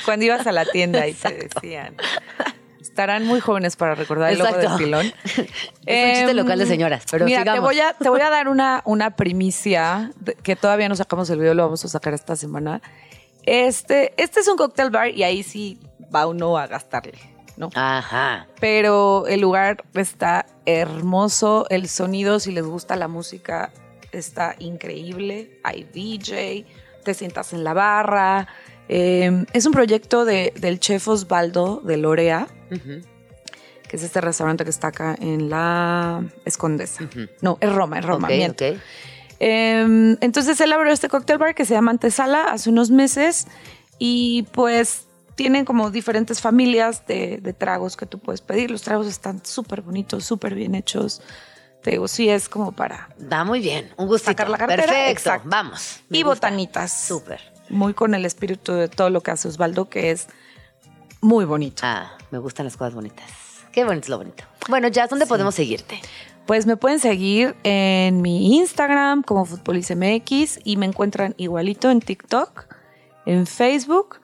Cuando 0.05 0.25
ibas 0.25 0.47
a 0.47 0.53
la 0.53 0.65
tienda 0.65 1.07
y 1.07 1.15
te 1.15 1.49
decían. 1.53 1.95
Estarán 2.81 3.25
muy 3.27 3.39
jóvenes 3.39 3.77
para 3.77 3.95
recordar 3.95 4.33
el 4.33 4.39
logo 4.39 4.57
del 4.57 4.71
pilón. 4.77 5.07
Es 5.25 5.37
un 5.37 6.15
chiste 6.15 6.31
Em, 6.31 6.37
local 6.37 6.59
de 6.59 6.67
señoras, 6.67 7.05
pero 7.11 7.25
Mira, 7.27 7.45
te 7.45 7.61
voy, 7.61 7.79
a, 7.81 7.93
te 7.93 8.09
voy 8.09 8.21
a 8.21 8.29
dar 8.31 8.49
una, 8.49 8.83
una 8.87 9.15
primicia 9.17 10.11
de- 10.21 10.35
que 10.35 10.57
todavía 10.57 10.89
no 10.89 10.97
sacamos 10.97 11.31
el 11.31 11.39
video, 11.39 11.55
lo 11.55 11.63
vamos 11.65 11.85
a 11.85 11.89
sacar 11.89 12.13
esta 12.15 12.35
semana. 12.35 12.83
Este, 13.45 14.15
este 14.21 14.41
es 14.41 14.49
un 14.49 14.57
cocktail 14.57 14.91
bar 14.91 15.09
y 15.11 15.23
ahí 15.23 15.43
sí 15.45 15.79
va 16.15 16.27
uno 16.27 16.59
a 16.59 16.67
gastarle, 16.67 17.19
¿no? 17.57 17.71
Ajá. 17.75 18.49
Pero 18.61 19.27
el 19.29 19.41
lugar 19.41 19.85
está 19.95 20.45
hermoso, 20.67 21.67
el 21.71 21.89
sonido, 21.89 22.41
si 22.41 22.51
les 22.53 22.65
gusta 22.65 22.97
la 22.97 23.07
música, 23.09 23.71
está 24.13 24.55
increíble. 24.59 25.59
Hay 25.65 25.85
DJ, 25.93 26.67
te 27.05 27.15
sientas 27.15 27.53
en 27.53 27.65
la 27.65 27.75
barra. 27.75 28.49
Eh, 28.89 29.45
es 29.53 29.67
un 29.67 29.73
proyecto 29.73 30.25
de- 30.25 30.53
del 30.59 30.81
chef 30.81 31.07
Osvaldo 31.09 31.81
de 31.85 31.97
Lorea, 31.99 32.47
que 33.89 33.97
es 33.97 34.03
este 34.03 34.21
restaurante 34.21 34.65
que 34.65 34.71
está 34.71 34.89
acá 34.89 35.17
en 35.21 35.51
la 35.51 36.25
Escondesa. 36.45 37.09
No, 37.43 37.59
es 37.61 37.73
Roma, 37.73 37.99
es 37.99 38.05
Roma. 38.05 38.29
Ok, 38.29 38.35
miento. 38.35 38.65
ok. 38.67 38.77
Eh, 39.41 40.17
entonces 40.21 40.61
él 40.61 40.73
abrió 40.73 40.93
este 40.93 41.09
cóctel 41.09 41.39
bar 41.39 41.55
que 41.55 41.65
se 41.65 41.75
llama 41.75 41.91
Antesala 41.93 42.45
hace 42.51 42.71
unos 42.71 42.91
meses 42.91 43.47
y 43.99 44.43
pues 44.53 45.05
tienen 45.37 45.65
como 45.65 45.91
diferentes 45.93 46.41
familias 46.41 47.07
de, 47.07 47.39
de 47.39 47.53
tragos 47.53 47.97
que 47.97 48.07
tú 48.07 48.19
puedes 48.19 48.41
pedir. 48.41 48.71
Los 48.71 48.83
tragos 48.83 49.07
están 49.07 49.45
súper 49.45 49.83
bonitos, 49.83 50.25
súper 50.25 50.55
bien 50.55 50.75
hechos. 50.75 51.23
Te 51.83 51.93
digo, 51.93 52.09
sí 52.09 52.29
es 52.29 52.49
como 52.49 52.73
para... 52.73 53.09
Va 53.33 53.45
muy 53.45 53.61
bien. 53.61 53.91
Un 53.97 54.09
gustito. 54.09 54.31
Sacar 54.33 54.51
la 54.51 54.59
cartera, 54.59 54.83
Perfecto. 54.83 55.11
exacto. 55.11 55.49
Vamos. 55.49 56.01
Y 56.11 56.23
gusta. 56.23 56.49
botanitas. 56.49 57.07
Súper. 57.07 57.41
Muy 57.71 57.95
con 57.95 58.15
el 58.15 58.25
espíritu 58.25 58.73
de 58.73 58.89
todo 58.89 59.11
lo 59.11 59.23
que 59.23 59.31
hace 59.31 59.49
Osvaldo, 59.49 59.89
que 59.89 60.11
es 60.11 60.27
muy 61.21 61.45
bonito. 61.45 61.83
Ah, 61.85 62.17
me 62.31 62.39
gustan 62.39 62.67
las 62.67 62.77
cosas 62.77 62.95
bonitas. 62.95 63.27
Qué 63.73 63.85
bonito 63.85 64.07
es 64.07 64.09
lo 64.09 64.19
bonito. 64.19 64.45
Bueno, 64.69 64.89
Jazz, 64.89 65.11
¿dónde 65.11 65.27
podemos 65.27 65.55
seguirte? 65.55 66.01
Pues 66.47 66.67
me 66.67 66.77
pueden 66.77 66.99
seguir 66.99 67.55
en 67.63 68.23
mi 68.23 68.57
Instagram 68.57 69.23
como 69.23 69.45
FutbolisMX 69.45 70.61
y 70.65 70.77
me 70.79 70.87
encuentran 70.87 71.35
igualito 71.37 71.91
en 71.91 72.01
TikTok, 72.01 72.67
en 73.27 73.47
Facebook 73.47 74.21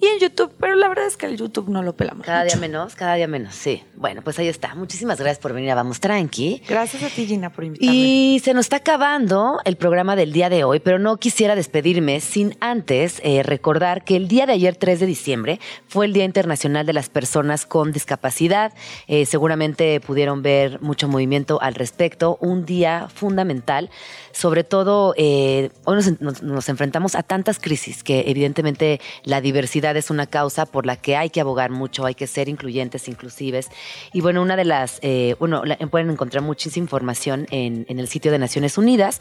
y 0.00 0.06
en 0.06 0.20
YouTube, 0.20 0.52
pero 0.60 0.76
la 0.76 0.88
verdad 0.88 1.06
es 1.06 1.16
que 1.16 1.26
el 1.26 1.36
YouTube 1.36 1.68
no 1.68 1.82
lo 1.82 1.96
pelamos. 1.96 2.24
Cada 2.24 2.44
día 2.44 2.56
menos, 2.56 2.94
cada 2.94 3.14
día 3.14 3.26
menos, 3.26 3.54
sí. 3.54 3.82
Bueno, 3.96 4.22
pues 4.22 4.38
ahí 4.38 4.46
está. 4.46 4.74
Muchísimas 4.76 5.18
gracias 5.18 5.40
por 5.40 5.52
venir 5.52 5.72
a 5.72 5.74
Vamos 5.74 5.98
Tranqui. 5.98 6.62
Gracias 6.68 7.02
a 7.02 7.08
ti, 7.08 7.26
Gina, 7.26 7.50
por 7.50 7.64
invitarme. 7.64 7.96
Y 7.96 8.40
se 8.44 8.54
nos 8.54 8.66
está 8.66 8.76
acabando 8.76 9.58
el 9.64 9.76
programa 9.76 10.14
del 10.14 10.32
día 10.32 10.48
de 10.50 10.62
hoy, 10.62 10.78
pero 10.78 11.00
no 11.00 11.16
quisiera 11.16 11.56
despedirme 11.56 12.20
sin 12.20 12.56
antes 12.60 13.20
eh, 13.24 13.42
recordar 13.42 14.04
que 14.04 14.14
el 14.14 14.28
día 14.28 14.46
de 14.46 14.52
ayer, 14.52 14.76
3 14.76 15.00
de 15.00 15.06
diciembre, 15.06 15.60
fue 15.88 16.06
el 16.06 16.12
Día 16.12 16.24
Internacional 16.24 16.86
de 16.86 16.92
las 16.92 17.08
Personas 17.08 17.66
con 17.66 17.90
Discapacidad. 17.90 18.72
Eh, 19.08 19.26
seguramente 19.26 20.00
pudieron 20.00 20.42
ver 20.42 20.80
mucho 20.80 21.08
movimiento 21.08 21.60
al 21.60 21.74
respecto. 21.74 22.38
Un 22.40 22.64
día 22.64 23.08
fundamental, 23.12 23.90
sobre 24.38 24.62
todo, 24.62 25.14
eh, 25.16 25.70
hoy 25.84 25.96
nos, 26.20 26.42
nos- 26.42 26.68
enfrentamos 26.68 27.16
a 27.16 27.24
tantas 27.24 27.58
crisis 27.58 28.04
que 28.04 28.24
evidentemente 28.28 29.00
la 29.24 29.40
diversidad 29.40 29.96
es 29.96 30.10
una 30.10 30.26
causa 30.28 30.64
por 30.64 30.86
la 30.86 30.94
que 30.94 31.16
hay 31.16 31.28
que 31.30 31.40
abogar 31.40 31.72
mucho, 31.72 32.06
hay 32.06 32.14
que 32.14 32.28
ser 32.28 32.48
incluyentes, 32.48 33.08
inclusives. 33.08 33.68
Y 34.12 34.20
bueno, 34.20 34.40
una 34.40 34.54
de 34.54 34.64
las, 34.64 35.00
eh, 35.02 35.34
bueno, 35.40 35.64
la- 35.64 35.76
pueden 35.90 36.08
encontrar 36.10 36.44
muchísima 36.44 36.84
información 36.84 37.48
en, 37.50 37.84
en 37.88 37.98
el 37.98 38.06
sitio 38.06 38.30
de 38.30 38.38
Naciones 38.38 38.78
Unidas, 38.78 39.20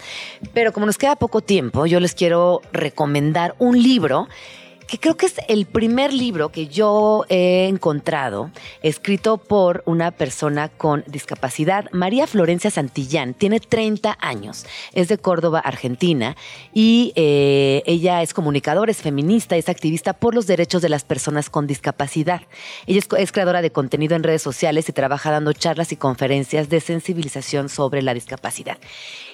pero 0.54 0.72
como 0.72 0.86
nos 0.86 1.00
queda 1.00 1.16
poco 1.16 1.42
tiempo, 1.42 1.88
yo 1.88 2.00
les 2.00 2.14
quiero 2.14 2.62
recomendar 2.72 3.56
un 3.58 3.82
libro 3.82 4.28
que 4.88 5.00
creo 5.00 5.18
que 5.18 5.26
es 5.26 5.36
el 5.48 5.66
primer 5.66 6.14
libro 6.14 6.50
que 6.50 6.68
yo 6.68 7.26
he 7.30 7.68
encontrado 7.68 8.52
escrito 8.82 9.38
por 9.38 9.84
una 9.86 10.12
persona 10.12 10.70
con 10.70 11.04
discapacidad. 11.08 11.92
María 11.92 12.26
Florencia 12.26 12.72
Santillán 12.72 13.34
tiene 13.34 13.60
30 13.60 14.18
años, 14.20 14.66
es 14.94 15.10
de 15.10 15.18
Córdoba, 15.18 15.60
Argentina, 15.60 16.38
y 16.74 17.12
eh, 17.16 17.84
ella 17.86 18.22
es 18.22 18.34
comunicadora, 18.34 18.92
es 18.92 19.02
feminista, 19.02 19.58
es 19.58 19.70
activista 19.70 20.14
por 20.14 20.34
los 20.34 20.48
derechos 20.48 20.82
de 20.82 20.90
las 20.90 21.04
personas 21.04 21.50
con 21.50 21.68
discapacidad. 21.68 22.42
Ella 22.86 23.02
es, 23.18 23.32
creadora 23.32 23.62
de 23.62 23.72
contenido 23.72 24.16
en 24.16 24.24
redes 24.24 24.42
sociales 24.42 24.88
y 24.88 24.94
trabaja 24.94 25.32
dando 25.32 25.52
charlas 25.54 25.92
y 25.92 25.98
conferencias 25.98 26.70
de 26.70 26.80
sensibilización 26.80 27.70
sobre 27.70 28.02
la 28.02 28.14
discapacidad. 28.14 28.78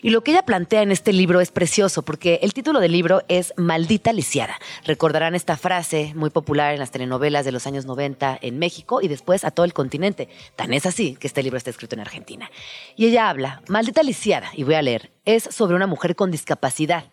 Y 0.03 0.09
lo 0.09 0.21
que 0.21 0.31
ella 0.31 0.43
plantea 0.43 0.81
en 0.81 0.91
este 0.91 1.13
libro 1.13 1.39
es 1.39 1.49
precioso 1.49 2.01
porque 2.01 2.39
el 2.43 2.53
título 2.53 2.81
del 2.81 2.91
libro 2.91 3.23
es 3.29 3.53
Maldita 3.55 4.11
lisiada. 4.11 4.59
Recordarán 4.83 5.33
esta 5.33 5.55
frase 5.55 6.11
muy 6.13 6.29
popular 6.29 6.73
en 6.73 6.79
las 6.79 6.91
telenovelas 6.91 7.45
de 7.45 7.53
los 7.53 7.65
años 7.67 7.85
90 7.85 8.37
en 8.41 8.59
México 8.59 9.01
y 9.01 9.07
después 9.07 9.45
a 9.45 9.51
todo 9.51 9.65
el 9.65 9.73
continente. 9.73 10.27
Tan 10.57 10.73
es 10.73 10.85
así 10.85 11.15
que 11.15 11.27
este 11.27 11.41
libro 11.41 11.57
está 11.57 11.69
escrito 11.69 11.95
en 11.95 12.01
Argentina. 12.01 12.51
Y 12.97 13.05
ella 13.07 13.29
habla, 13.29 13.61
Maldita 13.69 14.03
lisiada, 14.03 14.51
y 14.57 14.63
voy 14.63 14.75
a 14.75 14.81
leer, 14.81 15.09
es 15.23 15.43
sobre 15.43 15.73
una 15.73 15.87
mujer 15.87 16.17
con 16.17 16.31
discapacidad. 16.31 17.05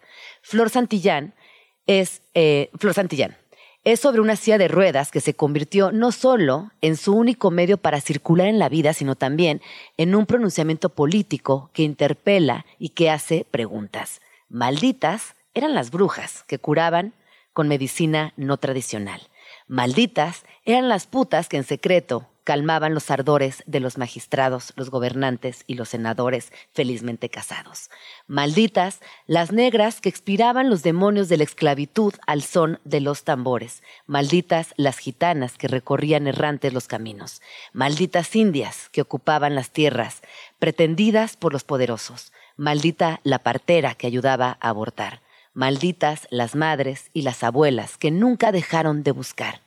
Flor 0.43 0.69
Santillán 0.69 1.35
es, 1.87 2.23
eh, 2.35 2.71
Flor 2.77 2.95
Santillán, 2.95 3.37
es 3.85 4.01
sobre 4.01 4.21
una 4.21 4.37
silla 4.37 4.59
de 4.59 4.69
ruedas 4.69 5.11
que 5.11 5.21
se 5.21 5.35
convirtió 5.35 5.91
no 5.91 6.13
solo 6.13 6.71
en 6.83 6.97
su 6.97 7.15
único 7.15 7.51
medio 7.51 7.79
para 7.79 8.01
circular 8.01 8.49
en 8.49 8.59
la 8.59 8.69
vida, 8.69 8.93
sino 8.93 9.15
también 9.15 9.63
en 9.97 10.15
un 10.15 10.27
pronunciamiento 10.27 10.91
político 10.91 11.71
que 11.73 11.83
interpela 11.83 12.67
y 12.79 12.91
que 12.91 13.11
hace 13.11 13.47
preguntas. 13.51 14.21
Malditas 14.49 15.35
eran 15.55 15.75
las 15.75 15.91
brujas 15.91 16.45
que 16.47 16.59
curaban 16.59 17.15
con 17.53 17.69
medicina 17.69 18.33
no 18.37 18.59
tradicional. 18.59 19.23
Malditas 19.71 20.45
eran 20.65 20.89
las 20.89 21.07
putas 21.07 21.49
que 21.49 21.57
en 21.57 21.63
secreto 21.63 22.27
calmaban 22.43 22.93
los 22.93 23.09
ardores 23.09 23.63
de 23.67 23.79
los 23.79 23.99
magistrados, 23.99 24.73
los 24.75 24.91
gobernantes 24.91 25.63
y 25.69 25.75
los 25.75 25.91
senadores 25.91 26.53
felizmente 26.73 27.29
casados. 27.29 27.89
Malditas 28.27 28.99
las 29.29 29.53
negras 29.53 30.01
que 30.01 30.09
expiraban 30.09 30.71
los 30.71 30.83
demonios 30.83 31.29
de 31.29 31.37
la 31.37 31.45
esclavitud 31.45 32.15
al 32.27 32.43
son 32.43 32.81
de 32.83 33.01
los 33.01 33.23
tambores. 33.23 33.85
Malditas 34.09 34.75
las 34.77 34.99
gitanas 34.99 35.57
que 35.57 35.69
recorrían 35.69 36.27
errantes 36.27 36.73
los 36.73 36.89
caminos. 36.89 37.41
Malditas 37.73 38.35
indias 38.35 38.89
que 38.89 39.03
ocupaban 39.03 39.55
las 39.55 39.71
tierras, 39.71 40.21
pretendidas 40.59 41.37
por 41.37 41.53
los 41.53 41.63
poderosos. 41.63 42.33
Maldita 42.57 43.21
la 43.23 43.39
partera 43.39 43.95
que 43.95 44.09
ayudaba 44.09 44.59
a 44.61 44.69
abortar. 44.71 45.21
Malditas 45.53 46.29
las 46.31 46.55
madres 46.55 47.11
y 47.13 47.23
las 47.23 47.43
abuelas 47.43 47.99
que 47.99 48.11
nunca 48.11 48.53
dejaron 48.53 49.03
de 49.03 49.11
buscar. 49.11 49.61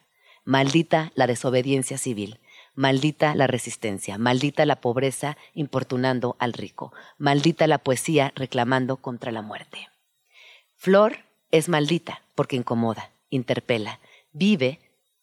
Maldita 0.45 1.11
la 1.15 1.27
desobediencia 1.27 1.97
civil. 1.97 2.39
Maldita 2.75 3.35
la 3.35 3.45
resistencia, 3.45 4.17
maldita 4.17 4.65
la 4.65 4.81
pobreza 4.81 5.37
importunando 5.53 6.35
al 6.39 6.53
rico, 6.53 6.91
maldita 7.19 7.67
la 7.67 7.77
poesía 7.77 8.33
reclamando 8.35 8.97
contra 8.97 9.31
la 9.31 9.43
muerte. 9.43 9.89
Flor 10.75 11.19
es 11.51 11.69
maldita 11.69 12.23
porque 12.33 12.55
incomoda, 12.55 13.11
interpela, 13.29 13.99
vive 14.31 14.79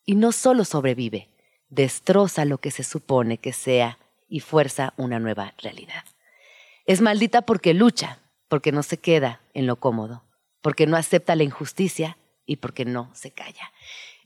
y 0.06 0.14
no 0.14 0.30
solo 0.30 0.64
sobrevive, 0.64 1.28
destroza 1.70 2.44
lo 2.44 2.58
que 2.58 2.70
se 2.70 2.84
supone 2.84 3.38
que 3.38 3.52
sea 3.52 3.98
y 4.28 4.38
fuerza 4.38 4.94
una 4.96 5.18
nueva 5.18 5.54
realidad. 5.58 6.04
Es 6.86 7.00
maldita 7.00 7.42
porque 7.42 7.74
lucha, 7.74 8.20
porque 8.46 8.70
no 8.70 8.84
se 8.84 8.98
queda 8.98 9.40
en 9.54 9.66
lo 9.66 9.74
cómodo, 9.74 10.22
porque 10.62 10.86
no 10.86 10.96
acepta 10.96 11.36
la 11.36 11.44
injusticia 11.44 12.18
y 12.46 12.56
porque 12.56 12.84
no 12.84 13.10
se 13.14 13.30
calla. 13.30 13.70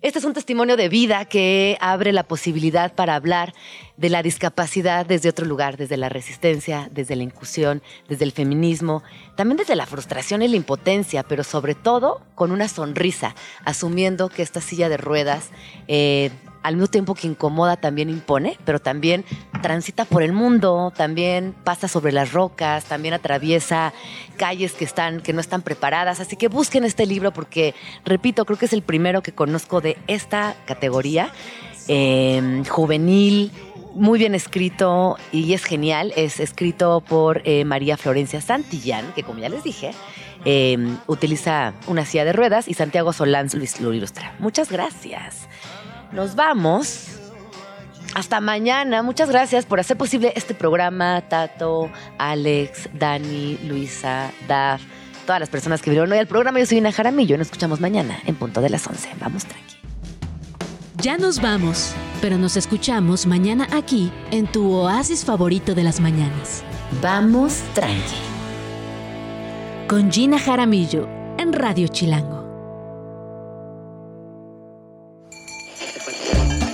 Este 0.05 0.19
es 0.19 0.27
un 0.27 0.35
testimonio 0.35 0.77
de 0.77 0.91
vida 0.91 1.25
que 1.25 1.79
abre 1.81 2.13
la 2.13 2.25
posibilidad 2.25 2.95
para 2.95 3.15
hablar 3.15 3.55
de 3.97 4.11
la 4.11 4.23
discapacidad 4.23 5.07
desde 5.07 5.31
otro 5.31 5.47
lugar, 5.47 5.79
desde 5.79 5.97
la 5.97 6.11
resistencia, 6.11 6.91
desde 6.93 7.17
la 7.17 7.23
inclusión, 7.23 7.83
desde 8.07 8.27
el 8.27 8.33
feminismo, 8.33 9.03
también 9.35 9.57
desde 9.57 9.77
la 9.77 9.87
frustración 9.87 10.43
y 10.43 10.49
la 10.49 10.57
impotencia, 10.57 11.23
pero 11.23 11.43
sobre 11.43 11.75
todo 11.75 12.21
con 12.35 12.53
una 12.53 12.69
sonrisa, 12.69 13.35
asumiendo 13.65 14.29
que 14.29 14.43
esta 14.43 14.61
silla 14.61 14.91
de 14.91 14.99
ruedas 14.99 15.49
eh, 15.89 16.31
al 16.65 16.77
mismo 16.77 16.89
tiempo 16.89 17.15
que 17.15 17.29
incomoda 17.29 17.77
también 17.77 18.09
impone, 18.09 18.59
pero 18.65 18.81
también 18.81 19.25
transita 19.63 20.07
por 20.07 20.23
el 20.23 20.33
mundo, 20.33 20.93
también 20.97 21.55
pasa 21.63 21.89
sobre 21.89 22.11
las 22.11 22.33
rocas, 22.33 22.87
también 22.87 23.13
atraviesa 23.15 23.93
calles 24.39 24.73
que 24.73 24.85
están 24.85 25.21
que 25.21 25.35
no 25.35 25.41
están 25.41 25.61
preparadas, 25.61 26.21
así 26.21 26.37
que 26.37 26.49
busquen 26.49 26.85
este 26.85 27.05
libro 27.05 27.33
porque 27.33 27.75
repito, 28.05 28.47
creo 28.47 28.59
que 28.59 28.65
es 28.65 28.73
el 28.73 28.83
primero 28.83 29.23
que 29.23 29.33
conozco 29.33 29.83
de 29.83 29.99
esta 30.07 30.57
categoría 30.67 31.31
eh, 31.87 32.63
juvenil 32.69 33.53
muy 33.95 34.19
bien 34.19 34.35
escrito 34.35 35.17
y 35.33 35.53
es 35.53 35.65
genial. 35.65 36.13
Es 36.17 36.41
escrito 36.41 37.01
por 37.01 37.43
eh, 37.45 37.65
María 37.65 37.97
Florencia 37.97 38.41
Santillán, 38.41 39.13
que 39.15 39.23
como 39.23 39.39
ya 39.39 39.49
les 39.49 39.63
dije, 39.63 39.93
eh, 40.45 40.77
utiliza 41.07 41.75
una 41.87 42.05
silla 42.05 42.25
de 42.25 42.33
ruedas 42.33 42.69
y 42.69 42.75
Santiago 42.75 43.13
Solán 43.13 43.49
lo 43.81 43.95
ilustra. 43.95 44.35
Muchas 44.39 44.71
gracias. 44.71 45.49
Nos 46.15 46.37
vamos. 46.37 47.09
Hasta 48.15 48.41
mañana. 48.41 49.03
Muchas 49.03 49.29
gracias 49.29 49.67
por 49.67 49.81
hacer 49.81 49.97
posible 49.97 50.33
este 50.37 50.55
programa. 50.55 51.23
Tato, 51.29 51.91
Alex, 52.19 52.89
Dani, 52.95 53.59
Luisa, 53.65 54.31
Daf, 54.47 54.81
todas 55.27 55.41
las 55.41 55.51
personas 55.51 55.83
que 55.83 55.91
vieron 55.91 56.11
hoy 56.13 56.19
al 56.19 56.29
programa. 56.29 56.61
Yo 56.61 56.67
soy 56.67 56.79
Ina 56.79 56.93
Jaramillo. 56.93 57.37
Nos 57.37 57.49
escuchamos 57.49 57.81
mañana 57.81 58.21
en 58.27 58.37
punto 58.37 58.61
de 58.61 58.71
las 58.71 58.87
11. 58.87 59.11
Vamos 59.21 59.45
tranqui. 59.45 59.75
Ya 60.99 61.19
nos 61.19 61.43
vamos, 61.43 61.93
pero 62.23 62.39
nos 62.39 62.57
escuchamos 62.57 63.27
mañana 63.27 63.67
aquí 63.73 64.13
en 64.31 64.47
tu 64.47 64.73
oasis 64.73 65.25
favorito 65.25 65.75
de 65.75 65.83
las 65.83 65.99
mañanas. 65.99 66.63
Vamos 67.03 67.61
tranqui. 67.75 68.15
Con 69.89 70.13
Gina 70.13 70.39
Jaramillo 70.39 71.09
en 71.37 71.53
Radio 71.53 71.89
Chilango. 71.89 72.44